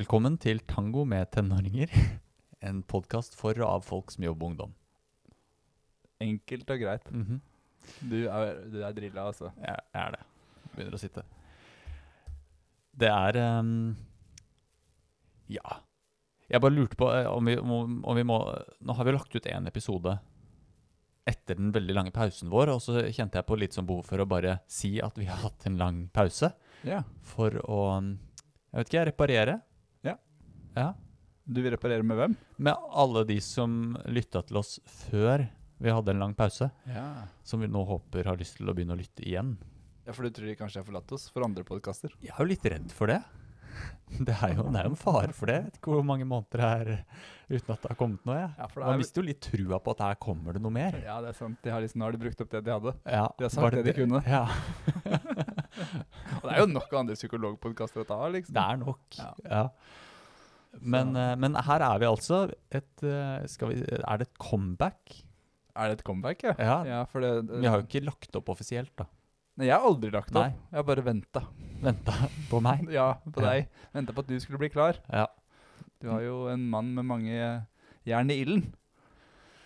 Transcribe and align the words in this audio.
Velkommen 0.00 0.38
til 0.40 0.62
Tango 0.64 1.02
med 1.04 1.28
tenåringer. 1.34 1.90
En 2.68 2.78
podkast 2.88 3.34
for 3.36 3.56
og 3.60 3.66
av 3.66 3.82
folk 3.84 4.12
som 4.12 4.24
jobber 4.24 4.48
med 4.48 4.52
ungdom. 4.54 4.72
Enkelt 6.24 6.72
og 6.72 6.80
greit. 6.80 7.10
Mhm. 7.12 7.40
Du 8.08 8.16
er, 8.22 8.62
du 8.72 8.78
er 8.80 8.94
drilla, 8.96 9.26
altså. 9.28 9.50
Jeg 9.60 9.76
er 10.00 10.14
det. 10.14 10.22
Begynner 10.72 10.96
å 10.96 11.00
sitte. 11.02 11.26
Det 12.96 13.12
er 13.12 13.40
um, 13.60 13.92
Ja. 15.52 15.80
Jeg 16.48 16.64
bare 16.64 16.78
lurte 16.78 16.96
på 17.00 17.12
eh, 17.12 17.28
om 17.28 17.52
vi, 17.52 17.58
om, 17.60 18.00
om 18.00 18.16
vi 18.16 18.24
må 18.24 18.40
Nå 18.80 18.96
har 18.96 19.04
vi 19.04 19.16
lagt 19.18 19.36
ut 19.36 19.52
én 19.52 19.68
episode 19.68 20.16
etter 21.28 21.60
den 21.60 21.74
veldig 21.76 21.94
lange 21.98 22.12
pausen 22.16 22.48
vår, 22.52 22.72
og 22.72 22.80
så 22.80 23.02
kjente 23.12 23.36
jeg 23.36 23.46
på 23.52 23.60
litt 23.60 23.76
sånn 23.76 23.88
behov 23.88 24.08
for 24.08 24.24
å 24.24 24.28
bare 24.28 24.62
si 24.64 24.96
at 25.04 25.20
vi 25.20 25.28
har 25.28 25.44
hatt 25.44 25.68
en 25.68 25.76
lang 25.80 26.06
pause. 26.08 26.54
Ja. 26.88 27.04
For 27.36 27.60
å 27.68 27.82
Jeg 28.00 28.78
vet 28.80 28.88
ikke, 28.94 29.10
reparere. 29.12 29.60
Ja. 30.76 30.92
Du 31.50 31.62
vil 31.64 31.72
reparere 31.74 32.04
med 32.06 32.16
hvem? 32.20 32.36
Med 32.62 32.76
alle 32.92 33.24
de 33.26 33.40
som 33.42 33.96
lytta 34.06 34.42
til 34.46 34.60
oss 34.60 34.76
før 35.08 35.48
vi 35.80 35.90
hadde 35.90 36.12
en 36.12 36.20
lang 36.20 36.34
pause, 36.36 36.70
Ja. 36.86 37.26
som 37.42 37.60
vi 37.64 37.66
nå 37.72 37.82
håper 37.88 38.24
har 38.28 38.36
lyst 38.36 38.58
til 38.58 38.68
å 38.68 38.74
begynne 38.76 38.94
å 38.94 39.00
lytte 39.00 39.24
igjen. 39.26 39.56
ja, 40.06 40.12
for 40.12 40.22
du 40.22 40.30
tror 40.30 40.46
de 40.46 40.56
kanskje 40.56 40.76
har 40.82 40.84
forlatt 40.84 41.12
oss 41.12 41.28
for 41.30 41.42
andre 41.46 41.64
podkaster? 41.64 42.10
Jeg 42.20 42.30
er 42.34 42.38
jo 42.44 42.48
litt 42.50 42.64
redd 42.64 42.92
for 42.92 43.06
det. 43.06 43.22
Det 44.10 44.34
er 44.42 44.56
jo, 44.56 44.64
det 44.66 44.80
er 44.80 44.84
jo 44.88 44.90
en 44.90 44.96
fare 44.98 45.32
for 45.32 45.46
det. 45.46 45.54
Jeg 45.54 45.64
vet 45.70 45.76
ikke 45.78 45.92
hvor 45.94 46.02
mange 46.04 46.24
måneder 46.26 46.58
det 46.58 46.66
er 46.66 47.58
uten 47.60 47.70
at 47.72 47.80
det 47.84 47.88
har 47.92 47.96
kommet 47.96 48.24
noe. 48.26 48.34
Ja, 48.58 48.66
det 48.66 48.76
Man 48.82 48.94
er, 48.94 48.98
mister 48.98 49.22
jo 49.22 49.26
litt 49.28 49.40
trua 49.40 49.78
på 49.80 49.92
at 49.94 50.00
her 50.02 50.16
kommer 50.20 50.52
det 50.52 50.60
noe 50.64 50.74
mer. 50.74 50.96
ja, 51.06 51.20
det 51.22 51.28
er 51.30 51.36
sant. 51.38 51.60
De 51.62 51.70
har 51.70 51.80
liksom, 51.80 52.00
nå 52.02 52.08
har 52.08 52.12
de 52.16 52.18
brukt 52.18 52.40
opp 52.42 52.50
det 52.50 52.64
de 52.66 52.72
hadde. 52.74 52.92
Ja, 53.06 53.28
De 53.38 53.44
har 53.46 53.50
sagt 53.54 53.76
det, 53.78 53.84
det 53.86 53.94
de 53.94 54.02
kunne. 54.02 54.20
Ja, 54.26 54.42
Og 56.40 56.44
det 56.44 56.52
er 56.56 56.60
jo 56.64 56.66
nok 56.74 56.92
andre 56.98 57.16
psykologpodkaster 57.16 58.02
å 58.02 58.06
ta 58.08 58.18
av, 58.26 58.32
liksom. 58.34 58.54
det 58.58 58.64
er 58.66 58.80
nok. 58.82 59.18
Ja. 59.18 59.30
Ja. 59.46 59.62
Men, 60.78 61.14
eh, 61.18 61.34
men 61.40 61.56
her 61.66 61.82
er 61.82 61.98
vi 61.98 62.06
altså 62.06 62.44
et 62.70 63.02
eh, 63.02 63.66
vi, 63.66 63.80
Er 63.82 64.20
det 64.20 64.28
et 64.28 64.38
comeback? 64.38 65.16
Er 65.74 65.90
det 65.90 65.98
et 65.98 66.04
comeback, 66.06 66.44
ja? 66.46 66.54
Ja. 66.58 66.76
Ja, 66.86 67.00
for 67.10 67.24
det, 67.24 67.32
Vi 67.50 67.66
har 67.66 67.80
jo 67.80 67.86
ikke 67.88 68.04
lagt 68.06 68.36
opp 68.38 68.52
offisielt, 68.54 68.92
da. 68.98 69.06
Nei, 69.58 69.66
jeg 69.68 69.76
har 69.76 69.86
aldri 69.86 70.10
lagt 70.14 70.30
opp. 70.32 70.40
Nei. 70.46 70.54
Jeg 70.70 70.78
har 70.78 70.86
bare 70.88 71.04
venta. 71.04 71.42
Venta 71.82 72.14
på 72.50 72.60
meg. 72.64 72.86
Ja, 72.98 73.12
på 73.26 73.42
deg. 73.44 73.70
Venta 73.96 74.14
på 74.16 74.24
at 74.24 74.30
du 74.30 74.36
skulle 74.42 74.60
bli 74.62 74.70
klar. 74.72 75.00
Ja. 75.12 75.26
Du 76.00 76.08
har 76.08 76.22
jo 76.24 76.44
en 76.52 76.68
mann 76.70 76.94
med 76.96 77.04
mange 77.08 77.34
jern 78.08 78.32
i 78.32 78.38
ilden. 78.40 78.70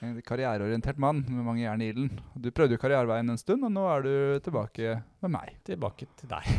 En 0.04 0.18
karriereorientert 0.26 0.98
mann 1.00 1.22
med 1.28 1.44
mange 1.46 1.62
jern 1.62 1.84
i 1.84 1.92
ilden. 1.92 2.10
Du 2.34 2.50
prøvde 2.52 2.76
jo 2.76 2.82
karriereveien 2.82 3.30
en 3.32 3.40
stund, 3.40 3.64
og 3.64 3.72
nå 3.72 3.86
er 3.92 4.04
du 4.04 4.14
tilbake 4.44 4.98
med 5.24 5.32
meg. 5.36 5.54
Tilbake 5.64 6.10
til 6.18 6.32
deg. 6.32 6.50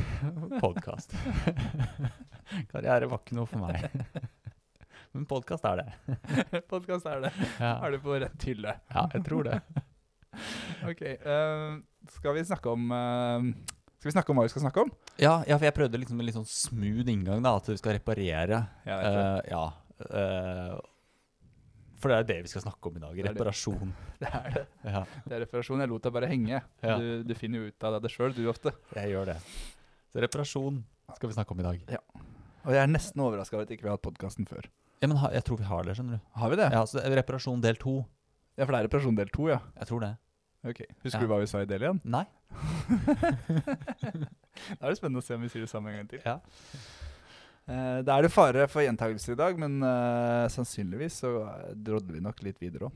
Podkast. 0.63 1.13
Karriere 2.71 3.09
var 3.11 3.21
ikke 3.23 3.37
noe 3.37 3.49
for 3.49 3.63
meg. 3.65 3.85
Men 5.15 5.23
podkast 5.29 5.63
er 5.69 5.79
det. 5.79 6.17
Podkast 6.71 7.05
er 7.07 7.21
det. 7.23 7.31
Ja. 7.61 7.73
Er 7.87 7.93
du 7.95 7.99
på 8.03 8.17
rett 8.19 8.47
hylle? 8.49 8.73
ja, 8.91 9.05
jeg 9.13 9.23
tror 9.27 9.47
det. 9.47 9.61
Ok. 10.83 11.03
Uh, 11.23 11.77
skal 12.17 12.35
vi 12.35 12.41
snakke 12.43 12.73
om 12.73 12.89
uh, 12.91 13.45
Skal 14.01 14.09
vi 14.09 14.15
snakke 14.17 14.33
om 14.33 14.41
hva 14.41 14.43
vi 14.43 14.51
skal 14.51 14.65
snakke 14.65 14.83
om? 14.83 14.91
Ja, 15.15 15.37
ja, 15.47 15.55
for 15.55 15.63
jeg 15.69 15.75
prøvde 15.77 16.01
liksom 16.01 16.19
en 16.19 16.27
litt 16.27 16.35
sånn 16.35 16.49
smooth 16.49 17.07
inngang, 17.13 17.39
da. 17.45 17.53
At 17.61 17.71
vi 17.71 17.77
skal 17.79 17.95
reparere. 17.95 18.59
Ja, 18.83 18.97
Eh, 18.99 19.39
ja. 19.53 19.63
Uh, 20.11 20.75
for 22.03 22.11
det 22.11 22.17
er 22.19 22.27
det 22.27 22.37
vi 22.43 22.51
skal 22.51 22.65
snakke 22.67 22.91
om 22.91 22.97
i 22.99 23.01
dag. 23.05 23.15
Det 23.15 23.23
er 23.23 23.29
det. 23.31 23.37
Reparasjon. 23.39 23.93
det 24.19 24.33
er 24.35 24.51
det. 24.59 24.65
Ja, 24.83 25.05
Det 25.23 25.37
er 25.39 25.43
reparasjon. 25.47 25.79
Jeg 25.81 25.89
lot 25.93 26.03
deg 26.05 26.13
bare 26.19 26.27
henge. 26.29 26.59
Ja. 26.83 26.97
Du, 26.99 27.23
du 27.25 27.33
finner 27.39 27.63
jo 27.63 27.71
ut 27.71 27.87
av 27.87 28.01
det 28.03 28.11
sjøl, 28.13 28.35
du 28.35 28.43
ofte. 28.51 28.75
jeg 28.99 29.15
gjør 29.15 29.31
det. 29.31 29.39
Så 30.11 30.21
reparasjon 30.27 30.83
skal 31.15 31.31
vi 31.31 31.37
snakke 31.39 31.55
om 31.55 31.63
i 31.63 31.69
dag. 31.71 31.95
Og 32.65 32.73
jeg 32.73 32.81
er 32.81 32.89
nesten 32.91 33.21
overraska 33.21 33.55
over 33.57 33.67
at 33.67 33.71
ikke 33.75 33.85
vi 33.85 33.91
har 33.91 33.97
hatt 33.99 34.05
podkasten 34.05 34.47
før. 34.49 34.65
Ja, 35.03 35.07
men 35.11 35.17
ha, 35.21 35.29
jeg 35.35 35.43
tror 35.45 35.59
vi 35.61 35.67
har 35.69 35.85
det, 35.85 35.95
skjønner 35.97 36.17
du. 36.17 36.27
Har 36.39 36.49
vi 36.53 36.57
det? 36.59 36.69
Ja, 36.73 36.81
så 36.89 36.97
det 36.97 37.05
er 37.09 37.17
Reparasjon 37.19 37.61
del 37.63 37.77
to. 37.81 37.97
Ja, 38.55 38.63
for 38.65 38.71
det 38.71 38.79
er 38.79 38.85
reparasjon 38.87 39.17
del 39.19 39.29
to, 39.35 39.49
ja. 39.51 39.57
Jeg 39.81 39.89
tror 39.89 39.99
det. 40.05 40.11
Ok. 40.65 40.79
Husker 41.03 41.19
Ja. 41.19 41.25
du 41.25 41.29
hva 41.33 41.39
vi 41.41 41.47
sa 41.51 41.59
i 41.61 41.67
del 41.69 41.83
igjen? 41.83 41.99
Nei. 42.07 42.23
Da 44.79 44.87
er 44.87 44.93
det 44.93 44.97
spennende 44.99 45.19
å 45.21 45.25
se 45.25 45.35
om 45.35 45.43
vi 45.43 45.49
sier 45.51 45.65
det 45.65 45.69
samme 45.71 45.91
en 45.91 45.97
gang 45.99 46.07
til. 46.09 46.21
Ja. 46.25 46.37
Eh, 47.67 47.99
da 48.07 48.15
er 48.15 48.25
det 48.25 48.31
fare 48.33 48.67
for 48.71 48.85
gjentakelse 48.85 49.33
i 49.33 49.37
dag, 49.39 49.57
men 49.59 49.75
eh, 49.83 50.45
sannsynligvis 50.53 51.17
så 51.25 51.31
eh, 51.43 51.73
drodler 51.75 52.15
vi 52.17 52.23
nok 52.23 52.39
litt 52.45 52.61
videre 52.63 52.87
òg. 52.87 52.95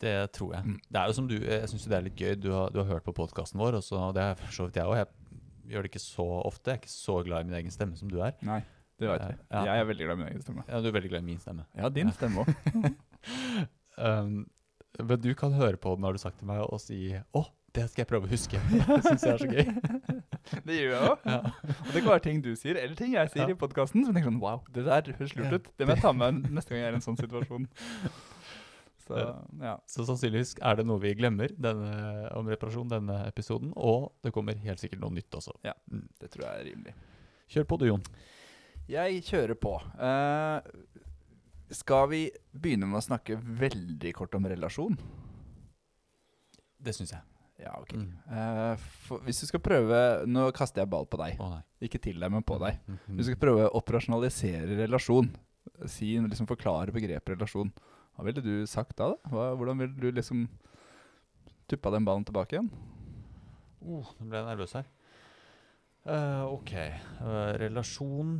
Det 0.00 0.14
tror 0.32 0.54
jeg. 0.56 0.64
Mm. 0.64 0.78
Det 0.88 1.00
er 1.02 1.10
jo 1.10 1.16
som 1.18 1.26
du, 1.28 1.34
Jeg 1.44 1.68
syns 1.68 1.84
det 1.90 1.96
er 1.98 2.04
litt 2.06 2.16
gøy. 2.16 2.34
Du 2.40 2.48
har, 2.54 2.70
du 2.72 2.78
har 2.80 2.88
hørt 2.94 3.04
på 3.04 3.12
podkasten 3.16 3.60
vår, 3.60 3.76
og 3.80 3.84
så, 3.84 4.00
det 4.16 4.24
har 4.24 4.38
for 4.40 4.56
så 4.56 4.68
vidt 4.70 4.78
jeg 4.80 4.88
òg. 4.88 4.96
Jeg 5.02 5.39
gjør 5.70 5.86
det 5.86 5.90
ikke 5.92 6.02
så 6.02 6.26
ofte. 6.44 6.70
Jeg 6.70 6.78
er 6.78 6.82
ikke 6.82 6.92
så 6.92 7.16
glad 7.26 7.40
i 7.46 7.48
min 7.50 7.58
egen 7.60 7.74
stemme 7.74 7.96
som 8.00 8.10
du 8.12 8.18
er. 8.26 8.34
Nei, 8.46 8.60
det 9.00 9.08
vet 9.08 9.22
vi. 9.30 9.36
Ja. 9.50 9.62
Jeg 9.70 9.80
er 9.84 9.88
veldig 9.92 10.06
glad 10.08 10.16
i 10.18 10.22
min 10.24 10.28
egen 10.32 10.42
stemme. 10.44 10.64
Ja, 10.68 10.80
Du 10.82 10.88
er 10.90 10.96
veldig 10.98 11.10
glad 11.14 11.22
i 11.22 11.28
min 11.30 11.38
stemme. 11.42 11.64
Ja, 11.78 11.88
din 12.00 12.12
stemme 12.16 12.44
òg. 12.44 12.54
Um, 14.00 14.46
men 14.98 15.20
du 15.20 15.34
kan 15.36 15.52
høre 15.52 15.76
på 15.76 15.92
den, 15.94 16.04
har 16.06 16.12
du 16.16 16.18
sagt 16.22 16.38
til 16.40 16.46
meg, 16.48 16.60
og 16.64 16.80
si 16.80 17.12
'Å, 17.12 17.42
det 17.74 17.84
skal 17.90 18.00
jeg 18.02 18.08
prøve 18.08 18.24
å 18.24 18.30
huske'. 18.30 18.56
Det 18.88 19.02
syns 19.04 19.22
jeg 19.26 19.32
er 19.34 19.42
så 19.42 19.48
gøy. 19.50 19.66
det 20.64 20.78
gjør 20.78 20.94
jeg 20.94 21.10
òg. 21.10 21.18
Ja. 21.26 21.40
Og 21.68 21.90
det 21.92 22.00
kan 22.02 22.08
være 22.14 22.24
ting 22.24 22.40
du 22.44 22.54
sier, 22.56 22.78
eller 22.80 22.96
ting 22.96 23.12
jeg 23.12 23.28
sier 23.30 23.44
Ja. 23.44 23.50
i 23.52 23.58
podkasten 23.60 24.06
som 24.06 24.14
tenker 24.14 24.30
sånn 24.30 24.40
Wow, 24.40 24.62
det 24.72 24.86
der 24.86 25.12
høres 25.18 25.36
lurt 25.36 25.52
ut. 25.52 25.68
Det 25.76 25.86
må 25.86 25.94
jeg 25.94 26.02
ta 26.02 26.12
med 26.16 26.48
neste 26.50 26.72
gang 26.72 26.80
jeg 26.80 26.88
er 26.88 26.96
i 26.96 27.00
en 27.02 27.04
sånn 27.04 27.20
situasjon. 27.20 27.68
Så, 29.10 29.26
ja. 29.64 29.76
Så 29.90 30.06
sannsynligvis 30.08 30.54
er 30.62 30.78
det 30.78 30.86
noe 30.86 31.02
vi 31.02 31.14
glemmer 31.18 31.52
denne, 31.58 31.92
om 32.38 32.48
reparasjon 32.50 32.90
denne 32.92 33.20
episoden, 33.26 33.72
og 33.76 34.12
det 34.24 34.32
kommer 34.34 34.58
helt 34.62 34.82
sikkert 34.82 35.02
noe 35.02 35.14
nytt 35.16 35.34
også. 35.40 35.56
Ja. 35.66 35.74
Mm. 35.90 36.06
Det 36.20 36.30
tror 36.32 36.46
jeg 36.46 36.52
er 36.60 36.68
rimelig. 36.70 36.94
Kjør 37.50 37.66
på 37.66 37.80
du, 37.80 37.88
Jon. 37.90 38.04
Jeg 38.90 39.22
kjører 39.26 39.58
på. 39.58 39.74
Uh, 39.98 40.62
skal 41.74 42.08
vi 42.10 42.22
begynne 42.50 42.88
med 42.90 43.00
å 43.00 43.04
snakke 43.04 43.38
veldig 43.38 44.14
kort 44.16 44.34
om 44.38 44.46
relasjon? 44.50 44.96
Det 46.80 46.94
syns 46.96 47.14
jeg. 47.14 47.26
Ja, 47.60 47.74
ok. 47.76 47.92
Mm. 47.92 48.08
Uh, 48.30 48.86
for, 49.04 49.22
hvis 49.26 49.42
du 49.42 49.46
skal 49.50 49.60
prøve 49.60 49.96
Nå 50.28 50.46
kaster 50.56 50.82
jeg 50.82 50.90
ball 50.90 51.06
på 51.10 51.20
deg. 51.20 51.36
Oh. 51.42 51.58
Ikke 51.84 52.00
til 52.02 52.18
deg, 52.20 52.32
men 52.32 52.46
på 52.46 52.56
deg. 52.62 52.80
Mhm. 52.88 53.18
Hvis 53.18 53.28
du 53.28 53.32
skal 53.34 53.42
prøve 53.44 53.68
å 53.68 53.74
operasjonalisere 53.80 54.78
relasjon, 54.80 55.30
si, 55.90 56.14
liksom 56.18 56.48
forklare 56.50 56.94
begrepet 56.94 57.36
relasjon, 57.36 57.70
hva 58.20 58.26
ville 58.26 58.42
du 58.44 58.66
sagt 58.68 58.98
da? 59.00 59.14
da? 59.14 59.30
Hva, 59.32 59.44
hvordan 59.56 59.78
ville 59.80 59.96
du 59.96 60.10
liksom 60.12 60.44
tuppa 61.72 61.88
den 61.94 62.04
ballen 62.04 62.26
tilbake 62.28 62.58
igjen? 62.58 62.66
Uh, 63.80 64.04
nå 64.20 64.26
ble 64.28 64.42
jeg 64.42 64.48
nervøs 64.50 64.76
her. 64.76 64.90
Uh, 66.04 66.44
ok. 66.52 66.74
Uh, 67.20 67.52
relasjon 67.60 68.34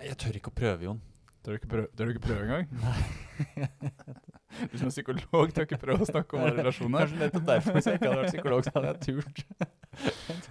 Jeg 0.00 0.16
tør 0.20 0.40
ikke 0.40 0.52
å 0.54 0.56
prøve, 0.56 0.88
Jon. 0.88 1.04
Tør 1.44 1.52
du 1.52 1.60
ikke 1.60 1.72
prøve, 1.74 1.92
tør 1.92 2.08
du 2.08 2.14
ikke 2.14 2.26
prøve 2.30 2.48
engang? 2.48 2.72
Du 4.72 4.78
som 4.78 4.88
er 4.88 4.92
psykolog, 4.94 5.52
tør 5.52 5.66
ikke 5.66 5.80
prøve 5.82 6.04
å 6.04 6.08
snakke 6.08 6.38
om 6.38 6.44
relasjoner. 6.46 7.04
er? 7.04 7.08
Kanskje 7.10 7.24
nettopp 7.26 7.46
derfor, 7.48 7.76
hvis 7.76 7.88
jeg 7.90 7.98
ikke 7.98 8.08
hadde 8.08 8.20
vært 8.22 8.32
psykolog, 8.32 8.64
så 8.64 8.72
hadde 8.76 8.92
jeg 8.92 9.00
turt. 9.08 9.44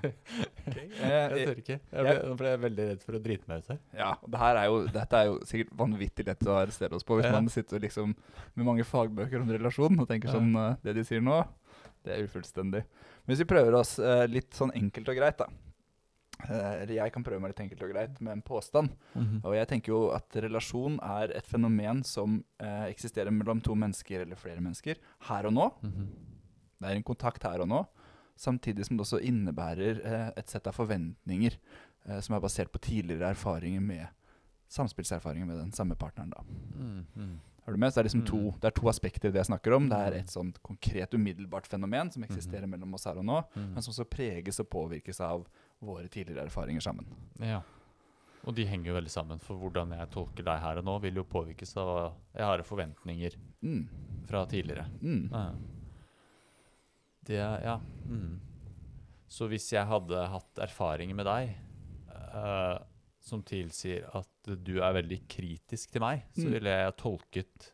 Eh, 0.04 1.34
Jeg 1.34 1.48
tør 1.48 1.60
ikke. 1.62 1.76
Jeg 1.92 2.06
ble, 2.06 2.14
nå 2.30 2.36
ble 2.40 2.52
jeg 2.54 2.60
veldig 2.64 2.86
redd 2.90 3.02
for 3.06 3.18
å 3.18 3.22
drite 3.24 3.50
meg 3.50 3.64
ut 3.64 3.72
her. 3.74 3.80
Ja, 3.98 4.12
og 4.24 4.30
det 4.34 4.40
her 4.42 4.60
er 4.62 4.68
jo, 4.70 4.78
dette 4.96 5.20
er 5.20 5.26
jo 5.30 5.36
sikkert 5.50 5.74
vanvittig 5.80 6.26
lett 6.28 6.46
å 6.48 6.56
arrestere 6.62 6.96
oss 6.98 7.04
på 7.08 7.18
hvis 7.20 7.28
Ja. 7.30 7.34
man 7.36 7.50
sitter 7.52 7.80
liksom 7.84 8.16
med 8.56 8.66
mange 8.66 8.86
fagbøker 8.88 9.42
om 9.42 9.50
relasjon 9.52 10.00
og 10.00 10.08
tenker 10.08 10.30
Ja. 10.32 10.36
sånn 10.40 10.56
eh, 10.56 10.76
Det 10.84 10.96
de 10.96 11.04
sier 11.04 11.22
nå, 11.22 11.42
det 12.04 12.14
er 12.18 12.24
ufullstendig. 12.28 12.84
Men 13.26 13.36
hvis 13.36 13.40
vi 13.46 13.52
prøver 13.56 13.76
oss 13.80 13.98
uh, 14.00 14.26
litt 14.28 14.52
sånn 14.54 14.72
enkelt 14.76 15.08
og 15.10 15.16
greit, 15.16 15.38
da. 15.38 15.48
Eller 16.50 16.90
uh, 16.90 16.96
jeg 16.98 17.14
kan 17.14 17.24
prøve 17.24 17.40
meg 17.40 17.54
litt 17.54 17.62
enkelt 17.64 17.84
og 17.86 17.92
greit 17.94 18.18
med 18.20 18.34
en 18.34 18.42
påstand. 18.44 18.90
Og 19.46 19.54
jeg 19.56 19.68
tenker 19.70 19.94
jo 19.94 20.02
at 20.12 20.28
relasjon 20.44 20.98
er 21.02 21.32
et 21.38 21.48
fenomen 21.48 22.04
som 22.04 22.42
uh, 22.62 22.84
eksisterer 22.90 23.32
mellom 23.32 23.62
to 23.64 23.76
mennesker 23.80 24.26
eller 24.26 24.36
flere 24.36 24.60
mennesker 24.60 25.00
her 25.30 25.46
og 25.48 25.54
nå. 25.56 25.70
Mhm. 25.84 26.08
Det 26.84 26.90
er 26.92 26.96
en 27.00 27.04
kontakt 27.08 27.44
her 27.48 27.62
og 27.64 27.70
nå, 27.72 27.78
samtidig 28.36 28.86
som 28.86 28.98
det 28.98 29.06
også 29.06 29.22
innebærer 29.22 30.02
eh, 30.06 30.30
et 30.38 30.50
sett 30.50 30.68
av 30.68 30.74
forventninger 30.74 31.58
eh, 32.08 32.20
som 32.20 32.36
er 32.36 32.40
basert 32.42 32.72
på 32.72 32.80
tidligere 32.82 33.30
erfaringer 33.34 33.82
med 33.82 34.08
samspillserfaringer 34.74 35.46
med 35.46 35.58
den 35.60 35.72
samme 35.72 35.96
partneren. 35.96 36.32
da. 36.32 36.44
Mm, 36.78 37.06
mm. 37.16 37.40
Er 37.68 37.72
du 37.72 37.78
med? 37.80 37.94
Så 37.94 37.96
det 37.96 38.02
er 38.04 38.10
liksom 38.10 38.26
to, 38.28 38.38
Mm. 38.52 38.60
det 38.60 38.66
er 38.68 38.72
to 38.82 38.88
aspekter 38.90 39.30
i 39.30 39.32
det 39.32 39.40
jeg 39.46 39.46
snakker 39.56 39.76
om. 39.76 39.88
Det 39.90 39.98
er 39.98 40.12
Mm. 40.12 40.20
et 40.20 40.28
sånt 40.30 40.58
konkret, 40.64 41.14
umiddelbart 41.14 41.66
fenomen 41.68 42.12
som 42.12 42.24
eksisterer 42.24 42.68
mellom 42.68 42.94
oss 42.94 43.06
her 43.06 43.18
og 43.18 43.24
nå, 43.26 43.44
Mm. 43.56 43.74
men 43.74 43.82
som 43.82 43.94
også 43.94 44.10
preges 44.10 44.60
og 44.60 44.70
påvirkes 44.70 45.22
av 45.22 45.46
våre 45.82 46.08
tidligere 46.10 46.46
erfaringer 46.48 46.82
sammen. 46.82 47.06
Ja. 47.40 47.62
Og 48.46 48.54
de 48.56 48.66
henger 48.66 48.88
jo 48.88 48.94
veldig 49.00 49.10
sammen, 49.12 49.40
for 49.40 49.56
hvordan 49.58 49.92
jeg 49.98 50.10
tolker 50.12 50.44
deg 50.44 50.60
her 50.60 50.78
og 50.80 50.84
nå, 50.84 51.02
vil 51.02 51.14
jo 51.16 51.24
påvirkes 51.24 51.78
av 51.78 52.14
jeg 52.36 52.44
har 52.44 52.58
forventninger 52.64 53.36
Mm. 53.62 53.88
fra 54.28 54.46
tidligere. 54.46 54.86
Mm. 55.02 55.30
Ja. 55.32 55.52
Det 57.26 57.38
Ja. 57.40 57.78
Mm. 58.08 58.40
Så 59.34 59.48
hvis 59.50 59.72
jeg 59.74 59.88
hadde 59.90 60.28
hatt 60.30 60.60
erfaringer 60.62 61.16
med 61.18 61.26
deg 61.26 61.56
uh, 62.36 62.78
som 63.24 63.42
tilsier 63.42 64.04
at 64.14 64.28
du 64.62 64.76
er 64.84 64.94
veldig 64.94 65.22
kritisk 65.32 65.92
til 65.96 66.02
meg, 66.04 66.26
så 66.36 66.46
Mm. 66.46 66.52
ville 66.54 66.70
jeg 66.70 66.96
tolket 67.00 67.72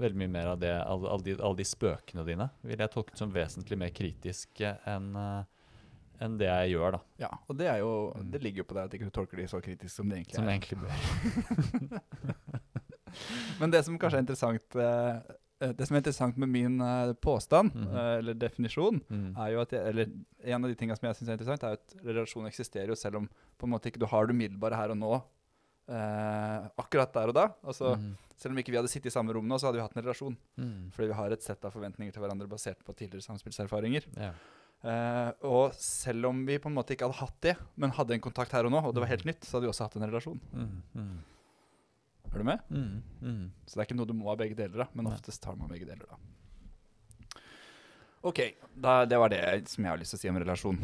veldig 0.00 0.16
mye 0.22 0.32
mer 0.32 0.46
av 0.54 0.58
det, 0.58 0.72
alle, 0.82 1.08
all 1.12 1.20
de, 1.22 1.36
all 1.38 1.54
de 1.54 1.64
spøkene 1.68 2.24
dine, 2.26 2.48
ville 2.64 2.82
jeg 2.82 2.90
tolket 2.94 3.18
som 3.20 3.30
vesentlig 3.30 3.76
mer 3.78 3.90
kritiske 3.94 4.72
enn 4.88 5.12
uh, 5.14 5.44
enn 6.22 6.36
det 6.38 6.46
jeg 6.46 6.70
gjør, 6.76 6.92
da. 6.96 7.00
Ja, 7.18 7.30
og 7.50 7.56
det 7.58 7.66
jo 7.80 7.92
Mm. 8.16 8.30
Det 8.30 8.42
ligger 8.42 8.62
jo 8.62 8.64
på 8.70 8.74
deg 8.74 8.84
at 8.84 8.94
ikke 8.94 9.04
du 9.04 9.10
tolker 9.10 9.36
de 9.36 9.46
så 9.50 9.60
kritisk 9.60 9.94
som 9.94 10.08
det 10.08 10.18
egentlig 10.18 10.34
Som 10.36 10.48
er. 10.48 10.48
Som 10.48 10.54
egentlig 10.54 10.78
bør. 10.82 12.00
Men 13.60 13.70
det 13.72 13.84
som 13.84 13.98
kanskje 14.00 14.18
er 14.20 14.24
interessant 14.24 14.76
eh, 14.78 15.18
Det 15.72 15.86
som 15.86 15.94
er 15.94 16.00
interessant 16.02 16.36
med 16.42 16.48
min 16.50 16.80
uh, 16.80 17.12
påstand, 17.14 17.70
mm 17.74 17.84
-hmm. 17.84 17.94
uh, 17.94 18.18
eller 18.18 18.34
definisjon, 18.34 19.00
Mm. 19.08 19.36
er 19.38 19.52
jo 19.52 19.60
at 19.60 19.70
jeg, 19.72 19.86
eller 19.88 20.06
En 20.44 20.64
av 20.64 20.70
de 20.70 20.74
tingene 20.74 20.96
som 20.98 21.06
jeg 21.06 21.16
syns 21.16 21.28
er 21.28 21.32
interessant, 21.38 21.62
er 21.62 21.72
at 21.72 21.94
relasjon 22.04 22.46
eksisterer 22.46 22.88
jo 22.88 22.94
selv 22.94 23.16
om 23.16 23.28
på 23.58 23.64
en 23.66 23.70
måte 23.70 23.86
ikke 23.86 24.00
du 24.00 24.06
har 24.06 24.26
det 24.26 24.34
umiddelbare 24.34 24.76
her 24.76 24.90
og 24.90 24.96
nå. 24.98 25.22
Uh, 25.88 26.68
akkurat 26.78 27.12
der 27.12 27.28
og 27.28 27.34
da. 27.34 27.48
Altså, 27.64 27.96
Mm. 27.96 28.16
Selv 28.36 28.52
om 28.52 28.58
ikke 28.58 28.72
vi 28.72 28.76
hadde 28.76 28.88
sittet 28.88 29.06
i 29.06 29.10
samme 29.10 29.32
rom 29.32 29.46
nå, 29.46 29.54
så 29.58 29.66
hadde 29.66 29.76
vi 29.78 29.82
hatt 29.82 29.96
en 29.96 30.02
relasjon. 30.02 30.36
Mm. 30.58 30.90
Fordi 30.90 31.06
vi 31.08 31.14
har 31.14 31.30
et 31.30 31.42
sett 31.42 31.64
av 31.64 31.70
forventninger 31.72 32.12
til 32.12 32.22
hverandre 32.22 32.48
basert 32.48 32.82
på 32.84 32.92
tidligere 32.92 33.22
samspillserfaringer. 33.22 34.02
Ja. 34.16 34.32
Eh, 34.82 35.32
og 35.46 35.72
selv 35.74 36.26
om 36.26 36.44
vi 36.44 36.58
på 36.58 36.66
en 36.68 36.74
måte 36.74 36.90
ikke 36.96 37.06
hadde 37.06 37.20
hatt 37.20 37.40
det, 37.40 37.56
men 37.76 37.90
hadde 37.90 38.14
en 38.14 38.20
kontakt 38.20 38.50
her 38.50 38.64
og 38.66 38.72
nå, 38.72 38.80
og 38.82 38.94
det 38.94 39.00
var 39.00 39.06
helt 39.12 39.24
nytt, 39.24 39.44
så 39.44 39.56
hadde 39.58 39.66
vi 39.68 39.70
også 39.70 39.84
hatt 39.86 39.96
en 39.96 40.10
relasjon. 40.10 40.40
Er 42.32 42.38
du 42.38 42.44
med? 42.48 42.60
Mm. 42.72 43.02
Mm. 43.20 43.50
Så 43.66 43.74
det 43.76 43.82
er 43.82 43.88
ikke 43.90 43.96
noe 43.98 44.08
du 44.08 44.14
må 44.16 44.30
ha 44.30 44.36
begge 44.40 44.56
deler 44.56 44.84
da, 44.84 44.86
men 44.96 45.10
oftest 45.10 45.42
tar 45.44 45.56
man 45.58 45.68
begge 45.68 45.84
deler 45.88 46.06
da. 46.08 46.16
Ok, 48.22 48.38
da, 48.78 49.04
det 49.04 49.18
var 49.18 49.32
det 49.32 49.68
som 49.68 49.82
jeg 49.84 49.90
har 49.90 49.98
lyst 49.98 50.14
til 50.14 50.20
å 50.20 50.22
si 50.22 50.30
om 50.30 50.36
relasjon. 50.38 50.76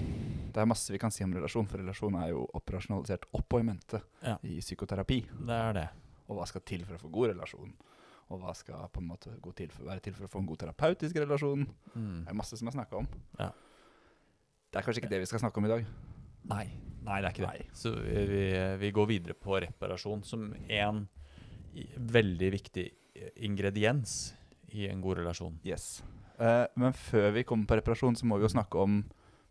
Det 0.52 0.58
er 0.58 0.66
masse 0.66 0.90
vi 0.90 0.98
kan 0.98 1.12
si 1.14 1.22
om 1.22 1.32
relasjon, 1.36 1.68
for 1.70 1.78
relasjon 1.78 2.16
er 2.18 2.32
jo 2.32 2.40
operasjonalisert 2.58 3.28
opp 3.38 3.54
og 3.54 3.60
i 3.62 3.66
mente 3.68 4.00
Ja. 4.26 4.34
i 4.42 4.56
psykoterapi. 4.58 5.20
Det 5.46 5.54
er 5.68 5.72
det. 5.76 5.84
Og 6.28 6.36
hva 6.36 6.46
skal 6.50 6.64
til 6.66 6.82
for 6.84 6.96
å 6.98 7.02
få 7.04 7.10
god 7.14 7.30
relasjon? 7.30 7.70
Og 8.28 8.42
hva 8.42 8.52
skal 8.58 8.88
på 8.92 9.00
en 9.00 9.06
måte 9.08 9.30
gå 9.40 9.52
til 9.56 9.70
for, 9.72 9.86
være 9.86 10.02
til 10.04 10.12
for 10.18 10.26
å 10.26 10.32
få 10.32 10.42
en 10.42 10.48
god 10.50 10.58
terapeutisk 10.64 11.16
relasjon? 11.22 11.62
Mm. 11.94 12.24
Det 12.26 12.32
er 12.34 12.36
masse 12.42 12.58
som 12.58 12.68
er 12.68 12.74
snakka 12.74 12.98
om. 12.98 13.06
Ja. 13.38 13.52
Det 14.68 14.80
er 14.82 14.84
kanskje 14.84 15.00
ikke 15.04 15.12
det 15.14 15.20
vi 15.22 15.30
skal 15.30 15.40
snakke 15.40 15.62
om 15.62 15.64
i 15.64 15.72
dag. 15.72 15.86
Nei. 16.50 16.66
Nei, 17.06 17.20
det 17.22 17.28
er 17.30 17.32
ikke 17.32 17.46
Nei. 17.46 17.58
det. 17.62 17.70
Så 17.78 17.94
vi, 17.94 18.42
vi, 18.82 18.90
går 18.92 19.06
videre 19.08 19.38
på 19.38 19.56
reparasjon 19.62 20.24
som 20.26 20.50
en 20.52 20.98
i- 21.06 21.06
veldig 21.96 22.50
viktig 22.54 22.86
ingrediens 23.46 24.34
i 24.74 24.86
en 24.90 25.00
god 25.02 25.18
relasjon. 25.22 25.58
Yes. 25.66 26.02
Eh, 26.38 26.66
men 26.78 26.92
før 26.94 27.32
vi 27.34 27.44
kommer 27.48 27.66
på 27.66 27.78
reparasjon, 27.80 28.16
så 28.18 28.26
må 28.28 28.38
vi 28.38 28.46
jo 28.46 28.52
snakke 28.52 28.78
om 28.82 29.00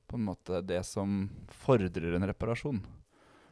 på 0.08 0.16
en 0.16 0.24
måte 0.30 0.62
det 0.64 0.84
som 0.88 1.26
fordrer 1.66 2.14
en 2.16 2.28
reparasjon. 2.30 2.80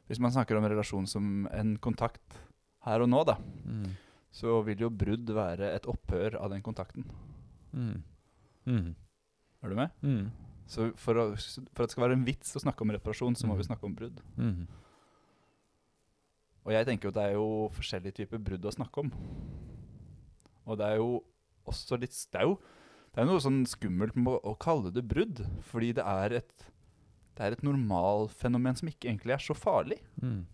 Hvis 0.08 0.22
man 0.24 0.32
snakker 0.32 0.56
om 0.60 0.68
relasjon 0.70 1.08
som 1.10 1.48
en 1.52 1.76
kontakt 1.84 2.38
her 2.86 3.02
og 3.04 3.10
nå, 3.10 3.24
da, 3.28 3.36
Mm. 3.66 3.96
så 4.32 4.62
vil 4.64 4.78
jo 4.86 4.90
brudd 4.90 5.26
være 5.34 5.74
et 5.76 5.88
opphør 5.90 6.36
av 6.40 6.50
den 6.54 6.62
kontakten. 6.62 7.04
Mm. 7.74 8.04
Mm. 8.66 8.96
Er 9.64 9.70
du 9.70 9.76
med? 9.76 9.90
Mm. 10.04 10.32
Så 10.68 10.92
for, 10.98 11.14
å, 11.16 11.26
for 11.74 11.84
at 11.84 11.90
det 11.90 11.92
skal 11.96 12.04
være 12.08 12.14
en 12.18 12.26
vits 12.26 12.56
å 12.56 12.62
snakke 12.62 12.82
om 12.86 12.92
reparasjon, 12.96 13.36
så 13.36 13.48
må 13.48 13.56
vi 13.58 13.64
snakke 13.68 13.86
om 13.86 13.96
brudd. 13.96 14.22
Mm. 14.38 14.68
Og 16.66 16.74
jeg 16.74 16.86
tenker 16.88 17.08
jo 17.08 17.14
at 17.14 17.18
det 17.20 17.26
er 17.30 17.36
jo 17.38 17.48
forskjellige 17.76 18.18
typer 18.24 18.42
brudd 18.42 18.66
å 18.66 18.74
snakke 18.74 19.04
om. 19.04 19.12
Og 20.66 20.78
det 20.80 20.88
er 20.88 20.96
jo 20.98 21.24
også 21.70 21.98
litt 22.02 22.16
Det 22.32 22.40
er 22.42 22.48
jo, 22.50 22.56
det 23.14 23.22
er 23.22 23.26
jo 23.28 23.32
noe 23.32 23.44
sånn 23.44 23.62
skummelt 23.70 24.16
med 24.18 24.32
å, 24.34 24.40
å 24.52 24.56
kalle 24.58 24.92
det 24.94 25.04
brudd, 25.08 25.44
fordi 25.70 25.94
det 26.00 26.06
er 26.06 26.40
et 26.42 26.66
det 27.36 27.44
er 27.44 27.52
et 27.52 27.64
normalfenomen 27.68 28.78
som 28.80 28.88
ikke 28.88 29.10
egentlig 29.10 29.34
er 29.36 29.42
så 29.44 29.52
farlig. 29.54 29.98
Mm. 30.24 30.46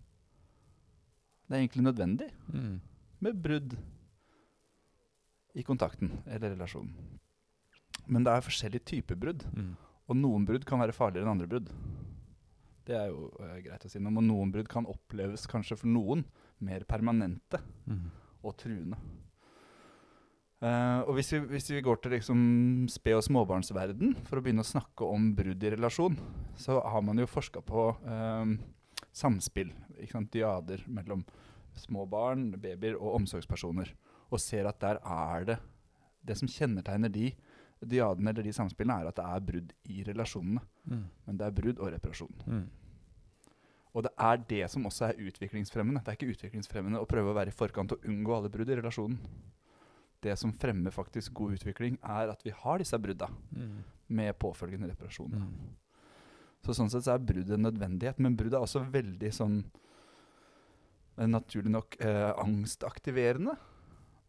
Det 1.46 1.54
er 1.54 1.62
egentlig 1.62 1.84
nødvendig 1.86 2.30
Mm. 2.50 2.80
med 3.22 3.42
brudd 3.44 3.76
i 5.54 5.62
kontakten 5.68 6.24
eller 6.26 6.56
relasjonen. 6.56 6.96
Men 8.08 8.24
det 8.26 8.34
er 8.34 8.42
forskjellige 8.48 8.86
typer 8.86 9.16
brudd, 9.16 9.44
Mm. 9.54 9.76
og 10.10 10.16
noen 10.18 10.46
brudd 10.48 10.66
kan 10.66 10.80
være 10.80 10.92
farligere 10.96 11.22
enn 11.28 11.32
andre 11.38 11.48
brudd. 11.48 11.70
Det 12.88 12.96
er 12.98 13.12
jo 13.12 13.28
uh, 13.40 13.58
greit 13.62 13.86
å 13.86 13.90
si 13.92 14.00
noe 14.02 14.10
om, 14.14 14.18
og 14.22 14.28
noen 14.28 14.52
brudd 14.54 14.70
kan 14.72 14.88
oppleves 14.90 15.46
kanskje 15.50 15.78
for 15.78 15.92
noen 15.92 16.26
mer 16.66 16.86
permanente 16.90 17.60
Mm. 17.88 18.08
og 18.44 18.56
truende. 18.58 18.98
Uh, 20.62 21.02
og 21.10 21.16
hvis 21.18 21.32
vi, 21.34 21.40
hvis 21.56 21.72
vi 21.74 21.82
går 21.82 21.98
til 22.04 22.14
liksom 22.14 22.42
sped- 22.94 23.18
og 23.18 23.24
småbarnsverden 23.26 24.12
for 24.28 24.38
å 24.38 24.44
begynne 24.46 24.62
å 24.62 24.68
snakke 24.70 25.08
om 25.10 25.32
brudd 25.34 25.64
i 25.66 25.72
relasjon, 25.74 26.20
så 26.58 26.78
har 26.86 27.02
man 27.02 27.18
jo 27.18 27.26
forska 27.26 27.64
på 27.66 27.88
eh, 28.06 28.52
samspill, 29.12 29.72
diader 30.30 30.84
mellom 30.86 31.24
små 31.74 32.06
barn, 32.10 32.52
babyer 32.62 32.94
og 33.00 33.16
omsorgspersoner, 33.22 33.90
og 34.30 34.40
ser 34.40 34.70
at 34.70 34.80
der 34.80 35.00
er 35.02 35.46
det 35.46 35.60
Det 36.24 36.36
som 36.38 36.48
kjennetegner 36.48 37.10
de 37.10 37.32
diadene 37.82 38.30
eller 38.30 38.44
de 38.46 38.54
samspillene, 38.54 39.00
er 39.02 39.10
at 39.10 39.18
det 39.18 39.26
er 39.26 39.46
brudd 39.48 39.74
i 39.90 40.04
relasjonene. 40.08 40.62
Mm. 40.86 41.04
Men 41.26 41.38
det 41.40 41.48
er 41.48 41.56
brudd 41.62 41.80
og 41.80 41.92
reparasjon. 41.94 42.44
Mm. 42.46 42.68
Og 43.92 44.04
det 44.06 44.12
er 44.24 44.44
det 44.48 44.70
som 44.72 44.86
også 44.88 45.10
er 45.10 45.20
utviklingsfremmende. 45.28 46.04
Det 46.04 46.14
er 46.14 46.20
ikke 46.20 46.36
utviklingsfremmende 46.36 47.02
å 47.02 47.08
prøve 47.10 47.34
å 47.34 47.36
være 47.36 47.52
i 47.52 47.56
forkant 47.56 47.92
og 47.92 48.06
unngå 48.08 48.36
alle 48.38 48.52
brudd 48.54 48.70
i 48.72 48.78
relasjonen. 48.80 49.18
Det 50.22 50.38
som 50.38 50.54
fremmer 50.54 50.94
faktisk 50.94 51.34
god 51.34 51.58
utvikling, 51.58 51.98
er 52.06 52.30
at 52.30 52.44
vi 52.46 52.54
har 52.56 52.78
disse 52.80 52.98
brudda 53.02 53.28
Mm. 53.52 53.84
med 54.08 54.38
påfølgende 54.40 54.90
reparasjon. 54.92 55.32
Mm. 55.32 55.76
Så 56.64 56.76
sånn 56.78 56.90
sett 56.92 57.04
så 57.04 57.16
er 57.16 57.26
brudd 57.26 57.50
en 57.52 57.64
nødvendighet, 57.66 58.20
men 58.20 58.36
brudd 58.38 58.54
er 58.54 58.62
også 58.62 58.86
veldig 58.92 59.32
sånn 59.34 59.64
eh, 61.18 61.28
naturlig 61.28 61.72
nok 61.72 61.98
eh, 62.00 62.32
angstaktiverende. 62.38 63.58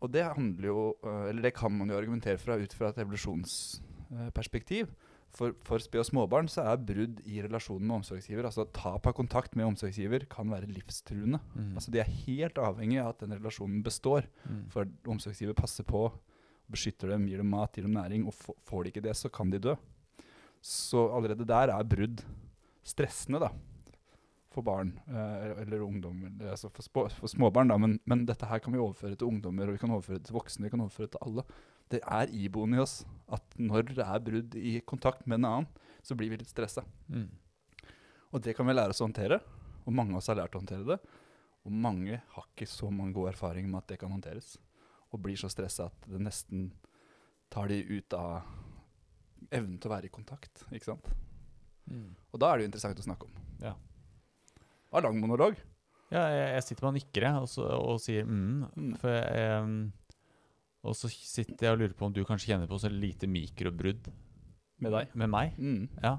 Og 0.02 0.10
det 0.10 0.24
handler 0.26 0.68
jo 0.68 0.82
eh, 1.06 1.30
Eller 1.30 1.48
det 1.48 1.54
kan 1.56 1.72
man 1.74 1.90
jo 1.90 1.98
argumentere 1.98 2.40
fra 2.40 2.58
ut 2.58 2.74
fra 2.76 2.90
et 2.90 3.00
evolusjonsperspektiv. 3.04 4.90
For, 5.32 5.54
for 5.64 5.80
sped 5.80 6.02
og 6.02 6.04
småbarn 6.04 6.48
så 6.52 6.66
er 6.68 6.82
brudd 6.84 7.22
i 7.24 7.38
relasjonen 7.40 7.86
med 7.88 8.02
omsorgsgiver, 8.02 8.44
altså 8.44 8.66
tap 8.76 9.06
av 9.08 9.14
kontakt 9.16 9.54
med 9.56 9.64
omsorgsgiver, 9.70 10.26
kan 10.28 10.50
være 10.52 10.68
livstruende. 10.68 11.40
Mm. 11.54 11.70
Altså 11.72 11.94
De 11.94 12.02
er 12.02 12.10
helt 12.26 12.60
avhengig 12.60 12.98
av 13.00 13.14
at 13.14 13.22
den 13.24 13.32
relasjonen 13.38 13.80
består. 13.86 14.28
Mm. 14.44 14.66
For 14.74 14.90
omsorgsgiver 15.08 15.56
passer 15.56 15.88
på, 15.88 16.04
beskytter 16.72 17.14
dem, 17.14 17.24
gir 17.30 17.40
dem 17.40 17.48
mat, 17.48 17.72
gir 17.72 17.88
dem 17.88 17.96
næring. 17.96 18.26
Og 18.28 18.36
får 18.36 18.84
de 18.84 18.92
ikke 18.92 19.06
det, 19.08 19.16
så 19.16 19.32
kan 19.32 19.48
de 19.52 19.62
dø. 19.70 19.76
Så 20.60 21.08
allerede 21.16 21.48
der 21.48 21.72
er 21.72 21.88
brudd 21.96 22.20
stressende, 22.84 23.40
da. 23.40 23.48
For 24.52 24.64
barn 24.66 24.94
eh, 25.08 25.62
eller 25.62 25.84
ungdom. 25.84 26.24
Altså 26.44 26.68
for, 26.68 26.84
spå, 26.84 27.06
for 27.16 27.30
småbarn, 27.30 27.72
da. 27.72 27.78
Men, 27.80 27.98
men 28.08 28.26
dette 28.28 28.48
her 28.48 28.60
kan 28.60 28.74
vi 28.74 28.80
overføre 28.82 29.16
til 29.16 29.30
ungdommer, 29.30 29.70
og 29.70 29.78
vi 29.78 29.82
kan 29.82 29.94
overføre 29.94 30.20
det 30.20 30.28
til 30.28 30.36
voksne, 30.36 30.66
vi 30.66 30.72
kan 30.74 30.82
overføre 30.84 31.08
det 31.08 31.14
til 31.16 31.24
alle. 31.28 31.46
Det 31.92 32.00
er 32.04 32.34
iboende 32.36 32.78
i 32.78 32.82
oss 32.82 32.98
at 33.32 33.56
når 33.60 33.90
det 33.92 34.04
er 34.04 34.26
brudd 34.26 34.56
i 34.56 34.74
kontakt 34.88 35.26
med 35.26 35.40
en 35.40 35.48
annen, 35.48 35.88
så 36.04 36.16
blir 36.18 36.32
vi 36.32 36.40
litt 36.40 36.52
stressa. 36.52 36.84
Mm. 37.08 37.30
Og 38.32 38.44
det 38.44 38.56
kan 38.56 38.68
vi 38.68 38.76
lære 38.76 38.94
oss 38.94 39.02
å 39.04 39.08
håndtere. 39.08 39.40
Og 39.84 39.94
mange 39.96 40.14
av 40.14 40.22
oss 40.22 40.30
har 40.30 40.38
lært 40.38 40.56
å 40.56 40.62
håndtere 40.62 40.86
det. 40.88 40.98
Og 41.66 41.74
mange 41.84 42.20
har 42.34 42.46
ikke 42.48 42.68
så 42.70 42.88
mange 42.90 43.14
gode 43.16 43.32
erfaring 43.34 43.68
med 43.70 43.82
at 43.82 43.92
det 43.92 44.00
kan 44.00 44.12
håndteres. 44.12 44.56
Og 45.12 45.20
blir 45.22 45.38
så 45.38 45.50
stressa 45.52 45.90
at 45.90 46.08
det 46.08 46.20
nesten 46.22 46.70
tar 47.52 47.68
de 47.68 47.82
ut 47.84 48.16
av 48.16 48.42
evnen 49.52 49.76
til 49.78 49.90
å 49.90 49.94
være 49.94 50.08
i 50.08 50.14
kontakt. 50.14 50.64
Ikke 50.72 50.92
sant? 50.92 51.08
Mm. 51.90 52.12
Og 52.32 52.40
da 52.40 52.50
er 52.50 52.58
det 52.58 52.66
jo 52.66 52.70
interessant 52.70 53.02
å 53.02 53.06
snakke 53.06 53.28
om. 53.28 53.40
Ja. 53.62 53.74
Det 54.92 54.98
var 54.98 55.06
lang 55.06 55.20
monolog. 55.22 55.54
Ja, 56.12 56.26
jeg, 56.28 56.48
jeg 56.52 56.64
sitter 56.66 56.84
med 56.84 56.90
og 56.90 56.96
nikker 56.98 57.24
jeg, 57.24 57.36
og, 57.40 57.46
så, 57.48 57.68
og 57.80 58.00
sier 58.04 58.26
mm. 58.28 58.64
Mm. 58.76 58.90
For 59.00 59.14
jeg, 59.16 59.86
og 60.84 60.96
så 60.98 61.08
sitter 61.08 61.64
jeg 61.64 61.72
og 61.72 61.80
lurer 61.80 61.94
på 61.96 62.10
om 62.10 62.12
du 62.12 62.20
kanskje 62.28 62.50
kjenner 62.50 62.68
på 62.68 62.76
så 62.82 62.90
lite 62.92 63.30
mikrobrudd 63.30 64.10
Med 64.84 64.92
deg. 64.92 65.14
Med 65.16 65.30
meg? 65.32 65.54
Mm. 65.56 65.86
Ja. 66.02 66.18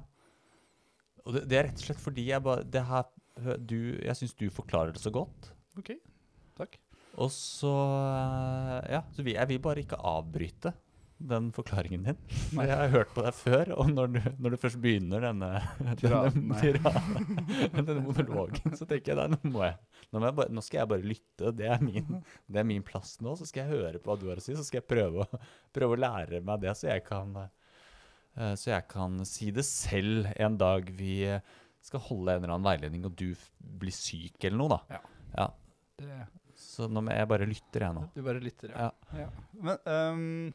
Og 1.22 1.38
det, 1.38 1.44
det 1.51 1.60
er 1.60 1.68
rett 1.68 1.84
og 1.84 1.86
slett 1.86 2.01
fordi 2.01 2.25
jeg 2.32 2.42
bare 2.48 2.65
det 2.65 2.82
her, 2.89 3.06
du, 3.62 3.77
Jeg 4.00 4.18
syns 4.18 4.34
du 4.39 4.48
forklarer 4.53 4.96
det 4.96 5.03
så 5.03 5.13
godt. 5.13 5.51
Ok, 5.77 5.94
takk. 6.58 6.80
Og 7.22 7.30
så 7.30 7.75
Ja, 8.89 9.03
så 9.13 9.22
jeg 9.22 9.50
vil 9.53 9.62
bare 9.62 9.86
ikke 9.86 10.01
avbryte 10.01 10.74
den 11.20 11.51
forklaringen 11.55 12.03
din. 12.08 12.17
Nei. 12.58 12.65
Jeg 12.67 12.77
har 12.79 12.89
hørt 12.93 13.12
på 13.15 13.24
deg 13.24 13.36
før, 13.38 13.72
og 13.79 13.89
når 13.93 14.10
du, 14.15 14.20
når 14.43 14.55
du 14.55 14.58
først 14.60 14.79
begynner 14.84 15.24
denne, 15.24 15.50
denne, 15.79 15.96
tiraden, 16.00 16.50
denne 17.77 17.96
monologen, 18.05 18.75
så 18.77 18.88
tenker 18.89 19.13
jeg 19.13 19.20
da, 19.22 19.27
nå, 19.32 19.39
må 19.53 19.63
jeg, 19.65 19.77
nå, 20.12 20.20
må 20.20 20.27
jeg 20.29 20.38
bare, 20.39 20.53
nå 20.58 20.63
skal 20.65 20.82
jeg 20.84 20.91
bare 20.93 21.08
lytte. 21.13 21.53
Det 21.58 21.70
er, 21.70 21.84
min, 21.86 22.20
det 22.48 22.62
er 22.63 22.67
min 22.70 22.84
plass 22.88 23.15
nå. 23.24 23.36
Så 23.39 23.48
skal 23.50 23.65
jeg 23.67 23.79
høre 23.84 24.01
på 24.03 24.12
hva 24.12 24.20
du 24.22 24.27
har 24.32 24.41
å 24.41 24.46
si, 24.46 24.55
så 24.58 24.65
skal 24.67 24.82
jeg 24.82 24.89
prøve, 24.89 25.25
å- 25.27 25.41
prøve 25.75 25.98
å 25.98 26.01
lære 26.03 26.41
meg 26.46 26.63
det, 26.65 26.75
så 26.79 26.89
jeg 26.91 27.05
kan 27.08 27.36
eh, 27.46 28.53
så 28.58 28.72
jeg 28.74 28.88
kan 28.89 29.20
si 29.29 29.51
det 29.53 29.63
selv 29.70 30.32
en 30.41 30.55
dag 30.58 30.88
vi 30.98 31.20
skal 31.84 32.00
holde 32.08 32.32
en 32.38 32.43
eller 32.46 32.55
annen 32.55 32.65
veiledning, 32.70 33.03
og 33.10 33.15
du 33.20 33.29
blir 33.60 33.93
syk 33.93 34.43
eller 34.48 34.60
noe, 34.63 34.77
da. 34.77 34.98
Ja. 34.98 35.01
Ja, 35.34 35.48
Det, 36.00 36.20
Så 36.58 36.86
nå 36.89 37.01
må 37.03 37.12
jeg 37.13 37.27
bare 37.29 37.46
lytter, 37.50 37.84
jeg 37.88 37.96
nå. 37.98 38.03
du 38.15 38.22
bare 38.25 38.39
lytter, 38.41 38.72
Ja. 38.74 38.91
ja. 39.17 39.27
Men 39.60 39.89
ehm, 39.89 40.53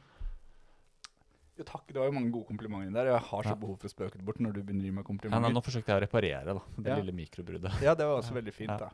Jo, 1.59 1.65
takk. 1.67 1.89
Det 1.91 1.99
var 1.99 2.07
jo 2.07 2.15
mange 2.15 2.31
gode 2.31 2.47
komplimenter 2.53 2.95
der. 2.95 3.11
Jeg 3.11 3.21
har 3.29 3.43
så 3.43 3.51
Ja. 3.51 3.55
behov 3.59 3.79
for 3.81 3.89
å 3.89 3.93
spøke 3.93 4.17
det 4.17 4.25
bort 4.25 4.39
når 4.39 4.53
du 4.55 4.63
begynner 4.63 4.85
å 4.85 4.89
gi 4.89 4.95
meg 4.95 5.05
Ja, 5.05 5.09
nei, 5.09 5.19
komplimenter. 5.19 5.55
nå 5.57 5.63
forsøkte 5.67 5.91
jeg 5.91 5.99
å 5.99 6.05
reparere 6.07 6.45
da, 6.55 6.63
det 6.79 6.87
Ja. 6.93 6.97
lille 7.01 7.13
mikrobruddet. 7.13 7.83
Ja, 7.83 7.95
det 7.95 8.07
var 8.07 8.23
også 8.23 8.35
veldig 8.35 8.53
fint, 8.55 8.79
da. 8.79 8.91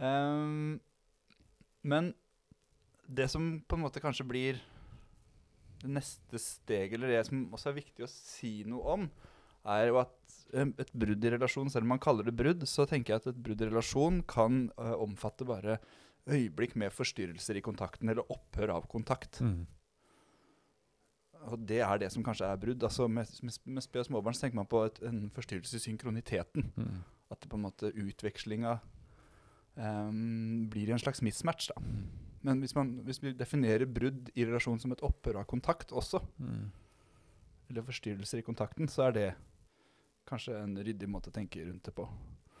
Um, 0.00 0.80
men 1.84 2.14
det 3.06 3.28
som 3.30 3.60
på 3.68 3.76
en 3.76 3.82
måte 3.82 4.00
kanskje 4.00 4.26
blir 4.26 4.60
det 5.82 5.90
neste 5.90 6.38
steget, 6.40 6.94
eller 6.94 7.08
det 7.08 7.26
som 7.26 7.50
også 7.52 7.68
er 7.68 7.80
viktig 7.82 8.02
å 8.04 8.08
si 8.08 8.64
noe 8.64 8.82
om, 8.82 9.10
er 9.66 9.88
jo 9.88 9.98
at 9.98 10.14
eh, 10.54 10.64
et 10.78 10.92
brudd 10.92 11.22
i 11.24 11.30
relasjon, 11.30 11.70
selv 11.70 11.82
om 11.84 11.88
man 11.88 11.98
kaller 11.98 12.24
det 12.24 12.34
brudd, 12.36 12.60
så 12.66 12.86
tenker 12.88 13.12
jeg 13.12 13.16
at 13.16 13.26
et 13.28 13.42
brudd 13.42 13.60
i 13.60 13.68
relasjon 13.68 14.22
kan 14.26 14.70
uh, 14.78 14.94
omfatte 14.96 15.44
bare 15.44 15.78
øyeblikk 16.26 16.74
med 16.76 16.90
forstyrrelser 16.92 17.56
i 17.56 17.60
kontakten, 17.64 18.08
eller 18.08 18.24
opphør 18.32 18.70
av 18.70 18.88
kontakt. 18.88 19.40
Mm. 19.40 19.66
Og 21.44 21.58
det 21.68 21.80
er 21.84 21.98
det 22.00 22.08
som 22.12 22.24
kanskje 22.24 22.46
er 22.48 22.56
brudd. 22.56 22.82
Altså 22.86 23.06
med, 23.08 23.28
med, 23.44 23.58
med 23.66 23.82
sped 23.84 24.00
og 24.00 24.06
småbarn 24.08 24.34
så 24.36 24.46
tenker 24.46 24.56
man 24.62 24.66
på 24.70 24.84
et, 24.86 25.00
en 25.04 25.26
forstyrrelse 25.34 25.76
i 25.76 25.82
synkroniteten. 25.84 26.70
Mm. 26.76 27.02
At 27.30 27.40
det 27.42 27.50
på 27.52 27.58
en 27.58 27.66
måte 27.66 27.90
utvekslinga 27.92 28.78
um, 29.76 30.68
blir 30.70 30.90
en 30.94 30.98
slags 31.02 31.22
mismatch. 31.22 31.68
da. 31.68 31.80
Mm. 31.80 32.06
Men 32.44 32.60
hvis, 32.60 32.74
man, 32.76 32.90
hvis 33.06 33.22
vi 33.22 33.32
definerer 33.32 33.86
brudd 33.88 34.30
i 34.36 34.44
relasjon 34.44 34.80
som 34.80 34.92
et 34.92 35.02
opphør 35.04 35.40
av 35.40 35.46
kontakt 35.48 35.92
også, 35.96 36.20
Mm. 36.38 36.70
eller 37.70 37.82
forstyrrelser 37.82 38.38
i 38.38 38.42
kontakten, 38.44 38.88
så 38.88 39.06
er 39.08 39.12
det 39.16 39.28
kanskje 40.28 40.58
en 40.62 40.76
ryddig 40.76 41.08
måte 41.08 41.30
å 41.30 41.32
tenke 41.32 41.64
rundt 41.64 41.84
det 41.84 41.94
på. 41.96 42.04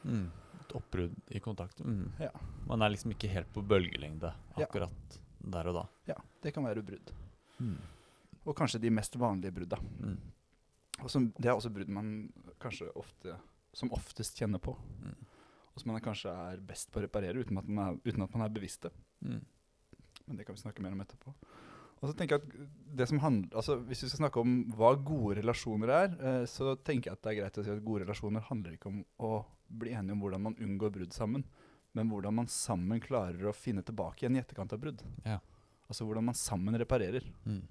Mm. 0.04 0.30
Et 0.60 0.72
oppbrudd 0.76 1.14
i 1.30 1.40
kontakt. 1.40 1.80
Mm. 1.84 2.10
Ja. 2.20 2.30
Man 2.66 2.82
er 2.82 2.90
liksom 2.94 3.12
ikke 3.12 3.28
helt 3.32 3.52
på 3.52 3.62
bølgelengde 3.64 4.32
Ja. 4.56 4.64
akkurat 4.66 5.18
der 5.40 5.68
og 5.68 5.74
da. 5.74 5.86
Ja, 6.08 6.16
det 6.42 6.54
kan 6.54 6.64
være 6.64 6.82
brudd. 6.82 7.12
Mm. 7.60 7.76
Og 8.44 8.56
kanskje 8.56 8.82
de 8.82 8.92
mest 8.92 9.16
vanlige 9.20 9.54
brudda. 9.56 9.78
Mm. 10.00 10.18
Og 11.02 11.10
som, 11.10 11.30
det 11.38 11.50
er 11.50 11.56
også 11.56 11.72
brudd 11.74 11.90
man 11.92 12.10
kanskje 12.62 12.90
ofte, 12.98 13.38
som 13.74 13.92
oftest 13.96 14.38
kjenner 14.38 14.62
på. 14.62 14.76
Mm. 15.02 15.16
Og 15.74 15.82
som 15.82 15.90
man 15.90 16.04
kanskje 16.04 16.30
er 16.30 16.62
best 16.62 16.92
på 16.92 17.00
å 17.00 17.04
reparere 17.06 17.40
uten 17.40 17.58
at 17.58 17.68
man 17.68 17.84
er, 17.86 18.00
uten 18.06 18.26
at 18.26 18.34
man 18.36 18.46
er 18.46 18.54
bevisst 18.54 18.86
det. 18.86 18.92
Mm. 19.26 19.40
Men 20.26 20.38
det 20.38 20.46
kan 20.46 20.56
vi 20.56 20.62
snakke 20.62 20.84
mer 20.84 20.94
om 20.94 21.02
etterpå. 21.02 21.34
Og 22.04 22.10
så 22.10 22.14
tenker 22.18 22.36
jeg 22.36 22.44
at 22.44 22.72
det 23.00 23.06
som 23.08 23.20
handler, 23.22 23.48
altså 23.56 23.78
Hvis 23.88 24.02
vi 24.04 24.10
skal 24.10 24.26
snakke 24.26 24.42
om 24.42 24.56
hva 24.76 24.90
gode 25.00 25.38
relasjoner 25.38 25.92
er, 25.94 26.16
eh, 26.20 26.42
så 26.50 26.74
tenker 26.76 27.10
jeg 27.10 27.16
at 27.16 27.22
det 27.24 27.32
er 27.32 27.38
greit 27.38 27.60
å 27.60 27.64
si 27.64 27.72
at 27.72 27.84
gode 27.86 28.04
relasjoner 28.04 28.44
handler 28.44 28.74
ikke 28.76 28.90
om 28.90 28.98
å 29.24 29.38
bli 29.72 29.94
enige 29.96 30.12
om 30.12 30.24
hvordan 30.24 30.44
man 30.44 30.58
unngår 30.60 30.92
brudd 30.92 31.16
sammen, 31.16 31.46
men 31.96 32.10
hvordan 32.10 32.36
man 32.42 32.50
sammen 32.50 33.00
klarer 33.02 33.48
å 33.48 33.56
finne 33.56 33.82
tilbake 33.86 34.24
igjen 34.24 34.36
i 34.36 34.42
etterkant 34.42 34.74
av 34.76 34.82
brudd. 34.82 35.00
Ja. 35.24 35.38
Altså 35.88 36.04
hvordan 36.04 36.28
man 36.28 36.36
sammen 36.38 36.76
reparerer. 36.80 37.24
Mm. 37.48 37.62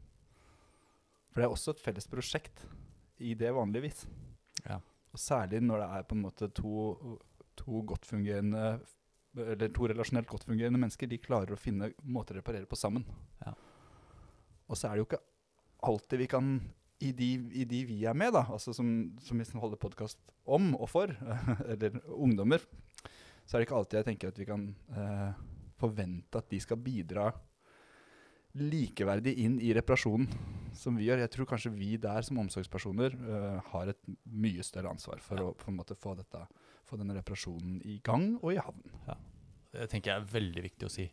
For 1.33 1.41
det 1.41 1.47
er 1.47 1.55
også 1.55 1.73
et 1.73 1.81
felles 1.81 2.09
prosjekt 2.09 2.65
i 3.23 3.33
det 3.37 3.49
vanligvis. 3.55 4.05
Ja. 4.67 4.77
Og 5.13 5.21
særlig 5.21 5.61
når 5.65 5.81
det 5.81 5.87
er 5.97 6.05
på 6.09 6.17
en 6.17 6.25
måte 6.27 6.49
to, 6.53 6.73
to 7.57 7.81
godt 7.89 8.05
fungerende 8.05 8.77
eller 9.33 9.71
to 9.73 9.87
relasjonelt 9.89 10.29
godt 10.29 10.45
fungerende 10.45 10.77
mennesker, 10.77 11.09
de 11.09 11.17
klarer 11.17 11.55
å 11.55 11.57
finne 11.57 11.89
måter 12.05 12.37
å 12.37 12.41
reparere 12.41 12.69
på 12.69 12.77
sammen. 12.77 13.05
Ja. 13.41 13.55
Og 14.69 14.77
så 14.77 14.87
er 14.87 14.93
det 14.93 15.01
jo 15.01 15.07
ikke 15.07 15.23
alltid 15.89 16.21
vi 16.21 16.29
kan 16.29 16.51
i 17.03 17.09
de, 17.17 17.29
i 17.59 17.65
de 17.67 17.81
vi 17.89 17.97
er 18.07 18.15
med, 18.15 18.31
da, 18.35 18.45
altså 18.53 18.71
som, 18.75 18.87
som 19.25 19.39
vi 19.41 19.47
holder 19.59 19.81
podkast 19.81 20.21
om 20.45 20.71
og 20.77 20.85
for, 20.91 21.11
eller 21.71 21.97
ungdommer, 22.13 22.63
så 23.43 23.57
er 23.57 23.63
det 23.63 23.67
ikke 23.67 23.79
alltid 23.79 23.99
jeg 23.99 24.07
tenker 24.11 24.31
at 24.31 24.39
vi 24.39 24.47
kan 24.47 24.69
eh, 24.95 25.41
forvente 25.81 26.39
at 26.39 26.47
de 26.53 26.61
skal 26.63 26.79
bidra 26.79 27.31
likeverdig 28.59 29.33
inn 29.41 29.55
i 29.61 29.71
reparasjonen 29.73 30.27
som 30.77 30.97
vi 30.97 31.07
gjør. 31.07 31.21
Jeg 31.23 31.31
tror 31.33 31.47
kanskje 31.49 31.71
vi 31.73 31.95
der 32.01 32.21
som 32.25 32.37
omsorgspersoner 32.41 33.15
uh, 33.17 33.59
har 33.71 33.89
et 33.93 33.99
mye 34.29 34.63
større 34.65 34.91
ansvar 34.93 35.21
for 35.21 35.37
Ja. 35.41 35.49
å 35.49 35.55
på 35.57 35.69
en 35.71 35.77
måte 35.79 35.95
få, 35.97 36.15
dette, 36.17 36.45
få 36.85 36.97
denne 37.01 37.15
reparasjonen 37.17 37.81
i 37.85 37.99
gang 38.05 38.33
og 38.41 38.53
i 38.53 38.61
havn. 38.61 38.83
Det 39.73 39.89
tenker 39.89 40.11
jeg 40.11 40.21
er 40.21 40.31
veldig 40.33 40.63
viktig 40.69 40.85
å 40.85 40.93
si. 40.93 41.07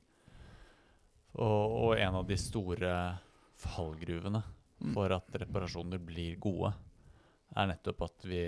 Og, 1.41 1.77
og 1.85 1.93
en 1.97 2.19
av 2.21 2.27
de 2.29 2.37
store 2.41 2.95
fallgruvene 3.61 4.43
Mm. 4.81 4.95
for 4.95 5.13
at 5.13 5.27
reparasjoner 5.43 6.01
blir 6.01 6.39
gode, 6.41 6.71
er 7.53 7.67
nettopp 7.69 8.01
at 8.07 8.23
vi 8.25 8.39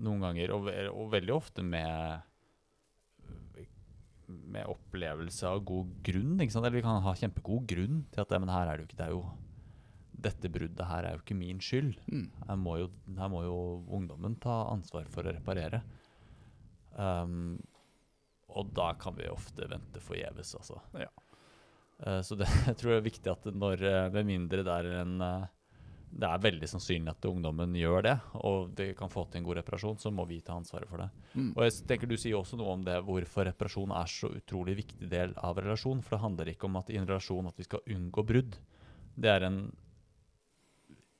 noen 0.00 0.22
ganger, 0.24 0.54
og, 0.56 0.70
og 0.88 1.10
veldig 1.12 1.34
ofte 1.34 1.60
med 1.60 2.22
med 4.50 4.68
opplevelse 4.70 5.48
av 5.48 5.64
god 5.66 5.90
grunn. 6.06 6.36
Eller 6.40 6.74
vi 6.74 6.84
kan 6.84 7.02
ha 7.04 7.14
kjempegod 7.18 7.66
grunn 7.70 8.04
til 8.12 8.24
at 8.24 8.30
"Ja, 8.30 8.38
men 8.38 8.52
her 8.52 8.68
er 8.68 8.76
det 8.76 8.84
jo 8.84 8.88
ikke 8.90 9.00
det 9.02 9.06
er 9.08 9.16
jo, 9.16 9.24
Dette 10.24 10.48
bruddet 10.48 10.86
her 10.88 11.04
er 11.04 11.16
jo 11.16 11.20
ikke 11.20 11.36
min 11.36 11.58
skyld. 11.60 11.98
Mm. 12.08 12.30
Her 12.48 12.56
må 12.56 12.78
jo, 12.78 12.86
her 13.18 13.28
må 13.28 13.42
jo 13.44 13.56
ungdommen 13.92 14.38
ta 14.40 14.70
ansvar 14.70 15.04
for 15.12 15.26
å 15.26 15.34
reparere. 15.34 15.82
Um, 16.96 17.58
og 18.48 18.70
da 18.72 18.94
kan 18.94 19.16
vi 19.18 19.28
ofte 19.28 19.68
vente 19.68 20.00
forgjeves, 20.00 20.54
altså. 20.54 20.78
Ja. 20.96 21.10
Uh, 22.06 22.22
så 22.24 22.38
det, 22.38 22.48
jeg 22.70 22.78
tror 22.78 22.94
det 22.94 23.00
er 23.00 23.10
viktig 23.10 23.32
at 23.34 23.50
når, 23.52 23.84
eh, 23.84 24.08
med 24.14 24.30
mindre 24.30 24.64
det 24.64 24.78
er 24.78 24.90
en 25.02 25.20
eh, 25.20 25.46
Det 26.14 26.28
er 26.28 26.42
veldig 26.44 26.68
sannsynlig 26.70 27.10
at 27.10 27.26
ungdommen 27.26 27.72
gjør 27.74 28.04
det, 28.06 28.14
og 28.46 28.68
det 28.78 28.92
kan 28.98 29.10
få 29.10 29.24
til 29.26 29.40
en 29.40 29.46
god 29.48 29.58
reparasjon, 29.58 29.96
så 29.98 30.12
må 30.14 30.26
vi 30.28 30.38
ta 30.46 30.54
ansvaret 30.54 30.86
for 30.90 31.02
det. 31.02 31.08
Mm. 31.34 31.48
Og 31.56 31.64
jeg 31.64 31.74
tenker 31.90 32.10
Du 32.10 32.14
sier 32.20 32.38
også 32.38 32.58
noe 32.60 32.76
om 32.76 32.84
det 32.86 33.00
hvorfor 33.06 33.48
reparasjon 33.48 33.94
er 33.98 34.12
så 34.12 34.30
utrolig 34.30 34.76
viktig 34.84 35.10
del 35.10 35.34
av 35.42 35.58
relasjon. 35.58 36.04
For 36.04 36.14
det 36.14 36.22
handler 36.22 36.52
ikke 36.52 36.68
om 36.68 36.78
at 36.78 36.92
i 36.92 37.00
en 37.00 37.08
relasjon 37.08 37.50
at 37.50 37.58
vi 37.58 37.66
skal 37.66 37.82
unngå 37.96 38.26
brudd. 38.30 38.58
Det 39.18 39.32
er 39.32 39.48
en 39.48 39.60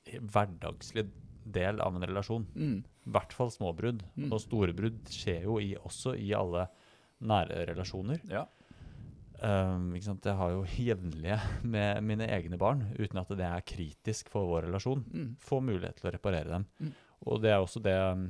hverdagslig 0.05 1.09
del 1.45 1.81
av 1.83 1.95
en 1.95 2.07
relasjon. 2.07 2.47
Mm. 2.55 2.77
I 2.85 3.15
hvert 3.15 3.35
fall 3.35 3.51
små 3.53 3.73
brudd. 3.77 4.03
Mm. 4.15 4.29
Og 4.31 4.41
store 4.41 4.75
brudd 4.77 5.11
skjer 5.11 5.45
jo 5.49 5.59
i, 5.61 5.73
også 5.75 6.15
i 6.17 6.31
alle 6.37 6.67
nære 7.25 7.65
relasjoner. 7.71 8.23
Ja. 8.31 8.45
Um, 9.45 9.91
sant? 10.01 10.25
Jeg 10.25 10.39
har 10.39 10.53
jo 10.53 10.63
jevnlige 10.65 11.37
med 11.75 12.01
mine 12.05 12.27
egne 12.33 12.57
barn, 12.61 12.85
uten 12.97 13.21
at 13.21 13.33
det 13.37 13.45
er 13.45 13.67
kritisk 13.67 14.31
for 14.33 14.49
vår 14.49 14.69
relasjon. 14.69 15.03
Mm. 15.11 15.29
Få 15.43 15.61
mulighet 15.61 15.99
til 16.01 16.09
å 16.09 16.15
reparere 16.15 16.49
dem. 16.55 16.65
Mm. 16.81 16.95
Og 17.25 17.43
det 17.43 17.51
er 17.53 17.61
også 17.61 17.81
det 17.83 17.95
um, 17.95 18.29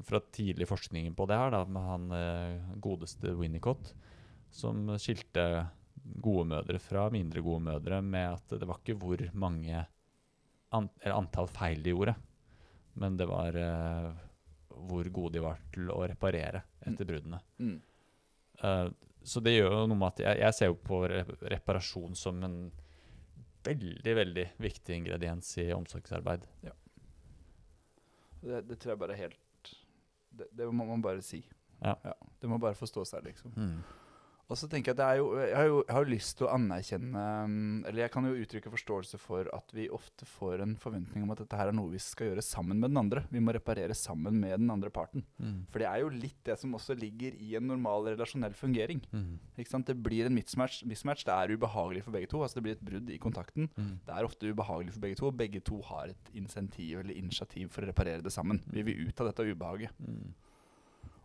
fra 0.00 0.22
tidlig 0.32 0.66
forskning 0.70 1.12
på 1.14 1.26
det 1.28 1.38
her, 1.38 1.52
da, 1.52 1.62
med 1.68 1.84
han 1.84 2.16
eh, 2.16 2.74
godeste 2.80 3.34
Winnicott, 3.36 3.92
som 4.52 4.88
skilte 5.00 5.66
gode 6.02 6.46
mødre 6.48 6.80
fra 6.82 7.06
mindre 7.12 7.42
gode 7.44 7.62
mødre 7.68 8.00
med 8.02 8.38
at 8.38 8.54
det 8.58 8.68
var 8.68 8.80
ikke 8.80 8.96
hvor 9.00 9.22
mange 9.38 9.84
an 10.72 10.88
antall 11.04 11.48
feil 11.52 11.82
de 11.84 11.92
gjorde, 11.92 12.16
men 13.00 13.16
det 13.20 13.28
var 13.28 13.56
eh, 13.60 14.08
hvor 14.88 15.08
gode 15.12 15.36
de 15.36 15.44
var 15.44 15.60
til 15.74 15.92
å 15.92 16.00
reparere 16.08 16.64
etter 16.80 17.08
bruddene. 17.08 17.40
Mm. 17.60 17.76
Eh, 18.64 18.86
så 19.24 19.40
det 19.44 19.54
gjør 19.56 19.74
jo 19.74 19.86
noe 19.90 19.98
med 19.98 20.08
at 20.14 20.22
jeg, 20.24 20.40
jeg 20.42 20.56
ser 20.58 20.70
jo 20.72 20.78
på 20.82 21.02
reparasjon 21.06 22.16
som 22.18 22.40
en 22.46 22.56
veldig, 23.62 24.14
veldig 24.18 24.46
viktig 24.62 24.96
ingrediens 24.96 25.52
i 25.62 25.68
omsorgsarbeid. 25.74 26.46
Det, 28.42 28.62
det 28.66 28.78
tror 28.82 28.94
jeg 28.94 29.02
bare 29.04 29.14
er 29.14 29.24
helt 29.28 29.72
det, 30.32 30.48
det 30.56 30.68
må 30.72 30.86
man 30.88 31.02
bare 31.04 31.22
si. 31.22 31.42
Ja. 31.82 32.14
Det 32.40 32.48
må 32.50 32.58
bare 32.62 32.78
få 32.78 32.86
stå 32.88 33.04
seg, 33.06 33.26
liksom. 33.26 33.52
Mm. 33.56 33.82
Og 34.52 34.58
så 34.60 34.68
tenker 34.68 34.92
jeg 34.92 34.98
at 34.98 35.00
det 35.00 35.06
er 35.06 35.18
jo, 35.18 35.28
jeg 35.40 35.56
har 35.56 35.68
jo, 35.70 35.76
jeg 35.86 35.96
har 35.96 36.04
jo 36.04 36.12
lyst 36.12 36.34
til 36.36 36.46
å 36.46 36.52
anerkjenne 36.52 37.22
um, 37.48 37.54
Eller 37.88 38.04
jeg 38.04 38.12
kan 38.12 38.26
jo 38.28 38.34
uttrykke 38.36 38.72
forståelse 38.74 39.20
for 39.20 39.48
at 39.56 39.72
vi 39.72 39.86
ofte 39.92 40.28
får 40.28 40.64
en 40.64 40.74
forventning 40.80 41.24
om 41.24 41.32
at 41.32 41.40
dette 41.40 41.56
her 41.56 41.70
er 41.70 41.76
noe 41.76 41.92
vi 41.92 42.00
skal 42.02 42.30
gjøre 42.30 42.44
sammen 42.44 42.82
med 42.82 42.92
den 42.92 43.00
andre. 43.00 43.24
Vi 43.32 43.40
må 43.40 43.54
reparere 43.56 43.96
sammen 43.96 44.36
med 44.42 44.58
den 44.60 44.68
andre 44.74 44.92
parten. 44.92 45.24
Mm. 45.40 45.64
For 45.72 45.80
det 45.80 45.88
er 45.88 46.02
jo 46.02 46.12
litt 46.12 46.36
det 46.44 46.58
som 46.60 46.76
også 46.76 46.96
ligger 46.98 47.38
i 47.40 47.54
en 47.56 47.68
normal 47.70 48.10
relasjonell 48.10 48.54
fungering. 48.58 49.00
Mm. 49.14 49.40
Ikke 49.56 49.72
sant? 49.72 49.88
Det 49.88 49.96
blir 50.04 50.28
en 50.28 50.36
mismatch. 50.36 50.82
mismatch. 50.88 51.24
Det 51.28 51.32
er 51.32 51.56
ubehagelig 51.56 52.04
for 52.04 52.18
begge 52.18 52.28
to. 52.34 52.44
Altså 52.44 52.60
Det 52.60 52.66
blir 52.68 52.76
et 52.76 52.86
brudd 52.92 53.08
i 53.08 53.20
kontakten. 53.22 53.72
Mm. 53.72 53.92
Det 54.04 54.16
er 54.16 54.28
ofte 54.28 54.52
ubehagelig 54.52 54.96
for 54.98 55.06
begge 55.06 55.20
to, 55.22 55.30
og 55.32 55.40
begge 55.40 55.64
to 55.64 55.80
har 55.88 56.12
et 56.12 56.32
insentiv 56.36 57.00
eller 57.00 57.16
initiativ 57.16 57.72
for 57.72 57.84
å 57.84 57.92
reparere 57.92 58.24
det 58.24 58.34
sammen. 58.34 58.60
Vi 58.68 58.84
vil 58.84 59.08
ut 59.08 59.24
av 59.24 59.32
dette 59.32 59.48
ubehaget. 59.48 60.02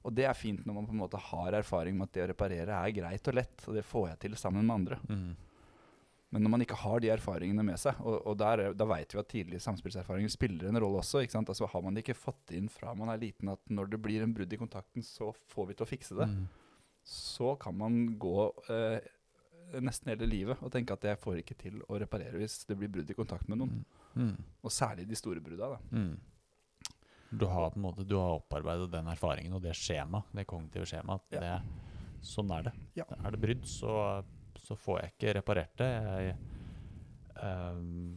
Mm. 0.07 0.11
Og 0.11 0.15
det 0.15 0.25
er 0.25 0.33
fint 0.39 0.63
når 0.65 0.73
man 0.79 0.85
på 0.87 0.93
en 0.95 1.01
måte 1.03 1.19
har 1.19 1.51
erfaring 1.59 1.97
med 1.97 2.07
at 2.07 2.13
det 2.15 2.23
å 2.23 2.29
reparere 2.31 2.77
er 2.79 2.91
greit 2.95 3.27
og 3.27 3.35
lett, 3.35 3.63
og 3.67 3.75
det 3.75 3.83
får 3.85 4.07
jeg 4.09 4.19
til 4.25 4.35
sammen 4.39 4.65
med 4.65 4.75
andre. 4.75 4.99
Mm. 5.09 5.35
Men 6.31 6.43
når 6.43 6.49
man 6.51 6.61
ikke 6.63 6.75
har 6.75 6.99
de 6.99 7.07
erfaringene 7.13 7.63
med 7.63 7.79
seg, 7.79 7.95
og, 8.03 8.17
og 8.27 8.37
der, 8.39 8.59
er- 8.59 8.73
da 8.75 8.85
vet 8.89 9.13
vi 9.15 9.19
at 9.19 9.29
tidlige 9.31 9.61
samspillserfaringer 9.63 10.29
spiller 10.33 10.67
en 10.67 10.79
rolle 10.83 10.99
også. 10.99 11.21
ikke 11.23 11.31
sant? 11.37 11.47
Altså 11.51 11.67
Har 11.71 11.81
man 11.85 11.93
det 11.95 12.03
ikke 12.03 12.17
fått 12.19 12.51
inn 12.51 12.67
fra 12.69 12.93
man 12.95 13.09
er 13.13 13.17
liten 13.21 13.47
at 13.53 13.59
når 13.71 13.91
det 13.93 14.01
blir 14.03 14.23
en 14.23 14.33
brudd 14.35 14.51
i 14.51 14.57
kontakten, 14.59 15.03
så 15.07 15.29
får 15.53 15.67
vi 15.69 15.73
til 15.79 15.85
å 15.85 15.91
fikse 15.91 16.17
det, 16.19 16.27
Mm. 16.27 16.47
så 17.07 17.53
kan 17.59 17.77
man 17.77 18.17
gå 18.19 18.51
eh, 18.69 18.99
nesten 19.79 20.09
hele 20.11 20.27
livet 20.27 20.57
og 20.63 20.71
tenke 20.71 20.93
at 20.93 21.03
jeg 21.07 21.19
får 21.19 21.39
ikke 21.41 21.55
til 21.59 21.79
å 21.87 21.99
reparere 21.99 22.37
hvis 22.39 22.65
det 22.67 22.75
blir 22.79 22.89
brudd 22.91 23.09
i 23.09 23.15
kontakt 23.15 23.47
med 23.47 23.59
noen. 23.59 23.85
Mm. 24.15 24.35
Og 24.63 24.71
særlig 24.71 25.07
de 25.07 25.15
store 25.15 25.39
brudda. 25.43 25.77
da. 25.77 25.79
Du 27.29 27.45
har 27.49 27.71
på 27.73 27.79
en 27.79 27.83
måte 27.83 28.05
Du 28.07 28.15
har 28.15 28.37
opparbeidet 28.37 28.91
den 28.93 29.09
erfaringen 29.11 29.57
og 29.57 29.63
det 29.63 29.75
skjemaet, 29.77 30.29
det 30.35 30.47
kognitive 30.47 30.87
skjemaet. 30.87 31.35
Ja. 31.35 31.59
Sånn 32.23 32.51
er 32.55 32.69
det. 32.69 32.73
Ja. 32.97 33.05
Er 33.19 33.35
det 33.35 33.41
brudd, 33.41 33.65
så, 33.69 34.23
så 34.63 34.77
får 34.79 35.01
jeg 35.01 35.13
ikke 35.13 35.35
reparert 35.37 35.75
det. 35.81 35.89
Jeg, 35.89 36.37
um, 37.41 38.15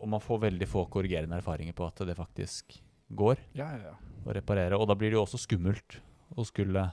og 0.00 0.12
man 0.12 0.22
får 0.22 0.44
veldig 0.46 0.68
få 0.68 0.84
korrigerende 0.92 1.38
erfaringer 1.40 1.76
på 1.76 1.86
at 1.88 2.04
det 2.06 2.16
faktisk 2.18 2.78
går 3.08 3.40
Ja, 3.56 3.70
ja, 3.76 3.92
ja. 3.92 4.22
å 4.26 4.34
reparere. 4.34 4.78
Og 4.78 4.88
da 4.90 4.96
blir 4.98 5.12
det 5.12 5.18
jo 5.18 5.24
også 5.24 5.40
skummelt 5.40 6.00
å 6.36 6.44
skulle 6.44 6.88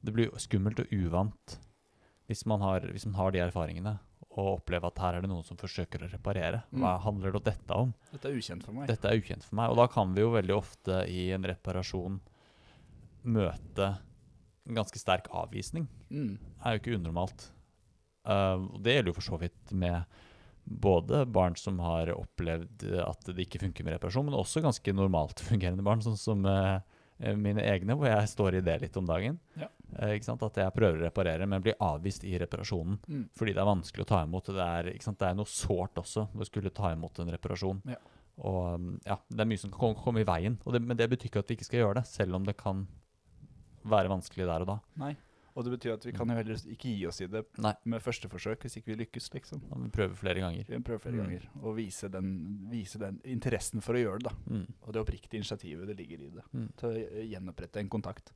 Det 0.00 0.14
blir 0.16 0.30
skummelt 0.40 0.80
og 0.80 0.92
uvant 0.92 1.58
hvis 2.30 2.46
man 2.46 2.62
har, 2.62 2.84
hvis 2.94 3.04
man 3.08 3.16
har 3.18 3.32
de 3.34 3.40
erfaringene 3.42 3.96
og 4.38 4.60
oppleve 4.60 4.86
at 4.86 4.98
her 5.02 5.16
er 5.18 5.24
det 5.24 5.30
noen 5.30 5.42
som 5.44 5.56
forsøker 5.58 6.04
å 6.06 6.10
reparere. 6.12 6.62
Hva 6.70 6.92
Mm. 6.96 7.02
handler 7.02 7.32
det 7.34 7.44
dette 7.48 7.74
om? 7.74 7.92
Dette 8.12 8.28
er 8.30 8.36
ukjent 8.38 8.62
for 8.62 8.72
meg. 8.72 8.86
Dette 8.86 9.08
er 9.10 9.18
ukjent 9.18 9.42
for 9.44 9.56
meg. 9.58 9.70
Og 9.70 9.76
da 9.76 9.86
kan 9.90 10.14
vi 10.14 10.20
jo 10.22 10.30
veldig 10.30 10.54
ofte 10.56 11.00
i 11.10 11.30
en 11.34 11.42
reparasjon 11.42 12.20
møte 13.24 13.88
en 14.68 14.74
ganske 14.78 14.98
sterk 15.00 15.26
avvisning. 15.34 15.88
Mm. 16.10 16.38
Er 16.64 16.76
jo 16.76 16.80
ikke 16.82 16.96
unormalt. 17.00 17.48
Uh, 18.24 18.68
det 18.84 18.94
gjelder 18.98 19.10
jo 19.12 19.16
for 19.18 19.26
så 19.32 19.38
vidt 19.40 19.72
med 19.72 20.04
både 20.70 21.24
barn 21.32 21.56
som 21.58 21.78
har 21.82 22.12
opplevd 22.14 22.84
at 23.02 23.24
det 23.34 23.46
ikke 23.48 23.62
funker 23.64 23.82
med 23.86 23.96
reparasjon, 23.96 24.26
men 24.28 24.36
også 24.38 24.62
ganske 24.62 24.92
normalt 24.94 25.40
fungerende 25.50 25.82
barn, 25.82 26.02
sånn 26.04 26.18
som 26.20 26.44
eh, 26.46 26.78
mine 27.36 27.64
egne, 27.68 27.96
hvor 27.98 28.08
jeg 28.08 28.28
står 28.32 28.58
i 28.58 28.62
det 28.64 28.76
litt 28.84 28.96
om 28.96 29.08
dagen. 29.08 29.38
Ja. 29.60 29.68
Eh? 29.98 30.14
At 30.16 30.60
jeg 30.62 30.76
prøver 30.76 31.00
å 31.00 31.04
reparere, 31.04 31.48
men 31.48 31.64
blir 31.64 31.78
avvist 31.84 32.24
i 32.24 32.36
reparasjonen. 32.40 33.00
Mm. 33.08 33.26
Fordi 33.36 33.54
det 33.56 33.62
er 33.62 33.68
vanskelig 33.68 34.06
å 34.06 34.10
ta 34.12 34.22
imot. 34.24 34.52
Det 34.54 34.66
er? 34.66 34.92
Det 34.94 35.28
er 35.28 35.36
noe 35.36 35.50
sårt 35.50 36.00
også 36.00 36.28
å 36.32 36.48
skulle 36.48 36.72
ta 36.74 36.92
imot 36.94 37.20
en 37.20 37.32
reparasjon. 37.34 37.82
Ja. 37.90 38.00
Og 38.40 38.60
um, 38.74 38.92
ja, 39.04 39.18
det 39.28 39.44
er 39.44 39.50
mye 39.50 39.60
som 39.60 39.72
kan 39.72 39.82
komme, 39.82 40.00
komme 40.00 40.22
i 40.22 40.28
veien. 40.28 40.56
Det, 40.64 40.80
men 40.80 40.96
det 40.96 41.10
betyr 41.12 41.28
ikke 41.28 41.42
at 41.44 41.50
vi 41.50 41.58
ikke 41.58 41.68
skal 41.68 41.82
gjøre 41.82 41.98
det, 42.00 42.06
selv 42.08 42.38
om 42.38 42.46
det 42.46 42.56
kan 42.60 42.86
være 43.90 44.12
vanskelig 44.12 44.48
der 44.48 44.64
og 44.64 44.72
da. 44.74 44.78
Nei. 45.00 45.14
Og 45.56 45.64
det 45.66 45.72
betyr 45.74 45.94
at 45.96 46.04
vi 46.06 46.12
kan 46.14 46.28
jo 46.30 46.34
heller 46.38 46.54
ikke 46.70 46.92
gi 46.94 47.06
oss 47.08 47.20
i 47.20 47.26
det 47.26 47.42
Nei. 47.58 47.72
med 47.84 48.00
første 48.04 48.28
forsøk 48.30 48.62
hvis 48.62 48.76
ikke 48.78 48.92
vi 48.92 48.98
lykkes, 49.04 49.30
liksom. 49.34 49.60
Da 49.68 49.74
må 49.76 49.88
vi 49.88 49.90
prøve 49.96 50.14
flere 50.16 50.40
ganger. 50.44 50.64
Vi 50.68 50.78
prøver 50.86 51.00
flere 51.02 51.16
Mm. 51.16 51.24
ganger 51.24 51.48
og 51.62 51.76
vise 51.76 52.08
den, 52.08 52.28
vise 52.70 52.98
den 53.02 53.20
interessen 53.24 53.80
for 53.82 53.94
å 53.94 54.02
gjøre 54.04 54.22
det, 54.22 54.30
da. 54.30 54.54
Mm. 54.54 54.66
Og 54.86 54.92
det 54.94 55.02
oppriktige 55.02 55.40
initiativet 55.42 55.86
det 55.90 55.96
ligger 55.98 56.20
i 56.22 56.30
det. 56.36 56.44
Mm. 56.54 56.68
Til 56.76 56.88
å 56.88 57.26
gjenopprette 57.32 57.80
en 57.82 57.88
kontakt. 57.90 58.32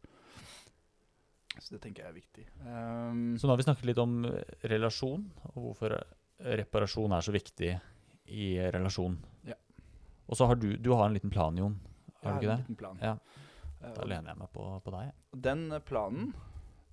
Så 1.60 1.70
det 1.76 1.80
tenker 1.84 2.02
jeg 2.02 2.10
er 2.10 2.16
viktig. 2.18 2.44
Um, 2.66 3.36
Så 3.38 3.46
nå 3.46 3.52
har 3.54 3.60
vi 3.60 3.66
snakket 3.68 3.86
litt 3.86 3.98
om 4.02 4.24
eh, 4.26 4.42
relasjon, 4.72 5.28
og 5.54 5.58
hvorfor 5.68 5.94
eh, 6.00 6.56
reparasjon 6.58 7.12
er 7.14 7.20
så 7.22 7.32
viktig 7.34 7.70
i 8.34 8.48
relasjon. 8.74 9.14
Ja. 9.46 9.54
Og 10.26 10.34
så 10.36 10.48
har 10.50 10.56
du, 10.58 10.72
du 10.76 10.90
har 10.96 11.06
en 11.06 11.14
liten 11.14 11.30
plan, 11.30 11.54
Jon. 11.56 11.78
jeg 12.22 12.24
Har 12.24 12.40
en 12.40 12.48
det? 12.48 12.58
liten 12.64 12.76
plan. 12.80 12.98
Ja. 13.00 13.14
Eh, 13.84 13.92
Da 13.94 14.02
lener 14.08 14.32
jeg 14.32 14.38
meg 14.40 14.50
på, 14.52 14.66
på 14.82 14.90
deg. 14.96 15.12
Den 15.46 15.68
planen, 15.86 16.32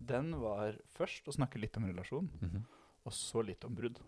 den 0.05 0.31
var 0.41 0.73
først 0.97 1.27
å 1.27 1.33
snakke 1.35 1.59
litt 1.61 1.77
om 1.77 1.85
relasjon, 1.85 2.29
Mhm. 2.41 2.63
og 3.05 3.11
så 3.13 3.43
litt 3.45 3.63
om 3.65 3.75
brudd. 3.75 3.99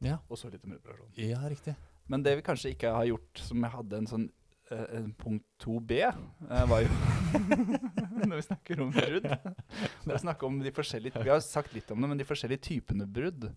Ja. 0.00 0.18
Og 0.28 0.36
så 0.36 0.50
litt 0.50 0.64
om 0.64 0.72
reparasjon. 0.72 1.10
ja, 1.16 1.38
riktig. 1.48 1.76
Men 2.08 2.22
det 2.22 2.34
vi 2.36 2.42
kanskje 2.42 2.74
ikke 2.74 2.90
har 2.92 3.04
gjort, 3.06 3.38
som 3.38 3.60
jeg 3.62 3.70
hadde 3.70 3.92
en 3.98 4.06
sånn 4.06 4.30
eh, 4.70 4.86
en 4.98 5.12
punkt 5.14 5.44
2b, 5.60 5.90
eh, 6.02 6.64
var 6.66 6.80
jo 6.82 6.88
Når 8.26 8.36
vi 8.36 8.42
snakker 8.46 8.80
om 8.80 8.90
brudd. 8.92 9.24
Når 10.06 10.12
vi 10.14 10.18
snakker 10.22 10.46
om 10.46 10.58
de 10.62 10.70
forskjellige 10.72 11.22
Vi 11.22 11.30
har 11.30 11.40
sagt 11.40 11.72
litt 11.74 11.90
om 11.90 12.00
det, 12.00 12.08
men 12.08 12.18
de 12.18 12.24
forskjellige 12.24 12.60
typene 12.60 13.06
brudd. 13.06 13.54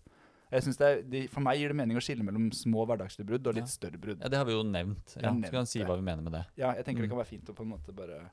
Jeg 0.52 0.62
synes 0.62 0.76
det 0.78 0.86
er, 0.86 1.02
de, 1.02 1.26
For 1.28 1.40
meg 1.42 1.58
gir 1.58 1.68
det 1.72 1.76
mening 1.76 1.96
å 1.98 2.02
skille 2.04 2.22
mellom 2.26 2.50
små 2.54 2.84
hverdagslige 2.86 3.26
brudd 3.26 3.46
og 3.50 3.54
litt 3.58 3.66
Ja. 3.66 3.74
større 3.74 3.98
brudd. 3.98 4.20
Ja, 4.22 4.28
Det 4.28 4.36
har 4.38 4.44
vi 4.44 4.52
jo 4.52 4.62
nevnt. 4.62 5.16
Ja, 5.16 5.32
Nevnt, 5.32 5.46
så 5.46 5.50
kan 5.50 5.64
vi 5.64 5.66
si 5.66 5.80
hva 5.84 5.96
vi 5.96 6.02
mener 6.06 6.22
med 6.22 6.32
det. 6.32 6.44
Ja, 6.56 6.72
jeg 6.74 6.84
tenker 6.84 7.00
Mm. 7.02 7.08
det 7.08 7.10
kan 7.10 7.18
være 7.18 7.32
fint 7.32 7.48
å 7.50 7.54
på 7.54 7.62
en 7.62 7.72
måte 7.72 7.92
bare 7.94 8.30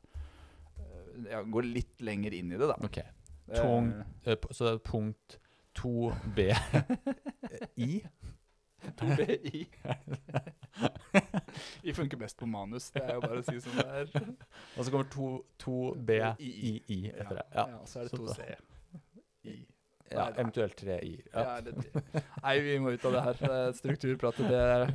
eh, 0.78 1.32
ja, 1.32 1.42
gå 1.44 1.64
litt 1.74 1.98
lenger 2.02 2.34
inn 2.34 2.52
i 2.54 2.58
det, 2.58 2.68
da. 2.68 2.76
Ok. 2.84 3.00
Tung. 3.56 3.92
Eh, 4.26 4.32
Eh, 4.34 4.38
Så 4.52 4.66
det 4.66 4.74
er 4.74 4.78
punkt 4.88 5.40
2b 5.76 6.40
i. 7.88 8.04
2BI. 9.00 9.66
Vi 11.82 11.94
funker 11.94 12.18
best 12.18 12.38
på 12.40 12.46
manus. 12.46 12.90
Det 12.92 13.04
er 13.04 13.14
jo 13.18 13.22
bare 13.24 13.40
å 13.42 13.46
si 13.48 13.60
som 13.64 13.76
det 13.78 13.86
er. 13.88 14.10
Og 14.78 14.86
så 14.86 14.92
kommer 14.92 15.08
2BII 15.64 17.00
etter 17.14 17.36
det. 17.40 17.46
Ja, 17.54 17.68
Ja. 17.68 17.78
og 17.82 17.88
så 17.88 18.00
er 18.00 18.10
det 18.10 18.20
2C. 18.20 18.48
I. 19.44 19.56
ja, 20.12 20.26
eventuelt 20.40 20.76
tre 20.78 21.00
i-er. 21.04 21.32
Ja. 21.34 21.60
Ja, 21.60 22.12
nei, 22.44 22.54
vi 22.64 22.78
må 22.80 22.92
ut 22.94 23.06
av 23.10 23.12
det 23.18 23.24
her. 23.26 23.36
Er 23.52 23.72
Strukturpratet, 23.76 24.46
det 24.52 24.60
er 24.62 24.94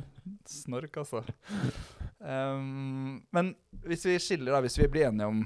snork, 0.49 0.97
altså. 1.01 1.21
Um, 2.19 3.19
men 3.35 3.51
hvis 3.85 4.05
vi 4.07 4.15
skiller, 4.21 4.53
da, 4.55 4.61
hvis 4.65 4.77
vi 4.79 4.87
blir 4.87 5.07
enige 5.09 5.27
om 5.29 5.43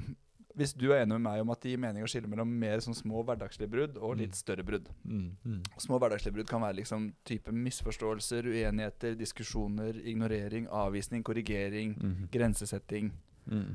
Hvis 0.56 0.72
du 0.78 0.92
er 0.92 1.00
enig 1.02 1.16
med 1.16 1.24
meg 1.24 1.40
om 1.42 1.50
at 1.50 1.60
det 1.64 1.72
gir 1.72 1.80
mening 1.82 2.04
å 2.04 2.06
skille 2.06 2.28
mellom 2.30 2.46
mer 2.46 2.78
sånn 2.78 2.94
små 2.94 3.24
hverdagslige 3.26 3.68
brudd 3.72 3.96
og 3.98 4.16
litt 4.20 4.30
Mm. 4.30 4.38
større 4.38 4.62
brudd 4.64 4.86
Mm, 5.04 5.36
mm. 5.44 5.62
Små 5.78 5.98
hverdagslige 5.98 6.32
brudd 6.36 6.46
kan 6.46 6.60
være 6.62 6.76
liksom 6.76 7.12
type 7.24 7.50
misforståelser, 7.50 8.46
uenigheter, 8.46 9.16
diskusjoner, 9.18 9.98
ignorering, 10.06 10.68
avvisning, 10.68 11.24
korrigering, 11.24 11.96
Mhm. 11.98 12.28
grensesetting. 12.30 13.10
Mm. 13.50 13.74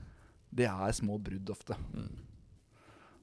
Det 0.55 0.65
er 0.67 0.91
små 0.93 1.19
brudd 1.21 1.49
ofte. 1.49 1.75
Mm. 1.93 2.09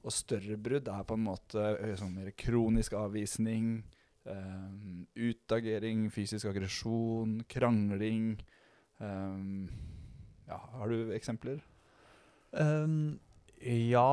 Og 0.05 0.11
større 0.11 0.55
brudd 0.55 0.87
er 0.87 1.03
på 1.03 1.13
en 1.15 1.23
måte 1.25 1.97
sånn 1.97 2.13
mer 2.13 2.31
kronisk 2.37 2.93
avvisning, 2.93 3.83
um, 4.27 5.07
utagering, 5.15 6.09
fysisk 6.11 6.45
aggresjon, 6.45 7.41
krangling. 7.49 8.39
um, 8.99 9.69
ja, 10.47 10.57
har 10.57 10.87
du 10.89 11.11
eksempler? 11.11 11.59
Um, 12.53 13.19
ja 13.61 14.09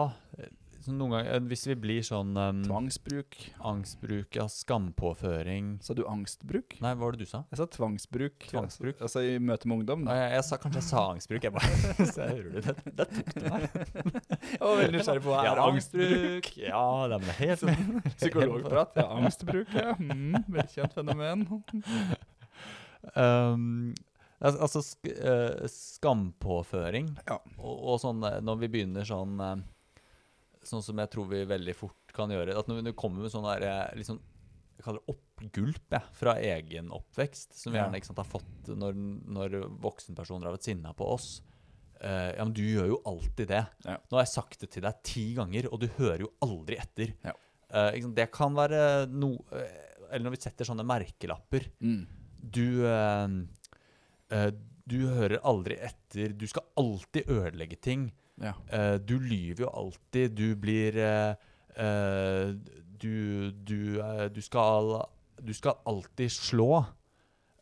så 0.84 0.92
Noen 0.92 1.14
ganger 1.14 1.30
eh, 1.32 1.42
Hvis 1.48 1.64
vi 1.70 1.76
blir 1.80 2.04
sånn 2.04 2.34
um, 2.36 2.60
Tvangsbruk. 2.66 3.38
Angstbruk, 3.64 4.36
ja, 4.36 4.44
skampåføring 4.52 5.78
Sa 5.84 5.96
du 5.96 6.02
angstbruk? 6.08 6.76
Nei, 6.84 6.92
hva 6.92 7.06
var 7.06 7.16
det 7.16 7.24
du 7.24 7.30
sa? 7.30 7.40
Jeg 7.52 7.60
sa 7.62 7.66
tvangsbruk. 7.72 8.44
Tvangsbruk? 8.50 8.98
Altså, 8.98 9.22
altså 9.22 9.24
i 9.24 9.40
møte 9.40 9.70
med 9.70 9.80
ungdom. 9.80 10.04
Nei, 10.04 10.18
jeg, 10.18 10.34
jeg 10.36 10.46
sa 10.50 10.60
kanskje 10.60 10.82
jeg 10.82 10.88
sa 10.90 11.04
angstbruk. 11.14 11.46
Jeg 11.48 11.54
bare 11.56 11.72
Så 12.12 12.26
jeg 12.26 12.36
hører 12.36 12.50
du 12.50 12.58
det. 12.60 12.76
Det 13.00 13.08
tok 13.14 13.32
du 13.32 13.48
meg. 13.48 13.66
Jeg 14.44 14.60
var 14.60 14.80
veldig 14.82 14.98
nysgjerrig 14.98 15.24
på 15.24 15.32
hva 15.32 15.42
Ja, 15.46 15.54
er 15.54 15.62
angstbruk. 15.64 16.50
Ja, 16.60 16.86
det 17.08 17.20
er 17.22 17.38
helt 17.40 17.64
sånn 17.64 18.00
Psykologprat. 18.18 18.98
Ja, 19.00 19.08
angstbruk, 19.22 19.76
ja. 19.78 19.96
Mm, 19.96 20.42
Velkjent 20.52 20.98
fenomen. 20.98 21.46
Um, 23.14 23.94
altså 24.42 24.82
sk 24.82 25.08
uh, 25.14 25.64
skampåføring 25.70 27.12
Ja. 27.28 27.38
og, 27.58 27.74
og 27.94 28.00
sånn 28.02 28.22
eh, 28.26 28.40
når 28.44 28.58
vi 28.64 28.68
begynner 28.76 29.06
sånn 29.08 29.38
eh, 29.40 29.56
Sånn 30.64 30.80
som 30.82 30.96
jeg 30.96 31.10
tror 31.12 31.26
vi 31.28 31.42
veldig 31.44 31.74
fort 31.76 32.12
kan 32.16 32.30
gjøre 32.32 32.54
At 32.56 32.68
når 32.70 32.82
vi 32.86 32.92
kommer 32.96 33.20
med 33.24 33.32
sånn 33.32 33.44
der 33.44 33.92
liksom, 33.98 34.16
Jeg 34.78 34.84
kaller 34.86 35.02
det 35.04 35.12
oppgulp 35.14 35.96
jeg, 35.96 36.14
fra 36.16 36.34
egen 36.40 36.88
oppvekst, 36.94 37.52
som 37.58 37.72
vi 37.74 37.78
Ja. 37.78 37.84
gjerne 37.84 38.00
sant, 38.06 38.18
har 38.22 38.28
fått 38.30 38.70
når, 38.72 38.96
når 39.38 39.56
voksenpersoner 39.84 40.48
har 40.48 40.56
vært 40.56 40.66
sinna 40.70 40.92
på 40.96 41.06
oss. 41.14 41.28
Uh, 42.00 42.32
ja, 42.34 42.42
men 42.44 42.52
du 42.56 42.62
gjør 42.64 42.88
jo 42.94 42.98
alltid 43.06 43.48
det. 43.52 43.60
Ja. 43.86 43.94
Nå 44.10 44.16
har 44.18 44.24
jeg 44.24 44.32
sagt 44.32 44.60
det 44.64 44.70
til 44.74 44.84
deg 44.84 44.98
ti 45.06 45.24
ganger, 45.36 45.68
og 45.72 45.78
du 45.80 45.86
hører 45.98 46.24
jo 46.26 46.30
aldri 46.44 46.76
etter. 46.80 47.12
Ja. 47.24 47.32
Uh, 47.70 47.92
sant? 48.00 48.16
Det 48.18 48.26
kan 48.34 48.56
være 48.56 48.80
noe 49.12 49.62
Eller 50.10 50.24
når 50.26 50.34
vi 50.36 50.42
setter 50.44 50.68
sånne 50.68 50.84
merkelapper. 50.86 51.68
Mm. 51.84 52.02
Du 52.54 52.84
eh, 52.84 53.28
Du 54.84 54.98
hører 55.08 55.40
aldri 55.48 55.78
etter. 55.80 56.34
Du 56.36 56.44
skal 56.50 56.66
alltid 56.80 57.30
ødelegge 57.32 57.78
ting. 57.80 58.08
Ja. 58.40 58.52
Eh, 58.68 58.96
du 59.00 59.16
lyver 59.22 59.64
jo 59.64 59.70
alltid. 59.70 60.34
Du 60.36 60.54
blir 60.58 60.96
eh, 60.98 61.34
eh, 61.76 62.52
Du 63.00 63.50
Du, 63.50 64.00
eh, 64.00 64.28
du 64.28 64.40
skal 64.42 65.06
Du 65.40 65.54
skal 65.54 65.78
alltid 65.86 66.32
slå. 66.32 66.84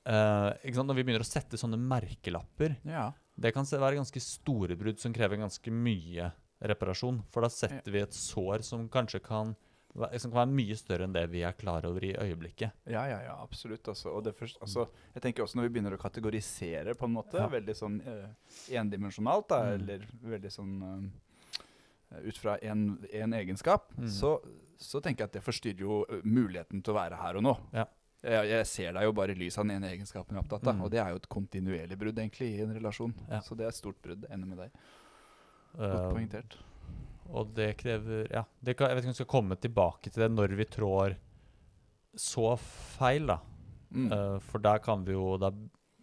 Eh? 0.04 0.72
Når 0.74 0.94
vi 0.96 1.04
begynner 1.04 1.22
å 1.22 1.28
sette 1.28 1.60
sånne 1.60 1.78
merkelapper 1.78 2.74
ja. 2.88 3.12
Det 3.38 3.52
kan 3.54 3.64
være 3.64 3.96
ganske 4.00 4.20
store 4.20 4.76
brudd 4.76 4.98
som 5.00 5.12
krever 5.14 5.40
ganske 5.40 5.70
mye 5.72 6.32
reparasjon. 6.62 7.22
For 7.32 7.42
da 7.42 7.48
setter 7.50 7.90
vi 7.90 8.02
et 8.02 8.14
sår 8.14 8.62
som 8.66 8.88
kanskje 8.92 9.22
kan, 9.24 9.54
som 9.92 10.30
kan 10.32 10.38
være 10.48 10.54
mye 10.56 10.76
større 10.76 11.04
enn 11.04 11.12
det 11.12 11.26
vi 11.30 11.42
er 11.44 11.52
klar 11.52 11.84
over 11.84 12.02
i 12.04 12.14
øyeblikket. 12.16 12.72
Ja, 12.86 13.04
ja, 13.06 13.18
ja, 13.26 13.34
absolutt. 13.42 13.84
Altså. 13.88 14.08
Og 14.16 14.24
det 14.24 14.34
først, 14.38 14.56
altså, 14.64 14.86
jeg 15.14 15.22
tenker 15.22 15.42
også 15.44 15.56
når 15.58 15.68
vi 15.68 15.74
begynner 15.78 15.96
å 15.96 16.00
kategorisere 16.00 16.94
på 16.96 17.04
en 17.04 17.12
måte, 17.12 17.34
Ja. 17.38 17.48
veldig 17.48 17.74
sånn 17.76 18.00
eh, 18.06 18.28
endimensjonalt, 18.80 19.48
da, 19.48 19.62
Mm. 19.64 19.74
eller 19.74 19.98
veldig 20.24 20.50
sånn 20.50 21.10
eh, 22.12 22.20
ut 22.28 22.36
fra 22.38 22.56
en, 22.62 22.98
en 23.12 23.32
egenskap, 23.32 23.92
Mm. 23.98 24.08
så, 24.08 24.40
så 24.78 25.00
tenker 25.00 25.24
jeg 25.24 25.28
at 25.28 25.32
det 25.32 25.42
forstyrrer 25.44 25.80
jo 25.80 26.04
eh, 26.08 26.20
muligheten 26.24 26.82
til 26.82 26.94
å 26.94 26.96
være 26.96 27.16
her 27.20 27.36
og 27.36 27.42
nå. 27.42 27.56
Ja. 27.72 27.84
Jeg, 28.22 28.48
jeg 28.48 28.66
ser 28.66 28.92
deg 28.92 29.02
jo 29.02 29.12
bare 29.12 29.32
i 29.32 29.34
lys 29.34 29.58
av 29.58 29.64
den 29.66 29.76
ene 29.82 29.90
egenskapen 29.92 30.36
jeg 30.36 30.38
er 30.38 30.44
opptatt 30.46 30.66
av, 30.68 30.76
Mm. 30.76 30.82
og 30.84 30.90
det 30.90 31.00
er 31.00 31.08
jo 31.10 31.16
et 31.16 31.28
kontinuerlig 31.28 31.98
brudd 31.98 32.14
egentlig 32.18 32.52
i 32.56 32.60
en 32.62 32.72
relasjon. 32.74 33.12
Ja. 33.28 33.40
Så 33.40 33.56
det 33.56 33.64
er 33.64 33.68
et 33.68 33.74
stort 33.74 34.00
brudd. 34.00 34.24
Ender 34.30 34.46
med 34.46 34.58
deg. 34.58 34.70
Godt 35.76 36.00
Eh, 36.00 36.12
poengtert. 36.12 36.56
Og 37.32 37.52
det 37.56 37.72
krever 37.80 38.26
Ja, 38.32 38.44
det 38.60 38.76
kan, 38.76 38.90
jeg 38.90 38.98
vet 38.98 39.04
ikke 39.04 39.10
om 39.10 39.16
vi 39.16 39.20
skal 39.20 39.34
komme 39.34 39.56
tilbake 39.60 40.10
til 40.12 40.24
det 40.24 40.32
når 40.32 40.56
vi 40.58 40.68
trår 40.68 41.16
så 42.18 42.52
feil, 42.60 43.30
da. 43.30 43.38
Mm. 43.92 44.12
Uh, 44.12 44.38
for 44.44 44.60
der 44.64 44.80
kan 44.84 45.04
vi 45.04 45.12
jo 45.12 45.36
da 45.40 45.50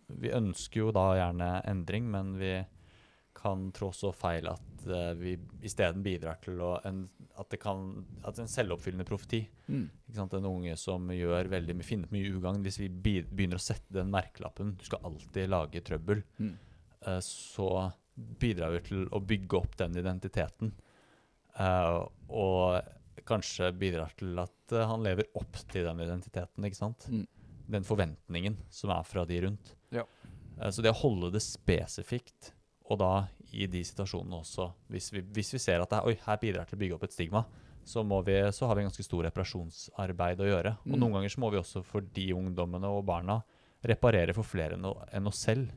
Vi 0.09 0.29
ønsker 0.33 0.83
jo 0.83 0.91
da 0.93 1.11
gjerne 1.17 1.47
endring, 1.69 2.05
men 2.09 2.35
vi 2.37 2.53
kan 3.39 3.69
trå 3.71 3.91
så 3.95 4.11
feil 4.13 4.49
at 4.51 4.83
uh, 4.89 5.13
vi 5.17 5.35
isteden 5.65 6.03
bidrar 6.05 6.41
til 6.43 6.59
å 6.65 6.73
en, 6.85 7.03
at 7.39 7.49
det 7.53 7.61
kan 7.61 8.03
At 8.27 8.41
en 8.41 8.49
selvoppfyllende 8.49 9.07
profeti 9.07 9.45
Mm. 9.69 9.83
ikke 10.07 10.17
sant? 10.17 10.33
En 10.33 10.49
unge 10.49 10.73
som 10.81 11.03
gjør 11.13 11.45
veldig 11.51 11.75
mye, 11.77 11.85
finner 11.85 12.09
mye 12.09 12.31
ugagn 12.33 12.63
Hvis 12.65 12.79
vi 12.81 12.87
begynner 12.89 13.59
å 13.59 13.61
sette 13.61 13.93
den 13.93 14.09
merkelappen 14.09 14.71
Du 14.79 14.85
skal 14.87 15.03
alltid 15.05 15.51
lage 15.51 15.83
trøbbel. 15.85 16.23
Mm. 16.39 16.55
uh, 17.05 17.19
så 17.21 17.91
bidrar 18.41 18.73
vi 18.73 18.79
til 18.89 19.05
å 19.13 19.21
bygge 19.23 19.59
opp 19.61 19.77
den 19.79 19.93
identiteten. 19.95 20.73
Eh, 21.59 21.97
og 22.29 22.79
kanskje 23.29 23.69
bidrar 23.77 24.15
til 24.17 24.37
at 24.41 24.73
uh, 24.73 24.85
han 24.89 25.03
lever 25.05 25.27
opp 25.37 25.59
til 25.69 25.85
den 25.85 25.99
identiteten, 26.01 26.65
ikke 26.65 26.79
sant? 26.79 27.05
Mm. 27.11 27.27
den 27.69 27.83
forventningen 27.85 28.55
som 28.73 28.89
er 28.89 29.03
fra 29.05 29.25
de 29.29 29.41
rundt. 29.45 29.75
Ja. 29.93 30.05
Uh, 30.57 30.69
så 30.73 30.81
det 30.81 30.89
å 30.93 31.01
holde 31.03 31.29
det 31.35 31.43
spesifikt, 31.45 32.53
og 32.89 32.97
da 33.03 33.11
i 33.53 33.67
de 33.69 33.83
situasjonene 33.85 34.39
også 34.41 34.65
Hvis 34.89 35.11
vi, 35.13 35.21
hvis 35.21 35.53
vi 35.53 35.59
ser 35.61 35.81
at 35.81 35.89
det 35.89 35.99
oi, 36.05 36.15
her 36.25 36.39
bidrar 36.41 36.65
til 36.69 36.77
å 36.77 36.81
bygge 36.81 36.95
opp 36.97 37.05
et 37.05 37.13
stigma, 37.13 37.43
så, 37.85 38.03
må 38.05 38.19
vi, 38.25 38.35
så 38.53 38.67
har 38.69 38.77
vi 38.77 38.83
ganske 38.85 39.05
stor 39.05 39.23
reparasjonsarbeid 39.25 40.41
å 40.41 40.49
gjøre. 40.49 40.73
Og 40.85 40.93
Mm. 40.93 40.99
noen 40.99 41.13
ganger 41.17 41.29
så 41.33 41.41
må 41.41 41.49
vi 41.53 41.57
også 41.57 41.83
for 41.85 42.01
de 42.01 42.27
ungdommene 42.33 42.89
og 42.89 43.05
barna 43.05 43.39
reparere 43.85 44.33
for 44.35 44.43
flere 44.43 44.75
enn, 44.77 44.85
enn 45.13 45.29
oss 45.29 45.41
selv. 45.45 45.71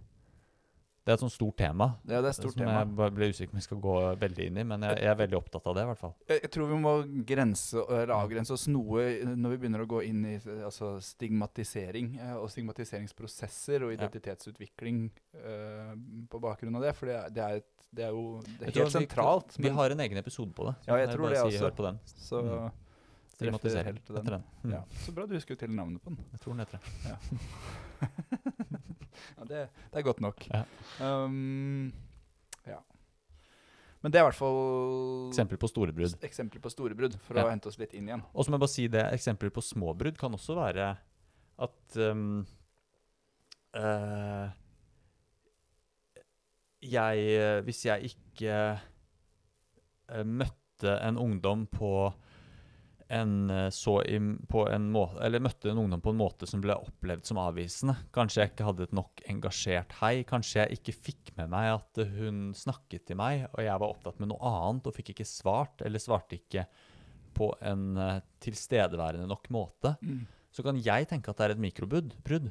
Det 1.02 1.10
er 1.10 1.16
et 1.16 1.22
sånt 1.24 1.32
stort 1.34 1.56
tema. 1.58 1.86
Ja, 2.06 2.20
det 2.22 2.28
er 2.28 2.30
et 2.30 2.36
stort 2.38 2.52
som 2.54 2.60
tema. 2.62 2.84
jeg 2.84 3.14
ble 3.16 3.26
usikker 3.32 3.50
på 3.50 3.56
om 3.56 3.58
vi 3.58 3.64
skal 3.64 3.78
gå 3.82 3.94
veldig 4.20 4.44
inn 4.46 4.58
i, 4.62 4.64
men 4.70 4.84
jeg, 4.86 4.98
jeg 5.02 5.10
er 5.10 5.16
veldig 5.18 5.36
opptatt 5.40 5.66
av 5.66 5.74
det. 5.74 5.82
i 5.82 5.88
hvert 5.90 5.98
fall. 5.98 6.12
Jeg, 6.28 6.42
jeg 6.44 6.50
tror 6.54 6.68
vi 6.70 6.78
må 6.84 6.92
grense, 7.26 7.82
eller 7.88 8.12
avgrense 8.14 8.54
oss 8.54 8.68
noe 8.70 9.06
når 9.34 9.50
vi 9.56 9.58
begynner 9.64 9.82
å 9.82 9.88
gå 9.90 10.02
inn 10.06 10.20
i 10.30 10.34
eh, 10.38 10.60
altså, 10.68 10.92
stigmatisering 11.02 12.12
eh, 12.22 12.36
og 12.38 12.46
stigmatiseringsprosesser 12.54 13.82
og 13.88 13.96
identitetsutvikling 13.96 15.02
eh, 15.42 15.92
på 16.30 16.42
bakgrunn 16.46 16.78
av 16.78 16.86
det. 16.86 16.94
For 17.00 17.10
det 17.10 17.18
det 17.34 17.42
er, 17.48 17.58
et, 17.64 17.88
det 17.92 18.06
er 18.06 18.14
jo 18.14 18.24
det 18.46 18.68
er 18.68 18.70
helt 18.70 18.84
vi- 18.86 18.94
sentralt. 19.00 19.58
Vi 19.58 19.74
har 19.74 19.90
en 19.96 20.00
egen 20.06 20.22
episode 20.22 20.54
på 20.54 20.68
det. 20.70 20.76
så 20.84 20.92
Ja, 20.92 21.00
jeg 21.02 21.08
jeg 21.08 21.16
tror 21.16 21.28
det 21.28 21.36
si, 21.42 21.44
også. 21.50 21.64
Hør 21.66 21.76
på 21.82 21.88
den. 21.90 22.00
så 22.06 22.42
Mm. 22.42 22.70
Stigmatisering 23.32 23.96
til 24.06 24.14
den. 24.14 24.22
etter 24.22 24.34
den. 24.36 24.42
Mm. 24.62 24.70
ja, 24.76 24.82
så 25.02 25.12
bra 25.16 25.24
du 25.26 25.32
husker 25.34 25.56
til 25.58 25.70
navnet 25.74 26.02
på 26.04 26.10
den. 26.14 26.18
Jeg 26.30 26.40
tror 26.44 26.52
den 26.52 26.60
heter 26.62 26.78
det. 26.78 27.10
Ja, 27.10 27.16
det, 29.50 29.66
det 29.92 30.00
er 30.00 30.06
godt 30.06 30.22
nok. 30.24 30.46
Ja. 30.50 30.62
Um, 31.00 31.92
ja. 32.66 32.78
Men 34.02 34.12
det 34.12 34.18
er 34.18 34.24
i 34.24 34.28
hvert 34.30 34.38
fall 34.38 35.28
Eksempler 35.30 35.60
på 35.62 35.70
store 35.70 35.94
brudd. 35.94 36.16
eksempler 36.26 36.62
på 36.64 36.72
store 36.72 36.96
brudd, 36.98 37.14
for 37.26 37.38
Ja. 37.38 37.46
å 37.46 37.52
hente 37.52 37.70
oss 37.70 37.78
litt 37.78 37.94
inn 37.94 38.08
igjen. 38.10 38.24
Og 38.34 38.44
så 38.44 38.50
må 38.50 38.58
jeg 38.58 38.64
bare 38.64 38.74
si 38.74 38.88
det, 38.90 39.04
eksempler 39.14 39.52
på 39.54 39.62
små 39.62 39.94
brudd 39.98 40.18
kan 40.18 40.34
også 40.34 40.56
være 40.58 40.88
at 41.62 41.96
um, 42.10 42.42
uh, 43.76 44.48
jeg 46.82 47.26
eh, 47.38 47.60
Hvis 47.62 47.84
jeg 47.86 48.10
ikke 48.10 48.56
uh, 50.10 50.24
møtte 50.26 50.96
en 51.06 51.18
ungdom 51.20 51.66
på 51.70 52.10
en 53.12 53.50
eh, 53.50 53.68
så 53.74 53.98
i, 54.08 54.18
på 54.48 54.64
en 54.72 54.88
måte 54.94 55.20
Eller 55.24 55.42
møtte 55.44 55.70
en 55.70 55.80
ungdom 55.82 56.02
på 56.04 56.12
en 56.14 56.20
måte 56.20 56.48
som 56.48 56.62
ble 56.64 56.76
opplevd 56.78 57.28
som 57.28 57.40
avvisende. 57.42 57.96
Kanskje 58.14 58.42
jeg 58.42 58.52
ikke 58.52 58.68
hadde 58.68 58.86
et 58.88 58.96
nok 58.96 59.24
engasjert 59.30 59.96
hei. 60.00 60.14
Kanskje 60.28 60.62
jeg 60.62 60.78
ikke 60.78 60.96
fikk 61.10 61.32
med 61.38 61.52
meg 61.52 61.70
at 61.74 62.02
hun 62.16 62.44
snakket 62.56 63.06
til 63.10 63.20
meg, 63.20 63.46
og 63.52 63.64
jeg 63.64 63.82
var 63.84 63.88
opptatt 63.88 64.22
med 64.22 64.32
noe 64.32 64.52
annet 64.52 64.88
og 64.88 64.96
fikk 64.96 65.12
ikke 65.14 65.28
svart, 65.28 65.84
eller 65.84 66.02
svarte 66.02 66.38
ikke 66.40 66.66
på 67.36 67.48
en 67.64 67.90
eh, 67.96 68.22
tilstedeværende 68.44 69.28
nok 69.30 69.48
måte, 69.54 69.96
så 70.52 70.64
kan 70.64 70.80
jeg 70.84 71.08
tenke 71.08 71.32
at 71.32 71.38
det 71.38 71.46
er 71.46 71.54
et 71.54 71.64
mikrobrudd. 71.64 72.50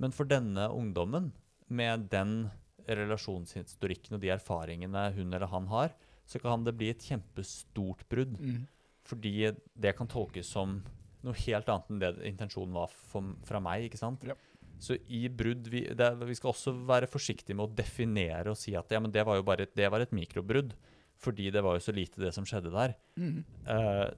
Men 0.00 0.14
for 0.14 0.28
denne 0.30 0.68
ungdommen, 0.70 1.32
med 1.70 2.08
den 2.10 2.50
relasjonshistorikken 2.90 4.16
og 4.16 4.22
de 4.22 4.32
erfaringene 4.34 5.10
hun 5.14 5.34
eller 5.34 5.50
han 5.50 5.68
har, 5.70 5.94
så 6.26 6.38
kan 6.42 6.64
det 6.66 6.76
bli 6.78 6.90
et 6.92 7.02
kjempestort 7.02 8.04
brudd. 8.10 8.36
Mm. 8.38 8.66
Fordi 9.10 9.34
det 9.74 9.94
kan 9.98 10.08
tolkes 10.10 10.50
som 10.54 10.78
noe 11.26 11.36
helt 11.42 11.68
annet 11.68 11.90
enn 11.92 12.00
det 12.00 12.12
intensjonen 12.30 12.76
var 12.76 12.92
for, 13.10 13.34
fra 13.44 13.60
meg. 13.62 13.88
ikke 13.88 14.00
sant? 14.00 14.24
Ja. 14.28 14.36
Så 14.80 14.96
i 15.12 15.26
brudd 15.28 15.66
vi, 15.68 15.82
det, 15.92 16.06
vi 16.24 16.36
skal 16.38 16.54
også 16.54 16.72
være 16.88 17.10
forsiktige 17.10 17.56
med 17.58 17.66
å 17.66 17.74
definere 17.82 18.54
og 18.54 18.56
si 18.56 18.72
at 18.78 18.94
ja, 18.94 19.00
men 19.02 19.12
det 19.12 19.26
var 19.28 19.36
jo 19.36 19.44
bare 19.44 19.66
et, 19.66 19.74
det 19.76 19.90
var 19.92 20.00
et 20.00 20.14
mikrobrudd. 20.16 20.72
Fordi 21.20 21.50
det 21.52 21.60
var 21.60 21.76
jo 21.76 21.84
så 21.84 21.92
lite 21.92 22.22
det 22.22 22.30
som 22.32 22.46
skjedde 22.48 22.72
der. 22.72 22.94
Mm. 23.20 23.42
Uh, 23.68 24.08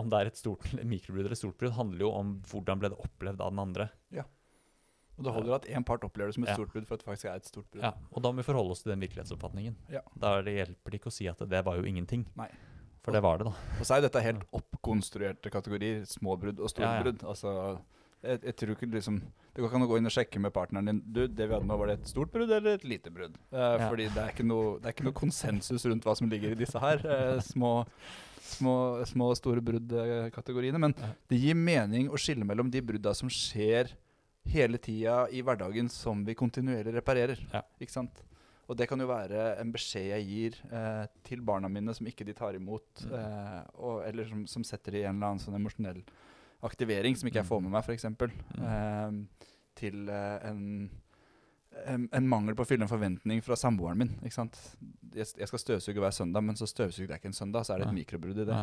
om 0.00 0.08
det 0.10 0.18
er 0.18 0.30
et 0.32 0.40
stort 0.40 0.66
mikrobrudd 0.92 1.28
eller 1.28 1.36
et 1.36 1.42
stort 1.44 1.58
brudd, 1.60 1.76
handler 1.76 2.02
jo 2.08 2.10
om 2.18 2.32
hvordan 2.50 2.82
ble 2.82 2.90
det 2.90 2.98
opplevd 3.04 3.44
av 3.44 3.52
den 3.54 3.62
andre. 3.62 3.86
Ja. 4.16 4.24
Og 5.20 5.26
det 5.26 5.34
holder 5.36 5.54
at 5.58 5.68
én 5.68 5.84
part 5.86 6.02
opplever 6.06 6.32
det 6.32 6.38
som 6.38 6.46
et 6.46 6.50
Ja. 6.50 6.56
stort 6.56 6.72
brudd 6.72 6.86
for 6.88 6.96
at 6.96 7.02
det 7.04 7.06
faktisk 7.06 7.28
er 7.28 7.36
et 7.36 7.46
stort 7.46 7.68
brudd. 7.70 7.84
Ja, 7.84 7.92
og 8.10 8.22
da 8.24 8.32
må 8.32 8.40
vi 8.40 8.46
forholde 8.46 8.72
oss 8.74 8.82
til 8.82 8.94
den 8.94 9.02
virkelighetsoppfatningen. 9.04 9.76
Ja. 9.92 10.00
Da 10.18 10.38
er 10.38 10.46
det 10.46 10.54
hjelper 10.56 10.90
det 10.94 11.00
ikke 11.02 11.12
å 11.12 11.14
si 11.14 11.28
at 11.28 11.42
det 11.46 11.60
var 11.66 11.76
jo 11.78 11.84
ingenting. 11.86 12.24
Nei. 12.40 12.48
For 13.04 13.16
det 13.16 13.22
var 13.24 13.38
det, 13.40 13.46
da. 13.48 13.52
Og 13.80 13.86
så 13.86 13.94
er 13.94 14.00
jo 14.02 14.06
dette 14.08 14.22
helt 14.26 14.42
oppkonstruerte 14.58 15.50
kategorier. 15.52 16.02
Småbrudd 16.08 16.60
og 16.60 16.68
storbrudd. 16.72 17.22
Ja, 17.22 17.26
ja. 17.26 17.32
Altså, 17.32 17.54
jeg, 18.20 18.42
jeg 18.44 18.56
tror 18.60 18.74
ikke 18.74 18.86
liksom 18.92 19.14
Det 19.24 19.62
går 19.62 19.70
ikke 19.70 19.78
an 19.78 19.84
å 19.86 19.88
gå 19.88 19.96
inn 19.96 20.08
og 20.10 20.12
sjekke 20.12 20.40
med 20.44 20.52
partneren 20.52 20.90
din 20.90 20.98
Du, 21.08 21.22
det 21.24 21.46
vi 21.48 21.54
hadde 21.56 21.64
nå, 21.64 21.78
var 21.80 21.88
det 21.88 21.94
et 22.02 22.10
stort 22.10 22.28
brudd 22.34 22.50
eller 22.52 22.76
et 22.76 22.84
lite 22.84 23.08
brudd? 23.14 23.38
Eh, 23.48 23.56
Ja. 23.80 23.86
Fordi 23.88 24.10
det 24.12 24.20
er, 24.20 24.34
ikke 24.34 24.44
noe, 24.44 24.74
det 24.76 24.90
er 24.90 24.94
ikke 24.98 25.06
noe 25.08 25.16
konsensus 25.16 25.86
rundt 25.88 26.04
hva 26.04 26.12
som 26.18 26.28
ligger 26.28 26.52
i 26.52 26.58
disse 26.60 26.82
her. 26.82 27.00
Eh, 27.00 27.40
små, 27.52 27.72
små, 28.44 28.74
små 29.08 29.30
og 29.32 29.38
store 29.40 29.64
brudd-kategoriene. 29.64 30.82
Men 30.84 30.92
det 31.32 31.40
gir 31.40 31.56
mening 31.56 32.12
å 32.12 32.20
skille 32.20 32.44
mellom 32.44 32.68
de 32.72 32.84
brudda 32.84 33.16
som 33.16 33.32
skjer 33.32 33.94
hele 34.50 34.76
tida 34.80 35.22
i 35.32 35.40
hverdagen 35.44 35.88
som 35.92 36.20
vi 36.26 36.36
kontinuerlig 36.36 36.94
reparerer. 37.00 37.40
Ikke 37.80 37.92
sant? 37.96 38.20
Og 38.70 38.76
det 38.78 38.86
kan 38.86 39.00
jo 39.02 39.08
være 39.10 39.56
en 39.58 39.72
beskjed 39.74 40.12
jeg 40.12 40.26
gir 40.30 40.58
eh, 40.70 41.06
til 41.26 41.40
barna 41.42 41.66
mine 41.72 41.90
som 41.96 42.06
ikke 42.06 42.22
de 42.28 42.34
tar 42.38 42.54
imot, 42.54 43.02
Mm. 43.02 43.14
eh, 43.18 43.62
og, 43.82 44.04
eller 44.06 44.28
som, 44.30 44.44
som 44.46 44.62
setter 44.64 44.94
i 44.94 45.02
en 45.02 45.16
eller 45.18 45.32
annen 45.32 45.42
sånn 45.42 45.58
emosjonell 45.58 46.02
aktivering 46.62 47.16
som 47.18 47.26
ikke 47.30 47.40
jeg 47.40 47.48
Mm. 47.48 47.50
får 47.50 47.62
med 47.64 47.72
meg, 47.74 47.82
f.eks. 47.82 48.04
Mm. 48.14 48.66
Eh, 48.70 49.46
til 49.80 50.08
en, 50.12 50.62
en, 51.86 52.08
en 52.12 52.28
mangel 52.28 52.54
på 52.54 52.62
å 52.62 52.68
fylle 52.68 52.84
en 52.86 52.90
forventning 52.92 53.42
fra 53.42 53.56
samboeren 53.58 53.98
min. 53.98 54.14
Ikke 54.22 54.36
sant? 54.38 54.58
Jeg, 55.14 55.26
jeg 55.40 55.48
skal 55.50 55.62
støvsuge 55.64 55.98
hver 56.04 56.14
søndag, 56.14 56.44
men 56.46 56.54
så 56.58 56.68
støvsuger 56.70 57.08
jeg 57.14 57.18
ikke 57.22 57.30
en 57.32 57.38
søndag. 57.40 57.64
Så 57.66 57.74
er 57.74 57.82
det 57.82 57.88
et 57.90 57.96
mikrobrudd 57.96 58.38
i 58.44 58.46
det 58.52 58.60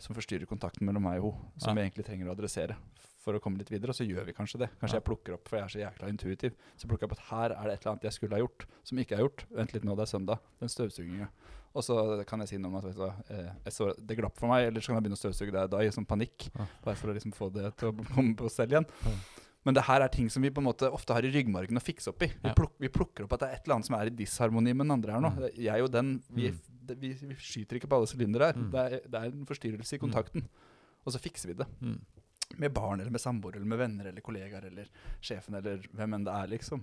som 0.00 0.14
forstyrrer 0.16 0.46
kontakten 0.48 0.86
mellom 0.88 1.02
meg 1.04 1.18
og 1.20 1.34
henne, 1.34 1.60
som 1.60 1.74
vi 1.76 1.82
egentlig 1.82 2.06
trenger 2.06 2.30
å 2.30 2.36
adressere 2.36 2.76
for 3.20 3.36
å 3.36 3.40
komme 3.44 3.60
litt 3.60 3.68
videre. 3.70 3.92
Og 3.92 3.98
så 3.98 4.06
gjør 4.08 4.24
vi 4.26 4.32
kanskje 4.36 4.62
det. 4.64 4.70
Kanskje 4.80 4.96
Ja. 4.96 5.00
jeg 5.00 5.04
plukker 5.10 5.34
opp, 5.36 5.48
for 5.48 5.56
jeg 5.60 5.64
er 5.64 5.72
så 5.74 5.80
jækla 5.84 6.08
intuitiv. 6.08 6.54
Så 6.80 6.88
plukker 6.88 7.04
jeg 7.06 7.10
opp 7.12 7.18
at 7.18 7.24
her 7.30 7.50
er 7.56 7.64
det 7.68 7.72
et 7.78 7.84
eller 7.86 7.92
annet 7.94 8.06
jeg 8.08 8.12
skulle 8.16 8.36
ha 8.38 8.42
gjort, 8.42 8.66
som 8.82 8.98
ikke 8.98 9.16
er 9.18 9.24
gjort. 9.26 9.44
Vent 9.52 9.72
litt 9.76 9.84
nå, 9.84 9.96
det 9.96 10.06
er 10.08 10.12
søndag. 10.18 10.38
Den 10.60 10.68
støvsuginga. 10.72 11.28
Og 11.72 11.84
så 11.86 12.24
kan 12.26 12.40
jeg 12.42 12.48
si 12.48 12.56
noe 12.58 12.72
om 12.72 12.76
at 12.80 12.84
vet 12.88 12.96
du 12.96 13.34
eh, 13.36 13.70
så, 13.70 13.92
det 13.94 14.16
glapp 14.18 14.36
for 14.40 14.48
meg, 14.50 14.66
eller 14.66 14.80
så 14.82 14.90
kan 14.90 14.96
jeg 14.98 15.04
begynne 15.04 15.20
å 15.20 15.24
støvsuge 15.24 15.52
det 15.54 15.70
da 15.70 15.78
i 15.84 15.92
sånn 15.94 16.06
panikk. 16.08 16.48
Ja. 16.58 16.66
Bare 16.82 16.96
for 16.96 17.12
å 17.12 17.14
liksom 17.14 17.32
få 17.36 17.52
det 17.54 17.76
til 17.78 17.92
å 17.92 18.04
komme 18.16 18.34
på 18.34 18.50
stell 18.50 18.72
igjen. 18.72 18.88
Ja. 19.06 19.12
Men 19.62 19.74
det 19.76 19.84
her 19.84 20.00
er 20.00 20.08
ting 20.08 20.30
som 20.32 20.40
vi 20.42 20.48
på 20.48 20.58
en 20.62 20.64
måte 20.72 20.88
ofte 20.90 21.12
har 21.12 21.20
i 21.22 21.30
ryggmargen 21.30 21.76
å 21.76 21.82
fikse 21.84 22.08
opp 22.08 22.22
i. 22.24 22.30
Vi, 22.42 22.50
pluk, 22.56 22.72
vi 22.80 22.88
plukker 22.88 23.24
opp 23.28 23.34
at 23.36 23.40
det 23.44 23.48
er 23.50 23.54
et 23.58 23.66
eller 23.68 23.74
annet 23.76 23.86
som 23.90 23.96
er 24.00 24.06
i 24.08 24.14
disharmoni 24.16 24.72
med 24.72 24.86
den 24.88 24.94
andre 24.96 25.12
her 25.12 25.20
nå. 25.20 25.30
Mm. 25.36 25.50
Jeg 25.60 25.82
og 25.84 25.90
den, 25.92 26.22
vi, 26.32 26.48
Mm. 26.50 26.58
det, 26.88 26.96
vi, 26.98 27.12
vi 27.12 27.34
skyter 27.36 27.76
ikke 27.76 27.86
på 27.92 27.98
alle 28.00 28.08
sylindere 28.08 28.46
her. 28.50 28.56
Mm. 28.56 28.70
Det, 28.72 28.80
er, 28.80 29.00
det 29.06 29.20
er 29.20 29.26
en 29.30 29.44
forstyrrelse 29.46 29.92
i 29.94 29.98
Mm. 30.00 30.04
kontakten. 30.08 30.48
Og 31.04 31.12
så 31.12 31.20
fikser 31.20 31.52
vi 31.52 31.58
det. 31.60 31.66
Mm. 31.84 32.00
Med 32.58 32.72
barn 32.74 33.00
eller 33.00 33.10
med 33.14 33.20
samboer 33.20 33.56
eller 33.56 33.66
med 33.66 33.78
venner 33.78 34.06
eller 34.10 34.20
kollegaer 34.20 34.64
eller 34.66 34.88
sjefen 35.22 35.54
eller 35.54 35.78
hvem 35.94 36.14
enn 36.14 36.24
det 36.24 36.32
er, 36.34 36.48
liksom. 36.48 36.82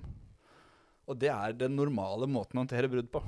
Og 1.08 1.20
det 1.20 1.30
er 1.30 1.54
den 1.54 1.76
normale 1.76 2.28
måten 2.28 2.58
å 2.60 2.64
håndtere 2.66 2.90
brudd 2.92 3.10
på. 3.12 3.22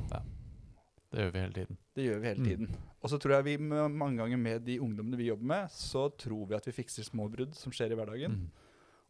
Det 1.11 1.19
gjør 1.23 1.31
vi 1.33 1.39
hele 1.39 1.53
tiden. 1.53 1.77
Det 1.95 2.03
gjør 2.05 2.19
vi 2.21 2.27
hele 2.27 2.39
Mm. 2.39 2.47
tiden. 2.49 2.75
Og 3.01 3.09
så 3.09 3.17
tror 3.19 3.31
jeg 3.35 3.43
vi 3.43 3.57
mange 3.57 4.17
ganger 4.17 4.37
med 4.37 4.63
de 4.65 4.79
ungdommene 4.79 5.17
vi 5.17 5.27
jobber 5.29 5.45
med, 5.45 5.69
så 5.71 6.09
tror 6.17 6.47
vi 6.47 6.55
at 6.55 6.65
vi 6.65 6.71
fikser 6.71 7.03
små 7.03 7.29
brudd 7.31 7.55
som 7.55 7.71
skjer 7.71 7.91
i 7.91 7.95
hverdagen. 7.95 8.31
Mm. 8.31 8.51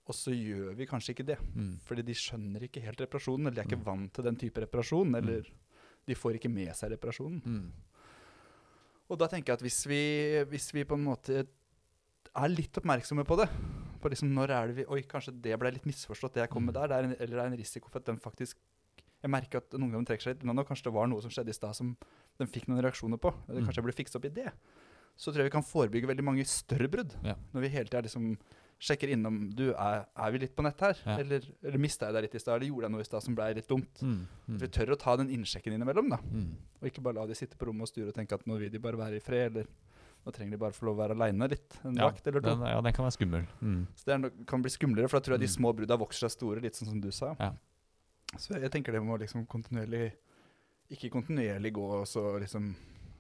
Og 0.08 0.14
så 0.16 0.32
gjør 0.32 0.76
vi 0.76 0.86
kanskje 0.88 1.14
ikke 1.14 1.26
det. 1.26 1.38
Mm. 1.56 1.80
Fordi 1.86 2.02
de 2.06 2.14
skjønner 2.14 2.62
ikke 2.64 2.82
helt 2.82 2.98
reparasjonen, 3.02 3.48
eller 3.48 3.56
de 3.56 3.62
er 3.62 3.66
ikke 3.68 3.80
Mm. 3.82 3.86
vant 3.86 4.14
til 4.14 4.24
den 4.24 4.36
type 4.38 4.62
reparasjon. 4.62 5.16
Eller 5.16 5.44
de 6.08 6.14
får 6.16 6.34
ikke 6.40 6.50
med 6.54 6.74
seg 6.76 6.92
reparasjonen. 6.92 7.42
Mm. 7.46 7.72
Og 9.10 9.18
da 9.18 9.28
tenker 9.28 9.48
jeg 9.48 9.54
at 9.58 9.62
hvis 9.62 9.86
vi, 9.88 10.44
hvis 10.50 10.72
vi 10.74 10.84
på 10.84 10.94
en 10.96 11.04
måte 11.06 11.48
er 12.36 12.50
litt 12.50 12.74
oppmerksomme 12.78 13.26
på 13.26 13.38
det 13.38 13.50
På 14.02 14.10
liksom 14.10 14.30
når 14.34 14.50
er 14.56 14.68
det 14.68 14.76
vi 14.78 14.86
Oi, 14.88 15.02
kanskje 15.04 15.34
det 15.42 15.58
ble 15.60 15.72
litt 15.76 15.86
misforstått, 15.86 16.34
det 16.34 16.42
jeg 16.46 16.50
kom 16.50 16.66
med 16.66 16.76
Mm. 16.76 16.82
der. 16.82 16.88
Det 16.88 16.96
er 16.96 17.04
en, 17.04 17.16
eller 17.20 17.36
det 17.36 17.44
er 17.46 17.52
en 17.54 17.58
risiko 17.58 17.90
for 17.90 18.00
at 18.00 18.06
den 18.06 18.18
faktisk 18.18 18.56
Jeg 19.22 19.30
merker 19.32 19.58
at 19.58 19.72
noen 19.76 19.92
ganger 19.92 20.06
trekker 20.06 20.24
seg 20.24 20.36
litt 20.36 20.44
unna 20.44 20.54
nå. 20.54 20.64
Kanskje 20.68 20.84
det 20.88 20.94
var 20.94 21.08
noe 21.08 21.20
som 21.22 21.30
skjedde 21.30 21.50
i 21.52 21.58
stad 21.58 21.76
som 21.76 21.98
den 22.40 22.48
fikk 22.48 22.70
noen 22.70 22.80
reaksjoner 22.82 23.18
på. 23.20 23.34
Eller 23.50 23.60
Mm. 23.62 23.66
kanskje 23.68 23.76
jeg 23.76 23.84
burde 23.84 23.98
fikse 24.00 24.16
opp 24.16 24.26
i 24.26 24.30
det. 24.30 24.54
Så 25.18 25.34
tror 25.34 25.44
jeg 25.44 25.52
vi 25.52 25.58
kan 25.58 25.64
forebygge 25.68 26.08
veldig 26.08 26.24
mange 26.24 26.46
større 26.48 26.88
brudd. 26.88 27.12
Ja. 27.26 27.36
Når 27.54 27.62
vi 27.62 27.68
hele 27.68 27.86
tida 27.90 28.02
liksom 28.02 28.38
sjekker 28.80 29.10
innom 29.12 29.54
Du, 29.54 29.74
er, 29.74 30.06
er 30.16 30.32
vi 30.32 30.38
litt 30.40 30.56
på 30.56 30.64
nett 30.64 30.80
her? 30.80 30.96
Ja. 31.06 31.18
Eller, 31.20 31.44
eller 31.62 31.78
mista 31.78 32.06
jeg 32.08 32.14
deg 32.16 32.22
litt 32.24 32.36
i 32.36 32.40
stad? 32.40 32.56
Eller 32.62 32.72
gjorde 32.72 32.84
jeg 32.88 32.92
noe 32.92 33.02
i 33.02 33.04
stad 33.04 33.22
som 33.24 33.36
ble 33.36 33.54
litt 33.54 33.68
dumt? 33.68 34.00
Mm. 34.02 34.16
mm. 34.48 34.58
vi 34.58 34.66
Mm. 34.68 34.72
tør 34.72 34.94
å 34.96 34.98
ta 34.98 35.18
den 35.18 35.28
innsjekken 35.30 35.74
innimellom, 35.76 36.08
da. 36.10 36.18
Mm. 36.32 36.56
Og 36.82 36.88
ikke 36.88 37.04
bare 37.04 37.16
la 37.20 37.26
de 37.28 37.36
sitte 37.36 37.58
på 37.60 37.68
rommet 37.68 37.82
og 37.82 37.88
sture 37.92 38.08
og 38.08 38.16
tenke 38.16 38.32
at 38.40 38.46
nå 38.48 38.58
vil 38.58 38.70
de 38.72 38.80
bare 38.80 38.96
være 38.96 39.18
i 39.18 39.20
fred, 39.20 39.52
eller 39.52 39.68
nå 40.26 40.34
trenger 40.36 40.52
de 40.52 40.58
bare 40.62 40.74
få 40.76 40.86
lov 40.86 40.98
å 40.98 41.02
være 41.08 41.16
aleine 41.16 41.48
litt. 41.50 41.78
En 41.86 41.96
Ja, 41.96 42.10
vakt 42.10 42.28
eller 42.28 42.42
to. 42.42 42.50
Den, 42.56 42.62
ja, 42.68 42.82
den 42.82 42.94
kan 42.94 43.06
være 43.06 43.16
skummel. 43.18 43.48
Mm. 43.62 43.88
Så 43.96 44.06
det 44.06 44.46
kan 44.48 44.62
bli 44.62 44.70
skumlere, 44.74 45.10
for 45.10 45.20
da 45.20 45.26
tror 45.26 45.38
jeg 45.38 45.46
de 45.48 45.48
Mm. 45.48 45.58
små 45.58 45.74
brudda 45.76 45.98
vokser 45.98 46.28
seg 46.28 46.32
store, 46.38 46.62
litt 46.62 46.74
sånn 46.76 46.90
som 46.90 47.00
du 47.02 47.10
sa. 47.12 47.36
Ja. 47.40 47.54
Så 48.38 48.60
jeg 48.60 48.70
tenker 48.72 48.92
det 48.94 49.02
må 49.02 49.18
liksom 49.18 49.48
kontinuerlig 49.48 50.12
Ikke 50.92 51.10
kontinuerlig 51.12 51.72
gå 51.74 51.84
og 52.02 52.06
så 52.08 52.40
liksom 52.42 52.76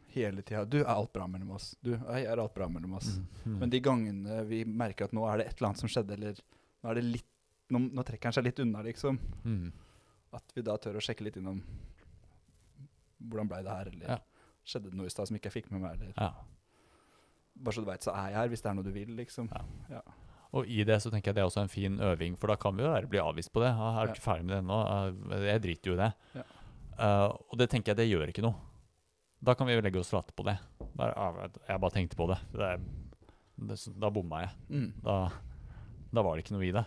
hele 0.10 0.42
tida 0.42 0.66
Du, 0.68 0.80
er 0.80 0.86
alt 0.90 1.14
bra 1.14 1.28
mellom 1.28 1.52
oss? 1.52 1.76
Du, 1.84 1.96
hei, 2.10 2.24
er 2.26 2.38
alt 2.40 2.54
bra 2.56 2.68
mellom 2.68 2.96
oss? 2.98 3.18
Mm. 3.18 3.28
Mm. 3.46 3.60
Men 3.60 3.70
de 3.70 3.80
gangene 3.80 4.46
vi 4.48 4.64
merker 4.66 5.06
at 5.06 5.12
nå 5.14 5.24
er 5.32 5.38
det 5.38 5.46
et 5.48 5.58
eller 5.60 5.68
annet 5.70 5.78
som 5.80 5.90
skjedde, 5.90 6.14
eller 6.18 6.34
nå 6.84 6.90
er 6.90 6.96
det 6.96 7.04
litt 7.04 7.26
Nå, 7.70 7.78
nå 7.94 8.02
trekker 8.04 8.24
han 8.26 8.34
seg 8.34 8.44
litt 8.46 8.60
unna, 8.60 8.82
liksom. 8.82 9.20
mm. 9.46 9.72
At 10.34 10.44
vi 10.56 10.62
da 10.64 10.76
tør 10.78 10.96
å 10.98 11.02
sjekke 11.06 11.22
litt 11.22 11.38
innom 11.38 11.62
Hvordan 13.22 13.48
blei 13.52 13.62
det 13.64 13.70
her, 13.76 13.86
eller 13.94 14.08
Ja. 14.08 14.18
skjedde 14.66 14.90
det 14.90 14.94
noe 14.98 15.06
i 15.06 15.10
stad 15.14 15.28
som 15.28 15.38
ikke 15.38 15.52
jeg 15.52 15.64
fikk 15.64 15.72
med 15.72 15.82
meg, 15.82 16.00
eller 16.02 16.14
Ja. 16.18 16.34
Bare 17.60 17.76
så 17.76 17.84
du 17.84 17.89
veit, 17.89 18.06
så 18.06 18.15
er 18.15 18.32
jeg 18.32 18.39
her 18.39 18.52
hvis 18.54 18.63
det 18.63 18.72
er 18.72 18.78
noe 18.78 18.88
du 18.88 18.93
vil, 18.95 19.12
liksom. 19.17 19.50
Ja. 19.52 19.98
Ja. 19.98 20.04
Og 20.58 20.65
i 20.65 20.80
det 20.88 20.98
så 21.04 21.12
tenker 21.13 21.30
jeg 21.30 21.38
det 21.38 21.43
er 21.43 21.50
også 21.50 21.62
en 21.62 21.72
fin 21.72 22.00
øving, 22.02 22.38
for 22.39 22.50
da 22.50 22.56
kan 22.58 22.74
vi 22.78 22.82
jo 22.82 22.93
være 22.93 23.10
bli 23.12 23.22
avvist 23.22 23.52
på 23.54 23.62
det. 23.62 23.69
Jeg 23.69 23.98
'Er 24.00 24.08
du 24.08 24.13
ikke 24.15 24.26
ferdig 24.26 24.45
med 24.45 24.56
det 24.56 24.62
ennå?' 24.63 25.43
Jeg 25.45 25.62
driter 25.62 25.91
jo 25.91 25.98
i 25.98 26.02
det. 26.02 26.13
Ja. 26.39 26.45
Uh, 27.00 27.30
og 27.52 27.60
det 27.60 27.69
tenker 27.69 27.93
jeg 27.93 27.98
det 27.98 28.10
gjør 28.10 28.32
ikke 28.32 28.43
noe. 28.43 28.56
Da 29.39 29.54
kan 29.54 29.67
vi 29.67 29.74
jo 29.74 29.82
legge 29.82 30.00
oss 30.00 30.10
flate 30.12 30.34
på 30.36 30.43
det. 30.43 30.58
Bare, 30.98 31.13
ah, 31.15 31.48
jeg 31.67 31.80
bare 31.80 31.95
tenkte 31.95 32.17
på 32.19 32.28
det. 32.28 32.39
det, 32.52 32.80
det 33.69 33.78
da 33.95 34.10
bomma 34.10 34.41
jeg. 34.41 34.50
Mm. 34.69 34.89
Da, 35.06 35.30
da 36.12 36.24
var 36.26 36.36
det 36.36 36.43
ikke 36.43 36.58
noe 36.58 36.67
i 36.67 36.74
det. 36.76 36.84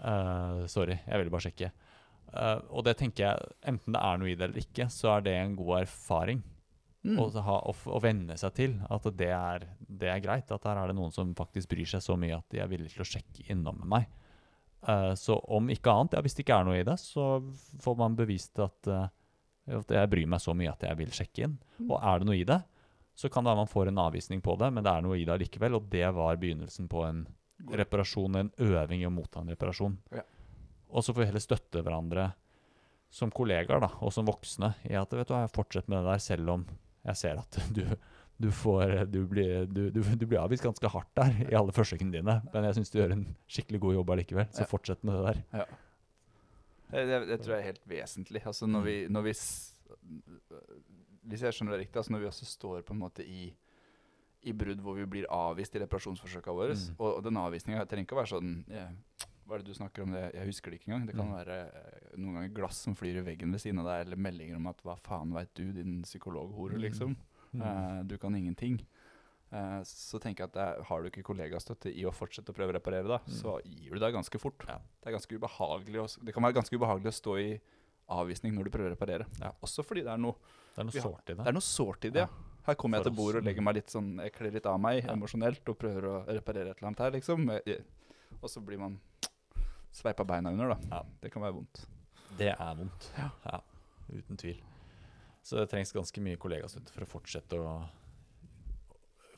Eh, 0.00 0.66
sorry, 0.66 0.98
jeg 1.06 1.20
ville 1.20 1.32
bare 1.32 1.46
sjekke. 1.46 1.70
Uh, 2.30 2.60
og 2.68 2.84
det 2.84 2.98
tenker 3.00 3.24
jeg, 3.24 3.54
enten 3.66 3.96
det 3.96 4.02
er 4.02 4.20
noe 4.20 4.28
i 4.28 4.36
det 4.38 4.46
eller 4.46 4.60
ikke, 4.60 4.90
så 4.92 5.16
er 5.16 5.24
det 5.24 5.34
en 5.34 5.56
god 5.58 5.80
erfaring 5.80 6.44
Mm. 7.00 7.16
Og, 7.16 7.36
ha, 7.40 7.56
og, 7.64 7.78
og, 7.88 8.02
venne 8.04 8.36
seg 8.36 8.52
til 8.58 8.74
at 8.92 9.06
det 9.16 9.30
er, 9.32 9.64
det 9.80 10.10
er 10.12 10.20
greit. 10.20 10.50
At 10.52 10.66
her 10.68 10.82
er 10.82 10.90
det 10.90 10.96
noen 10.98 11.14
som 11.14 11.32
faktisk 11.36 11.70
bryr 11.72 11.88
seg 11.88 12.02
så 12.04 12.16
mye 12.20 12.36
at 12.36 12.48
de 12.52 12.60
er 12.60 12.68
villige 12.68 12.92
til 12.96 13.04
å 13.06 13.08
sjekke 13.08 13.46
innom 13.52 13.78
med 13.80 13.92
meg. 13.94 14.10
Uh, 14.80 15.12
så 15.16 15.36
om 15.52 15.68
ikke 15.72 15.92
annet, 15.92 16.16
ja, 16.16 16.24
hvis 16.24 16.36
det 16.36 16.44
ikke 16.44 16.58
er 16.60 16.68
noe 16.68 16.80
i 16.80 16.84
det, 16.88 16.96
så 17.00 17.32
får 17.84 17.96
man 18.00 18.16
bevist 18.16 18.60
at, 18.64 18.88
uh, 18.88 19.08
at 19.80 19.96
jeg 19.96 20.12
bryr 20.12 20.28
meg 20.28 20.44
så 20.44 20.54
mye 20.56 20.72
at 20.72 20.84
jeg 20.88 21.00
vil 21.00 21.16
sjekke 21.16 21.46
inn. 21.46 21.56
Mm. 21.80 21.88
Og 21.88 21.96
er 21.98 22.20
det 22.20 22.28
noe 22.28 22.38
i 22.40 22.46
det, 22.48 22.60
så 23.16 23.28
kan 23.32 23.44
det 23.44 23.52
være 23.52 23.62
man 23.64 23.72
får 23.72 23.90
en 23.90 24.02
avvisning 24.04 24.44
på 24.44 24.56
det, 24.60 24.70
men 24.72 24.84
det 24.84 24.92
er 24.92 25.04
noe 25.04 25.18
i 25.20 25.26
det 25.28 25.38
likevel. 25.42 25.76
Og 25.80 25.88
det 25.92 26.04
var 26.16 26.40
begynnelsen 26.40 26.88
på 26.88 27.04
en 27.08 27.24
reparasjon, 27.80 28.38
en 28.40 28.52
øving 28.64 29.02
i 29.02 29.08
å 29.08 29.12
motta 29.12 29.42
en 29.42 29.52
reparasjon. 29.52 29.96
Ja. 30.16 30.24
Og 30.90 31.04
så 31.04 31.12
får 31.12 31.24
vi 31.24 31.30
heller 31.30 31.44
støtte 31.44 31.82
hverandre 31.84 32.30
som 33.12 33.32
kollegaer 33.34 33.82
da, 33.82 33.90
og 34.00 34.12
som 34.14 34.28
voksne 34.28 34.72
i 34.86 34.94
at 34.96 35.12
vet 35.12 35.28
du, 35.28 35.34
jeg 35.34 35.52
fortsetter 35.52 35.90
med 35.90 36.00
det 36.00 36.12
der, 36.12 36.22
selv 36.22 36.54
om 36.54 36.64
jeg 37.04 37.16
ser 37.16 37.40
at 37.40 37.58
du, 37.76 37.84
du, 38.40 38.50
får, 38.54 38.96
du, 39.12 39.20
blir, 39.28 39.66
du, 39.66 40.26
blir 40.26 40.40
avvist 40.40 40.64
ganske 40.64 40.92
hardt 40.92 41.12
der 41.16 41.36
i 41.48 41.56
alle 41.58 41.72
forsøkene 41.76 42.12
dine. 42.18 42.40
Men 42.52 42.68
jeg 42.68 42.78
syns 42.80 42.92
du 42.92 42.98
gjør 43.00 43.16
en 43.16 43.24
skikkelig 43.50 43.80
god 43.86 43.96
jobb 44.00 44.14
allikevel, 44.16 44.50
så 44.52 44.64
Ja. 44.64 44.70
fortsett 44.70 45.04
med 45.04 45.18
det 45.18 45.34
der. 45.34 45.66
Det, 46.90 47.02
det, 47.06 47.18
det 47.28 47.40
tror 47.44 47.54
jeg 47.54 47.62
er 47.62 47.68
helt 47.70 47.88
vesentlig. 47.88 48.42
Altså 48.50 48.66
når 48.66 48.86
vi, 48.86 48.94
når 49.08 49.22
vi 49.28 49.34
Hvis 51.30 51.42
jeg 51.44 51.54
skjønner 51.54 51.76
det 51.76 51.84
riktig, 51.84 52.00
altså 52.00 52.12
når 52.12 52.24
vi 52.24 52.30
også 52.30 52.46
står 52.48 52.82
på 52.82 52.96
en 52.96 53.02
måte 53.02 53.26
i 53.26 53.50
i 54.48 54.54
brudd 54.56 54.80
hvor 54.80 54.96
vi 54.96 55.04
blir 55.04 55.26
avvist 55.28 55.74
i 55.76 55.80
reparasjonsforsøkene 55.82 56.54
våre. 56.56 56.72
Mm. 56.72 56.94
Og, 56.96 57.08
og 57.18 57.24
den 57.26 57.36
avvisninga 57.36 57.82
trenger 57.84 58.06
ikke 58.06 58.16
å 58.16 58.20
være 58.22 58.30
sånn 58.30 58.54
ja, 58.72 58.86
Hva 59.50 59.56
er 59.58 59.64
det 59.64 59.72
du 59.72 59.74
snakker 59.74 60.04
om? 60.04 60.12
det? 60.14 60.20
Jeg 60.36 60.46
husker 60.46 60.70
det 60.70 60.78
ikke 60.78 60.92
engang. 60.92 61.06
Det 61.08 61.16
kan 61.18 61.26
Mm. 61.26 61.34
være 61.34 61.54
eh, 61.74 62.16
noen 62.22 62.34
ganger 62.38 62.52
glass 62.54 62.76
som 62.86 62.94
flyr 62.94 63.18
i 63.18 63.24
veggen 63.26 63.50
ved 63.50 63.58
siden 63.60 63.80
av 63.82 63.86
deg, 63.90 64.06
eller 64.06 64.16
meldinger 64.16 64.56
om 64.56 64.66
at 64.70 64.78
'hva 64.84 64.94
faen 65.02 65.32
veit 65.34 65.52
du, 65.54 65.72
din 65.72 66.02
psykologhore', 66.04 66.78
Mm. 66.78 66.80
liksom. 66.86 67.16
Mm. 67.52 67.62
Uh, 67.62 68.02
du 68.04 68.16
kan 68.16 68.32
ingenting. 68.36 68.78
Uh, 69.52 69.82
så 69.82 70.20
tenker 70.22 70.44
jeg 70.44 70.48
at 70.50 70.52
det 70.52 70.62
er, 70.62 70.82
har 70.84 71.02
du 71.02 71.10
ikke 71.10 71.24
kollegastøtte 71.26 71.90
i 71.92 72.04
å 72.06 72.12
fortsette 72.14 72.50
å 72.50 72.54
prøve 72.54 72.70
å 72.70 72.78
reparere, 72.78 73.08
da, 73.08 73.18
Mm. 73.18 73.34
så 73.34 73.60
gir 73.64 73.90
du 73.92 73.98
deg 73.98 74.14
ganske 74.14 74.38
fort. 74.38 74.64
Ja. 74.68 74.78
Det, 75.02 75.06
er 75.08 75.18
ganske 75.18 75.34
å, 75.34 76.24
det 76.24 76.32
kan 76.32 76.42
være 76.44 76.54
ganske 76.54 76.76
ubehagelig 76.78 77.10
å 77.10 77.18
stå 77.18 77.34
i 77.40 77.60
avvisning 78.08 78.54
når 78.54 78.64
du 78.64 78.70
prøver 78.70 78.92
å 78.92 78.96
reparere. 78.96 79.26
Ja. 79.40 79.50
Også 79.62 79.82
fordi 79.84 80.04
det 80.04 80.12
er 80.12 80.18
noe, 80.18 80.34
Det 80.76 80.78
er 80.78 80.84
noe 80.84 81.02
sårt 81.02 81.28
i 81.30 81.34
det. 81.34 81.38
det 81.38 81.48
er 81.48 81.52
noe 81.52 81.66
sårt 81.66 82.04
i 82.04 82.10
det. 82.10 82.20
Ja. 82.22 82.28
Her 82.66 82.74
kommer 82.76 82.98
jeg 82.98 83.04
til 83.04 83.16
bordet 83.16 83.36
og 83.42 83.44
legger 83.44 83.62
meg 83.62 83.74
litt 83.74 83.86
sånn 83.90 84.20
Jeg 84.22 84.32
kler 84.32 84.52
litt 84.52 84.66
av 84.66 84.78
meg 84.78 85.04
emosjonelt 85.04 85.68
og 85.68 85.78
prøver 85.78 86.02
å 86.04 86.26
reparere 86.28 86.70
et 86.70 86.76
eller 86.78 86.88
annet 86.90 86.98
her, 86.98 87.10
liksom. 87.10 87.48
Og 88.42 88.48
så 88.48 88.60
blir 88.64 88.78
man 88.78 89.00
sveipa 89.94 90.24
beina 90.24 90.52
under, 90.52 90.74
da. 90.74 90.78
Ja. 90.90 91.00
Det 91.20 91.32
kan 91.32 91.42
være 91.42 91.56
vondt. 91.58 91.86
Det 92.38 92.52
er 92.52 92.74
vondt. 92.78 93.08
Ja. 93.18 93.30
ja. 93.44 93.60
Uten 94.10 94.38
tvil. 94.40 94.60
Så 95.42 95.56
det 95.56 95.70
trengs 95.70 95.92
ganske 95.92 96.22
mye 96.22 96.38
kollegastøtte 96.40 96.92
for 96.94 97.06
å 97.06 97.10
fortsette 97.16 97.58
å 97.58 97.72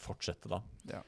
Fortsette, 0.03 0.49
da. 0.51 0.59
Ja. 0.91 0.99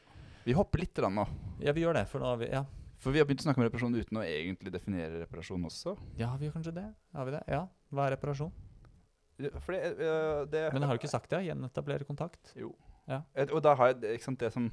Vi 0.44 0.54
hopper 0.54 0.78
litt 0.84 0.94
grann 0.94 1.16
nå. 1.18 1.24
Ja, 1.58 1.72
vi 1.74 1.82
gjør 1.82 1.96
det, 1.96 2.04
for 2.06 2.22
vi 2.38 2.46
Ja, 2.52 2.60
For 3.02 3.10
vi 3.10 3.18
har 3.18 3.26
begynt 3.26 3.42
å 3.42 3.46
snakke 3.48 3.58
om 3.58 3.64
reparasjon 3.66 3.96
uten 3.96 4.20
å 4.20 4.22
egentlig 4.22 4.70
definere 4.70 5.24
reparasjon 5.24 5.66
også. 5.66 5.96
ja 6.16 6.28
vi 6.38 6.52
kanskje 6.54 6.76
det? 6.76 6.84
Har 7.12 7.26
vi 7.26 7.34
det? 7.34 7.42
Ja. 7.50 7.64
Hva 7.90 8.06
er 8.06 8.14
reparasjon? 8.14 8.52
For 9.64 9.74
det, 9.74 9.80
øh, 9.98 10.46
det 10.46 10.72
Men 10.72 10.86
har 10.86 10.94
du 10.94 11.02
ikke 11.02 11.10
sagt 11.10 11.30
det? 11.30 11.42
Gjenetablere 11.48 12.06
kontakt? 12.06 12.52
Jo. 12.54 12.70
Ja. 13.10 13.22
Et, 13.34 13.50
og 13.50 13.64
da 13.66 13.74
har 13.74 13.92
jeg 13.92 14.14
ikke 14.14 14.28
sant, 14.28 14.40
det 14.40 14.52
som 14.54 14.70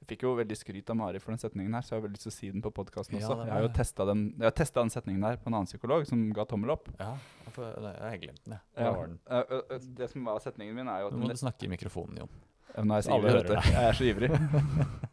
Jeg 0.00 0.08
fikk 0.14 0.22
jo 0.24 0.30
veldig 0.38 0.56
skryt 0.56 0.90
av 0.90 0.96
Mari 0.96 1.20
for 1.20 1.34
den 1.34 1.40
setningen 1.42 1.74
her, 1.76 1.84
så 1.84 1.92
jeg 1.94 1.98
har 2.00 2.04
veldig 2.06 2.16
lyst 2.18 2.26
til 2.26 2.32
å 2.32 2.36
si 2.36 2.50
den 2.54 2.62
på 2.64 2.72
podkasten 2.74 3.18
Ja, 3.18 3.26
også. 3.26 3.36
det 3.42 3.48
jeg 3.50 3.54
har 3.54 3.66
jo 3.66 3.72
testa 3.76 4.06
den, 4.08 4.22
den 4.40 4.92
setningen 4.96 5.26
der 5.26 5.36
på 5.36 5.50
en 5.50 5.58
annen 5.58 5.68
psykolog 5.68 6.06
som 6.08 6.22
ga 6.34 6.46
tommel 6.48 6.72
opp. 6.74 6.88
Ja, 6.98 7.12
jeg 7.52 8.00
har 8.00 8.16
glemt 8.24 8.42
den, 8.46 8.56
jeg. 8.56 8.62
Ja. 8.80 8.94
Den? 8.96 9.84
Det 10.00 10.08
som 10.10 10.24
var 10.24 10.40
setningen 10.40 10.74
min, 10.80 10.88
er 10.88 11.04
jo 11.04 11.12
at 11.12 11.18
Nå 11.18 11.26
må 11.26 11.30
du 11.30 11.36
snakke 11.36 11.68
i 11.68 11.72
mikrofonen, 11.74 12.22
Jon. 12.24 12.32
Nå 12.80 12.96
er 12.96 13.02
jeg 13.02 13.08
så 13.10 13.18
ivrig, 13.18 13.36
vet 13.36 13.50
du. 13.50 13.56
Jeg 13.74 13.86
er 13.90 14.00
så 14.00 14.08
ivrig. 14.08 14.32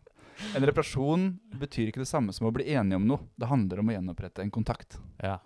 En 0.56 0.66
reparasjon 0.70 1.24
betyr 1.58 1.90
ikke 1.90 2.04
det 2.04 2.10
samme 2.10 2.34
som 2.36 2.46
å 2.46 2.52
bli 2.54 2.68
enige 2.70 3.00
om 3.00 3.08
noe. 3.10 3.24
Det 3.42 3.50
handler 3.50 3.82
om 3.82 3.90
å 3.90 3.96
gjenopprette 3.96 4.44
en 4.46 4.52
kontakt. 4.54 5.00
Ja. 5.18 5.40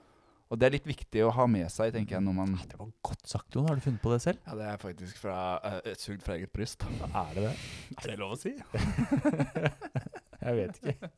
Og 0.51 0.59
det 0.59 0.67
er 0.67 0.73
litt 0.75 0.87
viktig 0.89 1.21
å 1.23 1.29
ha 1.31 1.45
med 1.47 1.69
seg, 1.71 1.93
tenker 1.95 2.17
jeg, 2.17 2.23
når 2.25 2.33
man 2.35 2.55
Ah, 2.59 2.65
Det 2.67 2.77
var 2.79 2.89
godt 3.07 3.27
sagt, 3.31 3.55
Jon. 3.55 3.67
Har 3.69 3.77
du 3.79 3.83
funnet 3.85 4.01
på 4.03 4.11
det 4.11 4.17
selv? 4.25 4.41
Ja, 4.45 4.55
det 4.59 4.65
er 4.67 4.81
faktisk 4.81 5.17
fra 5.21 5.35
uh, 5.63 5.77
et 5.87 6.01
sugd 6.03 6.25
fra 6.25 6.35
eget 6.35 6.51
bryst. 6.51 6.83
Er 6.83 7.31
det 7.37 7.45
det? 7.45 7.53
Er 8.01 8.09
det 8.11 8.17
lov 8.19 8.35
å 8.35 8.39
si? 8.41 8.51
Jeg 10.41 10.57
vet 10.57 10.81
ikke. 10.81 11.11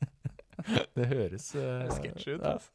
Det 0.94 1.04
høres 1.10 1.48
uh, 1.58 1.82
Sketsj 1.92 2.36
ut, 2.36 2.44
ja. 2.44 2.52
altså. 2.54 2.70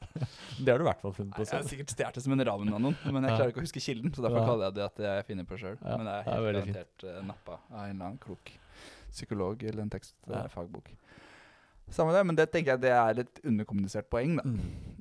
Det 0.59 0.67
har 0.73 0.81
du 0.81 0.83
i 0.83 0.87
hvert 0.89 0.99
fall 1.01 1.13
funnet 1.15 1.31
på 1.37 1.45
selv. 1.47 1.53
Jeg 1.55 1.63
har 1.63 1.69
sikkert 1.71 1.93
stjålet 1.95 2.17
det 2.19 2.23
som 2.25 2.35
en 2.35 2.43
ramen 2.49 2.73
av 2.75 2.81
noen, 2.83 2.97
men 3.15 3.25
jeg 3.25 3.37
klarer 3.39 3.53
ikke 3.53 3.61
å 3.63 3.65
huske 3.65 3.81
kilden. 3.81 4.11
Så 4.13 4.25
derfor 4.25 4.41
Ja. 4.43 4.47
kaller 4.51 4.67
jeg 4.67 4.75
det 4.75 4.83
at 4.89 4.99
jeg 5.05 5.25
finner 5.29 5.47
på 5.47 5.57
sjøl. 5.61 5.77
Ja, 5.79 5.95
Men 5.97 6.09
det 6.09 6.17
er 6.19 6.27
helt 6.27 6.57
garantert 6.59 7.05
uh, 7.07 7.21
nappa 7.29 7.55
av 7.71 7.85
en 7.85 7.93
eller 7.95 8.09
annen 8.11 8.19
klok 8.27 8.51
psykolog 9.09 9.63
eller 9.63 9.81
en 9.85 9.89
Ja. 9.89 9.97
tekstfagbok. 9.97 10.91
Samme 11.91 12.13
det, 12.13 12.21
men 12.29 12.35
det 12.37 12.45
tenker 12.53 12.75
jeg 12.75 12.81
det 12.83 12.91
er 12.93 13.19
et 13.23 13.39
underkommunisert 13.43 14.09
poeng. 14.13 14.35
da. 14.37 14.43
Mm. 14.45 14.59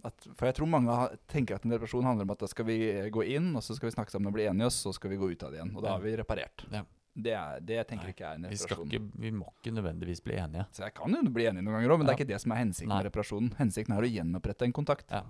At, 0.09 0.29
for 0.39 0.47
jeg 0.49 0.55
tror 0.57 0.69
mange 0.73 0.95
tenker 1.29 1.59
at 1.59 1.65
en 1.67 1.73
reparasjon 1.75 2.07
handler 2.07 2.25
om 2.25 2.31
at 2.33 2.39
da 2.45 2.49
skal 2.49 2.65
vi 2.69 2.79
eh, 2.91 3.09
gå 3.13 3.25
inn, 3.37 3.51
og 3.59 3.63
så 3.67 3.75
skal 3.77 3.91
vi 3.91 3.97
snakke 3.97 4.11
sammen 4.15 4.31
og 4.31 4.37
bli 4.39 4.47
enige, 4.49 4.71
og 4.71 4.73
så 4.73 4.93
skal 4.97 5.11
vi 5.13 5.19
gå 5.21 5.29
ut 5.35 5.43
av 5.45 5.53
det 5.53 5.61
igjen. 5.61 5.75
Og 5.77 5.83
da 5.85 5.97
har 5.97 6.01
vi 6.05 6.15
reparert. 6.17 6.65
Ja. 6.73 6.85
Det, 7.19 7.33
er, 7.35 7.61
det 7.67 7.81
tenker 7.91 8.07
Nei, 8.07 8.13
ikke 8.15 8.23
jeg 8.25 8.31
er 8.31 8.39
en 8.39 8.45
Vi, 8.47 8.55
reparasjon. 8.57 8.87
ikke, 8.93 9.21
vi 9.27 9.31
må 9.35 9.47
ikke 9.59 9.73
nødvendigvis 9.75 10.21
bli 10.23 10.37
enige. 10.39 10.65
Så 10.77 10.85
jeg 10.87 10.95
kan 10.95 11.17
jo 11.19 11.23
bli 11.35 11.49
enig 11.51 11.65
noen 11.67 11.75
ganger 11.81 11.91
òg, 11.97 11.99
men 11.99 12.07
det 12.07 12.13
er 12.15 12.19
ikke 12.21 12.29
det 12.31 12.41
som 12.45 12.53
er 12.55 12.61
hensikten 12.63 12.93
Nei. 12.93 12.99
med 13.03 13.09
reparasjonen. 13.11 13.49
Hensikten 13.59 13.97
er 13.97 14.07
å 14.07 14.11
gjenopprette 14.13 14.69
en 14.69 14.75
kontakt. 14.77 15.11
Ja. 15.11 15.25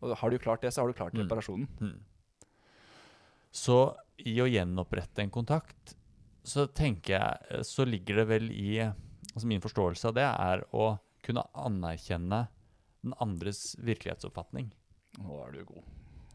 Og 0.00 0.14
har 0.16 0.30
du 0.32 0.38
klart 0.40 0.62
det, 0.62 0.70
så 0.72 0.80
har 0.84 0.88
du 0.88 0.94
klart 0.96 1.12
Mm. 1.18 1.24
reparasjonen. 1.26 1.66
Mm. 1.80 1.98
Så 3.50 3.76
i 4.22 4.36
å 4.40 4.46
gjenopprette 4.46 5.24
en 5.24 5.30
kontakt, 5.34 5.96
så 6.46 6.66
tenker 6.72 7.16
jeg 7.18 7.38
eh, 7.50 7.62
Så 7.66 7.84
ligger 7.84 8.22
det 8.22 8.26
vel 8.30 8.46
i 8.54 8.78
Altså 9.34 9.46
min 9.46 9.62
forståelse 9.62 10.08
av 10.10 10.14
det 10.16 10.26
er 10.26 10.64
å 10.74 10.90
kunne 11.24 11.44
anerkjenne 11.54 12.44
den 13.04 13.14
andres 13.22 13.76
virkelighetsoppfatning. 13.80 14.70
Nå 15.22 15.38
er 15.46 15.52
du 15.58 15.64
god. 15.68 15.84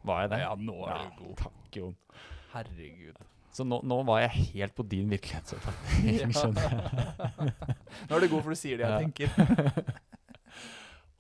Var 0.05 0.21
jeg 0.25 0.31
det? 0.35 0.39
Ja, 0.45 0.51
nå 0.57 0.75
er 0.85 0.91
Ja, 0.93 0.99
du 1.03 1.23
god. 1.23 1.37
Takk, 1.43 1.75
Jon. 1.79 1.95
Herregud. 2.53 3.17
Så 3.55 3.63
nå, 3.67 3.79
nå 3.87 3.97
var 4.07 4.19
jeg 4.25 4.45
helt 4.55 4.75
på 4.75 4.83
din 4.91 5.07
virkelighetsoppfatning. 5.11 6.27
Nå 8.09 8.17
er 8.17 8.19
du 8.19 8.27
god, 8.27 8.41
for 8.43 8.51
du 8.51 8.59
sier 8.59 8.77
det 8.81 8.83
jeg 8.83 8.91
Ja. 8.91 8.99
tenker. 8.99 9.27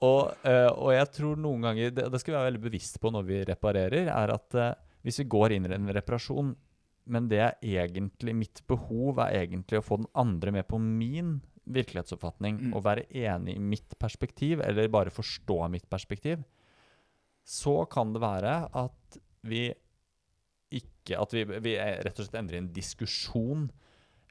Og, 0.05 0.33
eh, 0.45 0.67
og 0.75 0.89
jeg 0.91 1.07
tror 1.15 1.37
noen 1.39 1.63
ganger, 1.63 1.89
det, 1.95 2.03
det 2.11 2.19
skal 2.19 2.33
vi 2.33 2.37
være 2.37 2.47
veldig 2.49 2.61
bevisst 2.65 2.97
på 3.01 3.09
når 3.15 3.23
vi 3.25 3.37
reparerer, 3.47 4.09
er 4.11 4.33
at 4.35 4.57
eh, 4.59 4.73
hvis 5.07 5.21
vi 5.21 5.25
går 5.31 5.55
inn 5.55 5.65
i 5.65 5.71
en 5.73 5.87
reparasjon, 5.95 6.49
men 7.15 7.29
det 7.31 7.39
er 7.41 7.55
egentlig 7.63 8.33
mitt 8.35 8.59
behov 8.69 9.21
er 9.23 9.37
egentlig 9.45 9.79
å 9.79 9.85
få 9.87 9.97
den 10.03 10.09
andre 10.19 10.51
med 10.57 10.67
på 10.69 10.77
min 10.83 11.37
virkelighetsoppfatning, 11.65 12.59
Mm. 12.59 12.73
og 12.75 12.83
være 12.83 13.07
enig 13.09 13.55
i 13.55 13.59
mitt 13.59 13.97
perspektiv, 13.99 14.61
eller 14.61 14.87
bare 14.87 15.09
forstå 15.13 15.69
mitt 15.71 15.89
perspektiv, 15.89 16.43
så 17.45 17.89
kan 17.89 18.13
det 18.13 18.21
være 18.21 18.69
at 18.73 19.19
vi 19.43 19.73
ikke 20.71 21.19
At 21.21 21.31
vi, 21.31 21.43
vi 21.61 21.75
rett 21.77 22.17
og 22.19 22.25
slett 22.25 22.39
endrer 22.39 22.57
en 22.57 22.73
diskusjon, 22.73 23.67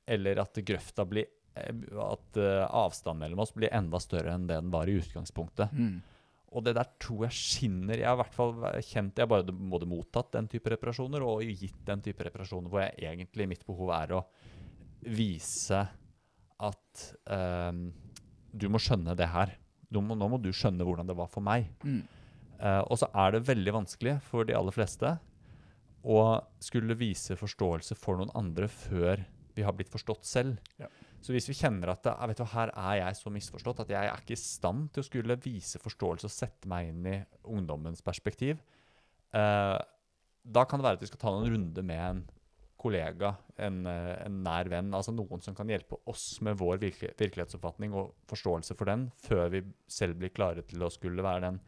eller 0.06 0.40
at 0.42 0.58
grøfta 0.66 1.04
blir 1.06 1.26
At 1.54 2.36
eh, 2.36 2.66
avstanden 2.66 3.20
mellom 3.22 3.38
oss 3.44 3.52
blir 3.54 3.70
enda 3.72 4.00
større 4.02 4.34
enn 4.34 4.48
det 4.48 4.56
den 4.58 4.72
var 4.72 4.88
i 4.90 4.96
utgangspunktet. 4.98 5.70
Mm. 5.72 6.02
Og 6.50 6.64
det 6.64 6.74
der 6.74 6.88
tror 6.98 7.28
jeg 7.28 7.36
skinner. 7.38 7.94
Jeg 7.94 8.08
har 8.08 8.16
i 8.16 8.22
hvert 8.24 8.34
fall 8.34 8.54
kjent 8.82 9.16
Jeg 9.16 9.22
har 9.22 9.30
bare 9.30 9.54
både 9.54 9.86
mottatt 9.86 10.32
den 10.32 10.48
type 10.50 10.70
reparasjoner 10.74 11.22
og 11.22 11.42
gitt 11.46 11.78
den 11.86 12.02
type 12.02 12.26
reparasjoner 12.26 12.68
hvor 12.68 12.82
jeg 12.82 12.98
egentlig 13.06 13.46
mitt 13.48 13.64
behov 13.66 13.94
er 13.94 14.16
å 14.18 14.24
vise 15.06 15.84
at 16.70 17.04
um, 17.28 17.86
du 18.54 18.68
må 18.72 18.80
skjønne 18.82 19.16
det 19.18 19.28
her. 19.30 19.54
Du 19.92 20.00
må, 20.02 20.16
nå 20.18 20.28
må 20.30 20.40
du 20.42 20.50
skjønne 20.54 20.86
hvordan 20.86 21.08
det 21.10 21.16
var 21.18 21.30
for 21.32 21.44
meg. 21.44 21.68
Mm. 21.84 22.02
Uh, 22.58 22.82
og 22.86 22.98
så 23.00 23.10
er 23.10 23.34
det 23.34 23.46
veldig 23.48 23.74
vanskelig 23.80 24.18
for 24.28 24.46
de 24.48 24.56
aller 24.56 24.74
fleste 24.74 25.16
å 26.04 26.20
skulle 26.62 26.96
vise 27.00 27.36
forståelse 27.38 27.96
for 27.96 28.20
noen 28.20 28.32
andre 28.36 28.68
før 28.70 29.24
vi 29.54 29.64
har 29.64 29.74
blitt 29.76 29.92
forstått 29.92 30.26
selv. 30.28 30.58
Ja. 30.80 30.90
Så 31.24 31.32
hvis 31.32 31.46
vi 31.48 31.56
kjenner 31.56 31.94
at 31.94 32.04
«Ah, 32.10 32.26
vet 32.28 32.42
du, 32.42 32.44
her 32.52 32.72
er 32.74 32.98
jeg 32.98 33.16
så 33.16 33.32
misforstått 33.32 33.84
at 33.86 33.92
jeg 33.94 34.10
er 34.10 34.20
ikke 34.20 34.36
i 34.36 34.40
stand 34.40 34.90
til 34.92 35.00
å 35.00 35.06
skulle 35.06 35.38
vise 35.40 35.80
forståelse 35.80 36.28
og 36.28 36.34
sette 36.34 36.68
meg 36.68 36.90
inn 36.90 37.06
i 37.08 37.16
ungdommens 37.48 38.04
perspektiv, 38.04 38.60
uh, 39.32 39.78
da 40.44 40.64
kan 40.68 40.80
det 40.80 40.84
være 40.84 41.00
at 41.00 41.04
vi 41.06 41.08
skal 41.08 41.22
ta 41.22 41.32
noen 41.32 41.54
runder 41.54 41.86
med 41.86 42.02
en 42.04 42.20
kollega, 42.84 43.32
en, 43.56 43.86
eh, 43.88 44.12
en 44.26 44.42
nær 44.44 44.68
venn, 44.68 44.92
altså 44.94 45.14
noen 45.14 45.40
som 45.42 45.56
kan 45.56 45.70
hjelpe 45.72 45.96
oss 46.10 46.40
med 46.44 46.58
vår 46.60 46.82
virke, 46.82 47.14
virkelighetsoppfatning 47.16 47.96
og 47.96 48.12
forståelse 48.28 48.76
for 48.76 48.90
den, 48.90 49.08
før 49.24 49.48
vi 49.54 49.62
selv 49.88 50.20
blir 50.20 50.34
klare 50.34 50.64
til 50.68 50.84
å 50.84 50.92
skulle 50.92 51.24
være 51.24 51.46
den 51.48 51.60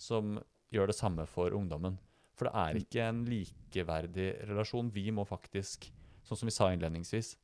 som 0.00 0.38
gjør 0.70 0.92
det 0.92 0.96
samme 0.96 1.26
for 1.28 1.56
ungdommen. 1.56 1.98
For 2.38 2.48
det 2.48 2.54
er 2.56 2.78
ikke 2.80 3.08
en 3.10 3.24
likeverdig 3.28 4.28
relasjon. 4.48 4.92
Vi 4.94 5.10
må 5.12 5.26
faktisk, 5.28 5.90
sånn 6.24 6.38
som 6.40 6.48
vi 6.48 6.54
sa 6.54 6.70
innledningsvis, 6.72 7.34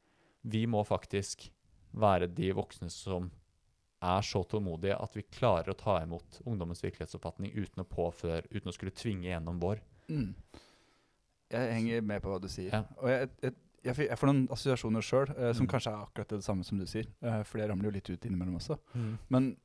vi 0.47 0.63
må 0.71 0.85
faktisk 0.87 1.51
være 1.97 2.31
de 2.33 2.53
voksne 2.57 2.89
som 2.93 3.29
er 4.07 4.25
så 4.25 4.43
tålmodige 4.47 4.97
at 5.01 5.17
vi 5.17 5.25
klarer 5.33 5.73
å 5.73 5.79
ta 5.79 5.99
imot 6.05 6.41
ungdommens 6.47 6.85
virkelighetsoppfatning 6.85 7.57
uten 7.57 7.83
å 7.83 7.89
påføre, 7.89 8.47
uten 8.53 8.71
å 8.71 8.77
skulle 8.77 8.95
tvinge 8.95 9.29
gjennom 9.29 9.59
vår. 9.61 9.83
Mm. 10.13 10.33
Jeg 11.57 11.73
henger 11.79 12.03
med 12.03 12.23
på 12.23 12.31
hva 12.33 12.41
du 12.43 12.49
sier. 12.53 12.73
Ja. 12.73 12.83
Og 13.01 13.09
jeg, 13.13 13.31
jeg, 13.43 13.55
jeg, 13.85 13.95
får- 13.97 14.09
jeg 14.11 14.19
får 14.21 14.31
noen 14.33 14.45
assosiasjoner 14.51 15.03
sjøl, 15.09 15.31
eh, 15.37 15.53
som 15.55 15.67
Mm. 15.67 15.71
kanskje 15.73 15.93
er 15.93 16.03
akkurat 16.07 16.29
det 16.37 16.43
samme 16.45 16.65
som 16.65 16.79
du 16.79 16.87
sier. 16.87 17.07
Eh, 17.23 17.43
for 17.45 17.59
det 17.59 17.69
ramler 17.71 17.91
jo 17.91 17.95
litt 17.97 18.11
ut 18.11 18.25
innimellom 18.29 18.57
også. 18.61 18.79
Men 19.31 19.57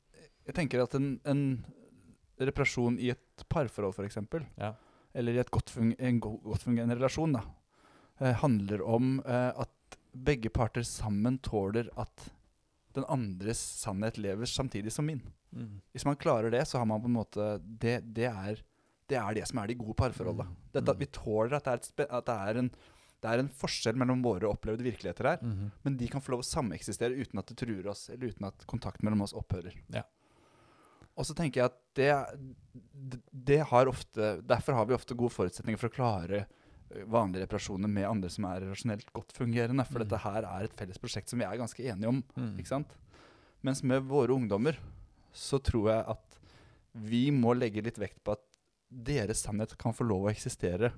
jeg 0.46 0.54
tenker 0.54 0.82
at 0.82 0.94
en, 0.98 1.20
en 1.24 1.42
reparasjon 2.42 2.98
i 2.98 3.10
et 3.14 3.44
parforhold, 3.48 3.94
f.eks., 3.94 4.18
Ja. 4.58 4.72
eller 5.14 5.32
i 5.36 5.38
et 5.42 5.50
godt 5.50 5.74
en 5.76 6.20
go 6.20 6.36
godt 6.42 6.64
fungerende 6.64 6.96
relasjon, 6.96 7.32
da, 7.36 7.42
eh, 8.20 8.32
handler 8.40 8.82
om 8.82 9.20
at 9.26 9.98
begge 10.14 10.50
parter 10.52 10.82
sammen 10.84 11.38
tåler 11.40 11.88
at 11.96 12.30
den 12.94 13.04
andres 13.08 13.58
sannhet 13.80 14.18
lever 14.18 14.44
samtidig 14.44 14.92
som 14.92 15.06
min. 15.06 15.22
Mm. 15.54 15.80
Hvis 15.94 16.04
man 16.04 16.16
klarer 16.16 16.50
det, 16.50 16.66
så 16.68 16.78
har 16.78 16.84
man 16.86 17.00
på 17.00 17.06
en 17.08 17.16
måte 17.16 17.60
Det, 17.78 18.00
det, 18.14 18.24
er, 18.28 18.60
det 19.08 19.18
er 19.18 19.34
det 19.34 19.46
som 19.48 19.58
er 19.58 19.66
de 19.68 19.74
gode 19.74 19.94
parforholdene. 19.96 20.48
Mm. 20.48 20.56
Dette 20.72 20.88
at 20.94 20.98
vi 20.98 21.06
tåler 21.06 21.54
at 21.58 21.64
det 21.64 21.72
er, 21.72 21.76
et 22.06 22.10
at 22.10 22.24
det 22.26 22.36
er, 22.48 22.58
en, 22.62 22.70
det 23.22 23.30
er 23.30 23.38
en 23.42 23.48
forskjell 23.48 23.96
mellom 23.96 24.22
våre 24.22 24.48
opplevde 24.48 24.82
virkeligheter 24.86 25.24
her, 25.28 25.38
Mhm. 25.42 25.70
men 25.84 25.96
de 25.96 26.08
kan 26.08 26.20
få 26.20 26.30
lov 26.32 26.40
å 26.40 26.48
sameksistere 26.48 27.16
uten 27.18 27.38
at 27.38 27.46
det 27.46 27.56
truer 27.56 27.86
oss, 27.90 28.08
eller 28.10 28.28
uten 28.32 28.46
at 28.46 28.66
kontakten 28.66 29.04
mellom 29.04 29.22
oss 29.22 29.32
opphører. 29.34 29.74
Ja. 29.90 30.02
Og 31.16 31.24
så 31.26 31.34
tenker 31.36 31.60
jeg 31.60 31.64
at 31.66 31.78
det, 31.94 32.12
det- 32.94 33.22
det 33.32 33.60
har 33.68 33.86
ofte 33.86 34.40
Derfor 34.46 34.72
har 34.74 34.86
vi 34.86 34.94
ofte 34.94 35.14
gode 35.14 35.30
forutsetninger 35.30 35.78
for 35.78 35.88
å 35.88 35.92
klare 35.92 36.46
vanlige 37.06 37.46
reparasjoner 37.46 37.88
med 37.88 38.04
andre 38.08 38.28
som 38.30 38.44
er 38.46 38.60
rasjonelt 38.60 39.12
godt 39.12 39.32
fungerende. 39.32 39.86
For 39.86 39.98
Mm. 39.98 40.08
dette 40.08 40.18
her 40.20 40.42
er 40.44 40.64
et 40.64 40.76
felles 40.76 40.98
prosjekt 40.98 41.28
som 41.28 41.38
vi 41.38 41.44
er 41.44 41.56
ganske 41.58 41.80
enige 41.84 42.08
om. 42.08 42.22
Mm. 42.36 42.56
Ikke 42.58 42.66
sant? 42.68 42.88
Mens 43.62 43.82
med 43.82 44.02
våre 44.04 44.28
ungdommer 44.30 44.76
så 45.34 45.58
tror 45.62 45.88
jeg 45.88 46.04
at 46.08 46.38
vi 46.94 47.30
må 47.30 47.54
legge 47.58 47.82
litt 47.82 47.96
vekt 47.98 48.22
på 48.24 48.32
at 48.32 48.40
deres 48.92 49.42
sannhet 49.46 49.74
kan 49.80 49.94
få 49.96 50.04
lov 50.04 50.26
å 50.26 50.32
eksistere. 50.32 50.92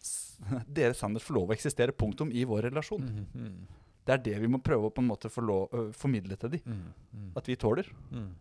Deres 0.78 1.00
sannhet 1.00 1.24
får 1.24 1.36
lov 1.36 1.50
å 1.50 1.56
eksistere, 1.56 1.96
punktum, 1.96 2.32
i 2.32 2.44
vår 2.48 2.68
relasjon. 2.68 3.02
Mm 3.02 3.26
-hmm. 3.32 3.56
Det 4.04 4.12
er 4.12 4.22
det 4.24 4.38
vi 4.40 4.48
må 4.48 4.58
prøve 4.58 4.88
å 4.88 4.90
på 4.94 5.02
en 5.02 5.08
måte 5.08 5.28
få 5.28 5.40
lov, 5.40 5.68
ø, 5.72 5.92
formidle 5.92 6.36
til 6.36 6.50
dem. 6.50 6.60
Mm. 6.66 6.92
-hmm. 7.14 7.32
At 7.36 7.48
vi 7.48 7.56
tåler. 7.56 7.86
Mm. 8.10 8.34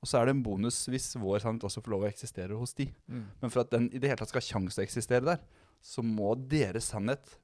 Og 0.00 0.08
så 0.08 0.18
er 0.18 0.24
det 0.24 0.30
en 0.30 0.42
bonus 0.42 0.88
hvis 0.88 1.16
vår 1.16 1.38
sannhet 1.38 1.64
også 1.64 1.80
får 1.80 1.90
lov 1.90 2.02
å 2.02 2.08
eksistere 2.08 2.52
hos 2.54 2.74
de. 2.74 2.92
Mm. 3.08 3.24
Men 3.40 3.50
for 3.50 3.60
at 3.60 3.70
den 3.70 3.86
i 3.92 3.98
det 3.98 4.08
hele 4.08 4.16
tatt 4.16 4.28
skal 4.28 4.40
ha 4.40 4.50
sjanse 4.50 4.80
å 4.80 4.84
eksistere 4.84 5.24
der, 5.24 5.38
så 5.80 6.02
må 6.02 6.34
deres 6.34 6.84
sannhet 6.84 7.40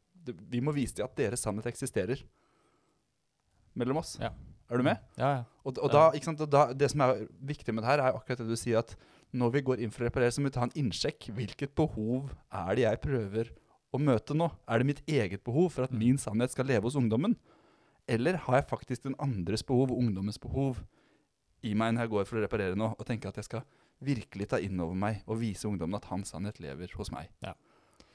Vi 0.51 0.61
må 0.61 0.73
vise 0.73 0.97
dem 0.97 1.07
at 1.07 1.17
deres 1.17 1.41
sannhet 1.41 1.67
eksisterer 1.67 2.23
mellom 3.75 3.97
oss. 3.97 4.19
Ja. 4.21 4.35
Er 4.71 4.77
du 4.77 4.83
med? 4.83 4.99
Ja, 5.17 5.31
ja. 5.31 5.45
Og, 5.65 5.79
og, 5.79 5.91
da, 5.91 6.03
og 6.13 6.51
da, 6.51 6.73
det 6.73 6.91
som 6.93 7.01
er 7.01 7.27
viktig 7.41 7.75
med 7.75 7.83
det 7.83 7.89
her, 7.91 7.99
er 7.99 8.19
akkurat 8.19 8.39
det 8.39 8.49
du 8.51 8.57
sier, 8.57 8.79
at 8.79 8.95
når 9.33 9.53
vi 9.55 9.63
går 9.63 9.81
inn 9.85 9.93
for 9.95 10.05
å 10.05 10.09
reparere, 10.09 10.33
så 10.35 10.43
må 10.43 10.51
vi 10.51 10.57
ta 10.57 10.65
en 10.67 10.75
innsjekk. 10.79 11.31
Hvilket 11.37 11.75
behov 11.79 12.33
er 12.51 12.75
det 12.75 12.85
jeg 12.87 13.01
prøver 13.05 13.51
å 13.95 14.01
møte 14.03 14.35
nå? 14.35 14.51
Er 14.67 14.83
det 14.83 14.89
mitt 14.89 15.03
eget 15.07 15.45
behov 15.47 15.71
for 15.73 15.85
at 15.85 15.93
Mm. 15.93 15.99
min 15.99 16.19
sannhet 16.19 16.51
skal 16.51 16.67
leve 16.67 16.83
hos 16.83 16.97
ungdommen? 16.97 17.37
Eller 18.09 18.37
har 18.37 18.61
jeg 18.61 18.69
faktisk 18.69 19.03
den 19.03 19.15
andres 19.19 19.63
behov, 19.63 19.91
ungdommens 19.91 20.39
behov, 20.41 20.83
i 21.63 21.75
meg 21.75 21.95
når 21.95 22.01
jeg 22.07 22.11
går 22.11 22.25
for 22.27 22.37
å 22.39 22.43
reparere 22.43 22.75
nå, 22.77 22.97
og 22.99 23.07
tenker 23.07 23.29
at 23.29 23.37
jeg 23.37 23.45
skal 23.45 23.63
virkelig 24.03 24.49
ta 24.49 24.57
inn 24.57 24.81
over 24.81 24.95
meg 24.95 25.23
og 25.29 25.39
vise 25.39 25.69
ungdommen 25.69 25.95
at 25.97 26.07
hans 26.07 26.31
sannhet 26.33 26.59
lever 26.59 26.91
hos 26.97 27.11
meg? 27.13 27.29
Ja. 27.43 27.53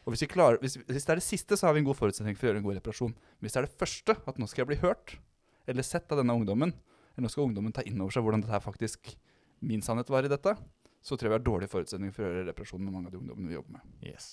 Og 0.05 0.13
hvis, 0.13 0.21
vi 0.21 0.27
klarer, 0.27 0.59
hvis, 0.59 0.77
hvis 0.77 1.05
det 1.05 1.09
er 1.09 1.15
det 1.21 1.23
siste, 1.23 1.55
så 1.57 1.67
har 1.67 1.73
vi 1.73 1.79
en 1.79 1.85
god 1.85 1.97
forutsetning 1.97 2.35
for 2.35 2.45
å 2.45 2.49
gjøre 2.51 2.57
en 2.61 2.65
god 2.67 2.75
reparasjon. 2.77 3.15
Hvis 3.41 3.53
det 3.53 3.61
er 3.61 3.67
det 3.67 3.77
første, 3.79 4.17
at 4.27 4.37
nå 4.37 4.47
skal 4.49 4.65
jeg 4.65 4.67
bli 4.73 4.81
hørt, 4.83 5.15
eller 5.67 5.81
sett 5.81 6.11
av 6.11 6.19
denne 6.19 6.33
ungdommen, 6.35 6.73
eller 7.15 7.25
nå 7.25 7.31
skal 7.31 7.47
ungdommen 7.47 7.73
ta 7.73 7.81
inn 7.85 8.01
over 8.01 8.11
seg 8.13 8.25
hvordan 8.25 8.43
dette 8.43 8.59
faktisk 8.61 9.15
min 9.65 9.81
sannhet 9.81 10.09
var 10.09 10.25
i 10.25 10.29
dette, 10.29 10.57
så 11.05 11.13
tror 11.13 11.29
jeg 11.29 11.35
vi 11.35 11.37
har 11.37 11.45
dårlige 11.45 11.69
forutsetninger 11.69 12.13
for 12.15 12.25
å 12.25 12.31
gjøre 12.31 12.47
reparasjon 12.49 12.81
med 12.81 12.95
mange 12.95 13.11
av 13.11 13.13
de 13.13 13.21
ungdommene 13.21 13.51
vi 13.51 13.57
jobber 13.59 13.77
med. 13.77 13.89
Yes. 14.09 14.29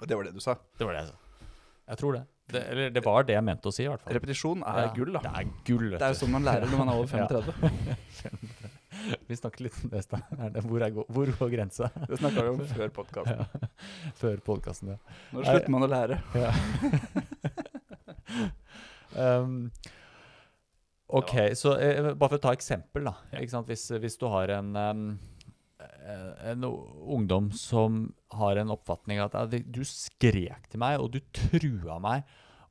Og 0.00 0.08
det 0.08 0.16
var 0.16 0.28
det 0.28 0.34
du 0.38 0.40
sa. 0.40 0.54
Det 0.78 0.86
var 0.88 0.96
det 0.96 1.02
jeg 1.04 1.10
sa. 1.12 1.50
Jeg 1.88 2.00
tror 2.02 2.16
det. 2.16 2.22
det. 2.52 2.62
Eller 2.72 2.90
det 2.92 3.02
var 3.04 3.28
det 3.28 3.36
jeg 3.36 3.44
mente 3.44 3.68
å 3.68 3.74
si, 3.74 3.84
i 3.84 3.90
hvert 3.90 4.02
fall. 4.04 4.16
Repetisjon 4.16 4.64
er 4.64 4.80
Ja, 4.86 4.88
gull, 4.96 5.12
da. 5.16 5.22
Det 5.24 5.32
er 5.40 5.52
gull, 5.68 5.86
Det 5.94 6.04
er 6.04 6.14
jo 6.14 6.18
sånn 6.22 6.34
man 6.34 6.48
lærer 6.48 6.68
når 6.68 6.82
man 6.82 6.92
er 6.92 7.00
over 7.00 7.18
Ja. 7.22 7.28
35. 7.28 8.66
Vi 9.28 9.36
snakket 9.36 9.60
litt 9.66 9.76
om 9.84 9.92
det 9.92 10.00
i 10.02 10.04
stad. 10.04 10.24
Hvor, 10.66 10.84
hvor 11.14 11.32
går 11.40 11.52
grensa? 11.52 11.90
Det 12.08 12.18
snakka 12.18 12.44
vi 12.44 12.50
om 12.50 12.62
før 12.78 12.92
podkasten. 12.96 13.38
Ja. 13.44 13.68
Før 14.18 14.42
podkasten, 14.44 14.94
ja. 14.94 15.18
Når 15.32 15.46
slutter 15.46 15.74
man 15.74 15.86
å 15.86 15.90
lære? 15.92 16.18
ja. 16.34 16.50
um, 19.14 19.70
OK, 21.20 21.34
så 21.56 21.76
uh, 21.78 22.10
bare 22.12 22.32
for 22.34 22.38
å 22.40 22.44
ta 22.48 22.54
eksempel, 22.56 23.08
da. 23.08 23.14
Hvis, 23.70 23.86
hvis 24.02 24.18
du 24.20 24.26
har 24.32 24.56
en, 24.58 24.74
um, 24.76 25.06
en 26.08 26.64
ungdom 26.64 27.50
som 27.52 28.06
har 28.32 28.56
en 28.56 28.72
oppfatning 28.72 29.20
at 29.22 29.36
du 29.66 29.82
skrek 29.86 30.68
til 30.70 30.80
meg, 30.82 31.00
og 31.02 31.12
du 31.14 31.20
trua 31.34 31.98
meg, 32.02 32.24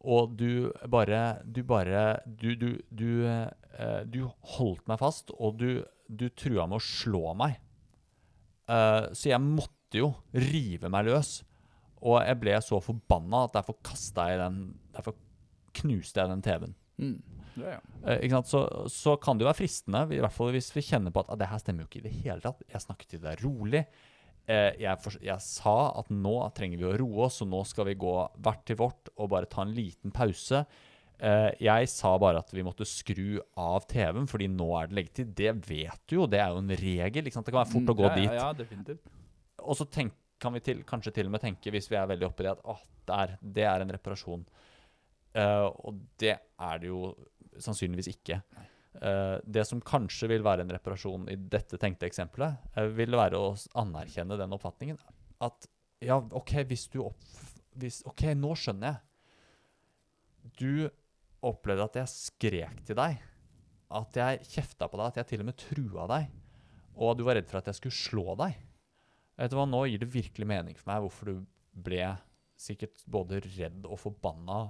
og 0.07 0.35
du 0.37 0.71
bare 0.89 1.41
Du 1.43 1.63
bare 1.65 2.21
Du, 2.25 2.55
du, 2.55 2.77
du, 2.89 3.25
eh, 3.25 4.03
du 4.05 4.27
holdt 4.57 4.87
meg 4.87 4.99
fast, 5.01 5.33
og 5.37 5.57
du, 5.59 5.83
du 6.07 6.29
trua 6.29 6.67
med 6.67 6.79
å 6.79 6.85
slå 6.85 7.33
meg. 7.37 7.57
Eh, 8.69 9.09
så 9.13 9.31
jeg 9.33 9.43
måtte 9.43 10.01
jo 10.01 10.11
rive 10.33 10.91
meg 10.93 11.09
løs. 11.09 11.41
Og 12.05 12.21
jeg 12.21 12.39
ble 12.39 12.57
så 12.61 12.79
forbanna 12.83 13.47
at 13.47 13.57
derfor 13.57 13.79
kasta 13.85 14.29
jeg 14.29 14.41
den 14.43 14.59
Derfor 14.93 15.17
knuste 15.77 16.23
jeg 16.23 16.29
den 16.31 16.41
TV-en. 16.45 16.75
Mm. 16.97 17.36
Ja, 17.57 17.77
ja. 17.77 18.17
Eh? 18.17 18.35
Så, 18.45 18.61
så 18.93 19.15
kan 19.21 19.37
det 19.37 19.45
jo 19.45 19.49
være 19.49 19.61
fristende, 19.61 20.05
i 20.13 20.21
hvert 20.23 20.35
fall 20.35 20.53
hvis 20.55 20.69
vi 20.75 20.85
kjenner 20.85 21.13
på 21.13 21.23
at 21.23 21.33
ah, 21.33 21.39
det 21.39 21.49
her 21.51 21.63
stemmer 21.63 21.83
jo 21.83 21.89
ikke 21.91 22.03
i 22.03 22.07
det 22.09 22.17
hele 22.21 22.43
tatt. 22.43 22.61
Jeg 22.69 22.85
snakket 22.85 23.15
til 23.15 23.23
deg 23.23 23.41
rolig. 23.45 23.83
Eh, 24.47 24.73
jeg, 24.79 24.95
for, 25.03 25.17
jeg 25.19 25.43
sa 25.43 25.77
at 25.99 26.11
nå 26.13 26.35
trenger 26.55 26.79
vi 26.79 26.87
å 26.87 26.97
roe 27.01 27.25
oss, 27.27 27.41
og 27.43 27.49
nå 27.51 27.63
skal 27.67 27.89
vi 27.89 27.97
gå 27.99 28.13
hvert 28.43 28.61
til 28.67 28.79
vårt 28.79 29.11
og 29.17 29.33
bare 29.33 29.49
ta 29.51 29.65
en 29.65 29.73
liten 29.75 30.13
pause. 30.15 30.63
Eh, 31.17 31.49
jeg 31.65 31.89
sa 31.89 32.13
bare 32.21 32.43
at 32.43 32.53
vi 32.53 32.63
måtte 32.65 32.85
skru 32.87 33.39
av 33.57 33.87
TV-en, 33.89 34.29
fordi 34.29 34.47
nå 34.53 34.69
er 34.79 34.87
det 34.87 34.97
leggetid. 34.99 35.33
Det 35.35 35.55
vet 35.67 36.03
du 36.05 36.19
jo, 36.19 36.29
det 36.29 36.39
er 36.43 36.53
jo 36.53 36.61
en 36.61 36.77
regel. 36.79 37.25
Det 37.25 37.33
kan 37.33 37.47
være 37.47 37.71
fort 37.73 37.91
å 37.91 37.97
gå 37.97 38.07
Mm, 38.07 38.13
ja, 38.13 38.15
dit. 38.21 38.37
Ja, 38.37 38.47
definitivt. 38.53 39.11
Og 39.65 39.75
så 39.75 39.89
tenk, 39.89 40.13
kan 40.39 40.53
vi 40.53 40.61
til, 40.61 40.83
kanskje 40.87 41.15
til 41.15 41.27
og 41.27 41.33
med 41.33 41.41
tenke, 41.41 41.73
hvis 41.73 41.89
vi 41.89 41.97
er 41.97 42.07
veldig 42.07 42.29
oppi 42.29 42.45
det, 42.45 42.53
at 42.53 42.63
åh, 42.63 42.83
der, 43.09 43.37
det 43.41 43.65
er 43.65 43.81
en 43.81 43.95
reparasjon. 43.97 44.45
Uh, 45.37 45.67
og 45.85 45.97
det 46.21 46.37
er 46.37 46.79
det 46.81 46.87
jo 46.87 47.11
sannsynligvis 47.63 48.11
ikke. 48.11 48.41
Uh, 48.97 49.37
det 49.45 49.65
som 49.69 49.81
kanskje 49.83 50.29
vil 50.31 50.45
være 50.45 50.63
en 50.65 50.73
reparasjon 50.73 51.27
i 51.29 51.37
dette 51.37 51.77
tenkte 51.81 52.07
eksempelet, 52.09 52.57
uh, 52.77 52.87
vil 52.97 53.17
være 53.17 53.39
å 53.39 53.51
anerkjenne 53.77 54.39
den 54.39 54.55
oppfatningen. 54.57 54.99
At 55.43 55.69
ja, 56.03 56.17
OK, 56.17 56.59
hvis 56.69 56.87
du 56.93 57.01
opp... 57.05 57.21
Hvis, 57.77 58.01
OK, 58.09 58.23
nå 58.37 58.55
skjønner 58.57 58.95
jeg. 58.95 59.03
Du 60.57 60.71
opplevde 61.45 61.85
at 61.85 61.99
jeg 62.01 62.13
skrek 62.13 62.79
til 62.87 62.97
deg. 62.97 63.19
At 63.93 64.17
jeg 64.17 64.47
kjefta 64.49 64.89
på 64.89 64.97
deg. 64.97 65.11
At 65.11 65.19
jeg 65.21 65.29
til 65.31 65.43
og 65.43 65.49
med 65.51 65.59
trua 65.61 66.07
deg. 66.09 66.31
Og 66.97 67.11
at 67.11 67.19
du 67.19 67.25
var 67.27 67.37
redd 67.37 67.49
for 67.49 67.61
at 67.61 67.69
jeg 67.69 67.77
skulle 67.77 67.99
slå 67.99 68.33
deg. 68.41 68.57
Vet 69.37 69.53
du 69.53 69.59
hva, 69.59 69.67
Nå 69.69 69.83
gir 69.85 70.01
det 70.01 70.09
virkelig 70.09 70.49
mening 70.49 70.77
for 70.79 70.89
meg 70.89 71.03
hvorfor 71.05 71.29
du 71.29 71.45
ble 71.85 72.01
sikkert 72.57 73.03
både 73.05 73.43
redd 73.43 73.85
og 73.85 73.99
forbanna 74.01 74.63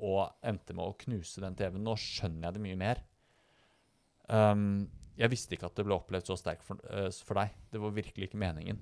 og 0.00 0.32
endte 0.46 0.74
med 0.76 0.84
å 0.84 0.96
knuse 1.04 1.42
den 1.42 1.56
TV-en. 1.58 1.84
Nå 1.84 1.96
skjønner 2.00 2.48
jeg 2.48 2.56
det 2.56 2.64
mye 2.64 2.80
mer. 2.80 3.02
Um, 4.30 4.88
jeg 5.18 5.32
visste 5.32 5.56
ikke 5.56 5.68
at 5.68 5.76
det 5.76 5.84
ble 5.86 5.96
opplevd 5.96 6.30
så 6.30 6.38
sterkt 6.40 6.64
for, 6.66 6.80
uh, 6.88 7.08
for 7.26 7.40
deg. 7.42 7.56
Det 7.72 7.82
var 7.82 7.96
virkelig 7.96 8.30
ikke 8.30 8.40
meningen. 8.40 8.78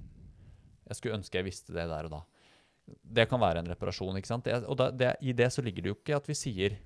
Jeg 0.89 0.99
skulle 0.99 1.19
ønske 1.19 1.41
jeg 1.41 1.49
visste 1.49 1.75
det 1.77 1.89
der 1.91 2.09
og 2.09 2.15
da. 2.15 2.21
Det 2.89 3.27
kan 3.29 3.41
være 3.43 3.63
en 3.63 3.71
reparasjon. 3.73 4.17
ikke 4.17 4.31
sant? 4.31 4.47
Det, 4.47 4.63
og 4.65 4.79
da, 4.81 4.91
det, 4.95 5.17
I 5.21 5.35
det 5.37 5.51
så 5.53 5.65
ligger 5.65 5.85
det 5.85 5.93
jo 5.93 5.99
ikke 5.99 6.21
at 6.21 6.31
vi 6.31 6.37
sier 6.39 6.79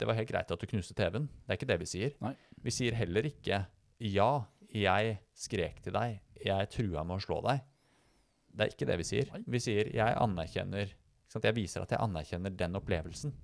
det 0.00 0.08
var 0.08 0.16
helt 0.16 0.30
greit 0.30 0.48
at 0.48 0.62
du 0.62 0.64
knuste 0.64 0.96
TV-en. 0.96 1.26
Det 1.28 1.52
er 1.52 1.58
ikke 1.58 1.68
det 1.68 1.76
vi 1.82 1.88
sier. 1.90 2.14
Nei. 2.24 2.32
Vi 2.64 2.72
sier 2.72 2.96
heller 2.96 3.26
ikke 3.28 3.66
ja, 4.00 4.30
jeg 4.72 5.18
skrek 5.36 5.82
til 5.84 5.92
deg, 5.92 6.22
jeg 6.40 6.70
trua 6.72 7.04
med 7.04 7.18
å 7.18 7.24
slå 7.24 7.42
deg. 7.44 7.60
Det 8.50 8.64
er 8.64 8.72
ikke 8.72 8.88
det 8.88 8.96
vi 9.02 9.06
sier. 9.06 9.28
Vi 9.44 9.60
sier 9.62 9.90
jeg 9.92 10.16
anerkjenner? 10.16 10.94
Jeg 11.30 11.54
viser 11.54 11.84
at 11.84 11.92
jeg 11.94 12.02
anerkjenner 12.02 12.54
den 12.56 12.78
opplevelsen. 12.80 13.34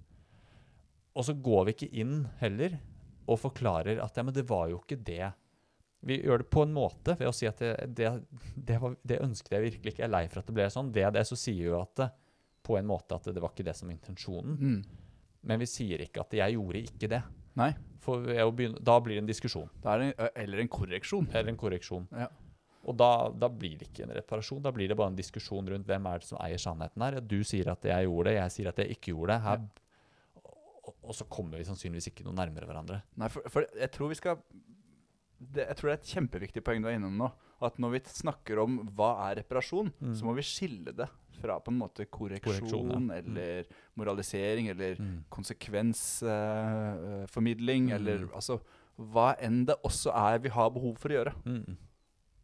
Og 1.17 1.25
så 1.25 1.33
går 1.33 1.67
vi 1.67 1.75
ikke 1.77 1.93
inn 2.03 2.21
heller 2.43 2.77
og 3.27 3.41
forklarer 3.41 4.03
at 4.05 4.19
ja, 4.19 4.25
men 4.27 4.35
det 4.37 4.45
var 4.49 4.69
jo 4.71 4.83
ikke 4.83 4.99
det. 5.01 5.33
Vi 6.07 6.21
gjør 6.21 6.45
det 6.45 6.51
på 6.53 6.62
en 6.62 6.75
måte 6.77 7.17
ved 7.19 7.31
å 7.31 7.35
si 7.35 7.49
at 7.49 7.59
det, 7.62 7.73
det, 7.97 8.12
det, 8.55 8.77
var, 8.83 8.95
det 9.03 9.23
ønsket 9.25 9.57
jeg 9.57 9.64
virkelig 9.64 9.95
ikke. 9.95 10.05
Jeg 10.05 10.11
er 10.11 10.12
lei 10.12 10.27
for 10.29 10.43
at 10.43 10.51
det 10.51 10.55
ble 10.59 10.69
sånn. 10.71 10.93
Ved 10.95 11.17
det 11.17 11.25
så 11.27 11.39
sier 11.41 11.64
vi 11.64 11.73
jo 11.73 11.81
at 11.81 11.97
det, 12.03 12.11
på 12.67 12.77
en 12.79 12.89
måte 12.89 13.17
at 13.17 13.27
det 13.31 13.43
var 13.43 13.55
ikke 13.55 13.67
det 13.67 13.75
som 13.79 13.89
var 13.89 13.97
intensjonen. 13.97 14.57
Mm. 14.61 15.11
Men 15.47 15.62
vi 15.62 15.69
sier 15.71 16.03
ikke 16.03 16.25
at 16.25 16.35
'jeg 16.35 16.57
gjorde 16.57 16.83
ikke 16.83 17.11
det'. 17.11 17.27
Nei. 17.57 17.71
For 18.03 18.23
begynne, 18.23 18.83
da 18.83 18.99
blir 19.01 19.17
det 19.17 19.23
en 19.25 19.31
diskusjon. 19.31 19.71
Er 19.85 20.03
en, 20.05 20.12
eller 20.35 20.62
en 20.62 20.69
korreksjon. 20.69 21.29
Eller 21.33 21.51
en 21.51 21.59
korreksjon. 21.59 22.07
Ja. 22.12 22.29
Og 22.87 22.95
da, 22.95 23.11
da 23.35 23.49
blir 23.51 23.79
det 23.79 23.89
ikke 23.89 24.05
en 24.05 24.14
reparasjon. 24.14 24.62
Da 24.62 24.71
blir 24.75 24.91
det 24.91 24.97
bare 24.99 25.11
en 25.11 25.19
diskusjon 25.19 25.67
rundt 25.73 25.89
hvem 25.89 26.07
er 26.07 26.23
det 26.23 26.29
som 26.29 26.39
eier 26.43 26.61
sannheten 26.61 27.03
her. 27.03 27.19
Du 27.21 27.41
sier 27.43 27.73
at 27.73 27.83
jeg 27.89 28.07
gjorde 28.07 28.31
det, 28.31 28.37
jeg 28.37 28.55
sier 28.55 28.71
at 28.71 28.79
jeg 28.83 28.95
ikke 28.95 29.14
gjorde 29.14 29.33
det. 29.33 29.41
Her, 29.47 29.64
og, 29.64 29.83
og 31.07 31.15
så 31.15 31.25
kommer 31.31 31.59
vi 31.59 31.65
sannsynligvis 31.69 32.09
ikke 32.11 32.25
noe 32.27 32.35
nærmere 32.37 32.67
hverandre. 32.69 33.01
Nei, 33.17 33.29
for, 33.33 33.43
for 33.53 33.61
jeg 33.79 33.91
tror 33.95 34.09
vi 34.11 34.19
skal 34.19 34.37
det, 35.39 35.67
Jeg 35.69 35.77
tror 35.77 35.89
det 35.91 35.95
er 35.95 36.01
et 36.01 36.13
kjempeviktig 36.15 36.63
poeng 36.65 36.81
du 36.83 36.89
er 36.89 36.97
innom 36.97 37.17
nå. 37.21 37.27
At 37.65 37.79
når 37.81 37.91
vi 37.95 38.01
snakker 38.09 38.59
om 38.63 38.79
hva 38.97 39.11
er 39.31 39.37
reparasjon, 39.43 39.93
Mm. 40.01 40.15
så 40.17 40.25
må 40.25 40.33
vi 40.37 40.43
skille 40.45 40.93
det 40.97 41.09
fra 41.41 41.59
på 41.61 41.69
en 41.73 41.79
måte 41.81 42.07
korreksjon, 42.09 42.61
Korreksjon, 42.65 42.91
ja. 42.91 42.99
Mm. 42.99 43.11
eller 43.19 43.65
moralisering 43.97 44.69
eller 44.73 44.97
Mm. 44.97 45.25
konsekvensformidling, 46.57 47.91
uh, 47.91 47.97
eller 47.97 48.27
altså 48.35 48.61
hva 48.97 49.35
enn 49.45 49.65
det 49.69 49.77
også 49.85 50.13
er 50.17 50.39
vi 50.41 50.49
har 50.55 50.71
behov 50.73 50.97
for 50.99 51.09
å 51.13 51.19
gjøre. 51.19 51.35
Mm. 51.45 51.77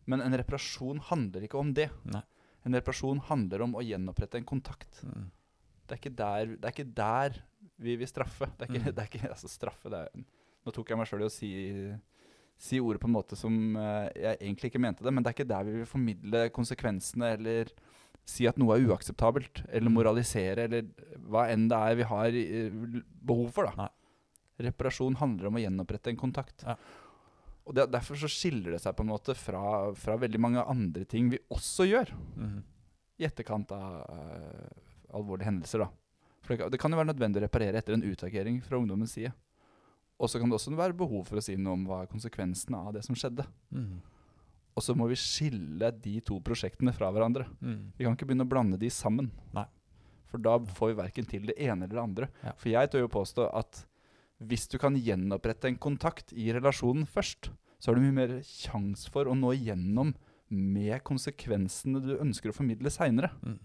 Men 0.07 0.21
en 0.21 0.37
reparasjon 0.37 1.01
handler 1.09 1.43
ikke 1.47 1.59
om 1.61 1.73
det. 1.73 1.89
Nei. 2.05 2.23
En 2.67 2.75
reparasjon 2.77 3.21
handler 3.31 3.63
om 3.65 3.75
å 3.75 3.83
gjenopprette 3.83 4.35
en 4.39 4.45
kontakt. 4.45 5.01
Det 5.03 5.97
er 5.97 5.97
ikke 5.99 6.17
der, 6.17 6.47
det 6.57 6.65
er 6.65 6.73
ikke 6.77 6.95
der 6.95 7.41
vi 7.83 7.97
vil 8.01 8.09
straffe. 8.11 8.49
Det 8.59 8.69
er 8.69 8.73
ikke, 8.73 8.85
Mm. 8.87 8.95
det 8.97 9.03
er 9.05 9.11
ikke 9.11 9.31
altså 9.35 9.51
straffe 9.51 9.91
det 9.93 10.01
er, 10.07 10.25
Nå 10.65 10.71
tok 10.73 10.89
jeg 10.93 10.99
meg 11.01 11.09
sjøl 11.11 11.25
i 11.25 11.27
å 11.27 11.33
si, 11.35 11.49
si 12.63 12.79
ordet 12.79 13.01
på 13.03 13.09
en 13.11 13.17
måte 13.17 13.35
som 13.39 13.55
uh, 13.77 14.07
jeg 14.15 14.37
egentlig 14.39 14.71
ikke 14.71 14.81
mente 14.85 15.03
det, 15.03 15.11
men 15.13 15.25
det 15.25 15.33
er 15.33 15.35
ikke 15.37 15.49
der 15.51 15.65
vi 15.67 15.73
vil 15.81 15.89
formidle 15.91 16.43
konsekvensene 16.55 17.33
eller 17.35 17.73
si 18.25 18.47
at 18.47 18.55
noe 18.63 18.77
er 18.77 18.85
uakseptabelt, 18.87 19.65
eller 19.69 19.91
Mm. 19.91 19.97
moralisere, 19.99 20.69
eller 20.69 20.85
hva 21.27 21.49
enn 21.51 21.65
det 21.69 21.79
er 21.83 21.97
vi 21.99 22.07
har 22.07 22.37
eh, 22.39 23.01
behov 23.27 23.49
for. 23.57 23.67
da. 23.67 23.73
Nei. 23.89 23.89
Reparasjon 24.69 25.17
handler 25.19 25.49
om 25.51 25.57
å 25.59 25.63
gjenopprette 25.65 26.13
en 26.13 26.21
kontakt. 26.21 26.63
Ja. 26.63 26.77
Og 27.67 27.75
det, 27.75 27.89
Derfor 27.91 28.15
så 28.23 28.31
skiller 28.31 28.77
det 28.77 28.81
seg 28.85 28.95
på 28.95 29.03
en 29.03 29.11
måte 29.11 29.35
fra, 29.35 29.91
fra 29.99 30.15
veldig 30.23 30.39
mange 30.39 30.63
andre 30.63 31.05
ting 31.05 31.31
vi 31.35 31.39
også 31.51 31.89
gjør 31.91 32.15
Mm. 32.39 32.63
i 33.19 33.25
etterkant 33.27 33.73
av 33.75 34.07
uh, 34.07 34.71
alvorlige 35.19 35.51
hendelser. 35.51 35.79
da. 35.83 35.91
For 36.43 36.57
det, 36.57 36.79
kan- 36.81 36.91
jo 36.93 36.99
være 36.99 37.13
nødvendig 37.13 37.39
å 37.41 37.47
reparere 37.47 37.79
etter 37.79 37.95
en 37.95 38.03
utagering 38.03 38.61
fra 38.63 38.79
ungdommens 38.79 39.15
side. 39.15 39.33
Og 40.19 40.29
så 40.31 40.39
kan 40.39 40.51
det 40.51 40.59
også 40.59 40.75
være 40.77 40.97
behov 40.97 41.27
for 41.27 41.39
å 41.39 41.43
si 41.43 41.57
noe 41.57 41.75
om 41.75 41.87
hva 41.87 42.03
er 42.03 42.11
konsekvensene 42.11 42.79
av 42.79 42.93
det 42.95 43.05
som 43.07 43.15
skjedde. 43.15 43.47
Mm. 43.75 44.01
Og 44.77 44.83
så 44.83 44.95
må 44.97 45.09
vi 45.11 45.19
skille 45.19 45.91
de 46.03 46.21
to 46.25 46.39
prosjektene 46.41 46.95
fra 46.95 47.11
hverandre. 47.13 47.47
Mm. 47.61 47.93
Vi 47.97 48.05
kan 48.05 48.15
ikke 48.17 48.29
begynne 48.31 48.47
å 48.47 48.51
blande 48.53 48.79
de 48.81 48.89
sammen. 48.93 49.31
Nei. 49.55 49.67
For 50.31 50.39
da 50.41 50.57
får 50.59 50.93
vi 50.93 51.01
verken 51.03 51.29
til 51.29 51.49
det 51.51 51.59
ene 51.61 51.85
eller 51.85 51.97
det 51.99 52.03
andre. 52.03 52.29
Ja. 52.43 52.53
For 52.57 52.71
jeg 52.73 52.91
tør 52.93 53.05
jo 53.05 53.11
påstå 53.13 53.49
at 53.53 53.83
hvis 54.43 54.67
du 54.73 54.79
kan 54.79 54.97
gjenopprette 54.99 55.69
en 55.69 55.77
kontakt 55.79 56.33
i 56.33 56.49
relasjonen 56.55 57.05
først, 57.07 57.51
så 57.79 57.91
har 57.91 57.99
du 57.99 58.05
mye 58.07 58.17
mer 58.17 58.39
sjanse 58.47 59.11
for 59.13 59.29
å 59.29 59.37
nå 59.37 59.53
igjennom 59.59 60.15
med 60.53 61.03
konsekvensene 61.07 62.01
du 62.03 62.15
ønsker 62.19 62.51
å 62.53 62.57
formidle 62.57 62.91
seinere. 62.93 63.31
Mm. 63.43 63.59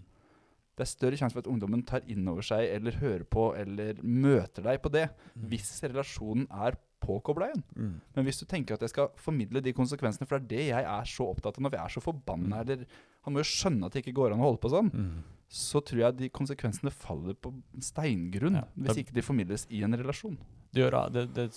Det 0.77 0.85
er 0.85 0.91
større 0.91 1.17
sjanse 1.17 1.33
for 1.33 1.41
at 1.41 1.49
ungdommen 1.49 1.81
tar 1.89 2.03
inn 2.07 2.27
over 2.29 2.45
seg 2.45 2.69
eller 2.75 2.91
hører 3.01 3.23
på 3.25 3.47
eller 3.57 3.97
møter 4.03 4.61
deg 4.63 4.81
på 4.83 4.91
det, 4.93 5.07
Mm. 5.35 5.47
hvis 5.49 5.71
relasjonen 5.83 6.47
er 6.51 6.77
påkobla 7.01 7.47
igjen. 7.51 7.63
Mm. 7.75 8.01
Men 8.15 8.25
hvis 8.25 8.39
du 8.39 8.45
tenker 8.45 8.73
at 8.77 8.81
jeg 8.81 8.89
skal 8.89 9.09
formidle 9.17 9.61
de 9.61 9.73
konsekvensene, 9.73 10.27
for 10.27 10.37
det 10.39 10.45
er 10.45 10.57
det 10.57 10.67
jeg 10.69 10.83
er 10.85 11.03
så 11.05 11.27
opptatt 11.33 11.57
av 11.57 11.63
når 11.65 11.71
vi 11.71 11.77
er 11.77 11.89
så 11.89 12.01
forbanna, 12.01 12.55
Mm. 12.57 12.61
eller 12.69 12.85
Han 13.27 13.33
må 13.33 13.39
jo 13.43 13.49
skjønne 13.51 13.85
at 13.85 13.91
det 13.91 14.05
ikke 14.05 14.13
går 14.15 14.31
an 14.33 14.39
å 14.39 14.43
holde 14.47 14.61
på 14.61 14.69
sånn. 14.71 14.89
Mm. 14.93 15.23
Så 15.49 15.81
tror 15.83 15.99
jeg 15.99 16.17
de 16.17 16.29
konsekvensene 16.29 16.91
faller 16.91 17.33
på 17.33 17.51
steingrunn 17.81 18.55
Ja, 18.55 18.63
hvis 18.77 18.97
ikke 19.03 19.13
de 19.13 19.21
formidles 19.21 19.65
i 19.69 19.81
en 19.83 19.91
relasjon. 19.93 20.37
Det, 20.77 20.85
gjør, 20.85 20.97
det, 21.13 21.25
det 21.35 21.47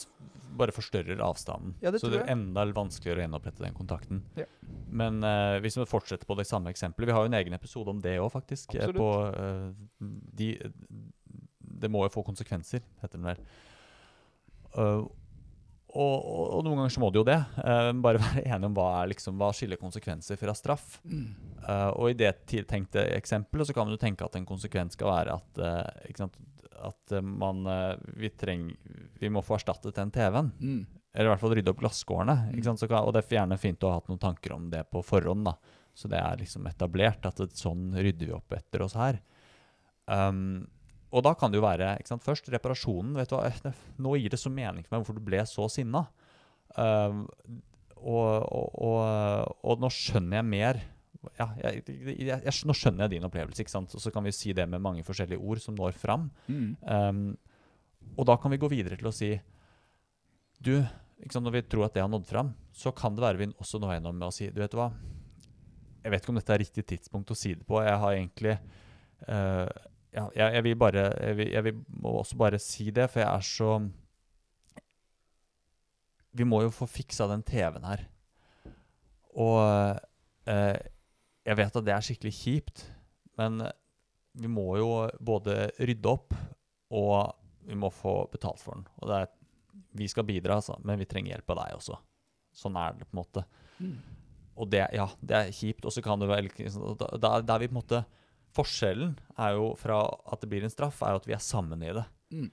bare 0.60 0.74
forstørrer 0.74 1.22
avstanden. 1.24 1.76
Ja, 1.84 1.92
det 1.92 2.00
så 2.02 2.10
det 2.12 2.22
er 2.22 2.32
enda 2.34 2.64
vanskeligere 2.76 3.22
å 3.22 3.26
gjenopprette 3.26 3.64
den 3.64 3.76
kontakten. 3.76 4.24
Ja. 4.38 4.48
Men 4.90 5.22
uh, 5.24 5.60
hvis 5.62 5.78
vi 5.78 5.86
fortsetter 5.88 6.26
på 6.26 6.36
det 6.38 6.48
samme 6.48 6.72
eksempelet 6.72 7.10
Vi 7.10 7.14
har 7.14 7.22
jo 7.24 7.30
en 7.30 7.38
egen 7.38 7.54
episode 7.54 7.92
om 7.92 8.00
det 8.02 8.16
òg, 8.18 8.30
faktisk. 8.34 8.74
eh. 8.74 8.90
På, 8.96 9.10
uh, 9.30 9.70
de, 10.40 10.52
det 11.60 11.90
må 11.92 12.04
jo 12.06 12.14
få 12.16 12.26
konsekvenser, 12.26 12.82
heter 13.02 13.18
den 13.20 13.30
vel. 13.30 13.42
Uh, 14.74 15.06
og, 15.90 16.16
og, 16.22 16.42
og 16.54 16.60
noen 16.62 16.78
ganger 16.78 16.92
så 16.94 17.02
må 17.02 17.08
det 17.10 17.18
jo 17.18 17.26
det. 17.26 17.38
Uh, 17.58 17.90
bare 18.02 18.22
være 18.26 18.44
enige 18.44 18.70
om 18.70 18.76
hva, 18.78 18.88
er 19.00 19.10
liksom, 19.14 19.38
hva 19.40 19.50
skiller 19.56 19.80
konsekvenser 19.80 20.38
fra 20.38 20.54
straff. 20.54 21.00
Eh, 21.60 21.90
og 21.90 22.12
i 22.12 22.16
det 22.16 22.30
tiltenkte 22.48 23.02
eksempelet 23.16 23.68
så 23.68 23.74
kan 23.76 23.86
man 23.86 23.94
jo 23.96 24.00
tenke 24.00 24.24
at 24.24 24.38
en 24.38 24.46
konsekvens 24.48 24.96
skal 24.96 25.10
være 25.10 25.34
at, 25.40 25.60
uh, 25.60 26.06
at 26.86 27.12
eh, 27.16 27.24
man 27.24 27.66
eh, 27.66 27.92
vi, 28.20 28.30
treng, 28.30 28.70
vi 29.20 29.30
må 29.32 29.42
få 29.44 29.58
erstattet 29.58 29.98
den 29.98 30.12
TV-en. 30.14 30.50
Mm. 30.60 30.80
Eller 31.12 31.28
i 31.28 31.32
hvert 31.32 31.42
fall 31.42 31.54
rydde 31.58 31.74
opp 31.74 31.82
glasskårene. 31.82 32.36
Mm. 32.50 32.64
Kan, 32.64 32.98
og 33.02 33.12
det 33.14 33.24
er 33.24 33.38
gjerne 33.40 33.60
fint 33.60 33.84
å 33.84 33.92
ha 33.92 34.00
hatt 34.00 34.10
noen 34.10 34.22
tanker 34.22 34.54
om 34.56 34.68
det 34.72 34.84
på 34.92 35.02
forhånd. 35.04 35.48
da. 35.48 35.56
Så 35.96 36.10
det 36.10 36.20
er 36.20 36.38
liksom 36.40 36.68
etablert 36.70 37.26
at 37.28 37.40
det, 37.42 37.50
sånn 37.58 37.90
rydder 37.96 38.30
vi 38.30 38.36
opp 38.36 38.54
etter 38.56 38.84
oss 38.86 38.94
her. 38.98 39.18
Um, 40.10 40.68
og 41.10 41.24
da 41.26 41.34
kan 41.38 41.50
det 41.50 41.58
jo 41.58 41.66
være 41.66 41.96
ikke 41.98 42.12
sant? 42.12 42.24
først 42.24 42.48
reparasjonen. 42.54 43.16
vet 43.18 43.30
du 43.30 43.36
hva, 43.36 43.50
eh, 43.50 43.82
Nå 43.98 44.14
gir 44.18 44.30
det 44.32 44.38
så 44.40 44.52
mening 44.52 44.86
for 44.86 44.94
meg 44.94 45.02
hvorfor 45.02 45.18
du 45.18 45.26
ble 45.26 45.42
så 45.50 45.66
sinna. 45.72 46.06
Um, 46.78 47.26
og, 48.00 48.46
og, 48.46 48.68
og, 48.80 49.56
og 49.66 49.82
nå 49.82 49.90
skjønner 49.92 50.38
jeg 50.38 50.50
mer 50.54 50.78
ja, 51.36 51.46
jeg, 51.60 51.82
jeg, 51.86 52.16
jeg, 52.30 52.54
Nå 52.64 52.74
skjønner 52.76 53.04
jeg 53.04 53.16
din 53.16 53.28
opplevelse, 53.28 53.60
ikke 53.64 53.72
sant? 53.72 53.92
og 53.96 54.02
så 54.02 54.12
kan 54.14 54.24
vi 54.24 54.32
si 54.34 54.54
det 54.56 54.66
med 54.70 54.82
mange 54.82 55.04
forskjellige 55.04 55.40
ord 55.40 55.60
som 55.62 55.76
når 55.76 55.96
fram. 56.00 56.28
Mm. 56.48 56.70
Um, 56.80 57.22
og 58.16 58.26
da 58.30 58.36
kan 58.40 58.52
vi 58.52 58.60
gå 58.60 58.70
videre 58.72 58.96
til 58.96 59.10
å 59.10 59.14
si 59.14 59.34
Du, 60.64 60.74
sant, 61.28 61.44
når 61.44 61.58
vi 61.58 61.66
tror 61.68 61.86
at 61.86 61.96
det 61.96 62.04
har 62.04 62.10
nådd 62.12 62.26
fram, 62.28 62.54
så 62.72 62.92
kan 62.96 63.16
det 63.16 63.24
være 63.24 63.42
vi 63.42 63.50
også 63.52 63.80
når 63.80 63.98
gjennom 63.98 64.16
med 64.16 64.28
å 64.30 64.34
si 64.34 64.48
Du 64.48 64.60
vet 64.62 64.76
hva, 64.76 64.90
jeg 66.00 66.14
vet 66.14 66.24
ikke 66.24 66.32
om 66.32 66.40
dette 66.40 66.54
er 66.56 66.62
riktig 66.64 66.86
tidspunkt 66.88 67.32
å 67.32 67.36
si 67.36 67.52
det 67.54 67.66
på. 67.68 67.80
Jeg 67.84 68.00
har 68.00 68.16
egentlig 68.16 68.56
uh, 69.28 69.68
ja, 70.10 70.24
jeg, 70.34 70.46
jeg 70.56 70.64
vil 70.66 70.78
bare 70.78 71.02
jeg 71.12 71.36
vil, 71.38 71.50
jeg 71.54 71.66
vil 71.66 71.82
også 72.10 72.38
bare 72.40 72.58
si 72.62 72.88
det, 72.94 73.10
for 73.12 73.22
jeg 73.22 73.28
er 73.28 73.44
så 73.46 73.74
Vi 76.32 76.46
må 76.46 76.62
jo 76.64 76.70
få 76.72 76.86
fiksa 76.86 77.26
den 77.26 77.42
TV-en 77.42 77.86
her. 77.88 78.04
Og 79.34 79.58
eh, 80.46 80.76
jeg 81.46 81.58
vet 81.58 81.76
at 81.80 81.86
det 81.86 81.94
er 81.94 82.04
skikkelig 82.04 82.32
kjipt, 82.36 82.84
men 83.40 83.62
vi 84.40 84.50
må 84.50 84.66
jo 84.78 84.90
både 85.18 85.70
rydde 85.80 86.12
opp, 86.12 86.36
og 86.94 87.32
vi 87.66 87.76
må 87.78 87.90
få 87.94 88.24
betalt 88.32 88.60
for 88.62 88.78
den. 88.78 88.86
Og 89.00 89.10
det 89.10 89.18
er, 89.22 89.32
vi 89.98 90.08
skal 90.10 90.26
bidra, 90.28 90.58
altså, 90.60 90.76
men 90.86 91.00
vi 91.00 91.08
trenger 91.08 91.34
hjelp 91.34 91.52
av 91.54 91.60
deg 91.62 91.76
også. 91.78 91.98
Sånn 92.60 92.78
er 92.78 92.96
det 92.98 93.06
på 93.08 93.14
en 93.14 93.22
måte. 93.22 93.44
Mm. 93.78 93.98
Og 94.60 94.70
det, 94.70 94.84
ja, 94.96 95.06
det 95.24 95.36
er 95.36 95.52
kjipt. 95.54 95.86
Og 95.86 95.94
så 95.94 96.02
kan 96.04 96.20
det 96.20 96.30
være 96.30 96.50
da, 96.98 97.10
da, 97.16 97.34
da 97.46 97.58
vi 97.60 97.70
på 97.70 97.76
en 97.76 97.82
måte 97.82 98.04
Forskjellen 98.50 99.12
er 99.38 99.52
jo 99.54 99.68
fra 99.78 100.00
at 100.26 100.40
det 100.42 100.48
blir 100.50 100.64
en 100.66 100.72
straff, 100.72 101.04
er 101.06 101.14
jo 101.14 101.20
at 101.20 101.26
vi 101.28 101.36
er 101.36 101.44
sammen 101.44 101.84
i 101.86 101.92
det. 101.94 102.02
Mm. 102.34 102.48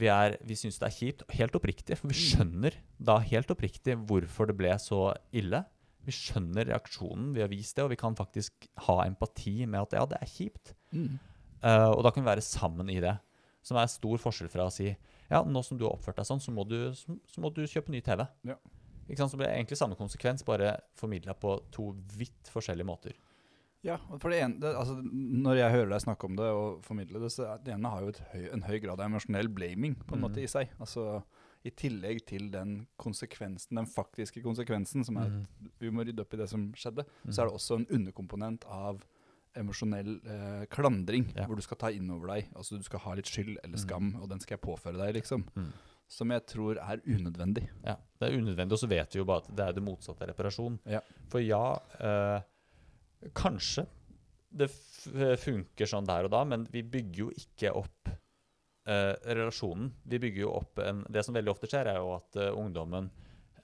Vi, 0.00 0.08
er, 0.08 0.38
vi 0.48 0.56
syns 0.56 0.78
det 0.80 0.86
er 0.86 0.94
kjipt, 0.96 1.24
helt 1.36 1.58
oppriktig, 1.58 1.98
for 2.00 2.08
vi 2.08 2.16
skjønner 2.16 2.78
da 2.96 3.18
helt 3.20 3.52
oppriktig 3.52 3.98
hvorfor 4.08 4.48
det 4.48 4.56
ble 4.56 4.72
så 4.80 5.10
ille. 5.36 5.60
Vi 6.06 6.14
skjønner 6.16 6.66
reaksjonen, 6.72 7.32
vi 7.36 7.42
har 7.44 7.50
vist 7.52 7.76
det, 7.76 7.84
og 7.84 7.92
vi 7.92 7.98
kan 8.00 8.16
faktisk 8.18 8.66
ha 8.88 9.02
empati 9.06 9.66
med 9.66 9.84
at 9.84 9.92
ja, 9.98 10.06
det 10.10 10.18
er 10.20 10.30
kjipt. 10.30 10.74
Mm. 10.90 11.18
Uh, 11.62 11.90
og 11.94 12.02
da 12.02 12.10
kan 12.10 12.24
vi 12.24 12.30
være 12.30 12.42
sammen 12.42 12.90
i 12.90 12.98
det. 13.04 13.16
Som 13.62 13.78
er 13.78 13.86
stor 13.86 14.18
forskjell 14.18 14.50
fra 14.50 14.66
å 14.66 14.72
si 14.74 14.88
ja, 15.32 15.40
nå 15.46 15.62
som 15.64 15.78
du 15.78 15.84
har 15.86 15.94
oppført 15.94 16.18
deg 16.18 16.26
sånn, 16.28 16.40
så 16.42 16.52
må 16.52 16.64
du, 16.68 16.90
så, 16.98 17.14
så 17.30 17.40
må 17.40 17.48
du 17.54 17.62
kjøpe 17.64 17.92
ny 17.94 18.00
TV. 18.04 18.24
Ja. 18.44 18.56
Ikke 19.06 19.22
sant? 19.22 19.32
Så 19.32 19.38
blir 19.38 19.46
det 19.48 19.54
egentlig 19.54 19.78
samme 19.78 19.96
konsekvens, 19.96 20.42
bare 20.44 20.74
formidla 20.98 21.32
på 21.38 21.54
to 21.72 21.92
vidt 22.18 22.50
forskjellige 22.52 22.88
måter. 22.88 23.14
Ja, 23.82 23.96
for 24.20 24.30
det 24.30 24.42
ene, 24.44 24.60
det, 24.62 24.74
altså, 24.78 24.94
Når 25.02 25.56
jeg 25.58 25.74
hører 25.74 25.88
deg 25.90 26.02
snakke 26.04 26.28
om 26.28 26.36
det 26.38 26.50
og 26.54 26.84
formidle 26.86 27.22
det, 27.22 27.32
så 27.34 27.56
det 27.64 27.72
ene 27.74 27.90
har 27.90 28.04
jo 28.04 28.12
høy, 28.34 28.44
en 28.54 28.62
høy 28.66 28.76
grad 28.84 29.00
av 29.00 29.08
emosjonell 29.08 29.48
blaming 29.50 29.96
på 30.04 30.14
en 30.14 30.20
Mm. 30.20 30.26
måte 30.28 30.42
i 30.42 30.50
seg. 30.50 30.70
Altså 30.78 31.22
I 31.64 31.70
tillegg 31.70 32.24
til 32.26 32.50
den 32.50 32.86
konsekvensen, 32.98 33.76
den 33.76 33.86
faktiske 33.86 34.42
konsekvensen, 34.42 35.04
som 35.04 35.16
er 35.16 35.28
Mm. 35.28 35.46
at 35.66 35.70
vi 35.80 35.90
må 35.90 36.04
rydde 36.04 36.20
opp 36.20 36.34
i 36.34 36.36
det 36.38 36.48
som 36.48 36.72
skjedde, 36.72 37.04
Mm. 37.24 37.30
så 37.32 37.42
er 37.42 37.46
det 37.46 37.54
også 37.54 37.76
en 37.76 37.86
underkomponent 37.86 38.64
av 38.66 39.04
emosjonell 39.54 40.20
eh, 40.26 40.66
klandring, 40.66 41.32
Ja. 41.36 41.44
hvor 41.46 41.56
du 41.56 41.62
skal 41.62 41.76
ta 41.76 41.86
inn 41.90 42.10
over 42.10 42.26
deg. 42.34 42.48
Altså 42.56 42.76
Du 42.78 42.82
skal 42.82 43.00
ha 43.00 43.14
litt 43.14 43.26
skyld 43.26 43.58
eller 43.62 43.76
Mm. 43.76 43.86
skam, 43.88 44.14
og 44.22 44.28
den 44.28 44.40
skal 44.40 44.58
jeg 44.58 44.62
påføre 44.62 44.96
deg, 44.98 45.14
liksom. 45.22 45.44
Mm. 45.54 45.72
Som 46.08 46.28
jeg 46.30 46.46
tror 46.46 46.76
er 46.78 46.98
unødvendig. 47.06 47.68
Ja, 47.84 47.96
Det 48.20 48.32
er 48.32 48.38
unødvendig, 48.38 48.72
og 48.72 48.78
så 48.78 48.88
vet 48.88 49.12
vi 49.12 49.18
jo 49.18 49.24
bare 49.24 49.42
at 49.44 49.54
det 49.56 49.60
er 49.68 49.72
det 49.72 49.82
motsatte 49.84 50.22
av 50.22 50.28
reparasjon. 50.28 50.78
Ja. 50.86 51.00
For 51.28 51.38
ja, 51.40 51.78
eh, 52.00 52.40
kanskje 53.34 53.86
det 54.54 54.68
funker 54.70 55.86
sånn 55.86 56.06
der 56.06 56.24
og 56.24 56.30
da, 56.30 56.44
men 56.44 56.64
vi 56.70 56.82
bygger 56.82 57.16
jo 57.16 57.30
ikke 57.30 57.74
opp 57.74 58.08
eh, 58.86 59.12
relasjonen. 59.34 59.92
Vi 60.04 60.18
bygger 60.18 60.42
jo 60.44 60.54
opp 60.58 60.78
en 60.78 61.04
Det 61.10 61.24
som 61.24 61.34
veldig 61.34 61.50
ofte 61.52 61.68
skjer, 61.70 61.86
er 61.92 62.00
jo 62.00 62.14
at 62.16 62.36
eh, 62.36 62.50
ungdommen 62.56 63.10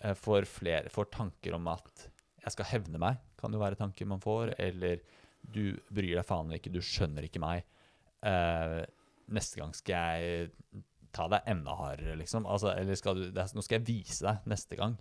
eh, 0.00 0.14
får, 0.14 0.46
flere, 0.46 0.90
får 0.90 1.10
tanker 1.14 1.54
om 1.54 1.68
at 1.68 2.08
'jeg 2.42 2.52
skal 2.52 2.64
hevne 2.72 2.98
meg', 2.98 3.18
kan 3.36 3.52
jo 3.52 3.58
være 3.58 3.76
tanker 3.76 4.06
man 4.06 4.20
får. 4.20 4.54
Eller 4.58 5.00
'du 5.44 5.78
bryr 5.90 6.14
deg 6.16 6.24
faen 6.26 6.52
ikke, 6.52 6.72
du 6.72 6.80
skjønner 6.80 7.22
ikke 7.24 7.40
meg'. 7.42 7.62
eh, 8.22 8.84
Neste 9.28 9.58
gang 9.60 9.74
skal 9.74 9.94
jeg 10.22 10.48
ta 11.12 11.26
deg 11.28 11.42
enda 11.46 11.74
hardere, 11.76 12.16
liksom. 12.16 12.46
Altså, 12.46 12.70
eller 12.76 12.94
skal 12.96 13.14
du, 13.14 13.26
er, 13.28 13.48
nå 13.54 13.60
skal 13.62 13.78
jeg 13.78 13.86
vise 13.86 14.24
deg 14.24 14.38
neste 14.46 14.76
gang. 14.76 14.96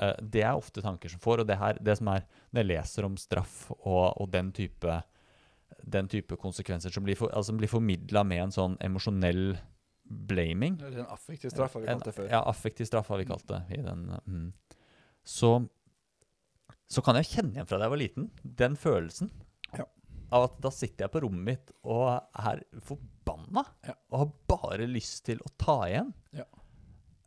Eh, 0.00 0.14
det 0.20 0.42
er 0.42 0.52
ofte 0.54 0.82
tanker 0.82 1.08
som 1.08 1.18
får, 1.20 1.40
og 1.40 1.46
det, 1.48 1.56
her, 1.58 1.78
det 1.80 1.96
som 1.98 2.08
er 2.08 2.26
Når 2.52 2.60
jeg 2.62 2.66
leser 2.66 3.04
om 3.04 3.16
straff 3.16 3.70
og, 3.70 4.20
og 4.20 4.30
den 4.30 4.52
type 4.52 5.02
den 5.82 6.08
type 6.08 6.36
konsekvenser 6.36 6.90
som 6.94 7.04
blir, 7.06 7.16
for, 7.18 7.32
altså, 7.36 7.54
blir 7.56 7.70
formidla 7.70 8.24
med 8.26 8.48
en 8.48 8.54
sånn 8.54 8.76
emosjonell 8.84 9.58
blaming 10.08 10.78
Eller 10.80 11.02
en 11.04 11.10
affektiv 11.12 11.52
straff, 11.52 11.74
har 11.76 11.84
vi 11.84 11.90
kalt 11.90 12.06
det 12.08 12.14
før. 12.16 12.30
Ja, 12.32 12.42
affektiv 12.48 12.88
straff 12.88 13.10
har 13.12 13.20
vi 13.20 13.26
kalt 13.28 13.46
det. 13.50 13.60
I 13.76 13.82
den, 13.84 14.06
mm. 14.24 14.46
så, 15.24 15.52
så 16.88 17.04
kan 17.04 17.18
jeg 17.20 17.28
kjenne 17.28 17.58
igjen 17.58 17.68
fra 17.68 17.78
da 17.78 17.88
jeg 17.88 17.94
var 17.94 18.02
liten, 18.04 18.30
den 18.42 18.78
følelsen 18.80 19.32
Ja. 19.76 19.84
av 20.32 20.48
at 20.48 20.60
da 20.64 20.72
sitter 20.72 21.06
jeg 21.06 21.14
på 21.14 21.22
rommet 21.26 21.44
mitt 21.44 21.74
og 21.84 22.08
er 22.32 22.64
forbanna 22.88 23.66
Ja. 23.86 23.98
og 24.10 24.22
har 24.24 24.32
bare 24.54 24.88
lyst 24.88 25.26
til 25.28 25.44
å 25.44 25.52
ta 25.60 25.82
igjen. 25.90 26.14
Ja. 26.32 26.48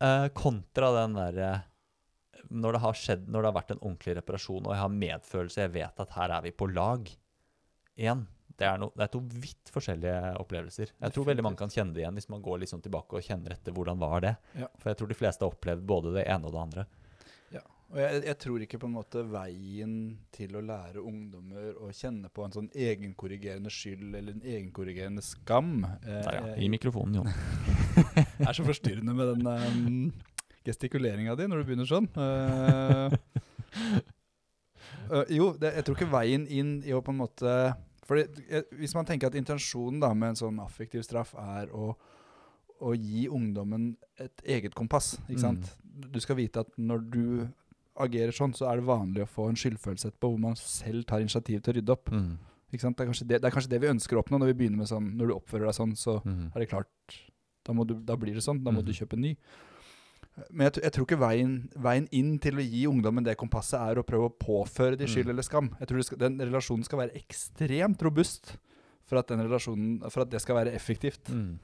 Eh, 0.01 0.27
kontra 0.33 0.89
den 1.03 1.13
derre 1.19 1.51
når 2.49 2.73
det 2.73 2.81
har 2.83 2.97
skjedd, 2.97 3.27
når 3.29 3.43
det 3.43 3.49
har 3.51 3.55
vært 3.61 3.71
en 3.75 3.81
ordentlig 3.85 4.15
reparasjon, 4.17 4.65
og 4.65 4.73
jeg 4.73 4.81
har 4.81 4.95
medfølelse, 4.95 5.61
jeg 5.61 5.73
vet 5.75 5.99
at 6.03 6.15
her 6.17 6.33
er 6.35 6.41
vi 6.47 6.51
på 6.57 6.67
lag 6.73 7.05
igjen. 7.95 8.25
Det 8.61 8.67
er, 8.69 8.77
no, 8.77 8.91
det 8.93 9.07
er 9.07 9.09
to 9.09 9.19
vidt 9.41 9.71
forskjellige 9.73 10.17
opplevelser. 10.37 10.91
Jeg 10.93 11.13
tror 11.15 11.25
veldig 11.31 11.45
mange 11.47 11.57
kan 11.57 11.71
kjenne 11.73 11.95
det 11.95 12.03
igjen 12.03 12.17
hvis 12.19 12.29
man 12.29 12.43
går 12.45 12.59
liksom 12.61 12.83
tilbake 12.85 13.17
og 13.17 13.25
kjenner 13.25 13.55
etter 13.55 13.73
hvordan 13.73 13.97
var 14.01 14.21
det. 14.21 14.35
Ja. 14.53 14.69
For 14.77 14.91
jeg 14.91 14.99
tror 14.99 15.09
de 15.09 15.17
fleste 15.17 15.47
har 15.47 15.55
opplevd 15.55 15.87
både 15.89 16.13
det 16.19 16.27
ene 16.29 16.45
og 16.45 16.53
det 16.53 16.61
andre. 16.61 16.85
Ja, 17.55 17.63
Og 17.89 17.97
jeg, 18.03 18.21
jeg 18.27 18.37
tror 18.45 18.67
ikke 18.67 18.81
på 18.83 18.91
en 18.91 18.95
måte 18.99 19.25
veien 19.33 19.97
til 20.37 20.53
å 20.55 20.63
lære 20.69 21.01
ungdommer 21.01 21.81
å 21.81 21.89
kjenne 21.89 22.29
på 22.29 22.45
en 22.45 22.53
sånn 22.59 22.69
egenkorrigerende 22.69 23.73
skyld 23.73 24.13
eller 24.13 24.37
en 24.37 24.45
egenkorrigerende 24.45 25.25
skam 25.25 25.81
eh, 25.89 26.21
Der, 26.21 26.37
ja. 26.37 26.55
I 26.61 26.69
mikrofonen, 26.69 27.17
Jon. 27.17 27.33
er 28.47 28.53
så 28.53 28.67
forstyrrende 28.67 29.17
med 29.17 29.33
den 29.33 29.49
um, 29.49 30.09
gestikuleringa 30.69 31.33
di 31.33 31.49
når 31.49 31.63
du 31.63 31.71
begynner 31.71 31.89
sånn. 31.89 32.13
Uh, 32.13 33.09
uh, 35.09 35.25
jo, 35.41 35.55
det, 35.57 35.79
jeg 35.79 35.87
tror 35.87 35.97
ikke 35.97 36.13
veien 36.13 36.45
inn 36.45 36.77
i 36.85 36.93
å 36.93 37.01
på 37.01 37.09
en 37.09 37.25
måte 37.25 37.63
fordi, 38.11 38.45
eh, 38.51 38.63
Hvis 38.77 38.93
man 38.97 39.05
tenker 39.07 39.27
at 39.31 39.37
intensjonen 39.39 39.99
da 40.03 40.13
med 40.13 40.29
en 40.33 40.39
sånn 40.41 40.59
affektiv 40.63 41.03
straff 41.07 41.33
er 41.39 41.71
å, 41.73 41.95
å 42.81 42.93
gi 42.97 43.27
ungdommen 43.29 43.95
et 44.19 44.43
eget 44.45 44.73
kompass, 44.75 45.15
ikke 45.29 45.39
sant? 45.43 45.73
Du 45.83 46.19
skal 46.19 46.35
vite 46.39 46.63
at 46.65 46.71
når 46.77 47.03
du 47.11 47.25
agerer 48.01 48.31
sånn, 48.33 48.53
så 48.55 48.69
er 48.71 48.79
det 48.79 48.85
vanlig 48.87 49.23
å 49.25 49.29
få 49.29 49.49
en 49.51 49.55
skyldfølelse 49.59 50.09
etterpå 50.11 50.29
hvor 50.31 50.39
man 50.39 50.55
selv 50.55 51.05
tar 51.05 51.19
initiativ 51.21 51.61
til 51.61 51.73
å 51.73 51.77
rydde 51.77 51.93
opp. 51.93 52.09
Mm. 52.11 52.37
Ikke 52.71 52.81
sant? 52.85 52.97
Det, 52.97 53.07
er 53.07 53.27
det, 53.27 53.41
det 53.41 53.47
er 53.49 53.55
kanskje 53.57 53.69
det 53.73 53.81
vi 53.83 53.89
ønsker 53.91 54.15
å 54.17 54.23
oppnå 54.23 54.39
når 54.39 54.53
vi 54.53 54.57
begynner 54.61 54.77
med 54.79 54.87
sånn 54.87 55.09
Når 55.19 55.27
du 55.27 55.33
oppfører 55.35 55.65
deg 55.67 55.75
sånn, 55.75 55.91
så 55.99 56.21
Mm. 56.23 56.51
er 56.55 56.59
det 56.59 56.69
klart 56.69 56.87
Da, 57.65 57.73
må 57.73 57.85
du, 57.85 57.93
da 57.95 58.15
blir 58.15 58.33
det 58.33 58.41
sånn. 58.41 58.63
Da 58.63 58.71
må 58.71 58.79
Mhm. 58.81 58.85
du 58.85 58.91
kjøpe 58.93 59.13
en 59.13 59.21
ny. 59.21 59.35
Men 60.49 60.69
jeg, 60.69 60.83
jeg 60.83 60.91
tror 60.95 61.05
ikke 61.05 61.19
veien, 61.19 61.55
veien 61.75 62.05
inn 62.15 62.37
til 62.39 62.55
å 62.55 62.63
gi 62.63 62.85
ungdommen 62.87 63.23
det 63.25 63.35
kompasset 63.37 63.79
er 63.83 63.99
å 63.99 64.03
prøve 64.07 64.29
å 64.29 64.35
påføre 64.39 64.97
de 64.97 65.05
skyld 65.05 65.27
Mm. 65.27 65.31
eller 65.33 65.43
skam. 65.43 65.67
Jeg 65.79 65.87
tror 65.91 66.03
skal, 66.07 66.17
Den 66.17 66.37
relasjonen 66.39 66.85
skal 66.87 66.99
være 67.03 67.19
ekstremt 67.19 68.01
robust 68.01 68.53
for 69.05 69.19
at, 69.19 69.27
for 69.27 70.21
at 70.23 70.29
det 70.31 70.39
skal 70.41 70.55
være 70.55 70.73
effektivt. 70.73 71.27
Mm. 71.29 71.59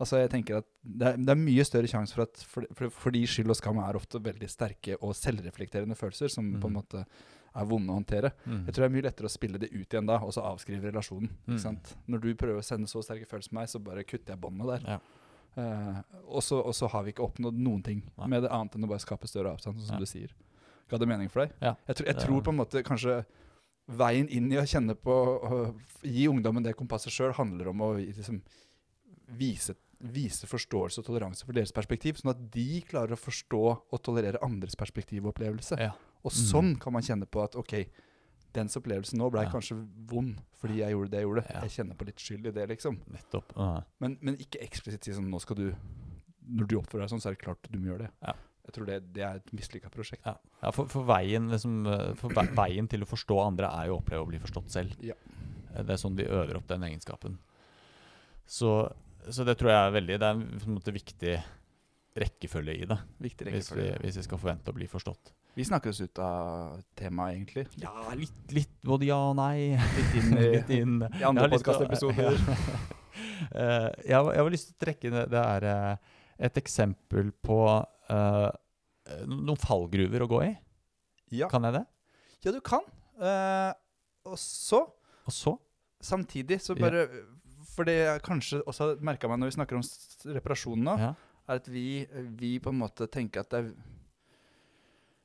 Altså 0.00 0.18
jeg 0.22 0.30
tenker 0.30 0.56
at 0.62 0.66
Det 0.82 1.06
er, 1.06 1.16
det 1.18 1.28
er 1.30 1.38
mye 1.38 1.64
større 1.66 1.86
sjanse 1.90 2.14
for 2.14 2.22
at 2.22 2.36
for, 2.46 2.64
for, 2.74 2.90
fordi 2.90 3.26
skyld 3.26 3.50
og 3.50 3.56
skam 3.58 3.78
er 3.82 3.94
ofte 3.98 4.18
veldig 4.22 4.48
sterke 4.50 4.96
og 5.02 5.14
selvreflekterende 5.14 5.94
følelser 5.98 6.30
som 6.30 6.44
på 6.60 6.66
en 6.70 6.72
Mhm. 6.72 6.78
måte 6.78 7.04
er 7.54 7.64
vonde 7.68 7.90
å 7.92 7.98
håndtere. 8.00 8.30
Mm. 8.46 8.64
Jeg 8.66 8.72
tror 8.74 8.82
det 8.82 8.88
er 8.88 8.94
mye 8.96 9.02
lettere 9.10 9.28
å 9.28 9.30
spille 9.30 9.58
det 9.60 9.68
ut 9.74 9.86
igjen 9.92 10.06
da, 10.06 10.16
og 10.24 10.32
så 10.32 10.40
avskrive 10.42 10.88
relasjonen. 10.90 11.28
Mm. 11.46 11.76
Når 12.08 12.20
du 12.22 12.34
prøver 12.34 12.58
å 12.62 12.64
sende 12.64 12.88
så 12.88 13.02
sterke 13.04 13.26
følelser 13.28 13.50
på 13.50 13.58
meg, 13.58 13.68
så 13.68 13.78
bare 13.82 14.04
kutter 14.04 14.32
jeg 14.32 14.40
båndet 14.40 14.66
der. 14.80 14.88
Ja. 14.88 14.98
Eh, 15.56 16.02
og 16.28 16.42
så 16.42 16.88
har 16.88 17.02
vi 17.04 17.12
ikke 17.12 17.24
oppnådd 17.26 17.58
noen 17.60 17.82
ting 17.84 18.02
Nei. 18.18 18.26
med 18.26 18.42
det 18.42 18.50
annet 18.50 18.74
enn 18.76 18.84
å 18.84 18.88
bare 18.88 19.02
skape 19.04 19.28
større 19.28 19.52
avstand, 19.52 19.76
sånn 19.76 19.86
som 19.86 19.96
Ja. 19.96 20.00
du 20.00 20.06
sier. 20.06 20.30
Ga 20.88 20.96
det 20.98 21.08
mening 21.08 21.28
for 21.28 21.44
deg? 21.46 21.52
Ja. 21.60 21.74
Jeg, 21.86 21.96
tror- 21.96 22.06
jeg 22.06 22.16
Det- 22.16 22.24
tror 22.26 22.40
på 22.42 22.48
en 22.50 22.56
måte 22.56 22.82
kanskje 22.82 23.24
veien 23.90 24.28
inn 24.30 24.50
i 24.52 24.56
å 24.56 24.62
kjenne 24.64 24.94
på 24.94 25.12
å 25.42 25.74
Gi 26.02 26.26
ungdommen 26.28 26.62
det 26.64 26.74
kompasset 26.76 27.12
sjøl 27.12 27.32
handler 27.34 27.68
om 27.68 27.78
å 27.80 27.94
liksom 27.96 28.40
vise, 29.38 29.74
vise 30.00 30.46
forståelse 30.46 30.98
og 30.98 31.04
toleranse 31.06 31.44
for 31.44 31.52
deres 31.52 31.72
perspektiv, 31.72 32.16
sånn 32.20 32.30
at 32.30 32.50
de 32.50 32.80
klarer 32.82 33.12
å 33.12 33.20
forstå 33.20 33.60
og 33.92 34.02
tolerere 34.02 34.40
andres 34.42 34.74
perspektiv 34.74 35.24
og 35.26 35.34
opplevelse. 35.34 35.78
Ja. 35.78 35.92
Og 36.24 36.32
sånn 36.32 36.50
sånn 36.52 36.80
kan 36.80 36.92
man 36.92 37.02
kjenne 37.02 37.26
på 37.26 37.42
at 37.44 37.54
ok, 37.54 37.86
dens 38.54 38.76
opplevelse 38.78 39.16
nå 39.18 39.30
ble 39.32 39.42
Ja. 39.46 39.50
kanskje 39.50 39.76
vond 40.10 40.38
fordi 40.60 40.78
jeg 40.78 40.94
gjorde 40.94 41.10
det 41.10 41.18
jeg 41.20 41.26
gjorde. 41.26 41.44
Ja. 41.50 41.60
Jeg 41.66 41.70
kjenner 41.76 41.98
på 41.98 42.06
litt 42.06 42.22
skyld 42.22 42.46
i 42.46 42.54
det, 42.54 42.68
liksom. 42.70 43.00
Nettopp. 43.10 43.52
Ja. 43.56 43.82
Men, 44.04 44.18
men 44.20 44.36
ikke 44.38 44.60
eksplisitt 44.62 45.04
si 45.04 45.14
sånn 45.16 45.30
nå 45.32 45.40
skal 45.42 45.56
du 45.58 45.68
Når 46.42 46.66
du 46.68 46.74
oppfører 46.78 47.04
deg 47.04 47.12
sånn, 47.12 47.20
så 47.22 47.30
er 47.30 47.36
det 47.36 47.44
klart 47.44 47.68
du 47.70 47.78
må 47.78 47.92
gjøre 47.92 48.08
det. 48.08 48.10
Ja. 48.22 48.32
Jeg 48.66 48.74
tror 48.74 48.86
det, 48.86 48.96
det 49.14 49.22
er 49.26 49.38
et 49.40 49.52
mislykka 49.54 49.90
prosjekt. 49.90 50.26
Ja, 50.26 50.36
ja 50.62 50.70
for, 50.74 50.86
for, 50.90 51.06
veien, 51.06 51.48
liksom, 51.50 51.86
for 52.18 52.34
veien 52.34 52.88
til 52.90 53.02
å 53.02 53.08
forstå 53.08 53.38
andre 53.42 53.70
er 53.78 53.88
jo 53.90 53.96
å 53.96 54.00
oppleve 54.02 54.26
å 54.26 54.28
bli 54.28 54.40
forstått 54.42 54.70
selv. 54.74 54.94
Ja. 55.02 55.14
Eh, 55.74 55.82
Det 55.82 55.94
er 55.94 56.00
sånn 56.02 56.18
vi 56.18 56.26
øver 56.26 56.58
opp 56.58 56.66
den 56.70 56.82
egenskapen. 56.86 57.38
Så, 58.46 58.92
så 59.30 59.46
det 59.46 59.56
tror 59.58 59.70
jeg 59.70 59.80
er 59.86 59.94
veldig 59.94 60.18
Det 60.18 60.28
er 60.28 60.34
en 60.34 60.74
måte, 60.74 60.92
viktig 60.94 61.34
rekkefølge 62.18 62.74
i 62.82 62.86
det, 62.90 62.98
Viktig 63.24 63.46
hvis 63.54 63.70
vi, 63.72 63.86
hvis 64.02 64.18
vi 64.20 64.24
skal 64.26 64.40
forvente 64.42 64.70
å 64.70 64.76
bli 64.76 64.86
forstått. 64.90 65.32
Vi 65.54 65.64
snakker 65.68 65.90
oss 65.92 66.00
ut 66.00 66.18
av 66.24 66.78
temaet, 66.96 67.34
egentlig. 67.36 67.66
Ja, 67.82 67.92
litt, 68.16 68.32
litt 68.56 68.72
både 68.88 69.04
ja 69.10 69.18
og 69.30 69.36
nei. 69.36 69.74
Litt 69.98 70.14
inn 70.22 70.30
litt 70.56 70.70
inn. 70.72 70.94
i 71.20 71.24
andre 71.28 71.48
podkastepisoder. 71.52 72.40
Eh, 73.52 73.88
jeg, 74.08 74.14
har- 74.16 74.30
jeg 74.32 74.40
har 74.40 74.48
lyst 74.54 74.68
til 74.70 74.72
å 74.76 74.80
trekke 74.86 75.10
det, 75.12 75.22
det 75.34 75.40
er 75.42 75.64
eh, 75.68 76.12
et 76.46 76.56
eksempel 76.56 77.26
på 77.44 77.56
uh, 77.68 78.46
noen 79.28 79.58
fallgruver 79.60 80.24
å 80.24 80.28
gå 80.30 80.38
i. 80.46 80.52
Ja. 81.36 81.48
Kan 81.52 81.66
jeg 81.68 81.74
det? 81.76 81.82
ja, 82.46 82.54
du 82.54 82.60
kan. 82.64 82.86
Og 84.24 84.38
så, 84.40 84.80
Og 85.28 85.34
så 85.36 85.52
samtidig, 86.00 86.60
så 86.64 86.78
Ja. 86.78 87.04
For 87.74 87.84
det 87.88 87.98
jeg 87.98 88.22
kanskje 88.24 88.62
også 88.68 88.86
har 88.88 89.04
merka 89.04 89.28
meg 89.28 89.42
når 89.42 89.52
vi 89.52 89.58
snakker 89.58 89.78
om 89.82 89.84
reparasjon 90.38 90.82
nå, 90.88 90.96
ja. 91.00 91.12
er 91.48 91.60
at 91.60 91.68
vi, 91.72 91.84
vi 92.40 92.54
på 92.62 92.72
en 92.72 92.80
måte 92.80 93.06
tenker 93.12 93.44
at 93.44 93.52
det 93.52 93.60
er 93.60 93.70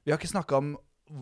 Vi 0.07 0.13
har 0.13 0.21
ikke 0.21 0.29
snakka 0.31 0.61
om 0.61 0.69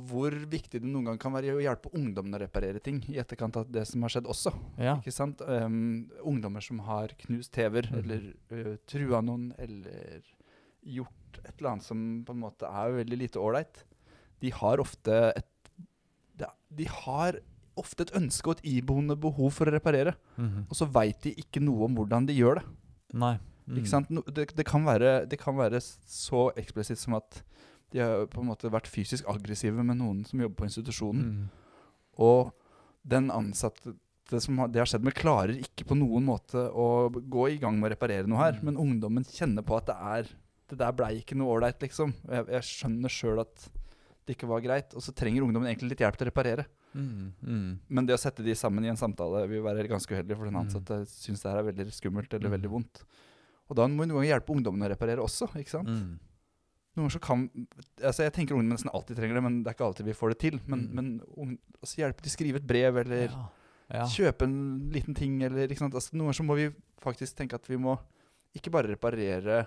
hvor 0.09 0.33
viktig 0.49 0.79
det 0.81 0.89
noen 0.89 1.07
gang 1.09 1.17
kan 1.21 1.33
være 1.33 1.53
å 1.57 1.61
hjelpe 1.61 1.89
ungdommene 1.97 2.37
å 2.37 2.41
reparere 2.41 2.81
ting 2.81 2.99
i 3.09 3.17
etterkant 3.21 3.57
av 3.57 3.67
det 3.69 3.83
som 3.89 4.01
har 4.05 4.13
skjedd 4.13 4.29
også. 4.29 4.53
ja. 4.81 4.95
Ikke 5.01 5.13
sant? 5.13 5.41
Um, 5.45 6.05
ungdommer 6.25 6.61
som 6.61 6.79
har 6.85 7.13
knust 7.25 7.51
TV-er, 7.53 7.89
mm. 7.91 7.97
eller 8.03 8.27
uh, 8.53 8.75
trua 8.89 9.21
noen, 9.25 9.51
eller 9.61 10.21
gjort 10.85 11.39
et 11.43 11.51
eller 11.57 11.71
annet 11.71 11.85
som 11.85 12.01
på 12.25 12.33
en 12.33 12.41
måte 12.45 12.69
er 12.69 12.95
veldig 12.97 13.19
lite 13.23 13.41
ålreit. 13.41 13.81
De 14.41 14.53
har 14.53 14.81
ofte 14.81 15.19
et 15.33 15.51
De 16.75 16.85
har 16.91 17.37
ofte 17.79 18.03
et 18.05 18.13
ønske 18.17 18.49
og 18.49 18.57
et 18.57 18.65
iboende 18.77 19.15
behov 19.19 19.53
for 19.55 19.69
å 19.69 19.73
reparere. 19.73 20.13
Mhm. 20.37 20.65
Og 20.69 20.75
så 20.77 20.85
veit 20.91 21.21
de 21.23 21.31
ikke 21.39 21.61
noe 21.63 21.85
om 21.89 21.95
hvordan 21.97 22.25
de 22.27 22.33
gjør 22.37 22.61
det. 22.61 22.65
Nei. 23.13 23.35
Ikke 23.65 23.85
Mm. 23.87 23.93
sant? 23.93 24.09
No, 24.11 24.21
det, 24.21 24.49
det, 24.55 24.65
kan 24.65 24.83
være, 24.85 25.25
det 25.29 25.39
kan 25.39 25.55
være 25.57 25.79
så 25.81 26.51
eksplisitt 26.55 26.99
som 26.99 27.15
at 27.15 27.41
de 27.91 27.99
har 27.99 28.25
på 28.27 28.41
en 28.41 28.49
måte 28.49 28.71
vært 28.71 28.87
fysisk 28.91 29.27
aggressive 29.29 29.83
med 29.83 29.97
noen 29.97 30.23
som 30.25 30.39
jobber 30.41 30.55
på 30.63 30.67
institusjonen. 30.69 31.25
Mm. 31.25 31.49
Og 32.25 32.51
den 33.05 33.29
ansatte 33.31 33.93
det 34.31 34.39
som 34.41 34.57
har, 34.57 34.67
det 34.73 34.79
har 34.81 34.89
skjedd 34.89 35.03
med, 35.05 35.13
klarer 35.13 35.53
ikke 35.61 35.85
på 35.85 35.95
noen 35.99 36.25
måte 36.25 36.63
å 36.73 37.11
gå 37.13 37.43
i 37.53 37.57
gang 37.61 37.77
med 37.77 37.91
å 37.91 37.93
reparere 37.93 38.25
noe 38.27 38.41
her. 38.41 38.57
Mm. 38.57 38.63
Men 38.65 38.79
ungdommen 38.81 39.27
kjenner 39.29 39.61
på 39.61 39.77
at 39.77 39.85
det 39.91 39.95
er 40.01 40.31
Det 40.65 40.79
der 40.79 40.95
blei 40.97 41.19
ikke 41.21 41.35
noe 41.37 41.53
ålreit, 41.59 41.77
liksom. 41.77 42.09
Jeg, 42.25 42.47
jeg 42.49 42.65
skjønner 42.65 43.11
sjøl 43.13 43.39
at 43.43 43.67
det 44.25 44.33
ikke 44.33 44.47
var 44.49 44.63
greit. 44.65 44.95
Og 44.97 45.03
så 45.05 45.13
trenger 45.13 45.43
ungdommen 45.45 45.69
egentlig 45.69 45.91
litt 45.91 46.01
hjelp 46.01 46.17
til 46.17 46.25
å 46.25 46.29
reparere. 46.31 46.65
Mm. 46.97 47.27
Mm. 47.45 47.67
Men 47.87 48.07
det 48.09 48.15
å 48.15 48.17
sette 48.17 48.41
de 48.41 48.55
sammen 48.57 48.81
i 48.83 48.89
en 48.89 48.97
samtale 48.97 49.43
vil 49.51 49.61
være 49.61 49.85
ganske 49.91 50.09
uheldig, 50.09 50.33
for 50.35 50.49
den 50.49 50.55
Mm. 50.57 50.63
ansatte 50.65 50.97
syns 51.05 51.43
det 51.43 51.51
her 51.51 51.59
er 51.61 51.69
veldig 51.69 51.85
skummelt 51.93 52.33
eller 52.33 52.49
Mm. 52.49 52.55
veldig 52.57 52.71
vondt. 52.73 53.03
Og 53.69 53.75
da 53.77 53.85
må 53.85 54.01
vi 54.01 54.09
noen 54.09 54.17
ganger 54.25 54.31
hjelpe 54.33 54.55
ungdommen 54.57 54.81
å 54.81 54.89
reparere 54.89 55.21
også, 55.21 55.53
ikke 55.53 55.69
sant? 55.69 55.87
Mm. 55.87 56.17
Noen 56.95 57.03
ganger 57.09 57.15
så 57.17 57.19
kan 57.21 57.49
altså 58.01 58.23
Jeg 58.23 58.33
tenker 58.33 58.55
ungdommen 58.55 58.77
nesten 58.77 58.91
alltid 58.93 59.17
trenger 59.19 59.35
det, 59.35 59.43
men 59.43 59.63
det 59.63 59.71
er 59.71 59.75
ikke 59.75 59.87
alltid 59.89 60.05
vi 60.07 60.13
får 60.15 60.29
det 60.33 60.39
til. 60.39 60.59
Men, 60.65 60.87
Mm. 60.87 60.95
men 60.95 61.57
altså 61.81 61.97
hjelpe 62.01 62.21
til 62.23 62.31
å 62.31 62.35
skrive 62.37 62.55
et 62.61 62.67
brev, 62.67 62.97
eller 63.03 63.27
Ja. 63.27 63.45
ja. 63.93 64.05
kjøpe 64.05 64.43
en 64.47 64.89
liten 64.93 65.13
ting, 65.15 65.41
eller 65.43 65.67
ikke 65.67 65.79
sant. 65.83 65.93
Altså, 65.93 66.13
noen 66.15 66.27
ganger 66.31 66.39
så 66.39 66.45
må 66.47 66.55
vi 66.55 66.69
faktisk 67.03 67.35
tenke 67.35 67.55
at 67.55 67.67
vi 67.67 67.75
må 67.77 67.97
ikke 68.55 68.71
bare 68.71 68.87
reparere 68.87 69.65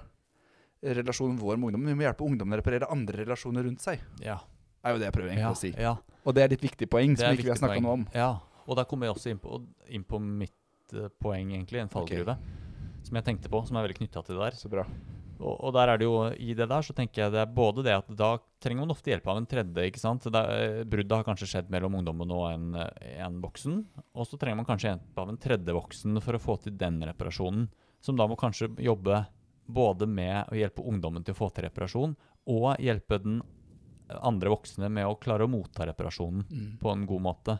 relasjonen 0.83 1.39
vår 1.39 1.57
med 1.59 1.69
ungdommen, 1.73 1.91
vi 1.91 1.95
må 1.99 2.07
hjelpe 2.07 2.25
ungdommen 2.25 2.55
å 2.55 2.61
reparere 2.63 2.89
andre 2.91 3.25
relasjoner 3.25 3.65
rundt 3.67 3.81
seg. 3.83 4.01
ja. 4.23 4.39
er 4.85 4.93
jo 4.95 4.99
det 4.99 5.09
jeg 5.09 5.13
prøver 5.13 5.33
egentlig 5.35 5.51
å 5.51 5.59
si. 5.59 5.73
ja. 5.77 5.97
Og 6.25 6.35
det 6.35 6.43
er 6.45 6.49
litt 6.53 6.63
viktig 6.63 6.89
poeng 6.89 7.17
som 7.19 7.33
ikke 7.35 7.45
vi 7.45 7.51
har 7.51 7.59
snakka 7.59 7.81
noe 7.83 7.93
om. 7.99 8.07
Ja, 8.15 8.39
og 8.67 8.77
der 8.77 8.85
kommer 8.85 9.07
jeg 9.09 9.17
også 9.17 9.31
inn 9.33 9.39
på, 9.43 9.59
inn 9.89 10.05
på 10.05 10.19
mitt 10.21 10.53
uh, 10.95 11.09
poeng, 11.21 11.51
egentlig. 11.53 11.81
En 11.81 11.89
fallgruve. 11.89 12.37
Som 13.03 13.17
jeg 13.17 13.25
tenkte 13.25 13.49
på, 13.49 13.63
som 13.67 13.77
er 13.77 13.87
veldig 13.87 13.97
knytta 13.99 14.23
til 14.25 14.37
det 14.37 14.43
der. 14.45 14.57
Så 14.59 14.69
bra. 14.71 14.85
Og, 15.39 15.55
og 15.69 15.73
der 15.77 15.89
er 15.93 15.99
det 16.01 16.07
jo, 16.09 16.17
i 16.35 16.55
det 16.59 16.67
der 16.69 16.83
så 16.83 16.95
tenker 16.97 17.23
jeg 17.25 17.33
det 17.33 17.41
er 17.45 17.51
både 17.55 17.85
det 17.87 17.93
at 17.95 18.09
da 18.19 18.33
trenger 18.61 18.83
man 18.83 18.91
ofte 18.95 19.13
hjelp 19.13 19.27
av 19.31 19.37
en 19.39 19.47
tredje. 19.47 19.85
ikke 19.87 20.01
sant? 20.03 20.27
Er- 20.27 20.85
Bruddet 20.85 21.15
har 21.15 21.25
kanskje 21.29 21.47
skjedd 21.53 21.71
mellom 21.71 21.95
ungdommen 22.01 22.31
og 22.35 22.47
en, 22.51 22.75
en 22.75 23.41
voksen. 23.45 23.85
Og 24.19 24.27
så 24.27 24.39
trenger 24.41 24.57
man 24.63 24.67
kanskje 24.67 24.91
hjelp 24.93 25.21
av 25.23 25.29
en 25.31 25.39
tredje 25.39 25.77
voksen 25.77 26.19
for 26.25 26.35
å 26.35 26.43
få 26.43 26.57
til 26.65 26.75
den 26.81 26.99
reparasjonen. 27.07 27.69
Som 28.03 28.19
da 28.19 28.27
må 28.31 28.35
kanskje 28.39 28.73
jobbe 28.83 29.25
både 29.69 30.07
med 30.11 30.49
å 30.51 30.57
hjelpe 30.59 30.83
ungdommen 30.89 31.23
til 31.27 31.35
å 31.37 31.39
få 31.39 31.51
til 31.55 31.67
reparasjon, 31.69 32.17
og 32.49 32.69
hjelpe 32.81 33.19
den 33.23 33.41
andre 34.25 34.49
voksne 34.55 34.89
med 34.89 35.05
å 35.07 35.19
klare 35.21 35.45
å 35.45 35.51
motta 35.53 35.85
reparasjonen 35.91 36.47
Mm. 36.49 36.79
på 36.81 36.91
en 36.93 37.07
god 37.07 37.21
måte. 37.23 37.59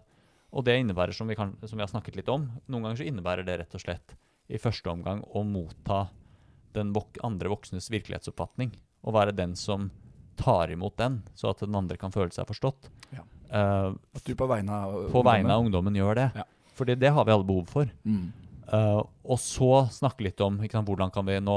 Og 0.51 0.65
det 0.65 0.79
innebærer, 0.81 1.13
som 1.13 1.29
vi, 1.29 1.35
kan, 1.37 1.53
som 1.67 1.77
vi 1.77 1.83
har 1.85 1.91
snakket 1.93 2.17
litt 2.17 2.29
om, 2.33 2.47
noen 2.67 2.83
ganger 2.87 2.97
så 3.03 3.05
innebærer 3.11 3.45
det 3.45 3.59
rett 3.61 3.75
og 3.77 3.81
slett 3.83 4.15
i 4.49 4.57
første 4.57 4.89
omgang 4.89 5.21
å 5.37 5.43
motta 5.45 6.07
den 6.79 6.95
vok 6.97 7.19
andre 7.27 7.51
voksnes 7.53 7.91
virkelighetsoppfatning. 7.93 8.73
Og 9.07 9.15
være 9.15 9.37
den 9.37 9.55
som 9.59 9.91
tar 10.39 10.71
imot 10.71 10.97
den, 10.99 11.23
så 11.35 11.51
at 11.53 11.63
den 11.65 11.75
andre 11.75 11.99
kan 11.99 12.15
føle 12.15 12.31
seg 12.35 12.47
forstått. 12.49 12.91
Ja. 13.15 13.25
Uh, 13.49 13.97
At 14.15 14.27
du 14.27 14.35
på 14.39 14.47
vegne 14.49 14.77
av 14.85 15.09
på 15.13 15.23
vegne 15.27 15.55
av 15.55 15.65
ungdommen 15.65 15.97
gjør 15.97 16.19
det. 16.21 16.29
Ja. 16.37 16.45
Fordi 16.79 16.95
det 17.01 17.11
har 17.15 17.27
vi 17.27 17.35
alle 17.35 17.49
behov 17.49 17.73
for. 17.73 17.91
mm. 18.05 18.29
Uh, 18.69 19.01
og 19.25 19.39
så 19.41 19.87
snakke 19.89 20.27
litt 20.27 20.43
om 20.45 20.59
sant, 20.61 20.85
hvordan 20.85 21.09
kan 21.09 21.25
vi 21.25 21.39
nå 21.41 21.57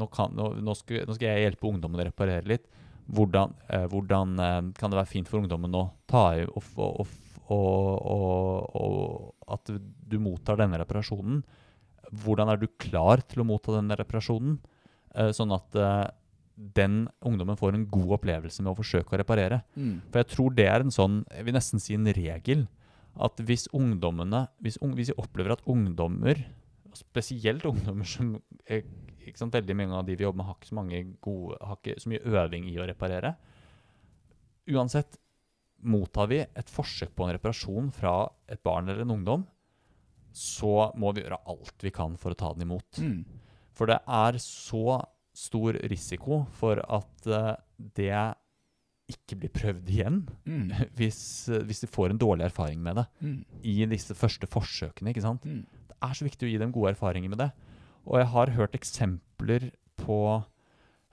nå, 0.00 0.06
kan, 0.10 0.32
nå, 0.34 0.48
nå, 0.58 0.74
skal, 0.74 1.04
nå 1.06 1.14
skal 1.14 1.28
jeg 1.28 1.44
hjelpe 1.44 1.68
ungdommen 1.68 2.00
å 2.00 2.06
reparere 2.08 2.42
litt. 2.48 2.64
Hvordan, 3.10 3.52
uh, 3.70 3.84
hvordan 3.90 4.34
kan 4.74 4.90
det 4.90 4.98
være 4.98 5.10
fint 5.10 5.30
for 5.30 5.38
ungdommen 5.38 5.76
å 5.78 5.84
ta 6.10 6.24
i 6.40 6.42
og, 6.48 6.66
og, 6.74 7.12
og, 7.54 8.76
og 8.80 9.54
at 9.54 9.70
du 9.70 10.18
mottar 10.22 10.58
denne 10.58 10.80
reparasjonen? 10.82 11.44
Hvordan 12.10 12.50
er 12.50 12.60
du 12.60 12.66
klar 12.82 13.22
til 13.28 13.42
å 13.42 13.46
motta 13.48 13.76
denne 13.76 13.96
reparasjonen? 13.98 14.58
Eh, 15.14 15.30
sånn 15.34 15.54
at 15.54 15.78
eh, 15.78 16.06
den 16.76 17.04
ungdommen 17.24 17.58
får 17.58 17.76
en 17.76 17.86
god 17.90 18.16
opplevelse 18.18 18.62
med 18.62 18.72
å 18.72 18.78
forsøke 18.78 19.14
å 19.14 19.20
reparere. 19.20 19.62
Mm. 19.74 20.00
For 20.10 20.22
jeg 20.22 20.30
tror 20.34 20.56
det 20.56 20.66
er 20.68 20.84
en 20.84 20.94
sånn, 20.94 21.22
jeg 21.32 21.46
vil 21.46 21.56
nesten 21.56 21.82
si 21.82 21.96
en 21.96 22.10
regel, 22.16 22.66
at 23.20 23.40
hvis 23.42 23.66
ungdommene, 23.76 24.44
hvis, 24.62 24.78
hvis 24.96 25.12
vi 25.12 25.20
opplever 25.20 25.56
at 25.56 25.64
ungdommer, 25.70 26.42
spesielt 26.96 27.64
ungdommer 27.68 28.08
som, 28.08 28.34
er, 28.66 28.84
ikke 29.24 29.40
sant, 29.40 29.54
veldig 29.56 29.76
mange 29.78 29.96
av 29.98 30.06
de 30.06 30.16
vi 30.18 30.26
jobber 30.26 30.42
med 30.42 30.50
har 30.50 30.58
ikke 30.58 30.70
så 30.70 30.78
mange 30.78 31.00
gode, 31.24 31.58
har 31.62 31.80
ikke 31.80 32.02
så 32.02 32.12
mye 32.12 32.36
øving 32.42 32.68
i 32.70 32.78
å 32.80 32.86
reparere. 32.88 33.34
Uansett, 34.70 35.18
mottar 35.80 36.28
vi 36.28 36.42
et 36.44 36.70
forsøk 36.70 37.14
på 37.16 37.24
en 37.24 37.34
reparasjon 37.34 37.88
fra 37.94 38.14
et 38.50 38.60
barn 38.66 38.90
eller 38.90 39.06
en 39.06 39.14
ungdom, 39.16 39.46
så 40.32 40.90
må 40.98 41.12
vi 41.16 41.24
gjøre 41.24 41.40
alt 41.50 41.82
vi 41.84 41.90
kan 41.94 42.16
for 42.20 42.32
å 42.34 42.38
ta 42.38 42.52
den 42.54 42.66
imot. 42.68 43.00
Mm. 43.02 43.24
For 43.74 43.86
det 43.90 43.98
er 44.06 44.38
så 44.42 45.00
stor 45.36 45.76
risiko 45.88 46.44
for 46.58 46.80
at 46.84 47.26
uh, 47.30 47.54
det 47.96 48.12
ikke 49.10 49.38
blir 49.40 49.50
prøvd 49.54 49.88
igjen 49.90 50.20
Mm. 50.46 50.70
hvis, 50.98 51.20
uh, 51.50 51.62
hvis 51.66 51.80
de 51.82 51.88
får 51.90 52.12
en 52.14 52.20
dårlig 52.20 52.46
erfaring 52.50 52.82
med 52.82 53.00
det 53.00 53.06
Mm. 53.20 53.44
i 53.62 53.74
disse 53.90 54.14
første 54.14 54.46
forsøkene. 54.50 55.10
ikke 55.14 55.22
sant? 55.24 55.44
Mm. 55.44 55.64
Det 55.88 55.96
er 56.02 56.14
så 56.14 56.24
viktig 56.26 56.46
å 56.46 56.50
gi 56.52 56.58
dem 56.62 56.72
gode 56.72 56.92
erfaringer 56.94 57.28
med 57.32 57.38
det. 57.38 57.50
Og 58.06 58.18
jeg 58.18 58.26
har 58.32 58.54
hørt 58.56 58.72
eksempler 58.78 59.70
på 60.00 60.20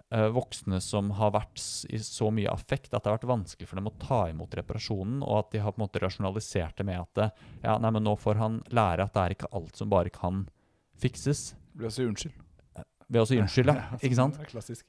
voksne 0.10 0.78
som 0.82 1.10
har 1.18 1.34
vært 1.36 1.60
i 1.92 1.98
så 2.00 2.30
mye 2.32 2.48
affekt 2.48 2.94
at 2.94 3.04
det 3.04 3.10
har 3.12 3.18
vært 3.18 3.28
vanskelig 3.28 3.68
for 3.68 3.76
dem 3.76 3.90
å 3.90 3.96
ta 4.00 4.20
imot 4.32 4.54
reparasjonen, 4.56 5.20
og 5.26 5.40
at 5.42 5.50
de 5.52 5.60
har 5.60 5.74
på 5.76 5.82
en 5.82 5.84
måte 5.84 6.00
rasjonalisert 6.00 6.78
det 6.80 6.86
med 6.88 7.02
at 7.02 7.14
det, 7.20 7.28
ja, 7.66 7.74
nei, 7.84 7.92
men 7.92 8.06
nå 8.08 8.14
får 8.16 8.40
han 8.40 8.62
lære 8.72 9.04
at 9.04 9.14
det 9.18 9.24
er 9.26 9.36
ikke 9.36 9.50
alt 9.60 9.76
som 9.76 9.90
bare 9.92 10.14
kan 10.16 10.46
fikses. 10.98 11.50
Blir 11.76 11.90
også 11.92 12.08
unnskyld. 12.08 12.38
Ved 13.08 13.22
å 13.22 13.28
si 13.28 13.38
unnskyld, 13.40 13.70
ja. 13.72 13.84
altså, 13.92 14.06
Ikke 14.08 14.20
sant? 14.20 14.40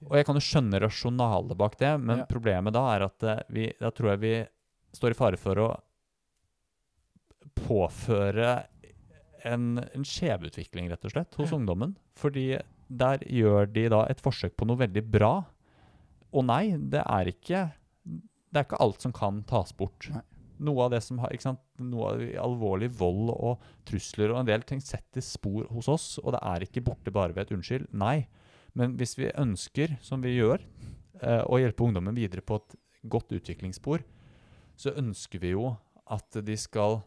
Og 0.06 0.14
jeg 0.18 0.26
kan 0.26 0.38
jo 0.38 0.42
skjønne 0.42 0.80
rasjonalet 0.82 1.58
bak 1.58 1.76
det, 1.82 1.92
men 2.02 2.22
Ja. 2.22 2.30
problemet 2.30 2.74
da 2.74 2.86
er 2.94 3.04
at 3.10 3.22
eh, 3.26 3.42
vi, 3.54 3.66
da 3.78 3.90
tror 3.94 4.14
jeg 4.14 4.22
vi 4.24 4.32
står 4.98 5.14
i 5.14 5.18
fare 5.18 5.38
for 5.38 5.60
å 5.62 5.68
påføre 7.58 8.50
en, 9.46 9.78
en 9.82 10.04
skjevutvikling, 10.06 10.88
rett 10.90 11.04
og 11.06 11.14
slett, 11.14 11.34
hos 11.38 11.52
ungdommen. 11.54 11.94
Fordi 12.18 12.56
der 12.88 13.22
gjør 13.24 13.68
de 13.70 13.86
da 13.92 14.02
et 14.08 14.22
forsøk 14.24 14.56
på 14.56 14.66
noe 14.68 14.80
veldig 14.80 15.04
bra. 15.12 15.32
Og 16.32 16.44
nei, 16.48 16.76
det 16.76 17.04
er 17.04 17.30
ikke, 17.30 17.62
det 18.04 18.60
er 18.60 18.66
ikke 18.66 18.82
alt 18.84 19.04
som 19.04 19.14
kan 19.16 19.42
tas 19.48 19.72
bort. 19.76 20.10
Nei. 20.12 20.24
Noe 20.58 20.88
av 20.88 20.90
det 20.90 20.98
som 21.06 21.20
har, 21.22 21.30
ikke 21.30 21.46
sant, 21.52 21.60
noe 21.78 22.08
av 22.10 22.22
alvorlig 22.42 22.88
vold 22.98 23.30
og 23.30 23.62
trusler 23.86 24.32
og 24.32 24.40
en 24.40 24.48
del 24.48 24.64
ting 24.66 24.80
setter 24.82 25.22
spor 25.22 25.68
hos 25.70 25.86
oss, 25.92 26.06
og 26.18 26.34
det 26.34 26.40
er 26.42 26.64
ikke 26.66 26.82
borte 26.88 27.14
bare 27.14 27.36
ved 27.36 27.46
et 27.46 27.54
unnskyld. 27.54 27.86
Nei. 27.94 28.26
Men 28.74 28.96
hvis 28.98 29.14
vi 29.20 29.30
ønsker, 29.38 29.94
som 30.02 30.24
vi 30.24 30.34
gjør, 30.34 30.64
eh, 31.22 31.44
å 31.46 31.60
hjelpe 31.62 31.86
ungdommen 31.86 32.18
videre 32.18 32.42
på 32.42 32.58
et 32.58 32.74
godt 33.06 33.30
utviklingsspor, 33.38 34.02
så 34.78 34.94
ønsker 34.98 35.42
vi 35.42 35.54
jo 35.54 35.76
at 36.10 36.40
de 36.44 36.56
skal 36.58 37.00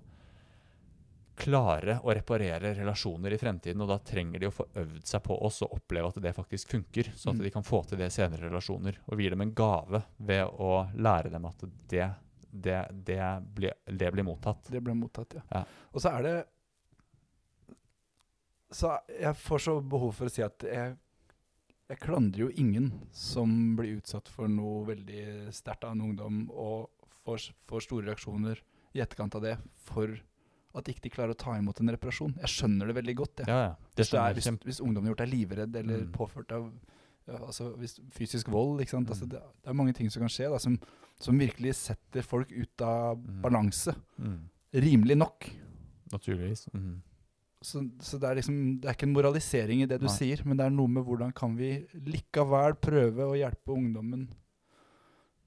klare 1.35 1.99
å 2.03 2.13
reparere 2.13 2.73
relasjoner 2.77 3.33
i 3.33 3.37
fremtiden, 3.39 3.81
og 3.81 3.87
da 3.89 3.97
trenger 4.05 4.39
de 4.39 4.47
å 4.49 4.53
få 4.53 4.65
øvd 4.75 5.05
seg 5.07 5.23
på 5.23 5.37
oss 5.45 5.61
og 5.65 5.73
oppleve 5.77 6.07
at 6.11 6.19
det 6.21 6.33
faktisk 6.35 6.69
funker, 6.75 7.11
Sånn 7.15 7.35
at 7.35 7.39
Mm. 7.39 7.43
de 7.43 7.51
kan 7.51 7.63
få 7.63 7.83
til 7.87 7.97
det 7.97 8.07
i 8.11 8.15
senere 8.15 8.49
relasjoner. 8.49 8.97
Og 9.07 9.17
vi 9.17 9.23
gir 9.23 9.31
dem 9.31 9.41
en 9.41 9.53
gave 9.53 10.03
ved 10.19 10.45
å 10.45 10.87
lære 10.95 11.31
dem 11.31 11.45
at 11.45 11.63
det, 11.87 12.09
det, 12.51 12.79
det, 13.05 13.43
blir, 13.55 13.73
det 13.85 14.11
blir 14.11 14.23
mottatt. 14.23 14.67
Det 14.69 14.81
blir 14.81 14.93
mottatt, 14.93 15.33
ja. 15.35 15.41
Ja. 15.51 15.63
Og 15.93 16.01
så 16.01 16.09
er 16.17 16.21
det 16.23 16.35
Så 18.71 18.91
jeg 19.19 19.35
får 19.35 19.59
så 19.59 19.73
behov 19.83 20.13
for 20.15 20.29
å 20.29 20.31
si 20.31 20.43
at 20.45 20.63
jeg, 20.63 20.93
jeg 21.91 21.99
klandrer 21.99 22.45
jo 22.45 22.51
ingen 22.55 22.91
som 23.11 23.75
blir 23.75 23.97
utsatt 23.99 24.29
for 24.31 24.47
noe 24.47 24.85
veldig 24.87 25.51
sterkt 25.51 25.83
av 25.83 25.91
en 25.91 26.05
ungdom, 26.05 26.45
og 26.55 26.89
får, 27.25 27.49
får 27.67 27.83
store 27.83 28.07
reaksjoner 28.07 28.61
i 28.95 29.01
etterkant 29.03 29.35
av 29.35 29.43
det 29.43 29.57
for 29.87 30.15
at 30.75 30.85
ikke 30.87 31.01
de 31.01 31.09
klarer 31.09 31.33
å 31.33 31.37
ta 31.37 31.57
imot 31.57 31.79
en 31.81 31.89
reparasjon. 31.89 32.33
Jeg 32.39 32.47
skjønner 32.49 32.87
det 32.87 32.95
veldig 32.95 33.15
godt. 33.15 33.43
Ja, 33.47 33.59
ja. 33.67 33.75
Det 33.95 34.05
Hvis, 34.05 34.09
det 34.11 34.19
er, 34.19 34.33
hvis, 34.33 34.47
hvis 34.63 34.79
ungdommen 34.81 35.07
har 35.09 35.15
gjort 35.15 35.25
deg 35.25 35.33
livredd 35.33 35.75
eller 35.75 35.99
Mm. 36.05 36.11
påført 36.13 36.51
av 36.51 36.71
altså 37.27 37.75
hvis 37.77 37.99
fysisk 38.11 38.47
vold? 38.49 38.79
Altså 38.81 38.97
Mm. 39.25 39.29
det, 39.29 39.39
det 39.63 39.67
er 39.69 39.73
mange 39.73 39.93
ting 39.93 40.09
som 40.09 40.21
kan 40.21 40.29
skje 40.29 40.49
da, 40.49 40.57
som, 40.57 40.79
som 41.19 41.37
virkelig 41.37 41.75
setter 41.75 42.21
folk 42.23 42.51
ut 42.51 42.81
av 42.81 43.17
Mm. 43.17 43.41
balanse. 43.41 43.95
mm. 44.19 44.39
Rimelig 44.73 45.17
nok. 45.17 45.49
Naturligvis. 46.11 46.67
Mm. 46.73 47.01
Så, 47.61 47.89
så 48.01 48.17
det 48.19 48.29
er 48.29 48.35
liksom 48.35 48.79
Det 48.81 48.87
er 48.89 48.93
ikke 48.95 49.03
en 49.03 49.13
moralisering 49.13 49.81
i 49.83 49.85
det 49.85 49.99
du 49.99 50.05
Nei. 50.07 50.15
sier, 50.15 50.41
men 50.45 50.57
det 50.57 50.65
er 50.65 50.69
noe 50.71 50.87
med 50.87 51.03
hvordan 51.05 51.31
kan 51.35 51.55
vi 51.55 51.85
likevel 51.93 52.73
prøve 52.81 53.27
å 53.27 53.35
hjelpe 53.37 53.67
ungdommen 53.75 54.29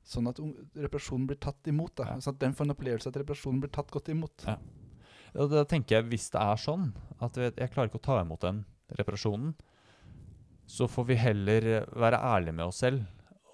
sånn 0.04 0.28
at 0.28 0.38
reparasjonen 0.76 1.26
blir 1.26 1.38
tatt 1.40 1.66
imot. 1.66 1.94
da 1.96 2.04
Ja. 2.04 2.16
Sånn 2.20 2.34
at 2.34 2.38
den 2.38 2.52
får 2.52 2.66
en 2.68 2.74
opplevelse 2.76 3.06
at 3.08 3.14
reparasjonen 3.16 3.60
blir 3.60 3.70
tatt 3.72 3.90
godt 3.90 4.08
imot. 4.12 4.44
Ja. 4.46 4.58
Og 5.34 5.50
da 5.50 5.64
tenker 5.68 5.98
jeg, 5.98 6.08
hvis 6.12 6.30
det 6.34 6.42
er 6.42 6.60
sånn 6.60 6.90
at 7.24 7.38
jeg, 7.40 7.70
klarer 7.72 7.90
ikke 7.90 8.02
å 8.02 8.06
ta 8.06 8.20
imot 8.22 8.44
den 8.44 8.62
reparasjonen, 8.94 9.54
så 10.70 10.88
får 10.88 11.08
vi 11.10 11.20
heller 11.20 11.68
være 11.92 12.20
ærlige 12.24 12.56
med 12.56 12.70
oss 12.70 12.80
selv 12.84 13.04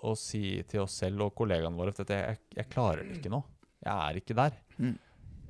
og 0.06 0.16
si 0.16 0.60
til 0.68 0.84
oss 0.84 0.94
selv 1.02 1.26
og 1.26 1.34
kollegaene 1.36 1.76
våre 1.76 1.92
at 1.92 2.12
jeg, 2.12 2.38
jeg 2.56 2.68
klarer 2.72 3.04
det 3.04 3.18
ikke 3.18 3.32
nå. 3.32 3.40
Jeg 3.80 3.92
er 3.92 4.18
ikke 4.20 4.36
der. 4.38 4.56
Mm. 4.78 4.94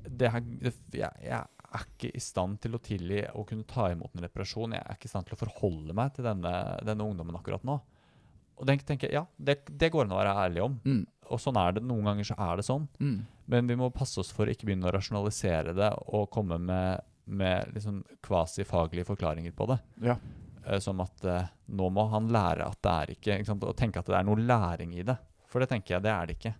Det 0.01 0.31
her, 0.33 0.43
det, 0.49 0.73
jeg, 0.97 1.23
jeg 1.23 1.37
er 1.71 1.85
ikke 1.85 2.11
i 2.17 2.23
stand 2.23 2.59
til 2.63 2.75
å 2.75 2.81
tilgi 2.83 3.21
å 3.37 3.45
kunne 3.47 3.67
ta 3.69 3.87
imot 3.93 4.15
en 4.15 4.25
reparasjon. 4.25 4.75
Jeg 4.75 4.83
er 4.83 4.97
ikke 4.97 5.07
i 5.07 5.13
stand 5.13 5.27
til 5.29 5.37
å 5.37 5.39
forholde 5.39 5.95
meg 5.95 6.15
til 6.15 6.27
denne, 6.27 6.53
denne 6.87 7.07
ungdommen 7.07 7.37
akkurat 7.39 7.63
nå. 7.67 7.77
Og 8.59 8.67
den 8.67 8.81
tenker 8.85 9.07
jeg, 9.07 9.21
ja, 9.21 9.23
det, 9.39 9.61
det 9.69 9.89
går 9.93 10.05
an 10.05 10.15
å 10.15 10.19
være 10.19 10.35
ærlig 10.43 10.65
om. 10.65 10.75
Mm. 10.83 11.03
Og 11.31 11.39
sånn 11.41 11.57
er 11.61 11.77
det. 11.77 11.85
Noen 11.87 12.11
ganger 12.11 12.27
så 12.27 12.37
er 12.43 12.59
det 12.59 12.67
sånn. 12.67 12.89
Mm. 13.01 13.15
Men 13.51 13.67
vi 13.67 13.75
må 13.79 13.89
passe 13.91 14.21
oss 14.21 14.31
for 14.31 14.47
å 14.47 14.53
ikke 14.53 14.69
begynne 14.69 14.87
å 14.87 14.93
rasjonalisere 14.95 15.73
det 15.75 15.89
og 16.15 16.29
komme 16.31 16.55
med, 16.61 17.03
med 17.27 17.73
liksom 17.75 17.99
kvasifaglige 18.23 19.09
forklaringer 19.09 19.55
på 19.55 19.67
det. 19.73 19.81
Ja. 20.07 20.15
Eh, 20.65 20.79
som 20.79 21.01
at 21.03 21.25
eh, 21.25 21.53
nå 21.75 21.89
må 21.93 22.05
han 22.13 22.29
lære 22.31 22.67
at 22.67 22.81
det 22.85 22.91
er 22.95 23.13
ikke, 23.15 23.39
ikke? 23.41 23.57
Og 23.67 23.77
tenke 23.77 24.01
at 24.01 24.11
det 24.11 24.19
er 24.19 24.27
noe 24.27 24.39
læring 24.39 24.93
i 24.95 25.05
det. 25.07 25.17
For 25.51 25.63
det 25.63 25.71
tenker 25.73 25.97
jeg, 25.97 26.05
det 26.05 26.13
er 26.13 26.29
det 26.29 26.37
ikke. 26.37 26.53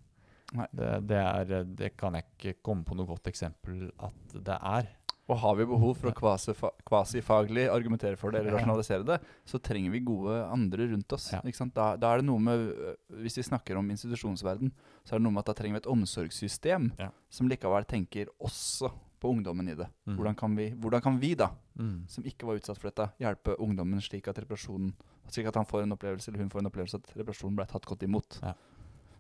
Det, 0.52 0.90
det, 1.08 1.20
er, 1.22 1.54
eh, 1.60 1.70
det 1.80 1.94
kan 2.00 2.18
jeg 2.18 2.28
ikke 2.28 2.58
komme 2.66 2.88
på 2.88 2.98
noe 2.98 3.10
godt 3.10 3.30
eksempel 3.32 3.88
at 4.04 4.36
det 4.36 4.58
er. 4.58 4.90
Og 5.32 5.38
har 5.40 5.54
vi 5.56 5.66
behov 5.70 5.94
for 5.96 6.12
å 6.12 6.72
kvasifaglig 6.90 7.70
argumentere 7.72 8.20
for 8.20 8.34
det 8.34 8.42
eller 8.42 8.58
rasjonalisere 8.58 9.06
det, 9.08 9.20
så 9.48 9.62
trenger 9.64 9.94
vi 9.94 10.02
gode 10.04 10.42
andre 10.52 10.90
rundt 10.92 11.16
oss. 11.16 11.30
Ja. 11.32 11.40
Ikke 11.48 11.62
sant? 11.62 11.72
Da, 11.78 11.94
da 11.96 12.10
er 12.12 12.20
det 12.20 12.28
noe 12.28 12.42
med 12.44 12.66
øh, 12.74 12.98
Hvis 13.24 13.40
vi 13.40 13.46
snakker 13.48 13.80
om 13.80 13.88
institusjonsverden, 13.94 14.74
så 15.06 15.16
er 15.16 15.22
det 15.22 15.26
noe 15.28 15.38
med 15.38 15.46
at 15.46 15.54
da 15.54 15.56
trenger 15.62 15.80
vi 15.80 15.84
et 15.86 15.92
omsorgssystem 15.94 16.92
som 17.32 17.48
likevel 17.52 17.88
tenker 17.88 18.28
også 18.44 18.92
på 19.22 19.30
ungdommen 19.30 19.70
i 19.70 19.76
det. 19.78 19.86
Mm. 20.10 20.16
Hvordan, 20.18 20.36
kan 20.36 20.56
vi, 20.58 20.68
hvordan 20.82 21.02
kan 21.08 21.20
vi, 21.22 21.36
da, 21.40 21.52
Mm. 21.82 22.04
som 22.12 22.26
ikke 22.28 22.46
var 22.46 22.58
utsatt 22.60 22.78
for 22.78 22.90
dette, 22.92 23.06
hjelpe 23.18 23.56
ungdommen 23.64 24.02
slik 24.04 24.28
at 24.28 24.38
reparasjonen 24.44 24.92
Slik 25.32 25.48
at 25.48 25.56
han 25.56 25.66
får 25.66 25.86
en 25.86 25.96
opplevelse 25.96 26.28
eller 26.28 26.42
hun 26.44 26.50
får 26.52 26.60
en 26.60 26.68
opplevelse 26.68 26.98
at 27.00 27.12
reparasjonen 27.16 27.56
ble 27.56 27.66
tatt 27.70 27.86
godt 27.88 28.04
imot. 28.04 28.40
Ja. 28.44 28.52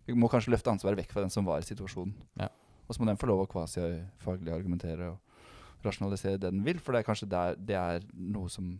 Vi 0.09 0.14
må 0.20 0.28
kanskje 0.28 0.51
løfte 0.51 0.74
ansvaret 0.74 0.99
vekk 0.99 1.14
fra 1.14 1.24
den 1.24 1.32
som 1.32 1.45
var 1.47 1.62
i 1.62 1.66
situasjonen. 1.66 2.12
Ja. 2.41 2.49
Og 2.84 2.91
så 2.93 2.99
må 2.99 3.07
den 3.07 3.20
få 3.22 3.30
lov 3.30 3.45
å 3.45 3.47
kvasifaglig 3.47 4.51
argumentere 4.51 5.14
og 5.14 5.31
rasjonalisere 5.86 6.38
det 6.40 6.50
den 6.52 6.64
vil, 6.66 6.80
for 6.80 6.94
det 6.94 7.02
er 7.02 7.08
kanskje 7.08 7.30
der, 7.32 7.56
det 7.58 7.78
er 7.78 8.04
noe 8.14 8.50
som 8.52 8.74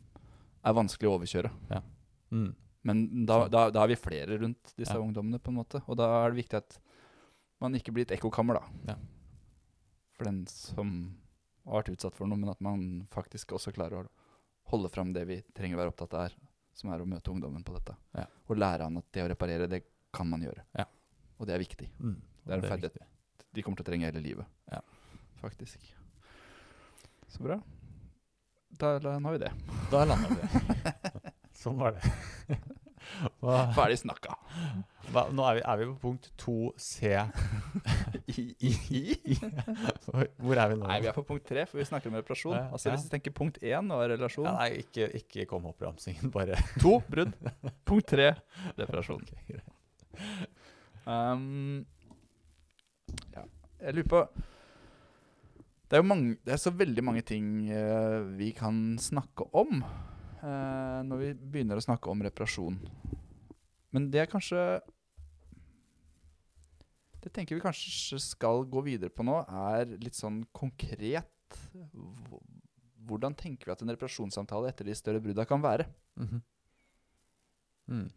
er 0.64 0.76
vanskelig 0.78 1.10
å 1.10 1.16
overkjøre. 1.18 1.52
Mm. 2.32 2.52
Men 2.88 3.02
da, 3.30 3.44
da, 3.52 3.68
da 3.74 3.84
er 3.84 3.92
vi 3.94 3.98
flere 4.00 4.38
rundt 4.42 4.74
disse 4.78 4.94
Ja. 4.96 5.02
ungdommene, 5.02 5.40
på 5.42 5.52
en 5.52 5.60
måte. 5.60 5.82
Og 5.88 5.98
da 5.98 6.08
er 6.24 6.32
det 6.32 6.42
viktig 6.44 6.58
at 6.58 6.80
man 7.62 7.76
ikke 7.78 7.94
blir 7.94 8.08
et 8.08 8.16
ekkokammer, 8.18 8.58
da. 8.58 8.94
Ja. 8.94 8.96
For 10.18 10.26
den 10.26 10.46
som 10.50 10.94
har 11.66 11.82
vært 11.84 11.94
utsatt 11.94 12.16
for 12.18 12.30
noe, 12.30 12.40
men 12.42 12.50
at 12.50 12.62
man 12.62 13.08
faktisk 13.14 13.54
også 13.58 13.74
klarer 13.76 14.06
å 14.06 14.10
holde 14.72 14.90
fram 14.90 15.14
det 15.14 15.28
vi 15.30 15.42
trenger 15.54 15.78
å 15.78 15.82
være 15.84 15.94
opptatt 15.94 16.14
av 16.18 16.26
her, 16.26 16.36
som 16.74 16.90
er 16.94 17.04
å 17.04 17.06
møte 17.10 17.30
ungdommen 17.34 17.64
på 17.68 17.76
dette. 17.78 17.96
Ja. 18.18 18.26
Og 18.50 18.58
lære 18.58 18.88
han 18.88 18.98
at 18.98 19.10
det 19.14 19.26
å 19.26 19.30
reparere, 19.30 19.70
det 19.70 19.84
kan 20.14 20.30
man 20.30 20.42
gjøre. 20.42 20.64
Ja. 20.78 20.86
Og 21.38 21.48
det 21.50 21.54
er 21.56 21.62
viktig. 21.62 21.90
Mm. 22.00 22.18
Det 22.46 22.54
er 22.54 22.58
en 22.62 22.70
ferdighet. 22.70 22.98
De 23.54 23.62
kommer 23.62 23.78
til 23.78 23.86
å 23.86 23.90
trenge 23.92 24.08
hele 24.10 24.24
livet. 24.24 24.46
Ja. 24.72 24.80
Faktisk. 25.42 25.78
Så 27.32 27.44
bra. 27.46 27.62
Da, 28.82 28.98
lander 29.00 29.32
vi 29.32 29.42
det. 29.46 29.52
Da 29.92 30.06
landa 30.06 30.28
vi. 30.30 30.36
det. 30.42 31.34
sånn 31.62 31.80
var 31.80 31.96
det. 31.98 32.12
Hva, 33.42 33.56
Ferdig 33.76 33.98
snakka. 34.00 34.36
hva, 35.12 35.24
nå 35.34 35.44
er 35.50 35.58
vi, 35.58 35.62
er 35.68 35.80
vi 35.82 35.86
på 35.90 35.96
punkt 36.04 36.28
2C. 36.40 37.10
I, 38.32 38.44
i, 38.62 38.72
i. 39.34 39.38
Hvor 40.06 40.62
er 40.62 40.72
vi 40.72 40.78
nå? 40.78 40.86
Nei, 40.86 41.00
vi 41.04 41.10
er 41.10 41.16
på 41.18 41.24
punkt 41.28 41.48
3, 41.50 41.66
for 41.70 41.82
vi 41.82 41.88
snakker 41.90 42.12
om 42.12 42.18
reparasjon. 42.20 42.56
Ja, 42.56 42.68
Altså 42.72 42.90
ja. 42.90 42.94
Hvis 42.96 43.08
du 43.08 43.12
tenker 43.16 43.34
punkt 43.36 43.58
1 43.60 43.92
og 43.92 44.04
relasjon 44.14 44.48
ja, 44.48 44.54
Nei, 44.60 44.84
ikke, 44.86 45.10
ikke 45.20 45.48
kom 45.50 45.66
oppramsingen, 45.72 46.32
bare 46.34 46.60
To 46.84 47.00
brudd. 47.10 47.34
Punkt 47.90 48.08
3 48.14 48.30
reparasjon. 48.80 49.26
Okay, 49.26 49.58
greit. 49.58 49.68
Um, 51.10 51.82
ja. 53.34 53.44
Jeg 53.82 53.98
lurer 53.98 54.12
på 54.14 54.24
det 55.92 55.98
er 55.98 56.06
jo 56.06 56.08
mange, 56.08 56.38
det 56.48 56.54
er 56.56 56.60
så 56.62 56.72
veldig 56.72 57.04
mange 57.04 57.22
ting 57.28 57.48
uh, 57.68 58.24
vi 58.40 58.54
kan 58.56 58.96
snakke 58.96 59.44
om 59.60 59.82
uh, 59.84 61.00
når 61.04 61.20
vi 61.20 61.32
begynner 61.36 61.76
å 61.76 61.84
snakke 61.84 62.08
om 62.08 62.24
reparasjon. 62.24 62.78
Men 63.92 64.08
det 64.08 64.22
er 64.24 64.30
kanskje 64.32 64.80
Det 67.22 67.34
tenker 67.36 67.58
vi 67.58 67.66
kanskje 67.66 68.22
skal 68.24 68.64
gå 68.72 68.86
videre 68.86 69.12
på 69.12 69.26
nå, 69.28 69.36
er 69.44 69.92
litt 70.00 70.16
sånn 70.16 70.46
konkret 70.56 71.60
Hvordan 73.04 73.36
tenker 73.36 73.68
vi 73.68 73.76
at 73.76 73.84
en 73.84 73.92
reparasjonssamtale 73.92 74.72
etter 74.72 74.88
de 74.88 74.96
større 74.96 75.20
brudda 75.20 75.44
kan 75.46 75.60
være? 75.60 75.90
Mhm. 76.16 76.42
mm. 77.92 78.10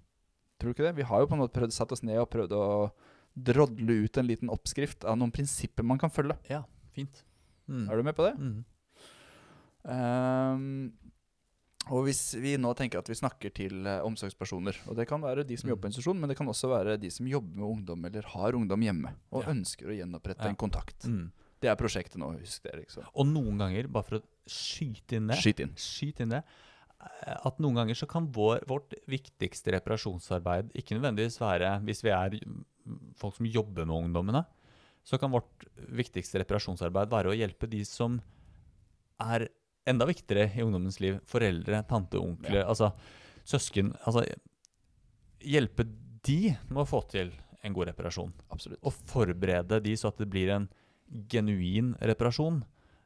Tror 0.63 0.71
du 0.71 0.77
ikke 0.77 0.87
det? 0.87 0.97
Vi 1.03 1.11
har 1.11 1.21
jo 1.21 1.27
på 1.27 1.35
en 1.35 1.43
måte 1.43 1.59
prøvd 1.59 1.75
satt 1.75 1.91
oss 1.91 2.07
ned 2.07 2.23
og 2.23 2.31
prøvd 2.31 2.55
å 2.55 2.65
drodle 3.35 4.05
ut 4.07 4.23
en 4.23 4.31
liten 4.31 4.53
oppskrift 4.55 5.03
av 5.03 5.19
noen 5.19 5.35
prinsipper 5.35 5.83
man 5.83 5.99
kan 5.99 6.15
følge. 6.15 6.39
Ja, 6.47 6.63
fint. 6.95 7.25
Mm. 7.69 7.89
Er 7.91 7.97
du 7.97 8.03
med 8.03 8.15
på 8.17 8.25
det? 8.29 8.35
Mm. 8.39 8.65
Um, 9.85 10.93
og 11.93 12.07
hvis 12.07 12.21
vi 12.41 12.55
nå 12.57 12.71
tenker 12.79 13.03
at 13.03 13.09
vi 13.11 13.17
snakker 13.19 13.53
til 13.53 13.85
eh, 13.85 13.99
omsorgspersoner, 14.07 14.79
og 14.89 14.97
det 14.97 15.05
kan 15.11 15.21
være 15.21 15.45
de 15.45 15.57
som 15.61 15.69
Mm. 15.69 15.75
jobber 15.75 15.83
på 15.85 15.91
institusjon, 15.93 16.21
men 16.21 16.29
det 16.33 16.37
kan 16.39 16.49
også 16.49 16.71
være 16.71 16.95
de 17.01 17.11
som 17.13 17.27
jobber 17.29 17.57
med 17.61 17.67
ungdom 17.69 18.05
eller 18.09 18.23
har 18.33 18.53
ungdom 18.57 18.81
hjemme 18.81 19.13
og 19.31 19.43
Ja. 19.45 19.51
ønsker 19.53 19.91
å 19.93 19.97
gjenopprette 19.99 20.45
Ja. 20.45 20.49
en 20.49 20.57
kontakt. 20.57 21.05
Mm. 21.05 21.31
Det 21.61 21.69
er 21.69 21.77
prosjektet 21.77 22.17
nå, 22.17 22.33
husk 22.41 22.63
det. 22.63 22.73
liksom. 22.77 23.05
Og 23.15 23.27
noen 23.27 23.59
ganger, 23.59 23.87
bare 23.89 24.03
for 24.03 24.17
å 24.19 24.23
skyte 24.47 25.17
inn 25.17 25.27
det 25.27 25.37
Skyt 25.37 25.61
inn. 25.61 25.75
Skyt 25.77 26.21
inn 26.21 26.29
det. 26.31 26.43
eh, 27.27 27.37
At 27.45 27.59
noen 27.59 27.75
ganger 27.75 27.95
så 27.95 28.09
kan 28.09 28.33
vår, 28.33 28.65
vårt 28.67 28.95
viktigste 29.07 29.73
reparasjonsarbeid 29.73 30.73
ikke 30.73 30.97
nødvendigvis 30.99 31.39
være 31.39 31.85
Hvis 31.85 32.03
vi 32.03 32.09
er 32.11 32.31
mm, 32.31 32.65
folk 33.17 33.35
som 33.37 33.45
jobber 33.47 33.85
med 33.85 33.97
ungdommene, 34.11 34.47
så 35.05 35.19
kan 35.21 35.33
vårt 35.35 35.67
viktigste 35.95 36.41
reparasjonsarbeid 36.43 37.11
være 37.13 37.33
å 37.33 37.37
hjelpe 37.37 37.69
de 37.71 37.83
som 37.85 38.19
er 39.21 39.49
enda 39.87 40.07
viktigere 40.09 40.49
i 40.57 40.65
ungdommens 40.65 40.97
liv. 41.05 41.19
Foreldre, 41.29 41.83
tante, 41.91 42.17
onkler, 42.19 42.65
altså 42.65 42.93
søsken. 43.45 43.93
Altså 44.09 44.25
hjelpe 45.45 45.85
de 46.25 46.55
med 46.71 46.83
å 46.85 46.89
få 46.89 47.03
til 47.13 47.33
en 47.65 47.75
god 47.77 47.91
reparasjon 47.93 48.33
Absolutt. 48.53 48.81
og 48.85 48.97
forberede 49.09 49.79
de 49.85 49.93
så 49.97 50.11
at 50.13 50.21
det 50.21 50.29
blir 50.33 50.51
en 50.55 50.69
genuin 51.31 51.93
reparasjon. 52.01 52.63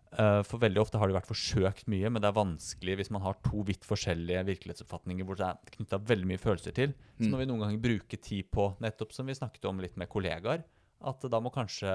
Eh, 0.09 0.40
for 0.46 0.62
veldig 0.62 0.80
ofte 0.80 0.99
har 1.03 1.11
det 1.11 1.18
vært 1.18 1.28
forsøkt 1.28 1.88
mye, 1.90 2.09
men 2.11 2.22
det 2.22 2.30
er 2.30 2.38
vanskelig 2.38 2.94
hvis 3.01 3.11
man 3.14 3.22
har 3.26 3.36
to 3.44 3.61
vidt 3.68 3.84
forskjellige 3.86 4.46
virkelighetsoppfatninger 4.49 5.26
hvor 5.28 5.36
det 5.38 5.51
er 5.51 5.74
knytta 5.76 5.99
veldig 6.09 6.30
mye 6.30 6.40
følelser 6.42 6.74
til. 6.78 6.94
Så 7.18 7.26
Mm. 7.26 7.30
når 7.34 7.38
vi 7.42 7.46
noen 7.51 7.61
ganger 7.66 7.82
bruker 7.84 8.22
tid 8.22 8.51
på, 8.55 8.68
nettopp 8.80 9.12
som 9.12 9.26
vi 9.26 9.34
snakket 9.36 9.64
om 9.68 9.80
litt 9.82 9.96
med 9.99 10.09
kollegaer, 10.09 10.64
at 11.01 11.20
da 11.30 11.40
må 11.40 11.51
kanskje 11.55 11.92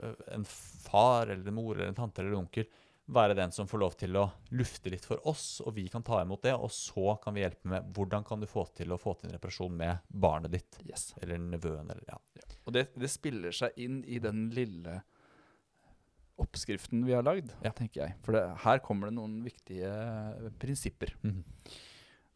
eh, 0.00 0.14
en 0.36 0.44
far 0.46 1.26
eller 1.32 1.46
en 1.48 1.54
mor 1.56 1.74
eller 1.76 1.88
en 1.90 1.94
tante 1.98 2.20
eller 2.22 2.32
en 2.36 2.44
onkel 2.44 2.66
være 3.10 3.34
den 3.34 3.50
som 3.50 3.66
får 3.66 3.80
lov 3.82 3.94
til 3.98 4.14
å 4.20 4.28
lufte 4.54 4.90
litt 4.92 5.02
for 5.04 5.18
oss, 5.26 5.60
og 5.66 5.74
vi 5.74 5.88
kan 5.90 6.04
ta 6.06 6.20
imot 6.22 6.44
det, 6.46 6.52
og 6.54 6.70
så 6.70 7.16
kan 7.18 7.34
vi 7.34 7.40
hjelpe 7.42 7.66
med 7.72 7.88
hvordan 7.96 8.22
kan 8.28 8.38
du 8.38 8.46
få 8.46 8.62
til 8.78 8.92
å 8.94 8.98
få 9.02 9.16
til 9.18 9.26
en 9.26 9.34
reparasjon 9.34 9.74
med 9.74 9.98
barnet 10.14 10.52
ditt, 10.54 10.78
Yes. 10.86 11.08
eller 11.20 11.40
nevøen, 11.42 11.90
eller 11.90 12.04
ja. 12.06 12.20
Og 12.66 12.72
det, 12.76 12.84
det 12.94 13.10
spiller 13.10 13.50
seg 13.50 13.74
inn 13.82 14.04
i 14.06 14.20
den 14.22 14.44
lille 14.54 15.00
oppskriften 16.40 17.02
vi 17.04 17.12
har 17.12 17.22
lagd, 17.26 17.50
Ja. 17.66 17.72
tenker 17.74 18.00
jeg. 18.06 18.14
For 18.22 18.32
det, 18.32 18.44
her 18.62 18.78
kommer 18.78 19.10
det 19.10 19.16
noen 19.18 19.40
viktige 19.44 19.90
prinsipper. 20.62 21.12
Mhm. 21.22 21.42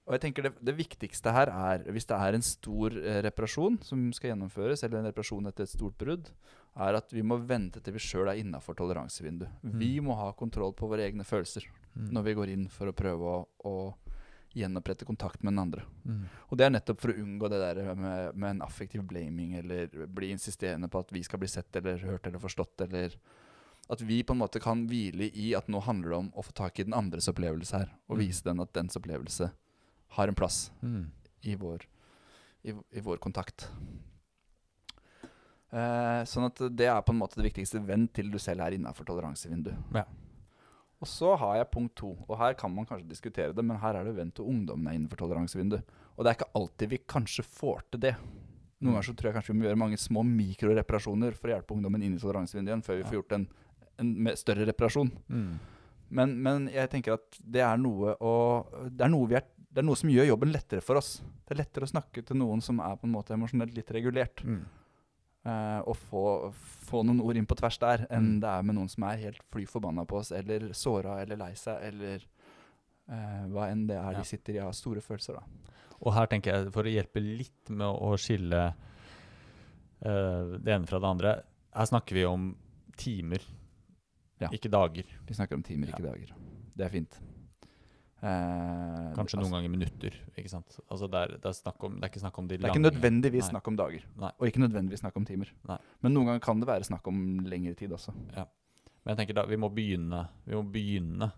Og 0.07 0.12
jeg 0.12 0.20
tenker 0.20 0.42
det, 0.44 0.52
det 0.61 0.74
viktigste 0.76 1.32
her 1.32 1.48
er, 1.48 1.84
hvis 1.94 2.05
det 2.11 2.16
er 2.20 2.36
en 2.36 2.42
stor 2.44 2.92
eh, 2.98 3.22
reparasjon 3.24 3.78
som 3.82 4.02
skal 4.12 4.34
gjennomføres, 4.34 4.82
eller 4.84 4.98
en 5.00 5.09
reparasjon 5.09 5.46
etter 5.48 5.64
et 5.64 5.72
stort 5.72 5.96
brudd, 5.96 6.28
er 6.76 6.98
at 6.98 7.12
vi 7.14 7.22
må 7.24 7.38
vente 7.46 7.80
til 7.80 7.94
vi 7.94 8.02
sjøl 8.02 8.28
er 8.28 8.40
innafor 8.42 8.76
toleransevinduet. 8.76 9.48
Mm. 9.62 9.78
Vi 9.80 9.92
må 10.05 10.16
ha 10.18 10.32
kontroll 10.36 10.74
på 10.76 10.88
våre 10.90 11.07
egne 11.09 11.24
følelser 11.24 11.64
Mm. 11.94 12.09
når 12.11 12.22
vi 12.26 12.32
går 12.34 12.50
inn 12.50 12.62
for 12.68 12.90
å 12.90 12.92
prøve 12.92 13.22
å, 13.22 13.34
å 13.70 13.94
gjenopprette 14.50 15.07
kontakt 15.07 15.44
med 15.46 15.52
den 15.52 15.61
andre. 15.62 15.84
Mm. 16.02 16.24
Og 16.50 16.59
det 16.59 16.64
er 16.66 16.72
nettopp 16.74 17.00
for 17.05 17.12
å 17.12 17.22
unngå 17.22 17.46
det 17.52 17.61
der 17.62 17.94
med, 17.94 18.34
med 18.34 18.48
en 18.50 18.62
affektiv 18.66 19.05
blaming, 19.07 19.52
eller 19.61 19.86
bli 20.11 20.32
insisterende 20.34 20.88
på 20.90 21.05
at 21.05 21.12
vi 21.14 21.22
skal 21.22 21.38
bli 21.38 21.46
sett 21.52 21.76
eller 21.78 22.02
hørt 22.02 22.26
eller 22.26 22.42
forstått, 22.42 22.82
eller 22.88 23.14
at 23.94 24.02
vi 24.02 24.24
på 24.26 24.34
en 24.34 24.40
måte 24.42 24.59
kan 24.62 24.82
hvile 24.90 25.30
i 25.38 25.52
at 25.55 25.70
nå 25.70 25.84
handler 25.86 26.16
det 26.16 26.18
om 26.18 26.32
å 26.34 26.42
få 26.48 26.55
tak 26.64 26.80
i 26.82 26.86
den 26.88 26.98
andres 26.98 27.30
opplevelse 27.30 27.78
her, 27.84 27.94
og 28.09 28.16
Mm. 28.18 28.24
vise 28.26 28.42
den 28.50 28.61
at 28.66 28.72
dens 28.74 28.96
opplevelse 28.98 29.52
har 30.17 30.29
en 30.31 30.35
plass 30.39 30.71
Mm. 30.83 31.05
i 31.45 31.55
vår, 31.61 31.85
i, 32.65 32.73
i 32.73 33.01
vår 33.05 33.19
kontakt. 33.23 33.69
Eh, 35.75 36.21
sånn 36.31 36.47
at 36.47 36.61
det 36.77 36.87
er 36.87 37.01
på 37.03 37.11
en 37.15 37.19
måte 37.19 37.41
det 37.41 37.49
viktigste. 37.49 37.81
Vent 37.85 38.12
til 38.15 38.31
du 38.31 38.39
selv 38.43 38.62
er 38.62 38.77
innafor 38.77 39.07
toleransevinduet. 39.09 39.75
Ja. 39.97 40.05
Og 41.03 41.09
så 41.11 41.35
har 41.37 41.57
jeg 41.59 41.71
punkt 41.75 41.97
to, 41.99 42.12
og 42.31 42.39
her 42.41 42.55
kan 42.57 42.73
man 42.73 42.87
kanskje 42.89 43.11
diskutere 43.11 43.53
det, 43.53 43.65
men 43.67 43.77
her 43.83 43.99
er 43.99 44.07
det 44.07 44.15
vent 44.17 44.37
til 44.39 44.47
ungdommen 44.49 44.87
er 44.89 44.97
innenfor 44.97 45.19
toleransevinduet. 45.21 45.83
Og 46.15 46.23
det 46.25 46.31
er 46.31 46.39
ikke 46.39 46.53
alltid 46.61 46.93
vi 46.95 47.01
kanskje 47.11 47.45
får 47.45 47.83
til 47.93 48.01
det. 48.07 48.15
Noen 48.15 48.93
Mm. 48.93 48.93
ganger 48.95 49.07
så 49.09 49.15
tror 49.17 49.29
jeg 49.31 49.35
kanskje 49.35 49.53
vi 49.53 49.59
må 49.59 49.65
gjøre 49.67 49.79
mange 49.83 49.97
små 49.99 50.23
mikroreparasjoner 50.25 51.35
for 51.35 51.49
å 51.49 51.55
hjelpe 51.55 51.75
ungdommen 51.75 52.03
inn 52.03 52.15
i 52.17 52.19
toleransevinduet 52.23 52.71
igjen, 52.73 52.83
før 52.87 52.97
vi 52.97 53.05
får 53.09 53.17
gjort 53.19 53.33
en, 53.33 53.47
en 53.99 54.37
større 54.37 54.67
reparasjon. 54.67 55.11
Mm. 55.29 55.59
Men, 56.11 56.35
men 56.43 56.67
jeg 56.69 56.91
tenker 56.91 57.15
at 57.19 57.39
det 57.41 57.62
er 57.65 57.77
noe 57.81 58.15
å 58.21 58.33
det 58.91 59.05
er 59.05 59.09
noe, 59.11 59.27
vi 59.31 59.35
er, 59.39 59.45
det 59.75 59.83
er 59.83 59.87
noe 59.89 59.99
som 59.99 60.09
gjør 60.12 60.29
jobben 60.31 60.53
lettere 60.55 60.81
for 60.87 61.01
oss. 61.01 61.16
Det 61.45 61.55
er 61.57 61.59
lettere 61.64 61.87
å 61.89 61.91
snakke 61.91 62.22
til 62.25 62.39
noen 62.39 62.62
som 62.62 62.79
er 62.85 62.95
på 63.01 63.09
en 63.09 63.14
måte 63.16 63.35
emosjonelt 63.35 63.75
litt 63.77 63.91
regulert, 63.97 64.45
Mm. 64.47 64.64
Uh, 65.45 65.83
og 65.85 65.97
få, 66.09 66.20
få 66.89 67.03
noen 67.05 67.18
ord 67.20 67.37
inn 67.37 67.45
på 67.45 67.53
tvers 67.59 67.77
der, 67.83 68.07
enn 68.09 68.39
Mm. 68.39 68.41
det 68.41 68.49
er 68.49 68.62
med 68.64 68.75
noen 68.79 68.89
som 68.89 69.03
er 69.05 69.18
helt 69.20 69.43
fly 69.53 69.66
forbanna 69.68 70.07
på 70.09 70.16
oss, 70.16 70.31
eller 70.33 70.70
såra 70.72 71.18
eller 71.20 71.37
lei 71.37 71.51
seg, 71.53 71.83
eller 71.85 72.22
uh, 73.11 73.45
hva 73.53 73.66
enn 73.68 73.83
det 73.87 73.99
er 73.99 74.12
Ja. 74.12 74.18
de 74.22 74.25
sitter 74.25 74.55
i 74.55 74.59
av 74.64 74.72
store 74.72 75.03
følelser. 75.05 75.35
da. 75.35 75.43
Og 76.01 76.14
her 76.14 76.27
tenker 76.33 76.51
jeg, 76.55 76.72
for 76.72 76.83
å 76.85 76.95
hjelpe 76.95 77.20
litt 77.20 77.68
med 77.68 77.87
å 77.87 78.14
skille 78.16 78.75
uh, 80.07 80.57
det 80.64 80.72
ene 80.79 80.87
fra 80.89 80.99
det 80.99 81.11
andre 81.11 81.35
Her 81.75 81.87
snakker 81.93 82.14
vi 82.14 82.25
om 82.25 82.57
timer, 82.97 83.43
Ja. 84.41 84.49
ikke 84.49 84.70
dager. 84.70 85.05
Vi 85.27 85.35
snakker 85.35 85.55
om 85.57 85.62
timer, 85.62 85.89
ikke 85.89 86.03
dager. 86.09 86.33
Det 86.75 86.87
er 86.87 86.89
fint. 86.89 87.20
Eh, 88.25 89.12
Kanskje 89.12 89.37
altså, 89.37 89.41
noen 89.43 89.53
ganger 89.59 89.72
minutter. 89.75 90.14
ikke 90.39 90.49
sant? 90.49 90.79
Altså 90.89 91.09
det, 91.12 91.20
er, 91.20 91.33
det, 91.43 91.51
er 91.53 91.85
om, 91.85 91.97
det 92.01 92.07
er 92.07 92.12
ikke 92.12 92.22
snakk 92.22 92.39
om 92.41 92.47
de 92.49 92.57
Det 92.57 92.64
er 92.64 92.72
ikke 92.72 92.85
nødvendigvis 92.87 93.45
Nei. 93.45 93.51
snakk 93.53 93.68
om 93.68 93.77
dager, 93.77 94.05
Nei. 94.22 94.31
og 94.39 94.49
ikke 94.49 94.62
nødvendigvis 94.64 95.03
snakk 95.05 95.16
om 95.20 95.27
timer. 95.29 95.51
Nei. 95.68 95.77
Men 96.01 96.14
noen 96.16 96.31
ganger 96.31 96.45
kan 96.47 96.62
det 96.62 96.68
være 96.70 96.89
snakk 96.89 97.11
om 97.12 97.18
lengre 97.45 97.75
tid 97.77 97.93
også. 97.93 98.14
Men 98.33 99.12
jeg 99.12 99.18
tenker 99.20 99.37
da, 99.37 99.45
vi 99.51 99.59
må 99.61 99.68
begynne, 99.77 100.22
vi 100.49 100.57
må 100.57 100.62
begynne 100.72 101.29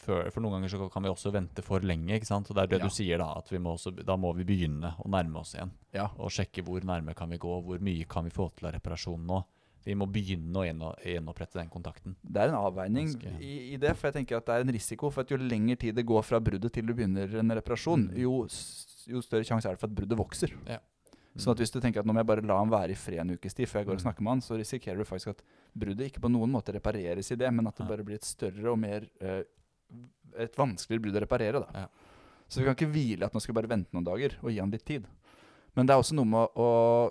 før, 0.00 0.30
for 0.32 0.40
noen 0.40 0.56
ganger 0.56 0.72
så 0.72 0.88
kan 0.94 1.04
vi 1.04 1.12
også 1.12 1.32
vente 1.34 1.60
for 1.66 1.84
lenge. 1.84 2.14
ikke 2.16 2.30
sant? 2.30 2.48
Og 2.48 2.56
det 2.56 2.62
er 2.62 2.72
det 2.72 2.78
Ja. 2.80 2.88
du 2.88 2.94
sier 2.96 3.18
da, 3.20 3.34
at 3.36 3.50
vi 3.52 3.58
må 3.60 3.74
også, 3.76 3.92
da 4.00 4.16
må 4.16 4.32
vi 4.38 4.44
begynne 4.48 4.94
å 4.96 5.10
nærme 5.12 5.42
oss 5.42 5.52
igjen. 5.58 5.72
Ja. 5.92 6.08
Og 6.16 6.30
sjekke 6.32 6.64
hvor 6.64 6.80
nærme 6.80 7.14
kan 7.14 7.28
vi 7.28 7.36
gå, 7.36 7.52
hvor 7.62 7.78
mye 7.84 8.08
kan 8.08 8.24
vi 8.24 8.30
få 8.32 8.48
til 8.56 8.68
av 8.68 8.72
reparasjon 8.78 9.26
nå. 9.26 9.44
Vi 9.84 9.94
må 9.96 10.06
begynne 10.12 10.52
å 10.60 10.64
gjenopprette 11.00 11.56
den 11.58 11.70
kontakten. 11.72 12.14
Det 12.22 12.42
er 12.42 12.48
en 12.52 12.58
avveining 12.60 13.14
i, 13.40 13.72
i 13.72 13.76
det, 13.80 13.94
for 13.96 14.10
jeg 14.10 14.18
tenker 14.20 14.36
at 14.36 14.46
det 14.46 14.54
er 14.58 14.66
en 14.66 14.72
risiko 14.76 15.08
for 15.10 15.22
at 15.24 15.30
jo 15.32 15.38
lengre 15.40 15.76
tid 15.80 15.94
det 15.96 16.04
går 16.06 16.22
fra 16.22 16.40
bruddet 16.40 16.72
til 16.72 16.84
du 16.86 16.92
begynner 16.94 17.32
en 17.40 17.50
reparasjon, 17.56 18.10
Mm. 18.10 18.18
jo, 18.20 18.34
jo 19.08 19.22
større 19.24 19.44
sjanse 19.48 19.66
er 19.66 19.72
det 19.76 19.80
for 19.80 19.88
at 19.88 19.94
bruddet 19.96 20.18
vokser. 20.20 20.52
Ja. 20.68 20.78
Sånn 21.36 21.52
at 21.54 21.58
hvis 21.62 21.70
du 21.72 21.78
tenker 21.80 22.00
at 22.02 22.06
nå 22.06 22.12
må 22.12 22.20
jeg 22.20 22.26
bare 22.26 22.42
la 22.44 22.58
ham 22.58 22.68
være 22.70 22.90
i 22.90 22.98
fred 22.98 23.20
en 23.22 23.30
ukes 23.36 23.54
tid 23.54 23.68
før 23.70 23.80
jeg 23.80 23.86
går 23.86 23.94
og 23.94 24.00
Mm. 24.00 24.04
snakker 24.04 24.22
med 24.26 24.30
han, 24.32 24.40
så 24.42 24.58
risikerer 24.58 24.98
du 24.98 25.04
faktisk 25.04 25.28
at 25.30 25.42
bruddet 25.78 26.10
ikke 26.10 26.20
på 26.20 26.28
noen 26.30 26.50
måte 26.50 26.74
repareres 26.74 27.30
i 27.32 27.36
det, 27.36 27.50
men 27.54 27.66
at 27.66 27.76
det 27.76 27.86
bare 27.88 28.04
blir 28.04 28.16
et 28.16 28.24
større 28.26 28.72
og 28.72 28.78
mer 28.78 29.06
uh, 29.22 29.42
et 30.38 30.54
vanskeligere 30.56 31.02
brudd 31.02 31.16
å 31.16 31.20
reparere. 31.24 31.60
da. 31.64 31.70
Ja. 31.74 31.86
Så 32.50 32.58
vi 32.60 32.66
kan 32.66 32.74
ikke 32.74 32.92
hvile 32.92 33.24
at 33.24 33.32
nå 33.32 33.40
skal 33.40 33.54
vi 33.54 33.60
bare 33.62 33.70
vente 33.70 33.94
noen 33.94 34.04
dager 34.04 34.36
og 34.42 34.50
gi 34.50 34.58
han 34.58 34.70
litt 34.70 34.84
tid. 34.84 35.06
Men 35.78 35.86
det 35.86 35.94
er 35.94 36.02
også 36.02 36.16
noe 36.18 36.26
med 36.26 36.58
å 36.58 36.68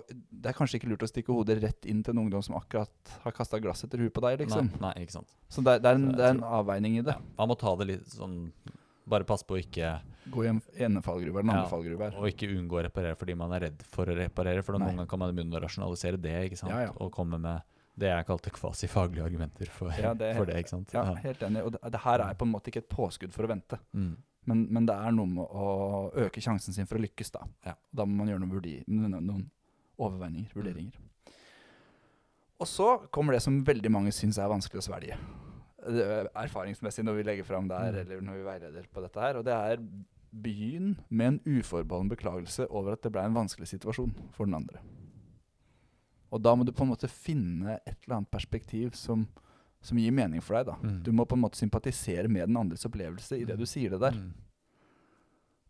Det 0.08 0.50
er 0.50 0.56
kanskje 0.56 0.80
ikke 0.80 0.90
lurt 0.90 1.04
å 1.06 1.08
stikke 1.08 1.32
hodet 1.32 1.58
rett 1.62 1.88
inn 1.88 2.02
til 2.04 2.12
en 2.14 2.22
ungdom 2.24 2.42
som 2.44 2.58
akkurat 2.58 3.14
har 3.24 3.34
kasta 3.36 3.60
glass 3.62 3.86
etter 3.86 4.02
huet 4.02 4.12
på 4.14 4.22
deg, 4.24 4.42
liksom. 4.44 4.68
Nei, 4.76 4.82
nei, 4.84 5.06
ikke 5.06 5.16
sant. 5.20 5.32
Så 5.48 5.64
det, 5.64 5.78
det, 5.84 5.94
er 5.94 6.00
en, 6.00 6.10
det 6.12 6.26
er 6.26 6.36
en 6.36 6.44
avveining 6.60 7.00
i 7.00 7.06
det. 7.06 7.16
Ja, 7.16 7.32
man 7.40 7.52
må 7.52 7.56
ta 7.60 7.74
det 7.80 7.88
litt 7.94 8.14
sånn 8.14 8.36
Bare 9.10 9.24
passe 9.26 9.46
på 9.48 9.56
å 9.56 9.58
ikke 9.58 9.96
Gå 10.30 10.44
i 10.44 10.50
en 10.50 10.60
ene 10.78 11.00
fallgruve 11.02 11.40
eller 11.40 11.48
en 11.48 11.56
annen 11.56 11.70
fallgruve. 11.70 12.10
Og 12.20 12.28
ikke 12.30 12.46
unngå 12.52 12.78
å 12.78 12.82
reparere 12.86 13.16
fordi 13.18 13.34
man 13.38 13.54
er 13.56 13.64
redd 13.66 13.80
for 13.90 14.06
å 14.06 14.14
reparere. 14.14 14.62
For 14.62 14.76
noen 14.76 14.92
ganger 14.92 15.08
kan 15.10 15.18
man 15.22 15.32
begynne 15.34 15.56
å 15.58 15.62
rasjonalisere 15.64 16.20
det 16.20 16.36
ikke 16.46 16.58
sant? 16.60 16.70
Ja, 16.70 16.84
ja. 16.84 16.92
og 17.00 17.10
komme 17.14 17.40
med 17.40 17.64
det 18.00 18.12
jeg 18.12 18.26
kalte 18.28 18.52
kvasifaglige 18.54 19.24
argumenter 19.26 19.70
for, 19.72 19.92
Ja, 19.98 20.12
det 20.14 20.34
for 20.36 20.48
det. 20.48 20.60
ikke 20.62 20.72
sant? 20.72 20.92
Ja, 20.94 21.04
helt 21.24 21.42
enig. 21.44 21.64
Og 21.66 21.74
det, 21.74 21.80
det 21.96 22.02
her 22.04 22.22
er 22.28 22.38
på 22.38 22.46
en 22.46 22.52
måte 22.52 22.70
ikke 22.70 22.84
et 22.84 22.92
påskudd 22.92 23.34
for 23.34 23.48
å 23.48 23.50
vente. 23.50 23.80
Mm. 23.96 24.14
Men, 24.46 24.66
men 24.72 24.86
det 24.86 24.94
er 24.96 25.12
noe 25.12 25.26
med 25.26 25.44
å 25.52 26.12
øke 26.16 26.40
sjansen 26.40 26.72
sin 26.74 26.86
for 26.86 26.96
å 26.96 27.02
lykkes, 27.04 27.30
da. 27.34 27.42
Ja. 27.66 27.74
Da 27.92 28.06
må 28.08 28.16
man 28.22 28.28
gjøre 28.28 28.40
noen, 28.40 28.54
vurdi- 28.54 28.84
noen, 28.88 29.50
overveininger, 30.00 30.48
Mm. 30.50 30.56
vurderinger. 30.56 30.92
Og 32.60 32.66
så 32.66 32.86
kommer 33.12 33.32
det 33.36 33.42
som 33.42 33.62
veldig 33.64 33.90
mange 33.92 34.12
syns 34.12 34.38
er 34.38 34.48
vanskelig 34.48 34.80
å 34.82 34.86
svelge. 34.88 35.16
Er 35.80 36.28
Erfaringsmessig 36.36 37.04
når 37.04 37.16
vi 37.16 37.22
legger 37.24 37.44
fram 37.44 37.68
det 37.68 37.78
her, 37.78 37.92
Mm. 37.92 38.00
eller 38.00 38.20
når 38.20 38.32
vi 38.40 38.48
veileder 38.48 38.86
på 38.92 39.02
dette 39.02 39.20
her. 39.20 39.36
Og 39.38 39.44
det 39.44 39.52
er 39.54 39.76
begynn 40.32 40.96
med 41.10 41.26
en 41.26 41.40
uforbeholden 41.58 42.08
beklagelse 42.10 42.66
over 42.70 42.92
at 42.92 43.02
det 43.02 43.12
ble 43.12 43.22
en 43.24 43.34
vanskelig 43.34 43.66
situasjon 43.68 44.14
for 44.32 44.44
den 44.46 44.54
andre. 44.54 44.78
Og 46.32 46.40
da 46.42 46.54
må 46.54 46.64
du 46.64 46.72
på 46.72 46.82
en 46.82 46.90
måte 46.94 47.08
finne 47.10 47.80
et 47.86 47.96
eller 48.06 48.16
annet 48.20 48.30
perspektiv 48.30 48.94
som, 48.94 49.26
som 49.82 49.98
gir 49.98 50.12
mening 50.12 50.40
for 50.44 50.56
deg. 50.58 50.66
da. 50.66 50.74
Mm. 50.82 51.02
Du 51.02 51.10
må 51.12 51.24
på 51.26 51.36
en 51.38 51.42
måte 51.44 51.56
sympatisere 51.56 52.28
med 52.28 52.48
den 52.48 52.56
andres 52.56 52.84
opplevelse 52.84 53.38
i 53.40 53.44
det 53.48 53.56
du 53.58 53.64
sier 53.66 53.90
det 53.90 54.00
der. 54.00 54.12
Mm. 54.12 54.32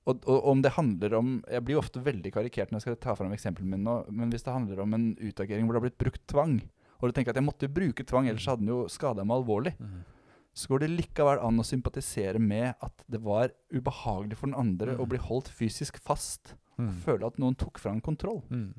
Og, 0.09 0.23
og 0.27 0.47
om 0.49 0.63
det 0.65 0.73
handler 0.79 1.13
om 1.19 1.33
Jeg 1.51 1.63
blir 1.67 1.79
ofte 1.79 2.01
veldig 2.03 2.33
karikert 2.33 2.71
når 2.73 2.81
jeg 2.81 2.87
skal 2.87 2.97
ta 3.05 3.15
fram 3.19 3.35
eksemplene 3.37 3.69
mine 3.77 3.85
nå, 3.85 3.97
men 4.11 4.31
hvis 4.33 4.43
det 4.47 4.55
handler 4.55 4.81
om 4.83 4.95
en 4.97 5.11
utagering 5.21 5.67
hvor 5.69 5.77
det 5.77 5.83
har 5.83 5.89
blitt 5.89 6.01
brukt 6.01 6.25
tvang, 6.33 6.57
og 7.01 7.09
du 7.09 7.13
tenker 7.17 7.31
at 7.35 7.37
jeg 7.41 7.47
måtte 7.47 7.69
bruke 7.73 8.05
tvang, 8.09 8.27
ellers 8.29 8.49
hadde 8.49 8.65
den 8.65 8.73
jo 8.73 8.87
skada 8.93 9.25
meg 9.25 9.37
alvorlig, 9.43 9.75
Mm. 9.79 10.01
så 10.55 10.67
går 10.73 10.81
det 10.81 10.91
likevel 10.91 11.39
an 11.47 11.61
å 11.63 11.65
sympatisere 11.65 12.41
med 12.43 12.75
at 12.83 13.05
det 13.09 13.21
var 13.23 13.53
ubehagelig 13.73 14.37
for 14.37 14.47
den 14.51 14.57
andre 14.59 14.97
Mm. 14.97 15.01
å 15.05 15.09
bli 15.09 15.19
holdt 15.19 15.49
fysisk 15.49 15.99
fast, 16.03 16.55
Mm. 16.79 16.91
føle 17.05 17.27
at 17.27 17.39
noen 17.39 17.55
tok 17.57 17.79
fra 17.79 17.93
en 17.93 18.01
kontroll. 18.01 18.43
Mm. 18.51 18.75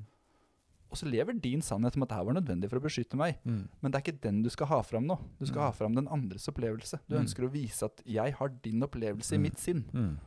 Og 0.91 0.97
så 0.99 1.07
lever 1.07 1.39
din 1.39 1.61
sannhet 1.63 1.95
om 1.95 2.03
at 2.03 2.09
det 2.09 2.17
her 2.17 2.25
var 2.27 2.33
nødvendig 2.35 2.69
for 2.69 2.77
å 2.79 2.83
beskytte 2.83 3.15
meg. 3.15 3.37
Mm. 3.47 3.61
Men 3.81 3.91
det 3.91 3.95
er 3.95 4.03
ikke 4.11 4.21
den 4.21 4.41
du 4.43 4.49
skal 4.51 4.67
ha 4.67 4.81
fram 4.83 5.05
nå. 5.07 5.17
Du 5.39 5.45
skal 5.45 5.61
Mm. 5.61 5.65
ha 5.65 5.71
fram 5.71 5.95
den 5.95 6.07
andres 6.07 6.47
opplevelse. 6.51 6.99
Du 7.07 7.15
Mm. 7.15 7.21
ønsker 7.25 7.47
å 7.47 7.51
vise 7.51 7.83
at 7.85 8.01
'jeg 8.05 8.33
har 8.33 8.49
din 8.49 8.81
opplevelse 8.83 9.31
i 9.33 9.37
Mm. 9.37 9.41
mitt 9.41 9.55
sinn'. 9.55 9.83
Mm. 9.93 10.17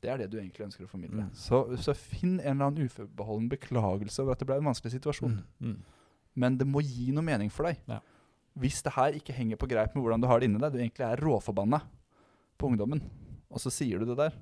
Det 0.00 0.10
er 0.10 0.16
det 0.16 0.30
du 0.30 0.38
egentlig 0.38 0.64
ønsker 0.66 0.84
å 0.84 0.88
formidle. 0.88 1.28
Mm. 1.28 1.34
Så, 1.34 1.76
så 1.78 1.94
finn 1.94 2.40
en 2.40 2.56
eller 2.60 2.64
annen 2.70 2.88
uforbeholden 2.88 3.48
beklagelse 3.50 4.18
over 4.20 4.32
at 4.32 4.38
det 4.38 4.46
ble 4.46 4.56
en 4.56 4.64
vanskelig 4.64 4.92
situasjon. 4.98 5.44
Men 6.34 6.56
det 6.56 6.66
må 6.66 6.80
gi 6.82 7.12
noe 7.12 7.22
mening 7.22 7.50
for 7.50 7.64
deg. 7.64 7.76
Ja. 7.86 8.00
Hvis 8.58 8.82
det 8.82 8.94
her 8.94 9.12
ikke 9.12 9.34
henger 9.34 9.56
på 9.56 9.68
greip 9.68 9.94
med 9.94 10.02
hvordan 10.02 10.20
du 10.22 10.26
har 10.26 10.40
det 10.40 10.48
inni 10.48 10.58
deg, 10.58 10.72
du 10.72 10.78
egentlig 10.78 11.06
er 11.12 11.16
råforbanna 11.22 11.82
på 12.58 12.68
ungdommen, 12.70 13.02
og 13.50 13.58
så 13.58 13.70
sier 13.70 13.98
du 13.98 14.06
det 14.06 14.16
der, 14.16 14.32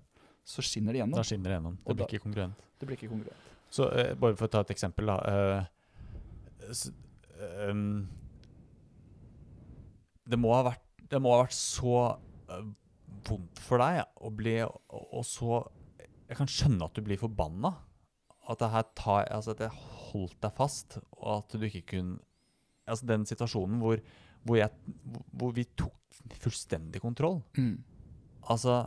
så 0.46 0.62
skinner 0.62 0.92
det 0.92 1.00
gjennom. 1.02 1.14
Da 1.16 1.22
skinner 1.22 1.44
det 1.44 1.60
gjennom. 1.60 1.76
Det 1.84 1.96
blir 1.96 2.06
ikke 2.08 2.22
kongruent. 2.24 2.54
Det 2.78 2.86
blir 2.88 2.96
ikke 2.96 3.08
kongruent. 3.10 3.36
Så 3.70 3.86
uh, 3.86 4.14
bare 4.18 4.34
for 4.38 4.48
å 4.48 4.52
ta 4.56 4.60
et 4.64 4.72
eksempel, 4.74 5.06
da. 5.12 5.18
eh, 5.30 6.70
s- 6.74 6.90
ehm, 7.38 8.08
det, 10.30 10.38
må 10.38 10.52
ha 10.54 10.64
vært, 10.70 10.84
det 11.10 11.20
må 11.22 11.32
ha 11.34 11.42
vært 11.44 11.56
så 11.56 11.94
eh, 12.50 12.64
vondt 13.28 13.60
for 13.62 13.82
deg 13.82 14.02
å 14.26 14.30
bli 14.34 14.56
og, 14.66 14.80
og 14.94 15.24
så 15.26 15.60
Jeg 16.30 16.38
kan 16.38 16.50
skjønne 16.50 16.86
at 16.86 16.94
du 16.94 17.02
blir 17.02 17.18
forbanna. 17.18 17.72
At 18.50 18.60
det 18.62 18.68
her 18.72 18.84
tar 18.98 19.26
Altså 19.34 19.50
at 19.56 19.62
jeg 19.64 19.80
holdt 20.10 20.36
deg 20.42 20.54
fast, 20.56 20.98
og 21.18 21.30
at 21.40 21.56
du 21.58 21.66
ikke 21.66 21.84
kunne 21.96 22.18
Altså 22.90 23.06
den 23.06 23.26
situasjonen 23.28 23.78
hvor, 23.82 24.00
hvor, 24.46 24.56
jeg, 24.58 24.70
hvor 25.38 25.52
vi 25.54 25.62
tok 25.78 25.94
fullstendig 26.42 26.98
kontroll. 27.02 27.40
Mm. 27.58 27.76
Altså 28.50 28.80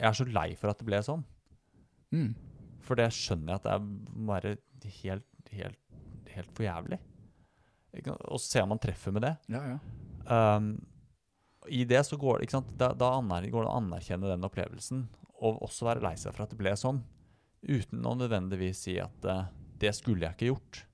Jeg 0.00 0.08
er 0.10 0.16
så 0.18 0.26
lei 0.26 0.48
for 0.58 0.72
at 0.72 0.80
det 0.80 0.86
ble 0.88 0.98
sånn. 1.06 1.22
Mm. 2.14 2.32
For 2.90 2.98
det 2.98 3.06
skjønner 3.14 3.52
jeg 3.52 3.60
at 3.60 3.66
det 3.68 3.74
er 3.76 3.84
må 4.18 4.34
være 4.34 4.56
helt, 4.98 5.50
helt, 5.54 5.78
helt 6.34 6.50
for 6.56 6.66
jævlig. 6.66 6.98
Og 8.02 8.38
så 8.38 8.46
ser 8.48 8.66
man 8.70 8.82
treffer 8.82 9.14
med 9.14 9.22
det. 9.22 9.36
Ja, 9.50 9.62
ja. 9.76 9.78
Um, 10.30 10.72
I 11.70 11.84
det 11.86 12.02
så 12.06 12.18
går 12.18 12.38
det 12.38 12.48
ikke 12.48 12.58
sant? 12.58 12.74
Da, 12.78 12.90
da 12.98 13.12
går 13.20 13.46
det 13.46 13.70
å 13.70 13.78
anerkjenne 13.78 14.30
den 14.30 14.46
opplevelsen, 14.46 15.06
og 15.38 15.62
også 15.62 15.86
være 15.86 16.02
lei 16.04 16.14
seg 16.18 16.34
for 16.34 16.44
at 16.44 16.52
det 16.52 16.58
ble 16.58 16.74
sånn. 16.78 17.00
Uten 17.66 18.06
å 18.06 18.16
nødvendigvis 18.18 18.84
si 18.88 18.98
at 19.02 19.26
uh, 19.30 19.46
det 19.80 19.94
skulle 19.96 20.26
jeg 20.26 20.38
ikke 20.38 20.50
gjort. 20.50 20.84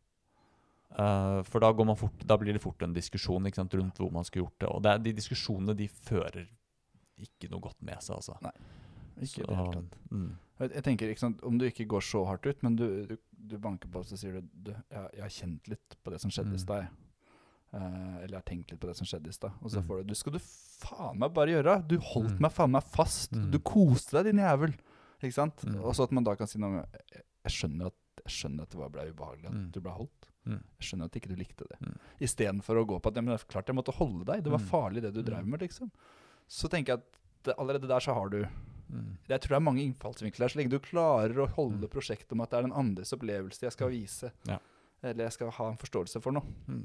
Uh, 0.97 1.41
for 1.49 1.65
da, 1.65 1.73
går 1.77 1.89
man 1.89 1.99
fort, 2.01 2.25
da 2.29 2.37
blir 2.41 2.57
det 2.57 2.65
fort 2.65 2.85
en 2.85 2.97
diskusjon 2.97 3.49
sant, 3.57 3.77
rundt 3.77 4.01
hvor 4.01 4.13
man 4.13 4.29
skulle 4.29 4.47
gjort 4.47 4.61
det. 4.61 4.73
Og 4.73 4.85
det 4.85 4.93
er, 4.93 5.05
de 5.05 5.17
diskusjonene 5.17 5.77
de 5.77 5.89
fører 5.89 6.45
ikke 7.25 7.49
noe 7.53 7.65
godt 7.65 7.81
med 7.85 8.05
seg, 8.05 8.21
altså. 8.21 8.37
Ikke 9.17 9.45
i 9.45 9.49
det 9.49 9.57
hele 9.57 9.79
tatt. 9.79 9.97
Mm, 10.13 10.33
Jeg, 10.59 10.83
tenker, 10.83 11.09
ikke 11.13 11.21
sant, 11.21 11.43
Om 11.45 11.59
du 11.59 11.67
ikke 11.67 11.87
går 11.87 12.01
så 12.01 12.25
hardt 12.27 12.47
ut, 12.47 12.63
men 12.63 12.77
du, 12.77 13.07
du, 13.07 13.17
du 13.37 13.59
banker 13.59 13.89
på 13.93 13.99
og 14.01 14.07
så 14.09 14.17
sier 14.17 14.41
du, 14.41 14.47
du 14.53 14.71
jeg, 14.73 15.11
'Jeg 15.13 15.21
har 15.23 15.29
kjent 15.29 15.69
litt 15.69 15.97
på 16.03 16.11
det 16.11 16.21
som 16.21 16.31
skjedde 16.31 16.55
i 16.55 16.57
Mm. 16.57 16.65
stad'. 16.65 16.89
Eh, 17.73 18.17
eller 18.25 18.29
'jeg 18.29 18.41
har 18.41 18.47
tenkt 18.49 18.71
litt 18.71 18.81
på 18.81 18.87
det 18.89 18.97
som 18.97 19.07
skjedde 19.07 19.29
i 19.29 19.37
stad'. 19.37 19.53
Og 19.63 19.71
så 19.71 19.81
Mm. 19.83 19.87
får 19.87 19.97
du 19.99 20.05
'Du 20.05 20.15
skal 20.15 20.33
du 20.33 20.39
faen 20.39 21.19
meg 21.19 21.35
bare 21.35 21.49
gjøre'. 21.53 21.87
Du 21.89 21.99
holdt 21.99 22.33
Mm. 22.39 22.41
meg 22.41 22.53
faen 22.53 22.71
meg 22.71 22.83
fast. 22.85 23.31
Du 23.33 23.59
koste 23.59 24.13
deg, 24.23 24.33
din 24.33 24.43
jævel. 24.45 24.75
Ikke 25.23 25.33
sant? 25.35 25.65
Og 25.85 25.95
så 25.95 26.03
at 26.05 26.13
man 26.13 26.25
da 26.25 26.35
kan 26.37 26.47
si 26.47 26.59
noe 26.59 26.87
jeg, 27.13 27.23
jeg, 27.45 27.53
skjønner 27.53 27.87
at, 27.87 27.95
jeg 28.25 28.33
skjønner 28.33 28.63
at 28.63 28.71
det 28.71 28.93
ble 28.93 29.13
ubehagelig 29.13 29.47
at 29.47 29.73
du 29.73 29.81
ble 29.81 29.91
holdt. 29.93 30.31
Jeg 30.47 30.61
skjønner 30.81 31.05
at 31.05 31.13
ikke 31.13 31.29
du 31.29 31.35
likte 31.37 31.65
det. 31.69 31.79
Mm. 31.81 31.99
Istedenfor 32.21 32.77
å 32.81 32.87
gå 32.87 33.01
på 33.03 33.07
at 33.09 33.15
ja, 33.17 33.21
men 33.21 33.35
det 33.37 33.41
er 33.43 33.47
klart 33.53 33.67
jeg 33.67 33.77
måtte 33.77 33.95
holde 33.95 34.25
deg. 34.25 34.43
Det 34.45 34.51
var 34.53 34.59
farlig, 34.59 35.03
det 35.03 35.13
du 35.15 35.23
drev 35.23 35.45
med. 35.47 35.61
liksom. 35.61 35.91
Så 36.49 36.69
tenker 36.71 36.87
jeg 36.95 36.99
at 36.99 37.19
det, 37.45 37.55
allerede 37.59 37.89
der 37.89 37.99
så 38.01 38.15
har 38.15 38.29
du 38.31 38.47
mm, 38.91 39.17
jeg 39.29 39.41
tror 39.41 39.49
det 39.49 39.57
er 39.59 39.65
mange 39.67 39.83
innfallsvinkler 39.85 40.45
her. 40.47 40.53
Så 40.55 40.59
lenge 40.61 40.71
du 40.71 40.79
klarer 40.81 41.37
å 41.45 41.49
holde 41.57 41.87
Mm. 41.87 41.93
prosjektet 41.93 42.33
om 42.33 42.41
at 42.41 42.51
det 42.51 42.59
er 42.59 42.63
den 42.69 42.73
andres 42.73 43.13
opplevelse 43.13 43.63
jeg 43.67 43.73
skal 43.73 43.91
vise, 43.91 44.33
Ja. 44.49 44.59
eller 45.03 45.25
jeg 45.25 45.33
skal 45.33 45.51
ha 45.51 45.69
en 45.71 45.77
forståelse 45.77 46.23
for 46.23 46.33
noe. 46.33 46.43
mm. 46.69 46.85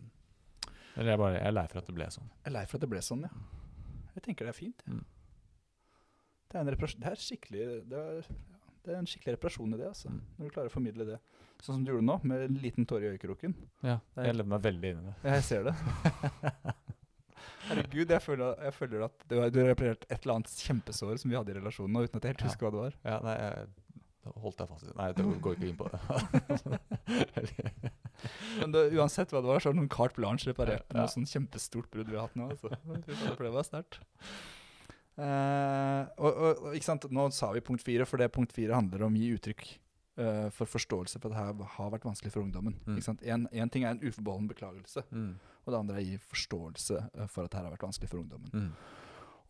Eller 0.97 1.12
jeg, 1.14 1.20
bare, 1.20 1.34
jeg 1.39 1.47
er 1.47 1.52
lei 1.56 1.68
for 1.68 1.78
at 1.80 1.86
det 1.88 1.95
ble 1.95 2.06
sånn. 2.12 2.30
Jeg 2.43 2.52
er 2.52 2.52
lei 2.58 2.66
for 2.66 2.78
at 2.78 2.82
det 2.82 2.89
ble 2.89 2.99
sånn, 2.99 3.22
ja. 3.22 3.30
Jeg 4.16 4.24
tenker 4.24 4.45
det 4.45 4.49
er 4.56 4.60
fint. 4.60 4.84
Mm. 4.88 5.06
Det, 6.49 6.56
er 6.56 6.60
en 6.60 6.66
det, 6.68 7.08
er 7.08 7.16
skikkelig, 7.16 7.68
det, 7.88 7.97
er, 7.97 8.26
ja, 8.28 8.58
det 8.84 8.91
er 8.93 8.97
en 8.99 9.06
skikkelig 9.08 9.38
reparasjon 9.38 9.74
i 9.74 9.78
det, 9.78 9.88
altså. 9.88 10.10
Mm. 10.12 10.22
Når 10.38 10.49
du 10.49 10.52
klarer 10.52 10.68
å 10.68 10.74
formidle 10.74 11.06
det. 11.08 11.20
Sånn 11.62 11.76
som 11.78 11.86
du 11.86 11.91
gjorde 11.93 12.04
nå, 12.10 12.18
med 12.28 12.41
en 12.49 12.56
liten 12.60 12.86
tåre 12.89 13.06
i 13.08 13.14
øyekroken. 13.16 13.56
Ja, 13.86 13.99
jeg 14.18 14.36
lever 14.36 14.49
meg 14.49 14.62
veldig 14.66 14.91
inn 14.91 14.99
i 14.99 15.06
det. 15.08 15.16
Ja, 15.24 15.36
jeg 15.38 15.43
ser 15.47 15.64
det. 15.64 15.76
Herregud, 17.70 18.09
jeg 18.16 18.22
føler, 18.26 18.55
jeg 18.66 18.74
føler 18.74 19.03
at 19.05 19.24
du 19.30 19.36
har, 19.39 19.49
du 19.53 19.59
har 19.62 19.70
reparert 19.74 20.05
et 20.09 20.18
eller 20.24 20.36
annet 20.39 20.53
kjempesår 20.66 21.20
som 21.22 21.30
vi 21.32 21.38
hadde 21.38 21.53
i 21.53 21.59
relasjonen 21.59 22.01
uten 22.01 22.18
at 22.18 22.24
jeg 22.26 22.34
helt 22.36 22.41
Ja. 22.45 22.49
husker 22.49 22.66
hva 22.68 22.72
det 22.76 22.82
var. 22.86 22.93
Ja, 23.05 23.20
nei, 23.26 23.36
jeg 23.38 23.70
da 24.22 24.32
holdt 24.38 24.59
jeg 24.62 24.70
fast 24.70 24.86
i. 24.86 24.91
Nei, 24.99 25.07
det 25.18 25.24
går 25.41 25.55
ikke 25.55 25.70
inn 25.72 25.78
på 25.80 25.88
det. 25.89 25.99
Men 28.62 28.74
det, 28.76 28.84
uansett 28.93 29.32
hva 29.34 29.41
det 29.41 29.49
var, 29.49 29.62
så 29.64 29.72
har 29.72 29.78
noen 29.78 29.89
carte 29.89 30.20
blanche 30.20 30.45
reparert 30.51 30.86
Ja. 30.93 30.99
noe 31.01 31.09
sånn 31.09 31.26
kjempestort 31.30 31.89
brudd 31.93 32.09
vi 32.12 32.18
har 32.20 32.28
hatt 32.28 32.38
nå. 32.38 32.49
Altså. 32.53 32.70
For 33.38 33.45
Det 33.47 33.53
var 33.55 33.66
sterkt. 33.66 33.97
Og, 35.18 36.30
og, 36.32 36.62
og 36.68 36.76
ikke 36.78 36.88
sant, 36.88 37.05
Nå 37.14 37.28
sa 37.36 37.49
vi 37.55 37.62
punkt 37.66 37.84
fire, 37.86 38.05
for 38.09 38.18
det 38.22 38.30
punkt 38.34 38.53
fire 38.55 38.78
handler 38.78 39.03
om 39.05 39.18
å 39.18 39.22
gi 39.22 39.34
uttrykk 39.36 39.66
eh, 40.18 40.49
for 40.49 40.66
forståelse 40.66 41.20
for 41.20 41.30
at 41.30 41.36
det 41.36 41.39
her 41.39 41.70
har 41.78 41.91
vært 41.91 42.03
vanskelig 42.05 42.32
for 42.34 42.41
ungdommen. 42.43 42.76
Mm. 42.86 42.95
Ikke 42.97 43.03
sant? 43.09 43.22
En, 43.24 43.47
en 43.51 43.70
ting 43.70 43.84
er 43.86 43.91
en 43.95 44.01
uforbeholden 44.03 44.47
beklagelse, 44.49 45.03
Mm. 45.12 45.36
og 45.66 45.72
det 45.74 45.80
andre 45.80 45.95
er 45.95 46.01
å 46.01 46.09
gi 46.09 46.18
forståelse 46.18 46.97
eh, 47.16 47.28
for 47.28 47.43
at 47.45 47.51
det 47.51 47.57
her 47.59 47.66
har 47.70 47.76
vært 47.78 47.88
vanskelig 47.89 48.09
for 48.09 48.20
ungdommen. 48.20 48.49
Mm. 48.53 48.72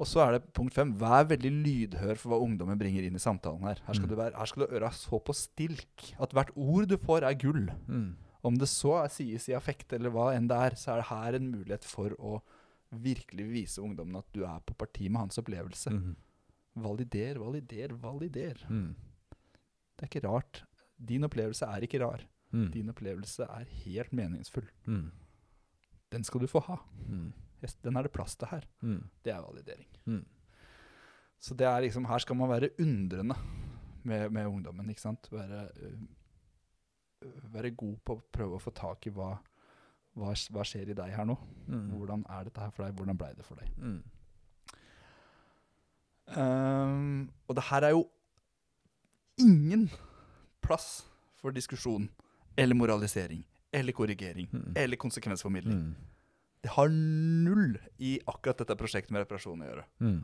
Og 0.01 0.07
så 0.07 0.21
er 0.25 0.31
det 0.39 0.53
punkt 0.57 0.73
fem. 0.73 0.95
Vær 0.97 1.27
veldig 1.29 1.51
lydhør 1.61 2.17
for 2.17 2.31
hva 2.33 2.39
ungdommen 2.41 2.79
bringer 2.79 3.03
inn 3.05 3.15
i 3.15 3.21
samtalen 3.21 3.61
her. 3.61 3.77
Her 3.85 3.93
skal, 3.93 4.07
Mm. 4.07 4.09
du 4.09 4.15
være, 4.15 4.33
her 4.37 4.45
skal 4.49 4.65
du 4.65 4.73
øra 4.75 4.89
så 4.91 5.19
på 5.21 5.33
stilk 5.35 6.13
at 6.19 6.31
hvert 6.33 6.49
ord 6.57 6.87
du 6.87 6.97
får, 6.97 7.21
er 7.23 7.33
gull. 7.37 7.69
Mm. 7.87 8.15
Om 8.43 8.57
det 8.57 8.67
så 8.67 9.03
er, 9.03 9.09
sies 9.13 9.47
i 9.49 9.53
affekt 9.53 9.93
eller 9.93 10.09
hva 10.09 10.31
enn 10.33 10.47
det 10.47 10.57
er, 10.57 10.71
så 10.75 10.93
er 10.93 10.95
det 11.03 11.05
her 11.11 11.35
en 11.37 11.51
mulighet 11.51 11.83
for 11.85 12.09
å 12.17 12.41
virkelig 12.91 13.45
vise 13.51 13.77
ungdommen 13.79 14.17
at 14.17 14.25
du 14.33 14.41
er 14.43 14.59
på 14.65 14.73
parti 14.73 15.07
med 15.07 15.21
hans 15.21 15.37
opplevelse. 15.37 15.91
Mm. 15.93 16.15
Valider, 16.81 17.37
valider, 17.37 17.93
valider. 18.01 18.57
Mm. 18.69 18.95
Det 20.01 20.07
er 20.07 20.09
ikke 20.09 20.27
rart. 20.27 20.63
Din 20.97 21.23
opplevelse 21.27 21.67
er 21.69 21.85
ikke 21.85 21.99
rar. 22.01 22.23
Mm. 22.51 22.71
Din 22.73 22.89
opplevelse 22.89 23.45
er 23.45 23.67
helt 23.83 24.13
meningsfull. 24.17 24.65
Mm. 24.89 25.11
Den 26.11 26.23
skal 26.25 26.41
du 26.41 26.47
få 26.49 26.59
ha. 26.65 26.79
Mm. 27.05 27.29
Den 27.85 27.97
er 27.97 28.07
det 28.07 28.11
plass 28.11 28.33
til 28.35 28.49
her. 28.49 28.65
Mm. 28.81 29.03
Det 29.23 29.33
er 29.33 29.43
validering. 29.45 29.87
Mm. 30.09 30.25
Så 31.39 31.53
det 31.57 31.67
er 31.69 31.85
liksom, 31.85 32.05
her 32.09 32.17
skal 32.17 32.35
man 32.35 32.49
være 32.49 32.71
undrende 32.81 33.37
med, 34.03 34.29
med 34.29 34.45
ungdommen. 34.49 34.89
ikke 34.89 35.01
sant? 35.01 35.29
Være, 35.31 35.67
øh, 35.85 37.53
være 37.53 37.71
god 37.77 37.95
på 38.05 38.17
å 38.17 38.23
prøve 38.33 38.57
å 38.57 38.61
få 38.61 38.73
tak 38.73 39.05
i 39.05 39.13
hva, 39.13 39.35
hva, 40.17 40.33
hva 40.33 40.65
skjer 40.65 40.89
i 40.89 40.97
deg 40.97 41.13
her 41.13 41.29
nå. 41.29 41.37
Mm. 41.67 41.91
Hvordan 41.93 42.25
er 42.29 42.49
dette 42.49 42.65
her 42.65 42.73
for 42.73 42.85
deg? 42.87 42.97
Hvordan 42.97 43.21
blei 43.21 43.31
det 43.37 43.45
for 43.45 43.61
deg? 43.61 43.69
Mm. 43.77 44.01
Um, 46.31 47.29
Og 47.47 47.55
det 47.57 47.63
her 47.69 47.83
er 47.83 47.95
jo 47.95 48.05
ingen 49.41 49.89
plass 50.61 51.05
for 51.41 51.51
diskusjon 51.55 52.09
eller 52.57 52.75
moralisering 52.77 53.43
eller 53.73 53.93
korrigering 53.95 54.47
Mm. 54.51 54.73
eller 54.75 54.97
konsekvensformidling. 54.97 55.73
Mm. 55.73 55.95
Det 56.61 56.69
har 56.75 56.89
null 56.89 57.77
i 57.97 58.19
akkurat 58.27 58.57
dette 58.61 58.75
prosjektet 58.77 59.11
med 59.11 59.23
reparasjon 59.23 59.61
å 59.63 59.65
gjøre. 59.69 59.85
Mm. 59.99 60.19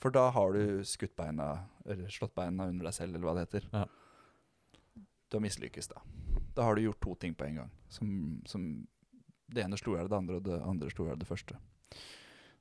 For 0.00 0.10
da 0.14 0.30
har 0.30 0.52
du 0.52 0.84
skutt 0.84 1.14
beina, 1.16 1.66
eller 1.84 2.08
slått 2.08 2.34
beina 2.34 2.68
under 2.68 2.84
deg 2.88 2.94
selv, 2.94 3.14
eller 3.14 3.26
hva 3.26 3.34
det 3.34 3.46
heter. 3.46 3.68
Ja. 3.72 3.84
Du 5.28 5.36
har 5.36 5.42
mislykkes, 5.44 5.88
da. 5.88 6.00
Da 6.54 6.62
har 6.62 6.74
du 6.76 6.82
gjort 6.82 7.00
to 7.02 7.14
ting 7.14 7.34
på 7.34 7.44
en 7.48 7.56
gang. 7.62 7.70
Som, 7.88 8.42
som 8.46 8.86
Det 9.48 9.62
ene 9.64 9.76
slo 9.78 9.94
i 9.94 9.98
hjel 10.00 10.08
det 10.10 10.16
andre, 10.16 10.36
og 10.36 10.42
det 10.44 10.56
andre 10.62 10.90
slo 10.90 11.04
i 11.06 11.08
hjel 11.10 11.18
det 11.20 11.28
første. 11.28 11.56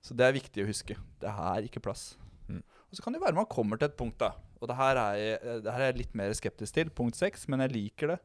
Så 0.06 0.14
det 0.16 0.26
er 0.28 0.36
viktig 0.36 0.64
å 0.64 0.68
huske. 0.68 0.98
Det 1.20 1.30
er 1.32 1.66
ikke 1.66 1.82
plass. 1.82 2.18
Mm. 2.50 2.62
Og 2.96 3.00
så 3.02 3.04
kan 3.04 3.14
det 3.14 3.20
være 3.22 3.36
man 3.36 3.46
kommer 3.52 3.76
til 3.78 3.90
et 3.90 3.98
punkt, 4.00 4.18
da. 4.24 4.30
Og 4.62 4.70
det 4.72 4.78
her 4.80 4.96
er 4.96 5.16
jeg, 5.20 5.40
det 5.66 5.72
her 5.74 5.82
er 5.84 5.92
jeg 5.92 5.98
litt 6.00 6.14
mer 6.16 6.32
skeptisk 6.32 6.74
til. 6.78 6.90
Punkt 6.96 7.16
seks, 7.20 7.44
men 7.52 7.60
jeg 7.60 7.74
liker 7.74 8.14
det 8.14 8.20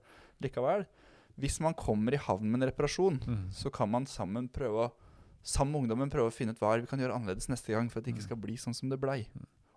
likevel. 0.46 0.86
Hvis 1.40 1.58
man 1.60 1.74
kommer 1.74 2.14
i 2.14 2.20
havn 2.22 2.46
med 2.52 2.62
en 2.62 2.68
reparasjon, 2.70 3.18
Mm. 3.26 3.50
så 3.50 3.72
kan 3.72 3.90
man 3.90 4.06
sammen 4.06 4.48
prøve 4.48 4.86
å 4.88 4.92
Sammen 5.42 5.72
med 5.72 5.80
ungdommen 5.88 6.10
prøve 6.12 6.28
å 6.28 6.32
finne 6.36 6.50
ut 6.52 6.58
hva 6.60 6.78
vi 6.78 6.86
kan 6.86 6.98
gjøre 7.00 7.14
annerledes 7.16 7.48
neste 7.48 7.72
gang 7.72 7.88
for 7.88 7.98
at 8.00 8.04
det 8.04 8.12
ikke 8.12 8.20
Mm. 8.20 8.28
skal 8.28 8.36
bli 8.36 8.54
sånn 8.60 8.74
som 8.76 8.90
det 8.90 9.00
blei. 9.00 9.26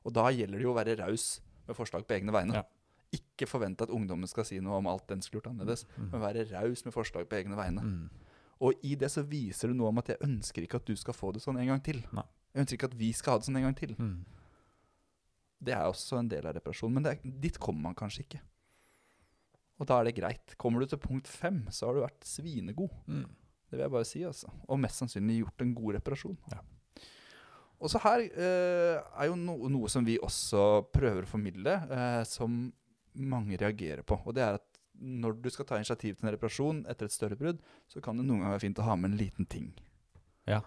Og 0.06 0.12
da 0.12 0.26
gjelder 0.30 0.58
det 0.60 0.62
jo 0.62 0.74
å 0.74 0.76
være 0.76 0.98
raus 1.00 1.40
med 1.66 1.76
forslag 1.78 2.06
på 2.06 2.20
egne 2.20 2.34
vegne. 2.36 2.54
Ja. 2.54 2.64
Ikke 3.14 3.48
forvente 3.48 3.82
at 3.84 3.90
ungdommen 3.90 4.28
skal 4.28 4.44
si 4.44 4.60
noe 4.60 4.76
om 4.76 4.88
alt 4.88 5.08
den 5.08 5.22
skulle 5.22 5.40
gjort 5.42 5.54
annerledes, 5.56 5.86
Mm. 5.98 6.12
men 6.12 6.20
være 6.22 6.52
raus 6.52 6.84
med 6.84 6.94
forslag 6.94 7.30
på 7.30 7.38
egne 7.42 7.56
vegne. 7.56 7.82
Mm. 7.82 8.10
Og 8.60 8.74
i 8.84 8.96
det 8.96 9.08
så 9.10 9.24
viser 9.24 9.70
du 9.70 9.74
noe 9.74 9.88
om 9.88 9.98
at 10.00 10.08
jeg 10.08 10.20
ønsker 10.20 10.64
ikke 10.68 10.76
at 10.76 10.86
du 10.86 10.96
skal 10.98 11.14
få 11.14 11.32
det 11.32 11.42
sånn 11.42 11.58
en 11.58 11.68
gang 11.68 11.80
til. 11.82 12.04
Nei. 12.12 12.24
Jeg 12.54 12.66
ønsker 12.66 12.78
ikke 12.78 12.92
at 12.92 12.98
vi 13.00 13.12
skal 13.14 13.32
ha 13.32 13.38
det 13.40 13.46
sånn 13.48 13.56
en 13.56 13.64
gang 13.64 13.76
til. 13.76 13.96
Mm. 13.98 14.26
Det 15.64 15.76
er 15.76 15.86
også 15.88 16.20
en 16.20 16.32
del 16.32 16.48
av 16.50 16.58
reparasjonen, 16.58 17.00
men 17.00 17.12
er, 17.14 17.22
dit 17.24 17.58
kommer 17.62 17.90
man 17.90 17.98
kanskje 17.98 18.26
ikke. 18.26 18.42
Og 19.82 19.90
da 19.90 20.00
er 20.00 20.10
det 20.10 20.18
greit. 20.18 20.54
Kommer 20.60 20.84
du 20.84 20.90
til 20.92 21.02
punkt 21.02 21.30
fem, 21.30 21.64
så 21.74 21.88
har 21.88 21.98
du 21.98 22.04
vært 22.04 22.28
svinegod. 22.28 22.94
Mm. 23.08 23.26
Det 23.68 23.78
vil 23.78 23.86
jeg 23.86 23.94
bare 23.96 24.08
si, 24.08 24.22
altså. 24.28 24.52
Og 24.70 24.80
mest 24.80 25.02
sannsynlig 25.02 25.40
gjort 25.42 25.64
en 25.66 25.74
god 25.76 25.98
reparasjon. 25.98 26.38
Ja. 26.54 26.62
Og 27.84 27.92
så 27.92 28.00
her 28.06 28.22
eh, 28.24 29.00
er 29.02 29.28
jo 29.28 29.40
no 29.40 29.58
noe 29.72 29.90
som 29.92 30.06
vi 30.08 30.16
også 30.24 30.86
prøver 30.94 31.26
å 31.26 31.32
formidle, 31.32 31.74
eh, 31.92 32.22
som 32.30 32.70
mange 33.20 33.58
reagerer 33.60 34.06
på. 34.08 34.20
Og 34.24 34.38
det 34.38 34.46
er 34.46 34.60
at 34.60 34.80
når 35.04 35.36
du 35.42 35.50
skal 35.52 35.68
ta 35.68 35.80
initiativ 35.80 36.16
til 36.16 36.30
en 36.30 36.36
reparasjon 36.36 36.84
etter 36.92 37.10
et 37.10 37.16
større 37.16 37.38
brudd, 37.40 37.60
så 37.92 38.02
kan 38.04 38.20
det 38.20 38.28
noen 38.28 38.44
ganger 38.44 38.56
være 38.56 38.66
fint 38.68 38.80
å 38.80 38.88
ha 38.88 38.96
med 39.00 39.12
en 39.12 39.20
liten 39.20 39.50
ting. 39.50 39.74
Ja. 40.48 40.62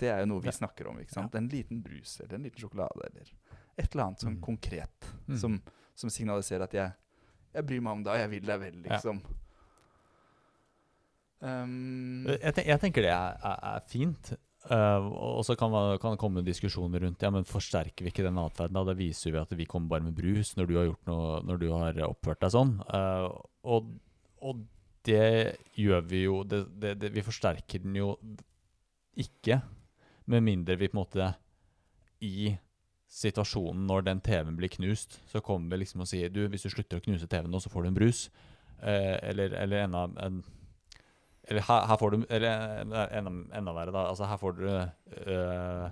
Det 0.00 0.08
er 0.08 0.22
jo 0.22 0.30
noe 0.30 0.44
vi 0.44 0.54
snakker 0.54 0.88
om. 0.88 1.00
ikke 1.02 1.12
sant? 1.12 1.34
En 1.36 1.50
liten 1.52 1.82
brus 1.84 2.16
eller 2.22 2.38
en 2.38 2.46
liten 2.48 2.62
sjokolade 2.62 3.10
eller 3.10 3.34
et 3.80 3.92
eller 3.94 4.06
annet 4.10 4.24
sånn 4.26 4.38
konkret 4.44 5.08
Mm. 5.30 5.36
som, 5.38 5.56
som 5.94 6.10
signaliserer 6.10 6.64
at 6.66 6.72
jeg, 6.74 6.92
jeg 7.54 7.66
bryr 7.68 7.82
meg 7.86 7.92
om 7.98 8.00
deg, 8.06 8.18
jeg 8.24 8.30
vil 8.32 8.46
deg 8.48 8.60
vel, 8.60 8.78
Ja. 8.84 8.96
liksom. 8.96 9.20
Um, 11.40 12.26
Jeg, 12.28 12.52
ten 12.56 12.66
jeg 12.68 12.80
tenker 12.82 13.06
det 13.06 13.12
er, 13.14 13.36
er, 13.48 13.60
er 13.74 13.84
fint. 13.88 14.32
Uh, 14.68 15.06
og 15.38 15.44
så 15.48 15.54
kan, 15.56 15.72
kan 16.02 16.12
det 16.12 16.20
komme 16.20 16.42
diskusjoner 16.44 17.00
rundt 17.00 17.22
Ja, 17.24 17.30
men 17.32 17.46
forsterker 17.48 18.04
vi 18.04 18.10
ikke 18.12 18.26
den 18.26 18.36
atferden. 18.42 18.76
da? 18.76 18.82
Da 18.90 18.92
viser 18.98 19.32
vi 19.32 19.38
at 19.40 19.54
vi 19.56 19.64
kommer 19.64 19.88
bare 19.94 20.04
med 20.04 20.18
brus 20.18 20.50
når 20.58 20.68
du 20.68 20.74
har 20.76 20.84
gjort 20.90 21.06
noe 21.08 21.38
Når 21.48 21.60
du 21.62 21.64
har 21.72 22.00
oppført 22.10 22.42
deg 22.44 22.52
sånn. 22.52 22.74
Uh, 22.92 23.30
og, 23.64 23.88
og 24.44 24.60
det 25.08 25.56
gjør 25.80 26.04
vi 26.10 26.24
jo 26.26 26.42
det, 26.44 26.60
det, 26.76 26.92
det, 27.00 27.12
Vi 27.16 27.24
forsterker 27.24 27.80
den 27.86 27.96
jo 27.96 28.10
ikke, 29.20 29.62
med 30.30 30.44
mindre 30.44 30.76
vi 30.80 30.90
på 30.92 30.98
en 30.98 31.00
måte 31.06 31.30
i 32.24 32.50
situasjonen 33.10 33.86
når 33.90 34.04
den 34.06 34.20
TV-en 34.22 34.56
blir 34.58 34.70
knust, 34.70 35.18
så 35.30 35.40
kommer 35.42 35.74
vi 35.74 35.82
liksom 35.82 36.04
og 36.04 36.08
sier 36.10 36.30
du, 36.30 36.44
hvis 36.48 36.62
du 36.66 36.70
slutter 36.70 37.00
å 37.00 37.04
knuse 37.04 37.26
TV-en 37.26 37.50
nå, 37.50 37.58
så 37.62 37.72
får 37.72 37.82
du 37.82 37.88
en 37.90 37.98
brus. 37.98 38.28
Eh, 38.80 39.16
eller, 39.32 39.52
eller 39.60 39.82
enda 39.84 40.06
en 40.24 40.38
Eller 41.50 41.60
her, 41.66 41.82
her 41.90 41.96
får 42.00 42.10
du 42.14 42.22
Eller 42.30 42.78
enda, 42.80 43.02
enda 43.58 43.72
verre, 43.76 43.92
da. 43.92 44.06
Altså, 44.08 44.24
her 44.30 44.38
får 44.40 44.54
du 44.56 44.66
eh, 44.70 45.90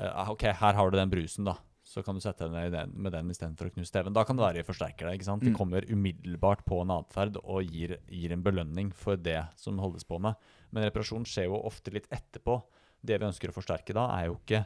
eh, 0.00 0.30
OK, 0.32 0.42
her 0.58 0.74
har 0.78 0.90
du 0.90 0.96
den 0.98 1.12
brusen, 1.12 1.44
da. 1.46 1.56
Så 1.86 2.02
kan 2.02 2.16
du 2.16 2.20
sette 2.24 2.48
deg 2.48 2.52
ned 2.56 2.72
den, 2.74 2.94
med 2.98 3.12
den 3.14 3.28
istedenfor 3.30 3.68
å 3.68 3.74
knuse 3.76 3.92
TV-en. 3.94 4.14
Da 4.16 4.24
kan 4.26 4.36
det 4.36 4.42
være 4.42 4.58
vi 4.62 4.66
forsterker 4.66 5.06
deg. 5.06 5.20
ikke 5.20 5.28
sant? 5.28 5.44
Vi 5.44 5.52
Mm. 5.52 5.56
kommer 5.58 5.84
umiddelbart 5.86 6.64
på 6.66 6.80
en 6.82 6.90
atferd 6.96 7.36
og 7.44 7.62
gir, 7.62 7.98
gir 8.10 8.32
en 8.34 8.42
belønning 8.42 8.90
for 8.92 9.16
det 9.16 9.44
som 9.56 9.78
holdes 9.78 10.02
på 10.04 10.18
med. 10.20 10.34
Men 10.72 10.82
reparasjon 10.88 11.24
skjer 11.24 11.46
jo 11.46 11.60
ofte 11.62 11.92
litt 11.94 12.08
etterpå. 12.10 12.62
Det 13.06 13.20
vi 13.20 13.26
ønsker 13.28 13.52
å 13.52 13.54
forsterke 13.54 13.94
da, 13.94 14.08
er 14.18 14.26
jo 14.32 14.34
ikke 14.40 14.64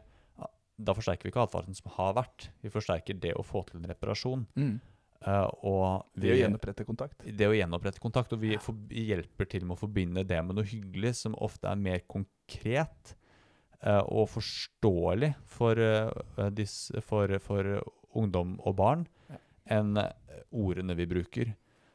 Da 0.82 0.94
forsterker 0.96 1.26
vi 1.28 1.32
ikke 1.34 1.42
atferden 1.44 1.76
som 1.76 1.90
har 1.96 2.14
vært. 2.16 2.48
Vi 2.64 2.70
forsterker 2.72 3.18
det 3.20 3.34
å 3.36 3.44
få 3.44 3.64
til 3.68 3.80
en 3.82 3.90
reparasjon. 3.90 4.46
mm. 4.56 4.80
Uh, 5.20 5.50
og 5.68 6.06
Det 6.16 6.30
å 6.30 6.32
vi- 6.32 6.40
gjenopprette 6.40 6.84
kontakt. 6.88 7.18
det 7.36 7.44
å 7.46 7.52
gjenopprette 7.52 8.00
kontakt. 8.00 8.32
Og 8.32 8.40
vi 8.40 8.54
for, 8.56 8.72
hjelper 8.88 9.44
til 9.52 9.66
med 9.66 9.76
å 9.76 9.80
forbinde 9.82 10.22
det 10.26 10.38
med 10.46 10.56
noe 10.56 10.64
hyggelig 10.64 11.10
som 11.18 11.34
ofte 11.36 11.68
er 11.68 11.76
mer 11.76 12.00
konkret 12.08 13.14
uh, 13.84 14.00
og 14.08 14.30
forståelig 14.32 15.34
for, 15.44 15.76
uh, 15.76 16.48
dis, 16.56 16.90
for, 17.04 17.36
for 17.44 17.82
ungdom 18.16 18.56
og 18.64 18.76
barn 18.80 19.06
Ja. 19.28 19.36
enn 19.76 19.96
eh, 19.98 20.10
ordene 20.56 20.96
vi 20.96 21.04
bruker. 21.06 21.52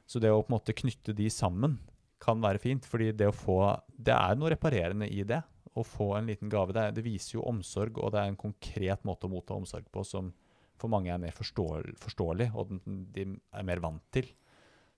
Så 0.08 0.22
det 0.22 0.30
å 0.30 0.44
på 0.46 0.54
en 0.54 0.60
måte 0.60 0.76
knytte 0.78 1.16
de 1.18 1.26
sammen 1.34 1.80
kan 2.22 2.40
være 2.40 2.60
fint, 2.62 2.86
fordi 2.86 3.10
det 3.12 3.28
å 3.28 3.34
få 3.34 3.58
Det 3.98 4.14
er 4.14 4.36
noe 4.38 4.52
reparerende 4.54 5.10
i 5.12 5.24
det. 5.24 5.42
Å 5.76 5.84
få 5.84 6.14
en 6.18 6.30
liten 6.32 6.50
gave. 6.50 6.72
Det, 6.76 6.86
det 6.96 7.04
viser 7.04 7.38
jo 7.38 7.46
omsorg, 7.52 7.98
og 8.00 8.14
det 8.16 8.22
er 8.22 8.32
en 8.32 8.40
konkret 8.40 9.04
måte 9.04 9.28
å 9.28 9.32
motta 9.34 9.58
omsorg 9.58 9.90
på 9.92 10.06
som 10.08 10.34
for 10.80 10.92
mange 10.92 11.12
er 11.12 11.20
mer 11.20 11.32
forståel, 11.36 11.94
forståelig, 12.02 12.50
og 12.56 12.72
den, 12.72 13.04
de 13.16 13.26
er 13.56 13.64
mer 13.68 13.80
vant 13.84 14.04
til. 14.12 14.28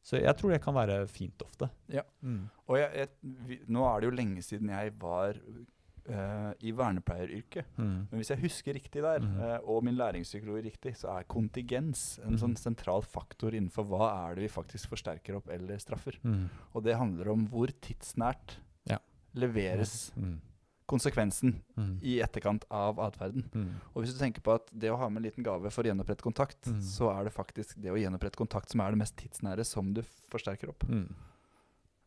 Så 0.02 0.18
jeg 0.22 0.34
tror 0.40 0.54
det 0.54 0.62
kan 0.64 0.74
være 0.78 1.02
fint 1.12 1.42
ofte. 1.44 1.68
Ja. 1.92 2.02
Mm. 2.22 2.46
Og 2.70 2.78
jeg, 2.80 2.90
jeg, 2.96 3.34
vi, 3.50 3.58
nå 3.74 3.84
er 3.90 4.00
det 4.00 4.08
jo 4.08 4.16
lenge 4.16 4.42
siden 4.46 4.70
jeg 4.72 4.94
var 5.02 5.38
uh, 5.38 6.52
i 6.64 6.72
vernepleieryrket. 6.72 7.74
Mm. 7.78 8.08
Men 8.10 8.22
hvis 8.22 8.32
jeg 8.32 8.42
husker 8.46 8.78
riktig 8.78 9.04
der, 9.04 9.20
mm. 9.22 9.36
uh, 9.42 9.70
og 9.70 9.84
min 9.86 9.98
læringspsykolog 10.00 10.62
riktig, 10.66 10.96
så 11.02 11.12
er 11.18 11.28
kontingens 11.30 12.06
en 12.24 12.38
sånn 12.40 12.56
Mhm. 12.56 12.62
sentral 12.64 13.04
faktor 13.04 13.54
innenfor 13.58 13.86
hva 13.90 14.08
er 14.30 14.36
det 14.38 14.48
vi 14.48 14.54
faktisk 14.54 14.94
forsterker 14.96 15.38
opp 15.42 15.50
eller 15.54 15.78
straffer. 15.84 16.18
Mm. 16.24 16.48
Og 16.74 16.84
det 16.88 16.98
handler 16.98 17.34
om 17.34 17.48
hvor 17.52 17.68
tidsnært 17.82 18.58
Ja. 18.90 18.98
leveres 19.36 20.14
Mm. 20.16 20.40
Konsekvensen 20.88 21.58
Mm. 21.78 22.00
i 22.02 22.18
etterkant 22.24 22.64
av 22.72 22.98
atferden. 23.04 23.44
Mm. 23.54 23.70
Og 23.94 24.04
hvis 24.04 24.14
du 24.16 24.20
tenker 24.20 24.42
på 24.42 24.56
at 24.56 24.70
det 24.74 24.90
å 24.90 24.98
ha 24.98 25.10
med 25.10 25.22
en 25.22 25.28
liten 25.30 25.44
gave 25.44 25.70
for 25.70 25.84
å 25.84 25.92
gjenopprette 25.92 26.24
kontakt, 26.26 26.62
mm. 26.66 26.82
så 26.82 27.12
er 27.14 27.26
det 27.28 27.34
faktisk 27.36 27.76
det 27.84 27.92
å 27.92 28.00
gjenopprette 28.00 28.40
kontakt 28.40 28.70
som 28.72 28.82
er 28.82 28.92
det 28.96 28.98
mest 29.04 29.16
tidsnære 29.20 29.66
som 29.68 29.94
du 29.94 30.02
forsterker 30.32 30.70
opp. 30.72 30.84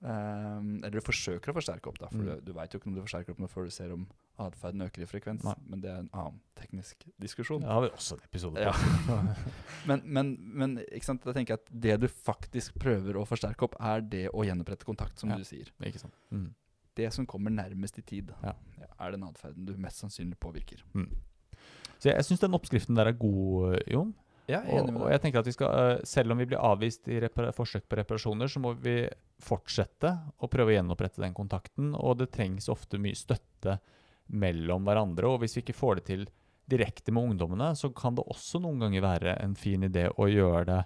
Ehm, 0.02 0.78
eller 0.80 0.96
du 0.96 1.04
forsøker 1.04 1.52
å 1.52 1.56
forsterke 1.58 1.90
opp, 1.90 1.98
da, 2.00 2.08
for 2.08 2.16
Mm. 2.24 2.40
du, 2.40 2.40
du 2.40 2.52
veit 2.56 2.72
jo 2.72 2.78
ikke 2.80 2.86
om 2.88 2.94
du 2.94 3.02
forsterker 3.02 3.32
opp 3.34 3.38
noe 3.42 3.48
før 3.52 3.64
du 3.68 3.70
ser 3.70 3.92
om 3.92 4.06
atferden 4.40 4.80
øker 4.80 5.02
i 5.02 5.06
frekvens. 5.06 5.44
Nei. 5.44 5.54
Men 5.68 5.80
det 5.82 5.90
er 5.90 5.98
en 6.00 6.08
annen 6.14 6.40
teknisk 6.56 7.04
diskusjon. 7.20 7.60
Det 7.60 7.68
har 7.68 7.82
vi 7.84 7.90
også 7.90 8.16
en 8.16 8.24
episode 8.24 8.56
Ja. 8.64 8.72
Men, 9.86 10.00
men, 10.04 10.30
men 10.40 10.74
da 10.76 11.32
tenker 11.36 11.52
jeg 11.52 11.60
at 11.60 11.68
det 11.70 11.98
du 12.00 12.08
faktisk 12.08 12.78
prøver 12.80 13.14
å 13.20 13.26
forsterke 13.28 13.62
opp, 13.68 13.76
er 13.78 14.00
det 14.00 14.30
å 14.32 14.40
gjenopprette 14.44 14.84
kontakt, 14.88 15.18
som 15.18 15.28
Ja. 15.28 15.36
du 15.36 15.44
sier. 15.44 15.68
Ikke 15.84 16.00
sant? 16.00 16.14
Mm. 16.32 16.54
Det 16.96 17.12
som 17.12 17.26
kommer 17.26 17.50
nærmest 17.50 17.98
i 17.98 18.02
tid, 18.02 18.32
Ja. 18.42 18.54
Er 19.01 19.14
den 19.16 19.26
atferden 19.26 19.66
du 19.68 19.74
mest 19.80 20.03
sannsynlig 20.03 20.38
påvirker. 20.40 20.82
Så 22.01 22.09
jeg, 22.09 22.16
jeg 22.16 22.28
syns 22.28 22.42
den 22.44 22.57
oppskriften 22.57 22.98
der 22.98 23.11
er 23.11 23.16
god, 23.20 23.78
Jon. 23.90 24.12
Ja, 24.51 24.64
jeg 24.66 24.80
er 24.80 24.82
enig 24.82 24.94
med 24.96 25.05
og 25.05 25.12
jeg 25.12 25.22
tenker 25.22 25.42
at 25.42 25.46
vi 25.48 25.55
skal, 25.55 25.74
eh, 25.78 26.05
Selv 26.09 26.34
om 26.34 26.40
vi 26.40 26.48
blir 26.51 26.62
avvist 26.64 27.09
i 27.09 27.20
forsøk 27.55 27.86
på 27.86 27.98
reparasjoner, 28.01 28.51
så 28.51 28.62
må 28.62 28.74
vi 28.82 29.05
fortsette 29.40 30.11
å 30.40 30.51
prøve 30.51 30.72
å 30.72 30.76
gjenopprette 30.76 31.22
den 31.22 31.36
kontakten. 31.36 31.94
Og 31.94 32.18
det 32.18 32.32
trengs 32.34 32.68
ofte 32.72 32.98
mye 32.98 33.18
støtte 33.18 33.78
mellom 34.26 34.86
hverandre. 34.86 35.30
Og 35.30 35.42
hvis 35.42 35.57
vi 35.57 35.64
ikke 35.64 35.78
får 35.78 36.01
det 36.01 36.07
til 36.11 36.26
direkte 36.70 37.14
med 37.14 37.32
ungdommene, 37.32 37.72
så 37.76 37.90
kan 37.94 38.16
det 38.18 38.26
også 38.30 38.61
noen 38.62 38.82
ganger 38.84 39.07
være 39.07 39.36
en 39.42 39.57
fin 39.59 39.82
idé 39.86 40.09
å 40.11 40.28
gjøre 40.30 40.64
det 40.70 40.82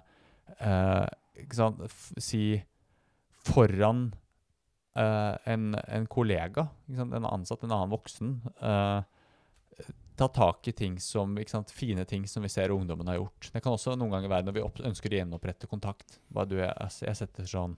eh, 0.59 1.05
Si 2.21 2.45
foran 3.45 4.07
eh, 4.95 5.33
en, 5.53 5.75
en 5.75 6.07
kollega, 6.11 6.67
en 6.87 7.25
ansatt, 7.25 7.63
en 7.63 7.75
annen 7.75 7.93
voksen. 7.93 8.39
uh, 8.61 9.01
ta 10.15 10.27
tak 10.27 10.67
i 10.67 10.71
ting 10.71 10.99
som, 10.99 11.37
sant, 11.47 11.71
fine 11.71 12.05
ting 12.05 12.27
som 12.27 12.43
vi 12.43 12.49
ser 12.49 12.71
ungdommen 12.71 13.07
har 13.07 13.15
gjort. 13.15 13.49
Det 13.53 13.61
kan 13.61 13.75
også 13.75 13.95
noen 13.99 14.13
ganger 14.15 14.31
være 14.31 14.47
når 14.47 14.55
vi 14.55 14.63
opp, 14.63 14.79
ønsker 14.87 15.11
å 15.11 15.19
gjenopprette 15.19 15.67
kontakt. 15.67 16.19
Hva 16.31 16.45
du, 16.47 16.55
jeg, 16.61 17.15
setter 17.19 17.49
sånn 17.49 17.75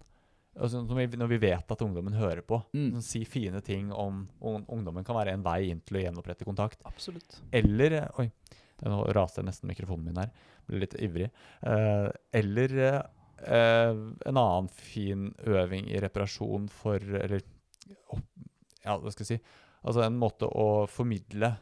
altså, 0.53 0.83
når, 0.85 0.99
vi, 0.99 1.07
når 1.17 1.31
vi 1.33 1.39
vet 1.47 1.73
at 1.73 1.83
ungdommen 1.85 2.17
hører 2.17 2.43
på. 2.45 2.61
Mm. 2.77 2.91
Sånn, 2.97 3.07
si 3.07 3.23
fine 3.25 3.61
ting 3.65 3.89
om 3.89 4.27
om, 4.39 4.61
ungdommen 4.77 5.07
kan 5.07 5.17
være 5.17 5.33
en 5.33 5.45
vei 5.45 5.71
inn 5.71 5.81
til 5.81 5.99
å 5.99 6.05
gjenopprette 6.05 6.47
kontakt. 6.47 6.85
Absolutt. 6.89 7.39
Eller 7.55 7.99
Oi, 8.21 8.29
nå 8.85 9.01
raste 9.17 9.45
nesten 9.45 9.71
mikrofonen 9.71 10.11
min 10.11 10.21
her. 10.21 10.33
Ble 10.69 10.83
litt 10.83 10.97
ivrig. 11.01 11.31
Uh, 11.65 12.11
eller 12.37 12.77
eh, 13.45 13.91
en 14.25 14.37
annen 14.37 14.67
fin 14.69 15.29
øving 15.45 15.89
i 15.91 15.99
reparasjon 16.01 16.67
for 16.69 16.97
Eller 16.99 17.41
ja, 18.83 18.97
hva 18.97 19.11
skal 19.11 19.25
jeg 19.25 19.37
si 19.37 19.41
Altså 19.87 20.01
en 20.03 20.17
måte 20.19 20.47
å 20.49 20.87
formidle 20.89 21.53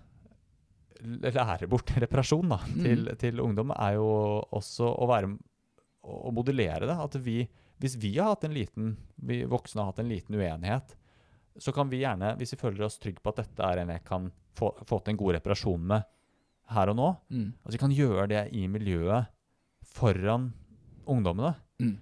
lære 1.06 1.68
bort 1.70 1.92
reparasjon 2.02 2.50
da, 2.50 2.58
Mm. 2.66 2.82
til, 2.84 3.10
til 3.22 3.42
ungdom, 3.44 3.72
er 3.76 3.98
jo 4.00 4.08
også 4.56 4.88
å 4.96 5.08
være 5.10 5.30
å 6.06 6.32
modellere 6.34 6.88
det. 6.88 6.96
At 7.02 7.16
vi, 7.22 7.44
hvis 7.82 7.98
vi 8.02 8.14
har 8.18 8.32
hatt 8.34 8.46
en 8.48 8.54
liten, 8.56 8.96
vi 9.18 9.44
voksne 9.50 9.82
har 9.84 9.92
hatt 9.92 10.00
en 10.04 10.10
liten 10.10 10.36
uenighet, 10.38 10.96
så 11.58 11.72
kan 11.76 11.90
vi 11.92 12.02
gjerne, 12.02 12.34
hvis 12.40 12.54
vi 12.56 12.60
føler 12.62 12.86
oss 12.88 12.98
trygge 13.00 13.22
på 13.24 13.32
at 13.34 13.44
dette 13.44 13.64
er 13.68 13.84
en 13.84 13.92
jeg 13.94 14.04
kan 14.08 14.32
få, 14.58 14.72
få 14.88 15.00
til 15.04 15.14
en 15.14 15.20
god 15.22 15.36
reparasjon 15.38 15.86
med 15.94 16.04
her 16.74 16.90
og 16.90 16.98
nå, 16.98 17.10
Mm. 17.30 17.54
at 17.66 17.72
vi 17.76 17.78
kan 17.84 17.92
gjøre 17.94 18.28
det 18.32 18.44
i 18.58 18.66
miljøet 18.72 19.28
foran 19.86 20.50
ungdommene. 21.06 21.54
Mm. 21.82 21.96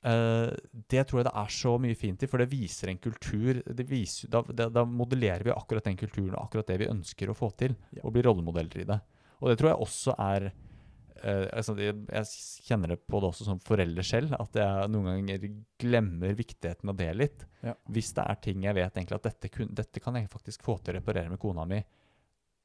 Uh, 0.00 0.48
det 0.88 1.02
tror 1.08 1.20
jeg 1.20 1.26
det 1.28 1.36
er 1.42 1.52
så 1.52 1.74
mye 1.82 1.96
fint 1.98 2.22
i, 2.24 2.28
for 2.30 2.40
det 2.40 2.48
viser 2.48 2.92
en 2.92 3.02
kultur. 3.02 3.60
Det 3.66 3.84
viser, 3.88 4.30
da, 4.32 4.40
det, 4.48 4.70
da 4.72 4.86
modellerer 4.88 5.44
vi 5.44 5.52
akkurat 5.52 5.84
den 5.90 5.98
kulturen 6.00 6.32
og 6.34 6.46
akkurat 6.46 6.72
det 6.72 6.78
vi 6.80 6.88
ønsker 6.88 7.30
å 7.30 7.36
få 7.36 7.52
til, 7.60 7.76
Ja. 7.96 8.04
og 8.04 8.14
blir 8.16 8.24
rollemodeller 8.28 8.80
i 8.80 8.88
det. 8.88 9.00
Og 9.40 9.50
det 9.50 9.58
tror 9.60 9.72
jeg 9.72 9.84
også 9.84 10.16
er 10.24 10.48
uh, 10.50 11.46
altså 11.52 11.76
jeg, 11.76 11.98
jeg 12.08 12.64
kjenner 12.70 12.94
det 12.94 13.00
på 13.04 13.20
det 13.20 13.28
også 13.28 13.48
som 13.50 13.60
forelder 13.60 14.08
selv, 14.08 14.34
at 14.40 14.56
jeg 14.56 14.90
noen 14.94 15.10
ganger 15.12 15.48
glemmer 15.80 16.36
viktigheten 16.38 16.92
av 16.92 16.96
det 16.96 17.12
litt. 17.16 17.46
Ja. 17.66 17.76
Hvis 17.92 18.14
det 18.16 18.24
er 18.24 18.40
ting 18.48 18.64
jeg 18.64 18.76
vet 18.80 18.96
egentlig 18.96 19.20
at 19.20 19.28
dette, 19.28 19.52
kun, 19.52 19.72
dette 19.76 20.00
kan 20.00 20.16
jeg 20.16 20.32
faktisk 20.32 20.64
få 20.64 20.80
til 20.80 20.94
å 20.96 21.00
reparere 21.00 21.32
med 21.32 21.40
kona 21.42 21.68
mi 21.68 21.82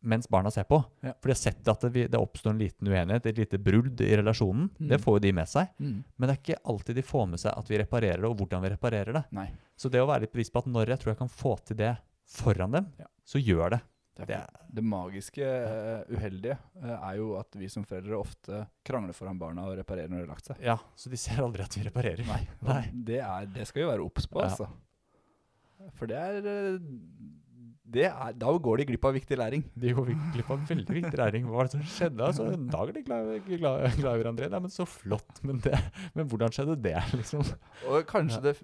mens 0.05 0.29
barna 0.31 0.51
ser 0.53 0.63
på. 0.69 0.77
Ja. 1.05 1.13
For 1.19 1.29
de 1.31 1.35
har 1.35 1.39
sett 1.41 1.67
at 1.71 1.85
det, 1.93 2.05
det 2.13 2.19
oppstår 2.21 2.53
en 2.53 2.61
liten 2.61 2.87
uenighet, 2.91 3.25
et 3.31 3.37
lite 3.41 3.59
brudd 3.61 4.01
i 4.05 4.11
relasjonen. 4.19 4.69
Mm. 4.79 4.89
Det 4.93 4.99
får 5.03 5.17
jo 5.17 5.23
de 5.25 5.33
med 5.41 5.49
seg. 5.51 5.71
Mm. 5.81 5.97
Men 6.15 6.29
det 6.29 6.35
er 6.37 6.41
ikke 6.43 6.61
alltid 6.73 6.99
de 7.01 7.05
får 7.05 7.25
med 7.33 7.41
seg 7.43 7.53
at 7.57 7.71
vi 7.73 7.81
reparerer 7.81 8.21
det, 8.23 8.29
og 8.29 8.37
hvordan 8.41 8.63
vi 8.65 8.71
reparerer 8.75 9.17
det. 9.19 9.23
Nei. 9.37 9.49
Så 9.75 9.89
det 9.91 10.01
å 10.03 10.07
være 10.09 10.25
litt 10.27 10.33
bevisst 10.37 10.53
på 10.55 10.61
at 10.63 10.69
når 10.71 10.93
jeg 10.93 11.01
tror 11.03 11.13
jeg 11.15 11.21
kan 11.25 11.33
få 11.41 11.57
til 11.67 11.79
det 11.83 11.91
foran 12.37 12.77
dem, 12.79 12.87
Ja. 13.01 13.09
så 13.25 13.41
gjør 13.41 13.75
det. 13.77 13.81
Det, 14.15 14.25
Det 14.29 14.35
er, 14.37 14.59
det 14.71 14.83
magiske 14.87 15.43
uh, 15.43 16.05
uheldige 16.15 16.53
uh, 16.79 16.93
er 17.09 17.17
jo 17.19 17.33
at 17.35 17.51
vi 17.59 17.67
som 17.67 17.83
foreldre 17.83 18.15
ofte 18.15 18.61
krangler 18.87 19.11
foran 19.17 19.35
barna 19.41 19.65
og 19.67 19.75
reparerer 19.75 20.07
når 20.07 20.21
de 20.21 20.23
har 20.23 20.29
lagt 20.31 20.47
seg. 20.47 20.61
ja, 20.63 20.77
så 20.95 21.11
de 21.11 21.19
ser 21.19 21.41
aldri 21.43 21.65
at 21.65 21.75
vi 21.75 21.83
reparerer. 21.83 22.23
Nei. 22.29 22.39
Nei. 22.63 22.83
Det, 23.09 23.17
er, 23.19 23.49
det 23.57 23.65
skal 23.67 23.83
vi 23.83 23.89
være 23.89 24.05
obs 24.07 24.29
på, 24.31 24.39
Ja. 24.39 24.47
altså. 24.53 24.69
For 25.99 26.07
det 26.07 26.15
er, 26.15 26.47
eh, 26.47 26.77
er 27.93 28.33
Da 28.33 28.49
går 28.57 28.77
de 28.81 28.85
glipp 28.89 29.05
av 29.05 29.13
viktig 29.13 29.37
læring. 29.37 29.63
De 29.77 29.91
går 29.93 30.07
glipp 30.33 30.49
av 30.51 30.63
veldig 30.67 30.95
viktig 30.97 31.17
læring. 31.19 31.45
Hva 31.45 31.59
var 31.59 31.67
det 31.69 31.75
som 31.75 31.83
skjedde? 31.85 32.25
Altså, 32.25 32.47
en 32.53 32.67
dag 32.71 32.89
er 32.89 32.93
de 32.97 33.03
glad, 33.05 33.29
i 33.45 34.01
hverandre. 34.01 34.49
Nei, 34.49 34.59
men 34.59 34.73
så 34.73 34.85
flott. 34.89 35.41
Men, 35.45 35.59
det, 35.61 35.77
men 36.15 36.27
hvordan 36.31 36.49
skjedde 36.55 36.75
det, 36.81 36.97
liksom? 37.13 37.45
Og 37.91 38.05
kanskje 38.09 38.41
Ja. 38.41 38.51
det, 38.51 38.55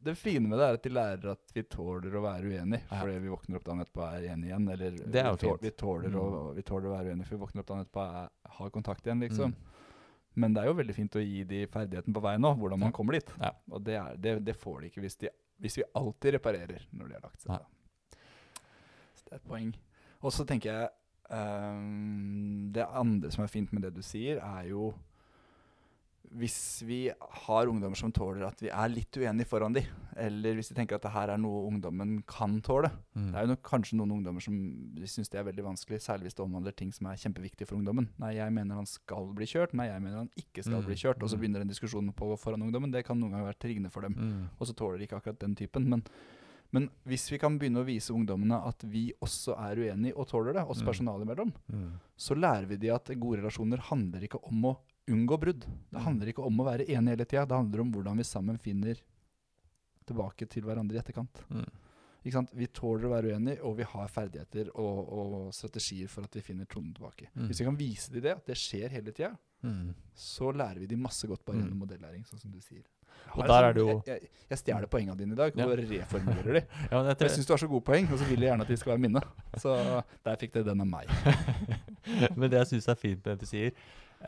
det 0.00 0.14
fine 0.16 0.48
med 0.48 0.56
det 0.60 0.66
er 0.68 0.76
at 0.78 0.84
de 0.84 0.92
lærer 0.96 1.32
at 1.34 1.50
vi 1.56 1.62
tåler 1.68 2.14
å 2.16 2.22
være 2.24 2.48
uenige. 2.52 2.82
Ja. 2.90 3.00
Fordi 3.00 3.16
vi 3.20 3.32
våkner 3.32 3.56
opp 3.58 3.64
dagen 3.66 3.82
etterpå 3.84 4.04
og 4.04 4.14
er 4.20 4.28
enige 4.34 4.52
igjen. 4.52 4.68
Eller 4.76 4.86
er 4.86 5.00
vi, 5.00 5.42
tål, 5.42 5.56
fint. 5.58 5.64
vi, 5.66 5.70
tåler 5.82 6.14
å, 6.20 6.28
Mm. 6.30 6.54
vi 6.56 6.62
tåler 6.62 6.88
å 6.88 6.94
være 6.98 7.10
uenige, 7.14 7.26
for 7.28 7.36
vi 7.36 7.42
våkner 7.46 7.60
opp 7.64 7.68
dagen 7.72 7.84
etterpå 7.84 8.06
og 8.06 8.54
har 8.60 8.70
kontakt 8.76 9.06
igjen, 9.06 9.20
liksom. 9.26 9.52
Mm. 9.56 9.76
Men 10.40 10.54
det 10.54 10.62
er 10.62 10.68
jo 10.70 10.76
veldig 10.78 10.94
fint 10.94 11.16
å 11.18 11.24
gi 11.24 11.42
de 11.44 11.64
ferdigheten 11.66 12.14
på 12.14 12.20
veien 12.22 12.44
òg, 12.46 12.56
hvordan 12.60 12.78
man 12.84 12.92
kommer 12.96 13.16
dit. 13.18 13.32
Ja. 13.40 13.50
Og 13.72 13.82
det, 13.84 13.96
er, 13.98 14.16
det, 14.16 14.36
det 14.46 14.54
får 14.56 14.80
de 14.84 14.90
ikke 14.92 15.00
hvis, 15.04 15.16
de, 15.24 15.28
hvis 15.60 15.76
vi 15.80 15.84
alltid 15.98 16.36
reparerer 16.38 16.84
når 16.92 17.08
de 17.08 17.14
har 17.18 17.24
lagt 17.26 17.40
seg. 17.42 17.50
Nei. 17.56 17.64
Det 19.30 19.38
er 19.38 19.42
et 19.42 19.50
poeng. 19.50 19.70
Og 20.20 20.34
så 20.34 20.44
tenker 20.44 20.72
jeg 20.72 20.88
um, 21.30 22.68
Det 22.74 22.84
andre 22.84 23.30
som 23.32 23.44
er 23.44 23.52
fint 23.52 23.72
med 23.72 23.86
det 23.86 23.94
du 23.96 24.02
sier, 24.04 24.42
er 24.42 24.68
jo 24.72 24.90
hvis 26.30 26.82
vi 26.86 26.98
har 27.10 27.66
ungdommer 27.66 27.98
som 27.98 28.12
tåler 28.14 28.44
at 28.46 28.60
vi 28.62 28.68
er 28.70 28.92
litt 28.92 29.16
uenige 29.18 29.48
foran 29.50 29.74
de, 29.74 29.82
eller 30.20 30.54
hvis 30.54 30.68
de 30.70 30.76
tenker 30.78 30.94
at 30.94 31.02
det 31.02 31.10
her 31.10 31.32
er 31.34 31.40
noe 31.42 31.64
ungdommen 31.66 32.20
kan 32.28 32.60
tåle. 32.62 32.92
Mm. 33.18 33.24
Det 33.32 33.38
er 33.40 33.46
jo 33.46 33.50
nok 33.50 33.62
kanskje 33.66 33.98
noen 33.98 34.12
ungdommer 34.18 34.44
som 34.44 34.60
syns 35.10 35.32
det 35.32 35.40
er 35.40 35.48
veldig 35.48 35.64
vanskelig, 35.66 35.98
særlig 36.04 36.28
hvis 36.28 36.38
det 36.38 36.44
omhandler 36.44 36.76
ting 36.76 36.92
som 36.94 37.08
er 37.10 37.18
kjempeviktige 37.18 37.66
for 37.66 37.80
ungdommen. 37.80 38.06
Nei, 38.22 38.36
jeg 38.36 38.54
mener 38.54 38.78
han 38.78 38.86
skal 38.86 39.26
bli 39.34 39.48
kjørt. 39.50 39.74
Nei, 39.74 39.88
jeg 39.90 40.04
mener 40.04 40.22
han 40.22 40.30
ikke 40.38 40.62
skal 40.62 40.78
Mm, 40.80 40.86
bli 40.86 40.96
kjørt. 41.02 41.22
Og 41.22 41.32
så 41.32 41.36
mm. 41.36 41.40
begynner 41.42 41.64
en 41.64 41.72
diskusjon 41.72 42.12
på 42.14 42.30
foran 42.38 42.62
ungdommen. 42.62 42.92
Det 42.94 43.02
kan 43.04 43.18
noen 43.18 43.34
ganger 43.34 43.50
være 43.50 43.62
triggende 43.66 43.90
for 43.90 44.06
dem. 44.06 44.14
Mm. 44.14 44.44
Og 44.56 44.70
så 44.70 44.76
tåler 44.78 45.00
de 45.00 45.08
ikke 45.08 45.18
akkurat 45.18 45.40
den 45.42 45.56
typen. 45.58 45.88
Men, 45.90 46.04
men 46.72 46.88
hvis 47.06 47.30
vi 47.30 47.38
kan 47.38 47.58
begynne 47.58 47.80
å 47.82 47.86
vise 47.86 48.10
ungdommene 48.14 48.60
at 48.66 48.82
vi 48.84 49.12
også 49.20 49.56
er 49.58 49.76
uenige 49.76 50.16
og 50.16 50.28
tåler 50.28 50.52
det, 50.54 50.62
oss 50.68 50.82
Mm. 50.82 50.86
personalet 50.86 51.26
imellom, 51.26 51.52
Mm. 51.72 51.92
så 52.16 52.34
lærer 52.34 52.66
vi 52.66 52.76
de 52.76 52.90
at 52.90 53.04
gode 53.18 53.40
relasjoner 53.42 53.78
handler 53.78 54.20
ikke 54.28 54.38
om 54.46 54.62
å 54.64 54.76
unngå 55.08 55.38
brudd. 55.40 55.60
Det 55.90 55.98
Mm. 55.98 56.04
handler 56.04 56.26
ikke 56.32 56.44
om 56.46 56.56
å 56.60 56.64
være 56.64 56.86
enige 56.88 57.08
hele 57.16 57.24
tida. 57.26 57.46
Det 57.46 57.56
handler 57.56 57.80
om 57.80 57.92
hvordan 57.92 58.16
vi 58.16 58.22
sammen 58.22 58.58
finner 58.58 58.94
tilbake 60.06 60.48
til 60.48 60.62
hverandre 60.62 60.94
i 60.96 61.00
etterkant. 61.02 61.42
Mm. 61.50 61.66
Ikke 62.24 62.32
sant? 62.36 62.50
Vi 62.54 62.66
tåler 62.66 63.06
å 63.08 63.12
være 63.14 63.30
uenige, 63.32 63.62
og 63.64 63.76
vi 63.78 63.82
har 63.82 64.08
ferdigheter 64.12 64.68
og, 64.74 65.08
og 65.08 65.52
strategier 65.56 66.08
for 66.08 66.22
at 66.26 66.34
vi 66.36 66.40
finner 66.44 66.66
tonen 66.66 66.92
tilbake. 66.94 67.28
Mm. 67.34 67.46
Hvis 67.48 67.60
vi 67.62 67.64
kan 67.64 67.76
vise 67.80 68.12
dem 68.12 68.22
det, 68.26 68.32
at 68.36 68.46
det 68.46 68.56
skjer 68.56 68.90
hele 68.90 69.12
tida, 69.12 69.36
Mm. 69.62 69.94
så 70.16 70.52
lærer 70.56 70.78
vi 70.80 70.86
dem 70.86 71.02
masse 71.02 71.26
godt 71.28 71.44
bare 71.44 71.56
Mm. 71.56 71.62
gjennom 71.68 71.78
modellæring, 71.86 72.24
sånn 72.26 72.40
som 72.40 72.50
du 72.50 72.58
sier. 72.60 72.82
Og 73.36 73.44
der 73.46 73.64
er 73.68 73.72
det 73.76 73.82
jo- 73.84 74.02
Jeg, 74.06 74.20
jeg, 74.22 74.30
jeg 74.50 74.58
stjeler 74.58 74.86
poengene 74.90 75.16
dine 75.18 75.32
i 75.32 75.36
dag 75.38 75.52
Ja. 75.56 75.66
og 75.66 75.78
reformulerer 75.78 76.56
de. 76.58 76.62
Ja, 76.90 77.02
jeg 77.08 77.16
Jeg 77.20 77.30
syns 77.30 77.46
du 77.46 77.52
har 77.52 77.58
så 77.62 77.68
gode 77.70 77.84
poeng, 77.86 78.08
og 78.12 78.18
så 78.18 78.24
vil 78.26 78.40
jeg 78.40 78.48
gjerne 78.50 78.62
at 78.66 78.68
de 78.68 78.76
skal 78.76 78.90
være 78.96 79.02
mine. 79.04 79.22
Så 79.56 79.74
der 80.24 80.36
fikk 80.40 80.52
dere 80.56 80.64
den 80.72 80.80
av 80.80 80.86
meg. 80.90 81.06
Men 82.36 82.50
det 82.50 82.58
jeg 82.64 82.66
syns 82.72 82.88
er 82.88 82.98
fint 82.98 83.24
med 83.24 83.36
det 83.38 83.44
du 83.44 83.46
sier, 83.46 83.72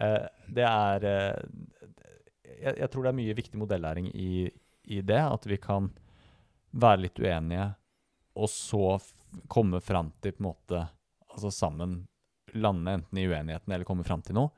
eh, 0.00 0.26
det 0.48 0.64
er 0.68 1.04
eh, 1.04 1.42
jeg, 2.62 2.76
jeg 2.78 2.90
tror 2.92 3.02
det 3.02 3.10
er 3.12 3.18
mye 3.18 3.34
viktig 3.34 3.58
modellæring 3.58 4.08
i, 4.14 4.50
i 4.86 5.00
det. 5.02 5.18
At 5.18 5.46
vi 5.50 5.56
kan 5.58 5.90
være 6.72 7.02
litt 7.08 7.18
uenige, 7.20 7.72
og 8.38 8.48
så 8.48 9.00
komme 9.50 9.80
fram 9.84 10.12
til 10.22 10.32
på 10.32 10.44
en 10.44 10.50
måte 10.52 10.88
Altså 11.32 11.48
sammen 11.50 12.02
lande 12.60 12.92
enten 12.92 13.16
i 13.18 13.22
uenigheten 13.24 13.72
eller 13.72 13.86
komme 13.88 14.04
fram 14.04 14.20
til 14.20 14.34
noe. 14.36 14.50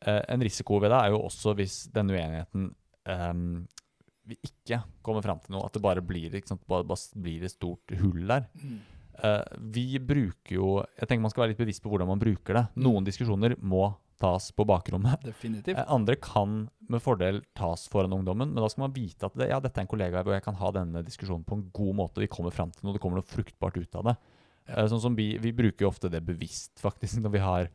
Eh, 0.00 0.22
en 0.32 0.40
risiko 0.40 0.78
ved 0.80 0.88
det 0.88 0.96
er 1.04 1.10
jo 1.12 1.18
også 1.26 1.52
hvis 1.58 1.74
denne 1.92 2.14
uenigheten 2.16 2.70
ehm, 3.12 3.64
vi 4.26 4.38
ikke 4.42 4.80
kommer 5.06 5.22
fram 5.22 5.40
til 5.42 5.54
noe, 5.54 5.66
at 5.68 5.76
det 5.76 5.82
bare 5.84 6.02
blir, 6.04 6.34
sant, 6.48 6.64
bare, 6.66 6.86
bare 6.86 7.22
blir 7.22 7.46
et 7.46 7.54
stort 7.54 7.94
hull 8.00 8.26
der. 8.26 8.48
Eh, 9.24 9.44
vi 9.72 9.86
bruker 10.02 10.58
jo 10.58 10.66
Jeg 10.98 11.08
tenker 11.08 11.22
man 11.24 11.32
skal 11.32 11.46
være 11.46 11.54
litt 11.54 11.62
bevisst 11.62 11.80
på 11.84 11.92
hvordan 11.92 12.10
man 12.10 12.20
bruker 12.20 12.58
det. 12.58 12.64
Mm. 12.74 12.82
Noen 12.84 13.06
diskusjoner 13.06 13.56
må 13.62 13.88
tas 14.20 14.48
på 14.56 14.64
bakrommet. 14.68 15.20
Definitivt. 15.24 15.76
Uh, 15.76 15.84
andre 15.92 16.16
kan 16.20 16.62
med 16.88 17.02
fordel 17.04 17.42
tas 17.56 17.84
foran 17.92 18.14
ungdommen, 18.16 18.48
men 18.54 18.62
da 18.62 18.68
skal 18.72 18.86
man 18.86 18.94
vite 18.96 19.28
at 19.28 19.36
det, 19.36 19.50
ja, 19.50 19.58
dette 19.60 19.80
er 19.80 19.84
en 19.84 19.90
kollega 19.90 20.22
hvor 20.24 20.36
jeg 20.36 20.44
kan 20.46 20.56
ha 20.56 20.70
denne 20.72 21.02
diskusjonen 21.04 21.44
på 21.44 21.58
en 21.58 21.66
god 21.76 21.98
måte. 21.98 22.22
Vi 22.24 22.30
kommer 22.32 22.54
fram 22.54 22.72
til 22.72 22.86
noe, 22.86 22.96
det 22.96 23.02
kommer 23.04 23.20
noe 23.20 23.28
fruktbart 23.28 23.76
ut 23.76 23.98
av 24.00 24.08
det. 24.08 24.16
Eh, 24.72 24.86
sånn 24.90 25.02
som 25.04 25.18
vi, 25.18 25.34
vi 25.42 25.52
bruker 25.56 25.86
jo 25.86 25.92
ofte 25.92 26.10
det 26.12 26.22
bevisst, 26.26 26.78
faktisk, 26.82 27.20
når 27.24 27.34
vi 27.36 27.44
har 27.44 27.70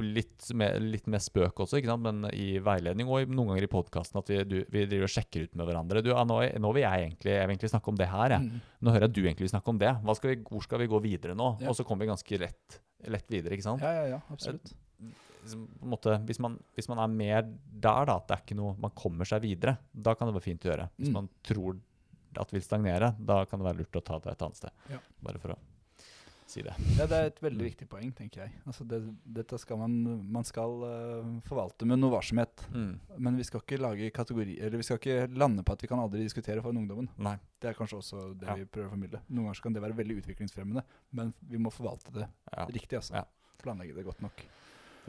litt 0.00 0.46
med, 0.54 0.82
litt 0.82 1.06
med 1.10 1.22
spøk 1.24 1.60
også, 1.64 1.80
men 2.00 2.24
i 2.32 2.58
veiledning 2.64 3.08
og 3.10 3.22
i, 3.22 3.26
noen 3.30 3.52
ganger 3.52 3.66
i 3.66 3.70
podkasten 3.72 4.20
at 4.20 4.30
vi, 4.32 4.38
du, 4.48 4.56
vi 4.72 4.84
driver 4.90 5.08
og 5.08 5.12
sjekker 5.14 5.46
ut 5.48 5.54
med 5.58 5.66
hverandre. 5.68 6.02
Du, 6.04 6.10
nå, 6.14 6.38
nå 6.62 6.72
vil 6.76 6.84
jeg 6.84 7.06
egentlig, 7.08 7.32
jeg 7.34 7.46
vil 7.48 7.54
egentlig 7.56 7.72
snakke 7.74 7.92
om 7.92 7.98
det 8.00 8.08
her, 8.12 8.36
jeg. 8.36 8.48
Mm. 8.48 8.60
Nå 8.80 8.94
hører 8.94 9.06
jeg 9.06 9.12
at 9.12 9.18
du 9.18 9.22
egentlig 9.24 9.46
vil 9.48 9.54
snakke 9.56 9.74
om 9.74 9.80
det. 9.82 9.92
Skal 10.20 10.32
vi, 10.34 10.38
hvor 10.50 10.64
skal 10.66 10.82
vi 10.84 10.90
gå 10.94 11.00
videre 11.04 11.36
nå? 11.38 11.50
Ja. 11.60 11.70
Og 11.72 11.78
så 11.78 11.86
kommer 11.88 12.04
vi 12.06 12.12
ganske 12.12 12.40
lett, 12.44 12.80
lett 13.16 13.28
videre, 13.32 13.56
ikke 13.58 13.68
sant? 13.68 13.84
Ja, 13.84 13.92
ja, 14.02 14.04
ja, 14.16 14.20
absolutt. 14.34 14.74
På 15.44 15.84
en 15.84 15.90
måte, 15.92 16.14
hvis, 16.24 16.38
man, 16.40 16.54
hvis 16.78 16.88
man 16.88 17.02
er 17.04 17.10
mer 17.12 17.42
der, 17.44 18.06
da, 18.08 18.14
at 18.16 18.30
det 18.30 18.36
er 18.38 18.44
ikke 18.46 18.56
noe, 18.56 18.76
man 18.80 18.94
kommer 18.96 19.28
seg 19.28 19.42
videre, 19.44 19.76
da 19.92 20.14
kan 20.16 20.30
det 20.30 20.38
være 20.38 20.46
fint 20.46 20.64
å 20.64 20.70
gjøre. 20.72 20.86
Hvis 20.96 21.10
Mm. 21.12 21.18
man 21.18 21.28
tror 21.44 21.76
at 22.40 22.50
vil 22.50 22.62
stagnere, 22.64 23.12
da 23.20 23.44
kan 23.46 23.60
det 23.60 23.66
være 23.68 23.78
lurt 23.82 23.98
å 24.00 24.02
ta 24.02 24.16
det 24.24 24.32
et 24.32 24.40
annet 24.42 24.56
sted. 24.58 24.72
Ja. 24.90 24.98
Bare 25.22 25.38
for 25.42 25.52
å 25.54 25.58
si 26.46 26.62
det. 26.62 26.74
Ja, 26.98 27.06
det 27.06 27.16
er 27.18 27.26
et 27.30 27.38
veldig 27.42 27.64
viktig 27.64 27.86
poeng, 27.88 28.10
tenker 28.14 28.42
jeg. 28.44 28.52
Altså 28.66 28.84
det, 28.86 28.98
dette 29.24 29.58
skal 29.58 29.78
man, 29.80 29.94
man 30.32 30.44
skal 30.44 30.82
eh, 30.88 31.40
forvalte 31.48 31.86
med 31.88 31.98
noe 31.98 32.10
varsomhet. 32.12 32.66
Mm. 32.74 33.00
Men 33.18 33.36
vi 33.36 33.44
skal 33.48 33.60
ikke 33.64 33.78
lage 33.80 34.10
kategori 34.14 34.58
Eller 34.60 34.76
vi 34.76 34.82
skal 34.86 34.98
ikke 35.00 35.28
lande 35.34 35.64
på 35.64 35.72
at 35.72 35.82
vi 35.82 35.88
kan 35.88 35.98
aldri 36.02 36.22
diskutere 36.22 36.60
for 36.62 36.70
ungdommen. 36.76 37.08
Nei. 37.18 37.36
Det 37.60 37.70
er 37.70 37.74
kanskje 37.78 37.98
også 38.02 38.24
det 38.38 38.46
Ja. 38.48 38.54
vi 38.54 38.64
prøver 38.66 38.88
å 38.88 38.94
formidle. 38.96 39.20
Noen 39.30 39.46
ganger 39.48 39.62
kan 39.62 39.72
det 39.72 39.82
være 39.82 39.96
veldig 39.96 40.18
utviklingsfremmende, 40.22 40.82
men 41.12 41.32
vi 41.48 41.56
må 41.58 41.70
forvalte 41.72 42.12
det 42.12 42.28
Ja, 42.52 42.66
riktig. 42.66 42.96
altså. 43.00 43.24
Planlegge 43.62 43.94
det 43.94 44.04
godt 44.04 44.20
nok. 44.22 44.44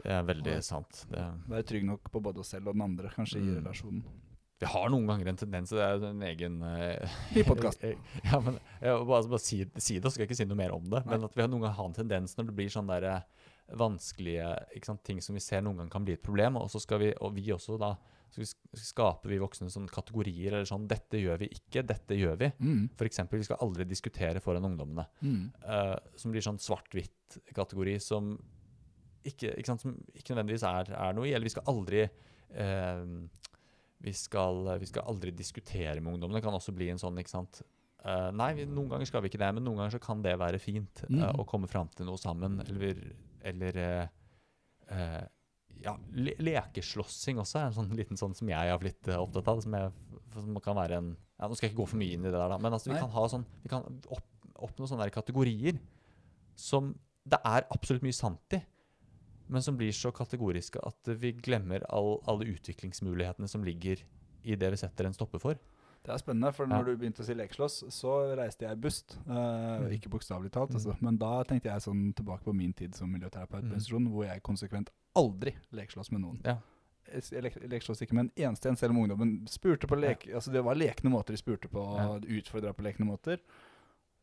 det 0.02 0.12
er 0.12 0.22
veldig 0.22 0.56
Og- 0.56 0.62
sant. 0.64 1.04
Det, 1.10 1.18
Være 1.48 1.62
trygg 1.64 1.84
nok 1.84 2.10
på 2.12 2.20
både 2.22 2.38
oss 2.40 2.48
selv 2.48 2.68
og 2.68 2.74
den 2.74 2.82
andre, 2.82 3.08
kanskje, 3.08 3.38
i 3.38 3.42
Mm. 3.50 3.64
relasjonen. 3.64 4.02
Vi 4.58 4.68
har 4.72 4.88
noen 4.92 5.08
ganger 5.10 5.28
en 5.30 5.38
tendens 5.40 5.72
Det 5.74 5.82
er 5.84 6.04
en 6.08 6.22
egen 6.24 6.60
uh, 6.64 7.16
I 7.36 7.44
podkast. 7.46 7.82
Ja, 8.28 8.40
men 8.40 8.58
jeg, 8.80 9.04
bare, 9.08 9.28
bare 9.28 9.42
si, 9.42 9.60
si 9.76 9.98
det, 9.98 10.08
så 10.08 10.14
skal 10.14 10.24
jeg 10.24 10.30
ikke 10.30 10.38
si 10.38 10.48
noe 10.48 10.58
mer 10.58 10.74
om 10.76 10.86
det. 10.88 11.02
Nei. 11.04 11.16
Men 11.16 11.28
at 11.28 11.36
vi 11.36 11.44
har 11.44 11.50
noen 11.52 11.66
ganger 11.66 11.78
har 11.80 11.90
en 11.90 11.98
tendens 12.00 12.36
når 12.38 12.50
det 12.50 12.56
blir 12.56 12.72
sånn 12.72 12.88
der, 12.88 13.08
eh, 13.10 13.48
vanskelige 13.76 14.50
sant, 14.86 15.02
ting 15.04 15.20
som 15.24 15.36
vi 15.36 15.42
ser 15.44 15.64
noen 15.64 15.82
ganger 15.82 15.92
kan 15.92 16.06
bli 16.06 16.16
et 16.16 16.24
problem, 16.24 16.60
og 16.60 16.70
så 16.72 16.80
skal 16.82 17.02
vi, 17.02 17.10
og 17.20 17.34
vi 17.36 17.50
også 17.54 17.78
da 17.82 17.96
så 18.36 18.44
skaper 18.76 19.30
vi 19.30 19.38
voksne 19.40 19.70
sånn 19.70 19.86
kategorier 19.88 20.50
eller 20.50 20.66
sånn 20.68 20.84
'Dette 20.90 21.20
gjør 21.22 21.38
vi 21.40 21.48
ikke. 21.54 21.84
Dette 21.86 22.16
gjør 22.18 22.34
vi'. 22.40 22.50
Mm. 22.58 22.82
Eksempel, 23.06 23.40
vi 23.40 23.46
skal 23.48 23.62
aldri 23.64 23.86
diskutere 23.88 24.42
foran 24.44 24.66
ungdommene. 24.66 25.06
Mm. 25.22 25.44
Uh, 25.62 25.96
som 26.18 26.34
blir 26.34 26.44
sånn 26.44 26.60
svart-hvitt-kategori 26.60 27.96
som 28.02 28.36
som 29.26 29.94
ikke 30.14 30.34
nødvendigvis 30.34 30.62
er, 30.62 30.92
er 30.94 31.14
noe 31.16 31.26
i. 31.26 31.32
Eller 31.34 31.48
vi 31.48 31.54
skal 31.54 31.66
aldri 31.66 32.04
eh, 32.04 33.00
vi, 34.04 34.12
skal, 34.16 34.64
vi 34.80 34.88
skal 34.90 35.06
aldri 35.08 35.32
diskutere 35.34 36.00
med 36.00 36.14
ungdommene. 36.14 36.38
Det 36.40 36.44
kan 36.46 36.56
også 36.58 36.74
bli 36.76 36.90
en 36.92 37.02
sånn, 37.02 37.18
ikke 37.22 37.36
sant 37.38 37.62
Uh, 38.06 38.28
nei, 38.38 38.52
vi, 38.54 38.64
noen 38.70 38.86
ganger 38.92 39.08
skal 39.08 39.22
vi 39.24 39.26
ikke 39.32 39.40
det, 39.40 39.48
men 39.56 39.64
noen 39.66 39.80
ganger 39.80 39.96
så 39.96 39.98
kan 39.98 40.20
det 40.22 40.36
være 40.38 40.60
fint 40.62 41.00
eh, 41.02 41.08
Mhm. 41.10 41.40
å 41.42 41.46
komme 41.48 41.66
fram 41.66 41.88
til 41.90 42.06
noe 42.06 42.20
sammen. 42.20 42.60
Eller 42.62 43.00
eller 43.42 43.78
uh, 43.82 44.06
eh, 44.94 45.24
ja, 45.82 45.96
le 46.14 46.36
lekeslåssing 46.38 47.40
også 47.42 47.58
er 47.58 47.66
en 47.66 47.74
sånn 47.80 47.96
liten 47.98 48.20
sånn 48.20 48.36
som 48.36 48.52
jeg 48.52 48.70
har 48.70 48.78
blitt 48.78 49.10
eh, 49.10 49.18
opptatt 49.18 49.50
av. 49.50 49.64
Som, 49.64 49.74
jeg, 49.74 49.90
som 50.36 50.60
kan 50.62 50.78
være 50.78 51.00
en 51.00 51.10
ja, 51.16 51.48
Nå 51.48 51.58
skal 51.58 51.66
jeg 51.66 51.74
ikke 51.74 51.82
gå 51.82 51.88
for 51.96 52.00
mye 52.04 52.14
inn 52.14 52.22
i 52.22 52.30
det 52.30 52.36
der, 52.36 52.52
da, 52.54 52.60
men 52.62 52.72
altså, 52.78 52.92
vi 52.92 53.00
kan 53.00 53.10
ha 53.10 53.26
sånn, 53.32 53.48
vi 53.64 53.72
kan 53.74 53.82
opp, 54.06 54.28
oppnå 54.68 54.86
sånne 54.86 55.08
der 55.08 55.16
kategorier 55.16 55.80
som 56.54 56.94
det 57.26 57.40
er 57.42 57.66
absolutt 57.74 58.06
mye 58.06 58.14
sant 58.14 58.54
i, 58.54 58.62
men 59.48 59.62
som 59.62 59.76
blir 59.76 59.92
så 59.92 60.10
kategoriske 60.12 60.80
at 60.86 61.10
vi 61.20 61.32
glemmer 61.32 61.82
all, 61.88 62.20
alle 62.26 62.44
utviklingsmulighetene 62.54 63.48
som 63.48 63.64
ligger 63.64 64.02
i 64.44 64.54
det 64.56 64.70
vi 64.70 64.76
setter 64.76 65.06
en 65.06 65.14
stopper 65.14 65.38
for. 65.42 65.54
Det 66.06 66.12
er 66.14 66.18
spennende, 66.18 66.52
for 66.54 66.66
Ja. 66.68 66.76
når 66.78 66.84
du 66.84 66.96
begynte 66.96 67.22
å 67.22 67.24
si 67.26 67.34
lekeslåss, 67.34 67.84
så 67.90 68.36
reiste 68.38 68.62
jeg 68.68 68.80
bust. 68.80 69.16
Mm. 69.26 69.90
Ikke 69.90 70.08
bokstavelig 70.08 70.52
talt, 70.52 70.70
Mm. 70.70 70.76
altså. 70.76 70.96
men 71.02 71.16
da 71.18 71.42
tenkte 71.42 71.64
jeg 71.64 71.80
sånn 71.82 72.14
tilbake 72.14 72.44
på 72.44 72.54
min 72.54 72.72
tid 72.72 72.94
som 72.94 73.10
miljøterapeut 73.10 73.62
på 73.62 73.72
Mm. 73.72 73.74
institusjon, 73.74 74.08
hvor 74.12 74.24
jeg 74.24 74.42
konsekvent 74.42 74.88
aldri 75.16 75.54
lekeslåss 75.72 76.12
med 76.12 76.20
noen. 76.20 76.40
Ja. 76.44 76.58
Lekeslåss 77.12 78.02
ikke 78.02 78.14
med 78.14 78.24
en 78.26 78.32
eneste 78.48 78.66
en, 78.68 78.76
selv 78.76 78.90
om 78.90 78.98
ungdommen 79.04 79.46
spurte 79.48 79.86
på 79.86 79.98
lek 79.98 80.26
Altså 80.34 80.50
det 80.52 80.62
var 80.64 80.74
lekne 80.74 81.10
måter 81.10 81.34
de 81.34 81.36
spurte 81.38 81.68
på, 81.68 81.82
Ja. 81.96 82.18
utfordra 82.18 82.72
på 82.74 82.82
lekne 82.82 83.06
måter. 83.06 83.38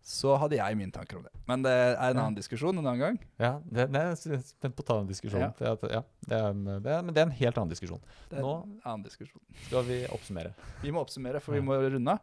Så 0.03 0.34
hadde 0.35 0.57
jeg 0.57 0.75
mine 0.75 0.91
tanker 0.91 1.15
om 1.15 1.23
det. 1.23 1.31
Men 1.47 1.61
det 1.63 1.71
er 1.71 1.95
en 2.11 2.17
annen 2.19 2.35
diskusjon 2.35 2.75
en 2.75 2.84
annen 2.84 2.99
gang. 2.99 3.19
Ja, 3.39 3.53
det, 3.63 3.85
det 3.93 4.01
er 4.01 4.41
spent 4.43 4.75
på 4.75 4.84
å 4.84 4.88
ta 4.89 4.97
en 4.99 5.07
diskusjon. 5.07 5.39
Ja. 5.39 5.51
Det, 5.55 5.71
ja, 5.93 6.01
det 6.27 6.39
er 6.41 6.57
det 6.84 6.91
er, 6.91 7.05
men 7.07 7.15
det 7.15 7.21
er 7.21 7.27
en 7.30 7.35
helt 7.38 7.61
annen 7.61 7.71
diskusjon. 7.71 8.01
Det 8.27 8.41
er 8.41 8.43
Nå- 8.43 8.57
en 8.65 8.73
annen 8.84 9.05
diskusjon. 9.07 9.39
Skal 9.69 9.88
vi 9.88 10.01
oppsummere? 10.11 10.51
Vi 10.84 10.91
må 10.91 11.05
oppsummere, 11.05 11.39
for 11.43 11.55
vi 11.55 11.63
må 11.63 11.80
runde 11.80 12.17
av. 12.17 12.19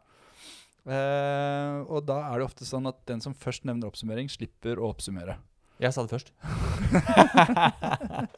Eh, 0.81 1.81
og 1.89 2.05
da 2.05 2.19
er 2.29 2.37
det 2.41 2.47
ofte 2.51 2.69
sånn 2.69 2.85
at 2.89 3.01
den 3.09 3.21
som 3.25 3.33
først 3.37 3.65
nevner 3.65 3.89
oppsummering, 3.89 4.29
slipper 4.29 4.77
å 4.77 4.93
oppsummere. 4.93 5.39
Jeg 5.81 5.93
sa 5.97 6.05
det 6.05 6.13
først. 6.13 6.33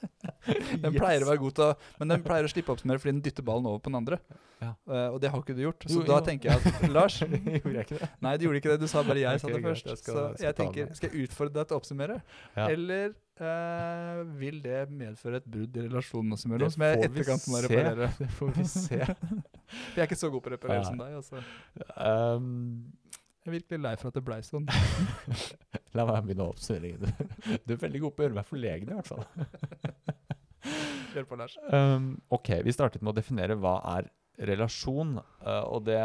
Den 0.84 0.94
pleier 0.98 1.24
å 1.24 1.28
være 1.30 1.40
god 1.40 1.54
til 1.58 1.64
å 1.70 1.74
Men 2.02 2.10
den 2.14 2.24
pleier 2.26 2.44
å 2.48 2.50
slippe 2.52 2.70
opp 2.74 2.78
oppsummere 2.80 3.00
fordi 3.00 3.14
den 3.16 3.22
dytter 3.24 3.46
ballen 3.48 3.68
over 3.70 3.80
på 3.80 3.92
den 3.92 4.00
andre. 4.02 4.18
Ja. 4.64 4.70
Uh, 4.88 5.10
og 5.14 5.18
det 5.24 5.30
har 5.32 5.42
ikke 5.44 5.56
du 5.56 5.62
gjort. 5.66 5.84
Så 5.88 5.98
Jo, 6.00 6.04
da 6.08 6.18
jo. 6.20 6.26
tenker 6.28 6.50
jeg 6.52 6.60
at 6.60 6.86
Lars 6.96 7.18
Gjorde 7.24 7.74
jeg 7.74 7.86
ikke 7.88 8.00
det? 8.00 8.10
Nei, 8.24 8.34
du 8.40 8.46
gjorde 8.48 8.60
ikke 8.62 8.72
det. 8.74 8.78
Du 8.84 8.88
sa 8.92 9.04
bare 9.08 9.20
jeg 9.24 9.42
sa 9.44 9.48
det 9.52 9.60
greit, 9.60 9.68
først. 9.72 9.90
jeg 9.92 10.02
skal- 10.02 10.16
så 10.16 10.24
jeg 10.40 10.48
jeg 10.48 10.56
tenker. 10.60 10.94
Skal 11.00 11.10
jeg 11.12 11.28
utfordre 11.28 11.54
deg 11.60 11.68
til 11.70 11.76
å 11.76 11.82
oppsummere? 11.82 12.18
Ja. 12.56 12.68
Eller 12.72 13.14
uh, 13.44 14.24
vil 14.40 14.60
det 14.64 14.82
medføre 14.92 15.42
et 15.42 15.48
brudd 15.56 15.80
i 15.80 15.86
relasjonen 15.88 16.36
oss 16.38 16.46
imellom? 16.48 16.72
Som 16.76 16.86
jeg 16.88 17.04
etterkant 17.10 17.48
må 17.52 17.64
reparere. 17.68 18.12
Det 18.24 18.30
får 18.40 18.54
vi 18.60 18.68
se. 18.72 19.00
For 19.04 19.96
jeg 20.00 20.04
er 20.06 20.10
ikke 20.12 20.22
så 20.24 20.32
god 20.36 20.44
på 20.48 20.52
å 20.52 20.56
reparere 20.58 20.80
Ja. 20.80 20.90
som 20.92 21.00
deg. 21.00 21.16
Altså. 21.20 21.44
Um, 21.98 22.94
Jeg 23.44 23.52
er 23.52 23.58
virkelig 23.60 23.82
lei 23.84 23.96
for 24.00 24.08
at 24.14 24.16
det 24.20 24.24
blei 24.24 24.40
sånn. 24.48 24.68
La 25.98 26.06
meg 26.10 26.26
begynne 26.28 26.48
å 26.48 26.54
oppsummere. 26.54 27.14
Du, 27.68 27.74
er 27.76 27.82
veldig 27.82 28.02
god 28.06 28.16
på 28.16 28.24
å 28.24 28.28
gjøre 28.28 28.38
meg 28.40 28.50
forlegen, 28.50 28.90
i 28.92 28.98
hvert 28.98 29.12
fall. 29.12 29.26
Hjelp 31.14 31.30
på, 31.30 31.38
Lars. 31.38 31.56
Um, 31.70 32.14
ok, 32.34 32.56
vi 32.66 32.74
startet 32.74 33.04
med 33.04 33.14
å 33.14 33.18
definere 33.20 33.58
hva 33.60 33.78
er 33.98 34.08
relasjon. 34.50 35.20
uh, 35.46 35.62
og 35.70 35.84
det 35.86 36.00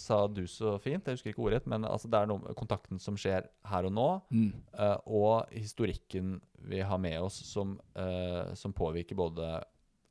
sa 0.00 0.22
du 0.32 0.46
så 0.48 0.78
fint, 0.80 1.04
jeg 1.04 1.18
husker 1.18 1.34
ikke 1.34 1.44
ordrett, 1.44 1.66
men 1.68 1.84
altså 1.84 2.08
det 2.08 2.22
er 2.22 2.30
noe 2.30 2.54
kontakten 2.56 3.00
som 3.02 3.18
skjer 3.20 3.50
her 3.68 3.88
og 3.90 3.92
nå, 3.92 4.08
Mm. 4.32 4.52
uh, 4.78 4.96
og 5.04 5.52
historikken 5.52 6.38
vi 6.64 6.80
har 6.80 6.98
med 6.98 7.20
oss 7.20 7.42
som, 7.44 7.76
uh, 7.98 8.54
som 8.56 8.72
påvirker 8.72 9.18
både 9.18 9.50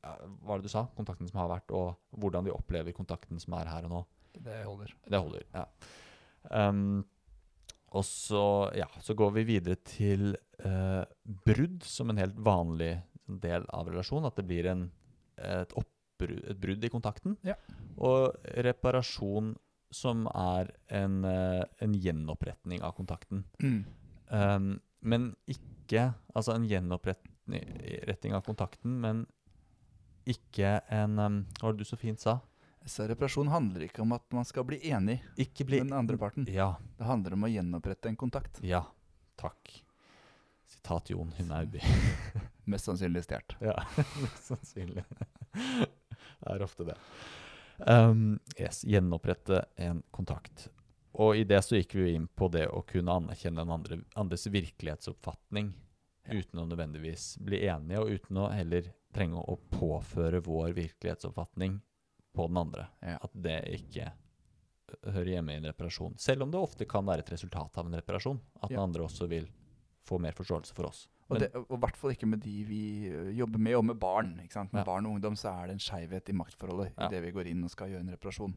hva 0.04 0.18
var 0.44 0.60
det 0.60 0.68
du 0.68 0.72
sa? 0.74 0.84
Kontakten 0.94 1.26
som 1.30 1.40
har 1.40 1.48
vært, 1.48 1.72
og 1.72 1.96
hvordan 2.20 2.44
vi 2.44 2.52
opplever 2.52 2.92
kontakten 2.92 3.40
som 3.40 3.54
er 3.56 3.70
her 3.72 3.86
og 3.88 3.90
nå. 3.94 4.02
Det 4.44 4.58
holder. 4.66 4.90
Det 5.08 5.20
holder, 5.22 5.44
ja. 5.54 5.64
Um, 6.50 7.04
og 7.94 8.04
så, 8.06 8.44
ja, 8.74 8.88
så 9.02 9.14
går 9.14 9.34
vi 9.36 9.46
videre 9.54 9.78
til 9.86 10.32
eh, 10.58 11.02
brudd 11.46 11.84
som 11.86 12.10
en 12.10 12.18
helt 12.18 12.38
vanlig 12.42 12.96
del 13.26 13.66
av 13.70 13.90
relasjonen. 13.90 14.26
At 14.28 14.40
det 14.40 14.46
blir 14.48 14.66
en, 14.72 14.88
et, 15.38 15.74
oppbrud, 15.78 16.40
et 16.50 16.58
brudd 16.60 16.84
i 16.84 16.90
kontakten. 16.90 17.36
Ja. 17.46 17.54
Og 18.02 18.34
reparasjon 18.66 19.54
som 19.94 20.26
er 20.26 20.72
en, 20.90 21.20
eh, 21.28 21.62
en 21.86 21.94
gjenoppretning 21.94 22.82
av 22.82 22.96
kontakten. 22.98 23.44
Mm. 23.62 23.84
Um, 24.34 24.68
men 25.04 25.34
ikke 25.46 26.14
Altså 26.34 26.54
en 26.56 26.64
gjenoppretning 26.66 28.32
av 28.34 28.40
kontakten, 28.42 28.96
men 28.98 29.20
ikke 30.26 30.80
en 30.90 31.20
um, 31.20 31.36
Hva 31.60 31.68
var 31.68 31.76
det 31.76 31.84
du 31.84 31.86
så 31.86 31.98
fint 32.00 32.18
sa? 32.18 32.38
Så 32.84 33.06
reparasjon 33.08 33.48
handler 33.48 33.86
ikke 33.86 34.02
om 34.04 34.12
at 34.12 34.26
man 34.36 34.44
skal 34.44 34.64
bli 34.68 34.76
enig 34.90 35.16
Ikke 35.40 35.64
bli 35.64 35.78
med 35.80 35.88
den 35.92 35.98
andre 35.98 36.18
parten. 36.20 36.44
Ja. 36.52 36.74
Det 36.98 37.06
handler 37.08 37.32
om 37.36 37.46
å 37.46 37.48
gjenopprette 37.48 38.10
en 38.10 38.16
kontakt. 38.20 38.58
Ja, 38.60 38.82
takk. 39.40 39.70
Sitat 40.68 41.10
Jon 41.10 41.32
Hunauby. 41.38 41.80
Mest 42.68 42.84
sannsynlig 42.88 43.22
stjålet. 43.24 43.56
ja, 43.60 43.74
mest 44.24 44.46
sannsynlig. 44.48 45.02
det 45.52 46.52
er 46.54 46.62
ofte 46.64 46.86
det. 46.88 46.94
Um, 47.84 48.38
yes, 48.56 48.82
gjenopprette 48.88 49.64
en 49.76 50.02
kontakt. 50.14 50.68
Og 51.20 51.36
i 51.36 51.44
det 51.44 51.60
så 51.62 51.76
gikk 51.76 51.92
vi 51.98 52.14
inn 52.16 52.24
på 52.26 52.48
det 52.48 52.66
å 52.72 52.80
kunne 52.88 53.12
anerkjenne 53.20 53.60
den 53.60 53.74
andre, 53.74 53.98
andres 54.18 54.46
virkelighetsoppfatning 54.50 55.72
Ja. 56.24 56.38
uten 56.40 56.62
å 56.62 56.64
nødvendigvis 56.70 57.34
bli 57.44 57.66
enige, 57.68 58.00
og 58.00 58.14
uten 58.16 58.40
å 58.40 58.48
heller 58.48 58.88
trenge 59.12 59.44
å 59.44 59.58
påføre 59.70 60.40
vår 60.40 60.72
virkelighetsoppfatning 60.78 61.76
på 62.34 62.46
den 62.50 62.56
andre. 62.60 62.88
Ja. 63.02 63.18
At 63.22 63.34
det 63.46 63.60
ikke 63.78 64.10
hører 65.06 65.30
hjemme 65.36 65.54
i 65.54 65.58
en 65.60 65.66
reparasjon. 65.70 66.16
Selv 66.20 66.44
om 66.44 66.50
det 66.52 66.60
ofte 66.60 66.86
kan 66.90 67.06
være 67.06 67.24
et 67.24 67.30
resultat 67.34 67.78
av 67.80 67.86
en 67.88 67.96
reparasjon. 67.98 68.40
At 68.62 68.70
den 68.70 68.78
andre 68.82 69.06
også 69.06 69.28
vil 69.30 69.48
få 70.04 70.18
mer 70.20 70.36
forståelse 70.36 70.74
for 70.76 70.90
oss. 70.90 71.06
Og, 71.32 71.38
det, 71.40 71.48
og 71.56 71.70
i 71.72 71.80
hvert 71.80 71.96
fall 71.96 72.12
ikke 72.12 72.28
med 72.28 72.42
de 72.44 72.52
vi 72.68 72.80
jobber 73.38 73.58
med, 73.64 73.74
og 73.78 73.84
med 73.88 73.96
barn. 74.02 74.34
Ikke 74.44 74.52
sant? 74.58 74.72
Med 74.76 74.82
Ja. 74.82 74.84
barn 74.90 75.06
og 75.08 75.14
ungdom 75.16 75.36
så 75.40 75.54
er 75.54 75.66
det 75.70 75.78
en 75.78 75.84
skeivhet 75.86 76.28
i 76.28 76.36
maktforholdet 76.36 76.92
Ja. 76.98 77.08
idet 77.08 77.22
vi 77.24 77.32
går 77.32 77.46
inn 77.48 77.64
og 77.64 77.70
skal 77.72 77.88
gjøre 77.88 78.00
en 78.04 78.12
reparasjon. 78.12 78.54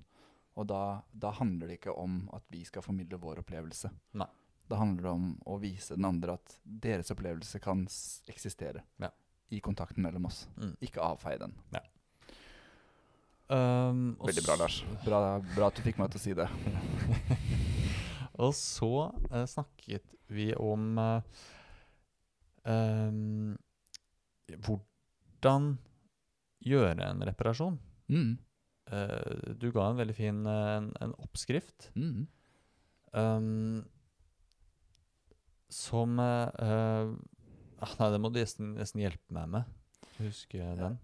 Og 0.58 0.68
da, 0.68 0.82
da 1.14 1.32
handler 1.32 1.68
det 1.68 1.80
ikke 1.80 1.96
om 1.98 2.30
at 2.34 2.44
vi 2.52 2.64
skal 2.66 2.82
formidle 2.84 3.18
vår 3.22 3.40
opplevelse. 3.46 3.90
Nei. 4.20 4.28
Da 4.68 4.76
handler 4.76 5.04
det 5.04 5.12
om 5.12 5.28
å 5.48 5.60
vise 5.62 5.96
den 5.96 6.04
andre 6.06 6.34
at 6.34 6.58
deres 6.66 7.10
opplevelse 7.14 7.62
kan 7.64 7.86
eksistere 8.28 8.82
Ja. 9.00 9.12
i 9.50 9.62
kontakten 9.62 10.04
mellom 10.04 10.26
oss. 10.26 10.48
Mm. 10.58 10.76
Ikke 10.82 11.00
avfeie 11.00 11.40
den. 11.40 11.54
Um, 13.48 14.18
og 14.20 14.28
Veldig 14.28 14.44
bra, 14.44 14.58
Lars. 14.60 14.82
Bra, 15.06 15.20
bra 15.56 15.70
at 15.70 15.78
du 15.78 15.84
fikk 15.86 16.00
meg 16.02 16.12
til 16.12 16.20
å 16.20 16.24
si 16.24 16.34
det. 16.36 16.48
og 18.44 18.52
så 18.58 18.92
uh, 19.32 19.46
snakket 19.48 20.18
vi 20.28 20.50
om 20.60 20.98
uh, 21.00 21.46
um, 22.68 23.56
hvordan 24.66 25.70
gjøre 26.68 27.08
en 27.08 27.24
reparasjon. 27.30 27.80
Mm. 28.12 28.36
Uh, 28.92 29.56
du 29.60 29.70
ga 29.76 29.90
en 29.90 30.00
veldig 30.00 30.16
fin 30.16 30.44
en, 30.48 30.92
en 31.04 31.16
oppskrift 31.20 31.90
Mm. 31.96 32.28
um, 33.12 33.82
som 35.68 36.20
uh, 36.20 37.12
Nei, 38.00 38.12
det 38.12 38.20
må 38.24 38.32
du 38.32 38.40
nesten, 38.40 38.76
nesten 38.80 39.04
hjelpe 39.04 39.36
meg 39.36 39.52
med. 39.54 39.76
Husker 40.18 40.64
jeg 40.64 40.80
den? 40.80 40.96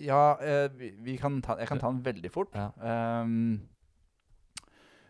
Ja, 0.00 0.38
eh, 0.40 0.68
vi, 0.72 1.16
kan 1.18 1.40
ta, 1.42 1.58
jeg 1.60 1.68
kan 1.68 1.78
ta 1.78 1.90
den 1.92 2.02
veldig 2.02 2.30
fort. 2.32 2.54
Ja. 2.54 2.70
Um, 3.22 3.60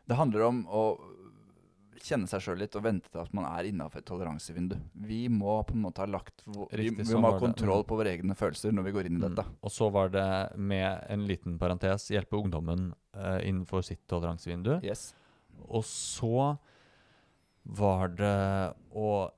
det 0.09 0.16
handler 0.18 0.42
om 0.48 0.64
å 0.66 0.84
kjenne 2.02 2.26
seg 2.26 2.42
sjøl 2.42 2.59
litt 2.59 2.74
og 2.74 2.82
vente 2.82 3.06
til 3.12 3.20
at 3.22 3.30
man 3.36 3.44
er 3.46 3.68
innafor 3.68 4.00
et 4.02 4.06
toleransevindu. 4.09 4.74
Vi 5.06 5.28
må 5.30 5.60
på 5.68 5.76
en 5.76 5.84
måte 5.84 6.02
ha 6.02 6.06
lagt 6.10 6.42
Riktig, 6.74 6.96
vi 6.98 7.04
sånn 7.12 7.22
må 7.22 7.30
ha 7.30 7.38
kontroll 7.38 7.84
det. 7.84 7.88
på 7.92 7.98
våre 8.00 8.10
egne 8.16 8.34
følelser 8.34 8.74
når 8.74 8.88
vi 8.88 8.94
går 8.96 9.06
inn 9.06 9.20
i 9.20 9.22
Mm. 9.22 9.28
dette. 9.36 9.44
Og 9.62 9.70
så 9.70 9.88
var 9.94 10.09
det 10.10 10.26
med 10.59 11.04
en 11.09 11.26
liten 11.28 11.59
parentes 11.60 12.09
hjelpe 12.10 12.34
ungdommen 12.40 12.92
uh, 13.14 13.38
innenfor 13.46 13.84
sitt 13.86 14.02
toleransevindu. 14.10 14.80
Yes. 14.82 15.14
Og 15.68 15.84
så 15.86 16.59
var 17.64 18.09
det 18.09 18.74
å 18.98 19.30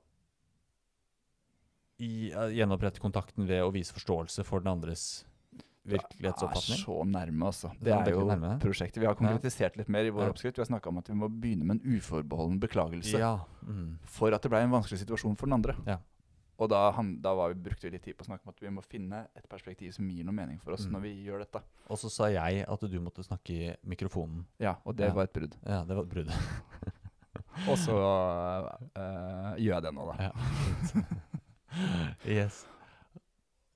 i, 2.01 2.31
eh, 2.31 2.49
gjenopprette 2.57 2.99
kontakten 2.99 3.45
ved 3.47 3.61
å 3.63 3.71
vise 3.71 3.93
forståelse 3.95 4.43
for 4.43 4.59
den 4.59 4.73
andres 4.73 5.23
Det 5.85 5.99
virkelighetsoppfatning. 5.99 6.79
er 6.79 6.83
så 6.83 6.95
nærme, 7.05 7.45
altså. 7.45 7.69
Det 7.77 7.83
Det 7.85 7.93
er 7.93 8.01
er 8.07 8.11
jo 8.11 8.25
nærme. 8.25 8.59
prosjektet. 8.59 8.97
Vi 9.01 9.05
har 9.05 9.13
konkretisert 9.15 9.77
litt 9.77 9.87
mer 9.89 10.03
i 10.05 10.09
vår 10.09 10.23
Ja. 10.25 10.29
oppskrift. 10.33 10.57
Vi 10.57 10.61
har 10.61 10.65
snakka 10.79 10.87
om 10.89 10.97
at 10.97 11.07
vi 11.07 11.13
må 11.13 11.29
begynne 11.29 11.63
med 11.65 11.81
en 11.81 11.95
uforbeholden 11.97 12.59
beklagelse 12.59 13.17
Ja. 13.19 13.39
Mm. 13.63 13.97
for 14.05 14.33
at 14.33 14.41
det 14.41 14.49
ble 14.49 14.57
en 14.63 14.71
vanskelig 14.71 14.99
situasjon 15.05 15.37
for 15.37 15.45
den 15.45 15.53
andre. 15.53 15.75
Ja. 15.85 15.97
Og 16.57 16.69
da, 16.69 16.89
han, 16.91 17.19
da 17.21 17.33
var 17.35 17.53
vi, 17.53 17.61
brukte 17.69 17.81
vi 17.83 17.89
litt 17.91 18.03
tid 18.03 18.15
på 18.17 18.23
å 18.23 18.27
snakke 18.27 18.47
om 18.47 18.49
at 18.49 18.59
vi 18.61 18.69
må 18.69 18.81
finne 18.81 19.27
et 19.35 19.47
perspektiv 19.49 19.91
som 19.93 20.07
gir 20.09 20.23
noe 20.23 20.33
mening 20.33 20.57
for 20.61 20.71
oss 20.71 20.85
Mm. 20.87 20.91
når 20.93 21.01
vi 21.01 21.25
gjør 21.25 21.39
dette. 21.39 21.61
Og 21.89 21.97
så 21.97 22.09
sa 22.09 22.25
jeg 22.29 22.65
at 22.67 22.79
du 22.79 22.99
måtte 23.01 23.23
snakke 23.23 23.49
i 23.51 23.75
mikrofonen. 23.85 24.45
Ja, 24.57 24.75
og 24.85 24.95
det 24.95 25.13
var 25.13 25.23
et 25.23 25.33
brudd. 25.33 25.53
Ja, 25.65 25.83
det 25.83 25.95
var 25.95 26.03
et 26.03 26.09
brudd. 26.09 26.31
Og 27.69 27.77
så 27.77 27.91
øh, 28.95 29.55
gjør 29.59 29.73
jeg 29.75 29.81
det 29.83 29.93
nå, 29.93 30.15
da. 30.17 30.23
Ja. 30.23 30.31
yes. 32.25 32.65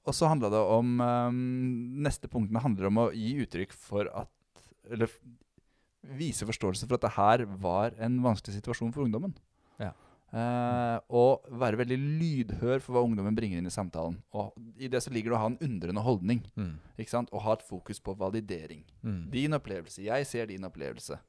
Og 0.07 0.15
så 0.15 0.29
handla 0.31 0.49
det 0.53 0.59
om 0.63 0.99
um, 1.03 1.39
Neste 2.05 2.29
punktene 2.31 2.61
handler 2.63 2.89
om 2.89 3.01
å 3.03 3.09
gi 3.13 3.33
uttrykk 3.43 3.75
for 3.75 4.09
at 4.15 4.63
Eller 4.89 5.11
vise 6.15 6.47
forståelse 6.47 6.87
for 6.87 6.95
at 6.95 7.03
det 7.03 7.15
her 7.17 7.43
var 7.59 7.97
en 7.99 8.21
vanskelig 8.23 8.55
situasjon 8.55 8.93
for 8.95 9.03
ungdommen. 9.03 9.33
Ja. 9.83 9.91
Uh, 10.29 11.01
og 11.11 11.47
være 11.59 11.81
veldig 11.81 11.97
lydhør 11.97 12.79
for 12.83 12.95
hva 12.95 13.01
ungdommen 13.03 13.35
bringer 13.35 13.59
inn 13.59 13.67
i 13.67 13.73
samtalen. 13.73 14.15
Og 14.31 14.53
I 14.79 14.87
det 14.91 15.01
så 15.03 15.11
ligger 15.13 15.33
det 15.33 15.37
å 15.37 15.41
ha 15.41 15.49
en 15.51 15.59
undrende 15.65 16.03
holdning. 16.05 16.43
Mm. 16.55 16.77
Ikke 17.01 17.11
sant? 17.11 17.33
Og 17.33 17.43
ha 17.43 17.57
et 17.57 17.65
fokus 17.67 17.99
på 17.99 18.15
validering. 18.17 18.85
Mm. 19.03 19.23
Din 19.33 19.57
opplevelse. 19.57 20.05
Jeg 20.05 20.29
ser 20.29 20.49
din 20.49 20.67
opplevelse. 20.69 21.19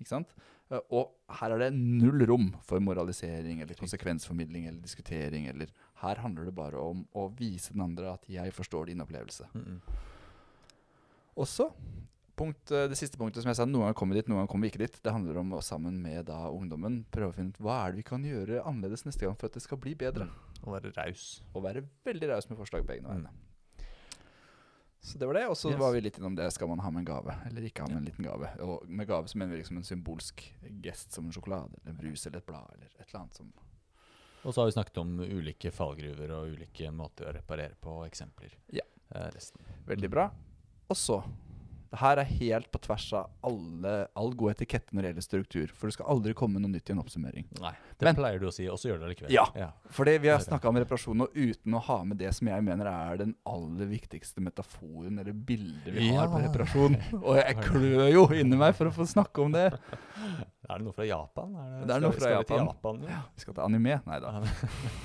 Ikke 0.00 0.12
sant? 0.14 0.34
Eh, 0.70 0.80
Og 0.94 1.10
her 1.40 1.54
er 1.54 1.58
det 1.64 1.70
null 1.74 2.24
rom 2.30 2.50
for 2.66 2.80
moralisering 2.80 3.62
eller 3.62 3.74
konsekvensformidling 3.78 4.68
eller 4.68 4.80
diskutering. 4.82 5.48
Eller 5.50 5.72
her 6.02 6.22
handler 6.22 6.44
det 6.46 6.54
bare 6.54 6.78
om 6.78 7.04
å 7.14 7.28
vise 7.36 7.72
den 7.74 7.82
andre 7.82 8.14
at 8.14 8.28
jeg 8.30 8.52
forstår 8.54 8.86
din 8.92 9.02
opplevelse. 9.02 9.48
Mm. 9.54 9.80
Også 11.40 11.70
punkt, 12.40 12.70
eh, 12.72 12.86
det 12.88 12.96
siste 12.96 13.18
punktet 13.20 13.42
som 13.42 13.50
jeg 13.50 13.56
sa, 13.58 13.66
noen 13.68 13.84
ganger 13.88 13.98
kommer 13.98 14.14
vi 14.16 14.22
dit, 14.22 14.28
noen 14.30 14.40
ganger 14.42 14.52
kommer 14.52 14.66
vi 14.66 14.72
ikke 14.72 14.84
dit. 14.86 15.00
Det 15.04 15.12
handler 15.12 15.40
om 15.42 15.52
å 15.58 15.62
sammen 15.64 16.00
med 16.02 16.26
da 16.30 16.46
ungdommen 16.48 17.04
prøve 17.12 17.32
å 17.34 17.36
finne 17.36 17.52
ut 17.52 17.60
hva 17.60 17.82
er 17.84 17.92
det 17.92 18.00
vi 18.00 18.08
kan 18.10 18.24
gjøre 18.24 18.62
annerledes 18.64 19.04
neste 19.04 19.26
gang 19.26 19.36
for 19.36 19.50
at 19.50 19.58
det 19.58 19.62
skal 19.62 19.78
bli 19.78 19.94
bedre. 19.94 20.28
Å 20.64 20.72
være 20.72 20.92
raus. 20.96 21.42
Å 21.54 21.62
være 21.62 21.84
veldig 22.04 22.28
raus 22.32 22.48
med 22.50 22.58
forslag 22.58 22.86
begge 22.86 23.04
Mm. 23.04 23.28
Så 25.00 25.18
det 25.18 25.26
var 25.26 25.34
det. 25.34 25.46
Og 25.48 25.56
så 25.56 25.70
Yes. 25.70 25.78
var 25.80 25.92
vi 25.92 26.00
litt 26.00 26.18
innom 26.18 26.34
det. 26.36 26.50
Skal 26.52 26.68
man 26.68 26.78
ha 26.78 26.90
med 26.90 27.00
en 27.00 27.04
gave, 27.14 27.34
eller 27.46 27.62
ikke 27.62 27.80
ha 27.82 27.88
med 27.88 27.96
en 27.96 28.04
liten 28.04 28.24
gave? 28.24 28.50
Og 28.60 28.88
med 28.88 29.06
gave 29.08 29.28
så 29.28 29.38
mener 29.38 29.52
vi 29.56 29.62
liksom 29.62 29.76
en 29.80 29.84
symbolsk 29.84 30.42
gest 30.82 31.12
som 31.12 31.24
en 31.26 31.32
sjokolade, 31.32 31.72
eller 31.80 31.90
en 31.94 31.96
brus, 31.96 32.26
eller 32.26 32.38
et 32.38 32.46
blad, 32.46 32.68
eller 32.74 32.86
et 32.98 33.06
eller 33.08 33.20
annet 33.20 33.34
som 33.34 33.52
Og 34.44 34.54
så 34.54 34.60
har 34.62 34.66
vi 34.66 34.72
snakket 34.72 34.98
om 34.98 35.18
ulike 35.20 35.70
fallgruver 35.70 36.30
og 36.32 36.52
ulike 36.54 36.90
måter 36.90 37.28
å 37.28 37.32
reparere 37.34 37.74
på, 37.80 37.90
og 38.00 38.06
eksempler. 38.08 38.54
Ja. 38.72 38.82
Eh. 39.14 39.30
Veldig 39.86 40.10
bra. 40.10 40.30
Og 40.88 40.96
så 40.96 41.22
Det 41.90 41.98
her 41.98 42.20
er 42.22 42.28
helt 42.38 42.68
på 42.70 42.78
tvers 42.84 43.04
av 43.18 43.30
alle, 43.42 43.92
all 44.14 44.28
god 44.38 44.52
etikette 44.52 44.94
når 44.94 45.02
det 45.02 45.08
gjelder 45.10 45.24
struktur. 45.26 45.72
For 45.74 45.90
det 45.90 45.96
skal 45.96 46.06
aldri 46.12 46.34
komme 46.38 46.60
noe 46.62 46.70
nytt 46.70 46.86
i 46.86 46.92
en 46.94 47.00
oppsummering. 47.02 47.48
Nei, 47.58 47.72
det 47.98 48.06
Men- 48.06 48.14
pleier 48.20 48.38
du 48.38 48.46
å 48.46 48.52
si, 48.54 48.68
og 48.70 48.78
så 48.78 48.90
gjør 48.92 49.00
du 49.00 49.06
det 49.06 49.10
likevel. 49.16 49.32
Ja. 49.34 49.72
Fordi 49.90 50.14
vi 50.22 50.28
har 50.30 50.38
Det 50.38 50.46
snakka 50.46 50.68
om 50.70 50.76
reparasjon 50.78 51.20
og 51.26 51.34
uten 51.34 51.74
å 51.74 51.80
ha 51.82 52.04
med 52.04 52.18
det 52.18 52.32
som 52.36 52.46
jeg 52.46 52.62
mener 52.62 52.86
er 52.86 53.16
den 53.16 53.34
aller 53.44 53.86
viktigste 53.90 54.38
metaforen 54.40 55.18
eller 55.18 55.32
bildet 55.32 55.92
vi 55.92 56.12
har 56.14 56.28
på 56.28 56.38
reparasjon. 56.46 56.94
Og 57.26 57.36
jeg 57.36 57.56
klør 57.56 58.12
jo 58.12 58.26
inni 58.38 58.56
meg 58.56 58.76
for 58.78 58.86
å 58.86 58.94
få 58.94 59.02
snakke 59.10 59.42
om 59.42 59.50
det. 59.50 59.72
Er 59.72 60.78
det 60.78 60.84
noe 60.86 60.94
fra 60.94 61.04
Japan? 61.04 61.56
Er 61.56 61.86
Det 61.86 61.96
er 61.96 62.00
noe 62.06 62.12
fra 62.12 62.20
skal 62.20 62.38
vi 62.38 62.44
til 62.44 62.56
Japan. 62.56 63.00
Japan 63.02 63.02
ja. 63.10 63.22
Vi 63.34 63.40
skal 63.40 63.54
til 63.54 63.64
anime? 63.64 64.00
Nei 64.06 64.20
da. 64.20 64.36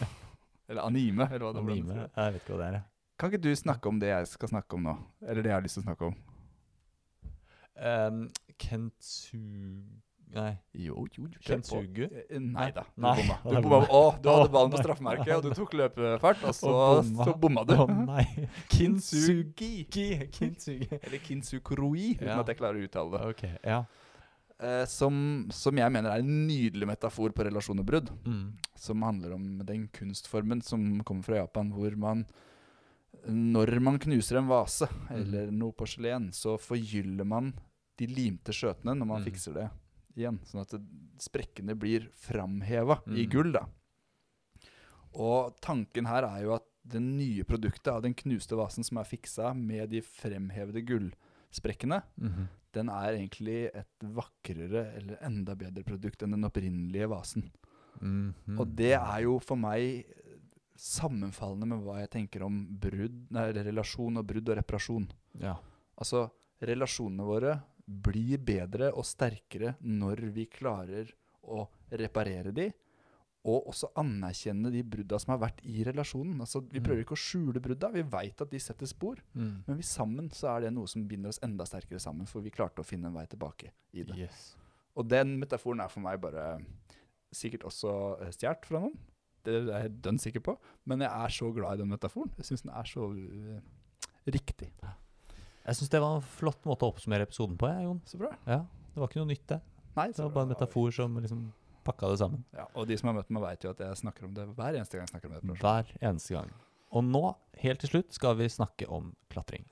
Eller 0.70 0.82
anime, 0.82 1.28
eller 1.30 1.46
hva 1.46 1.54
det. 1.54 1.62
Anime? 1.66 1.98
Jeg 2.16 2.34
vet 2.34 2.42
ikke 2.42 2.54
hva 2.56 2.62
det 2.62 2.70
er. 2.76 2.86
Kan 3.18 3.32
ikke 3.32 3.42
du 3.42 3.52
snakke 3.56 3.90
om 3.90 4.00
det 4.02 4.10
jeg 4.10 4.28
skal 4.28 4.50
snakke 4.50 4.74
om 4.78 4.84
nå? 4.84 4.96
Eller 5.26 5.46
det 5.46 5.50
jeg 5.52 5.58
har 5.58 5.66
lyst 5.66 5.78
til 5.80 5.84
å 5.84 5.88
snakke 5.90 6.10
om? 6.10 6.16
Um, 7.76 8.26
Kentsu... 8.58 9.40
Nei. 10.36 10.52
Jo, 10.74 11.06
jo, 11.16 11.28
jo. 11.32 11.40
Kentsugu? 11.46 12.08
Eh, 12.10 12.40
Nei 12.42 12.66
da. 12.76 12.82
Du 12.96 13.04
Nei, 13.06 13.14
bomma. 13.22 13.36
Du, 13.46 13.68
bomma. 13.70 13.78
Å, 13.88 14.00
du 14.20 14.28
hadde 14.34 14.50
ballen 14.52 14.74
på 14.74 14.82
straffemerket, 14.82 15.30
og 15.38 15.46
du 15.46 15.54
tok 15.56 15.76
løpefart, 15.80 16.42
og 16.50 16.56
så, 16.58 16.72
Og 16.74 16.98
bomma. 17.06 17.28
så 17.30 17.36
bomma 17.40 17.64
du. 17.70 17.76
Oh, 17.80 17.94
nei. 18.10 18.26
Kintsugi. 18.74 19.86
Kintsugi. 19.94 20.90
Eller 20.98 21.22
kintsukuroi, 21.24 22.10
uten 22.18 22.28
Ja. 22.28 22.34
Ja. 22.34 22.42
at 22.44 22.52
jeg 22.52 22.60
klarer 22.60 22.82
å 22.82 22.90
uttale 22.90 23.14
det. 23.16 23.22
Okay, 23.36 23.54
ja. 23.64 23.80
Uh, 24.56 24.84
som, 24.88 25.16
som 25.56 25.76
jeg 25.80 25.92
mener 25.92 26.12
er 26.16 26.24
en 26.24 26.36
nydelig 26.50 26.88
metafor 26.90 27.32
på 27.36 27.46
relasjon 27.48 27.80
og 27.84 27.88
brudd. 27.88 28.12
Mm. 28.28 28.44
Som 28.80 29.08
handler 29.08 29.38
om 29.38 29.48
den 29.68 29.88
kunstformen 29.96 30.62
som 30.66 30.98
kommer 31.08 31.24
fra 31.30 31.40
Japan, 31.46 31.72
hvor 31.76 31.96
man 32.00 32.26
Når 33.28 33.80
man 33.82 33.98
knuser 34.00 34.38
en 34.38 34.48
vase 34.48 34.88
Mm. 34.88 35.08
eller 35.16 35.52
noe 35.52 35.72
porselen, 35.74 36.32
så 36.32 36.58
forgyller 36.60 37.26
man 37.26 37.54
de 37.98 38.08
limte 38.08 38.52
skjøtene 38.54 38.94
når 38.98 39.06
man 39.08 39.22
Mm. 39.22 39.26
fikser 39.26 39.54
det 39.54 39.70
igjen. 40.18 40.40
Sånn 40.46 40.62
at 40.62 40.74
sprekkene 41.20 41.76
blir 41.78 42.10
framheva 42.14 43.02
i 43.08 43.26
Mm. 43.26 43.30
gull, 43.32 43.52
da. 43.52 43.66
Og 45.16 45.56
tanken 45.62 46.06
her 46.08 46.24
er 46.28 46.44
jo 46.44 46.54
at 46.56 46.66
det 46.88 47.02
nye 47.02 47.44
produktet 47.44 47.88
av 47.94 48.02
den 48.04 48.14
knuste 48.14 48.56
vasen 48.56 48.84
som 48.86 48.98
er 48.98 49.08
fiksa 49.10 49.54
med 49.56 49.90
de 49.90 50.02
fremhevede 50.02 50.84
gullsprekkene, 50.86 52.04
Mhm. 52.18 52.48
den 52.74 52.90
er 52.90 53.14
egentlig 53.14 53.70
et 53.74 54.00
vakrere 54.04 54.96
eller 54.98 55.18
enda 55.22 55.56
bedre 55.56 55.84
produkt 55.84 56.22
enn 56.22 56.32
den 56.32 56.44
opprinnelige 56.44 57.08
vasen. 57.10 57.52
-hmm. 58.02 58.60
Og 58.60 58.76
det 58.76 58.94
er 58.94 59.22
jo 59.22 59.40
for 59.40 59.56
meg 59.56 60.06
sammenfallende 60.76 61.68
med 61.72 61.84
hva 61.86 62.00
jeg 62.02 62.12
tenker 62.16 62.44
om 62.46 62.62
brudd, 62.80 63.26
nei, 63.36 63.48
relasjon 63.56 64.18
og 64.20 64.28
brudd 64.28 64.50
og 64.52 64.58
reparasjon. 64.60 65.08
Ja. 65.42 65.56
Altså, 65.98 66.26
relasjonene 66.66 67.26
våre 67.28 67.54
blir 67.86 68.40
bedre 68.42 68.90
og 68.98 69.06
sterkere 69.06 69.76
når 69.82 70.24
vi 70.34 70.48
klarer 70.52 71.12
å 71.46 71.68
reparere 71.92 72.52
de, 72.56 72.72
og 73.46 73.68
også 73.70 73.92
anerkjenne 74.02 74.72
de 74.74 74.82
brudda 74.82 75.20
som 75.22 75.36
har 75.36 75.42
vært 75.44 75.60
i 75.70 75.84
relasjonen. 75.86 76.40
Altså, 76.42 76.64
vi 76.66 76.80
Mm. 76.80 76.84
prøver 76.84 77.02
ikke 77.04 77.14
å 77.14 77.22
skjule 77.22 77.62
brudda, 77.62 77.92
vi 77.94 78.02
veit 78.02 78.42
at 78.42 78.50
de 78.50 78.58
setter 78.58 78.88
spor, 78.88 79.18
Mm. 79.36 79.64
men 79.68 79.78
vi 79.78 79.84
sammen 79.84 80.30
så 80.32 80.56
er 80.58 80.62
det 80.62 80.74
noe 80.74 80.88
som 80.88 81.08
binder 81.08 81.30
oss 81.30 81.40
enda 81.44 81.64
sterkere 81.64 82.00
sammen, 82.02 82.26
for 82.26 82.42
vi 82.42 82.50
klarte 82.50 82.80
å 82.82 82.86
finne 82.86 83.06
en 83.06 83.14
vei 83.14 83.26
tilbake 83.28 83.70
i 83.94 84.02
det. 84.04 84.18
Yes. 84.18 84.56
Og 84.98 85.08
den 85.08 85.38
metaforen 85.40 85.80
er 85.82 85.90
for 85.90 86.00
meg 86.00 86.20
bare 86.20 86.60
sikkert 87.32 87.66
også 87.66 88.22
eh, 88.22 88.32
stjålet 88.32 88.66
fra 88.66 88.80
noen. 88.80 88.98
Det 89.46 89.56
er 89.62 89.86
jeg 89.86 89.96
dønn 90.06 90.22
sikker 90.22 90.44
på. 90.46 90.56
Men 90.90 91.04
jeg 91.06 91.12
er 91.12 91.34
så 91.34 91.50
glad 91.56 91.78
i 91.78 91.84
den 91.84 91.92
metaforen. 91.92 92.32
Jeg 92.40 92.50
syns 92.50 92.66
den 92.66 92.74
er 92.76 92.90
så 92.90 93.10
uh, 93.12 93.60
riktig. 94.28 94.72
Jeg 95.66 95.78
syns 95.80 95.94
det 95.94 96.02
var 96.02 96.18
en 96.20 96.26
flott 96.36 96.66
måte 96.70 96.86
å 96.86 96.94
oppsummere 96.94 97.26
episoden 97.26 97.58
på, 97.62 97.70
jeg, 97.72 97.88
Jon. 97.88 98.02
Så 98.10 98.22
bra. 98.22 98.34
Ja, 98.46 98.64
Det 98.94 99.02
var 99.02 99.12
ikke 99.12 99.22
noe 99.24 99.32
nytt, 99.34 99.48
det. 99.50 99.62
Nei, 99.96 100.10
Det 100.12 100.22
var 100.24 100.34
bare 100.36 100.50
en 100.50 100.54
metafor 100.54 100.92
som 100.94 101.18
liksom 101.22 101.48
pakka 101.86 102.12
det 102.12 102.20
sammen. 102.22 102.46
Ja, 102.56 102.68
og 102.74 102.88
de 102.90 102.98
som 102.98 103.12
har 103.12 103.20
møtt 103.20 103.34
meg, 103.34 103.46
vet 103.46 103.66
jo 103.66 103.74
at 103.76 103.82
jeg 103.86 104.02
snakker 104.02 104.28
om 104.28 104.34
det 104.38 104.48
hver 104.58 104.78
eneste 104.78 104.98
gang 104.98 105.06
jeg 105.06 105.14
snakker 105.14 105.30
om 105.30 105.36
det. 105.36 105.60
Hver 105.62 105.92
eneste 106.02 106.38
gang. 106.38 106.54
Og 106.96 107.04
nå, 107.04 107.24
helt 107.60 107.82
til 107.84 107.92
slutt, 107.92 108.14
skal 108.16 108.38
vi 108.40 108.48
snakke 108.52 108.88
om 108.92 109.10
klatring. 109.34 109.66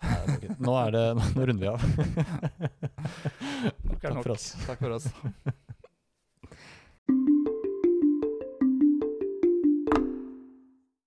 Nå 0.60 0.76
er 0.82 0.96
det 0.96 1.04
Nå 1.38 1.46
runder 1.50 1.64
vi 1.64 1.70
av. 1.72 1.84
Takk 4.04 4.20
for 4.20 4.34
oss. 4.36 4.50
Takk 4.68 4.82
for 4.84 4.98
oss. 4.98 5.12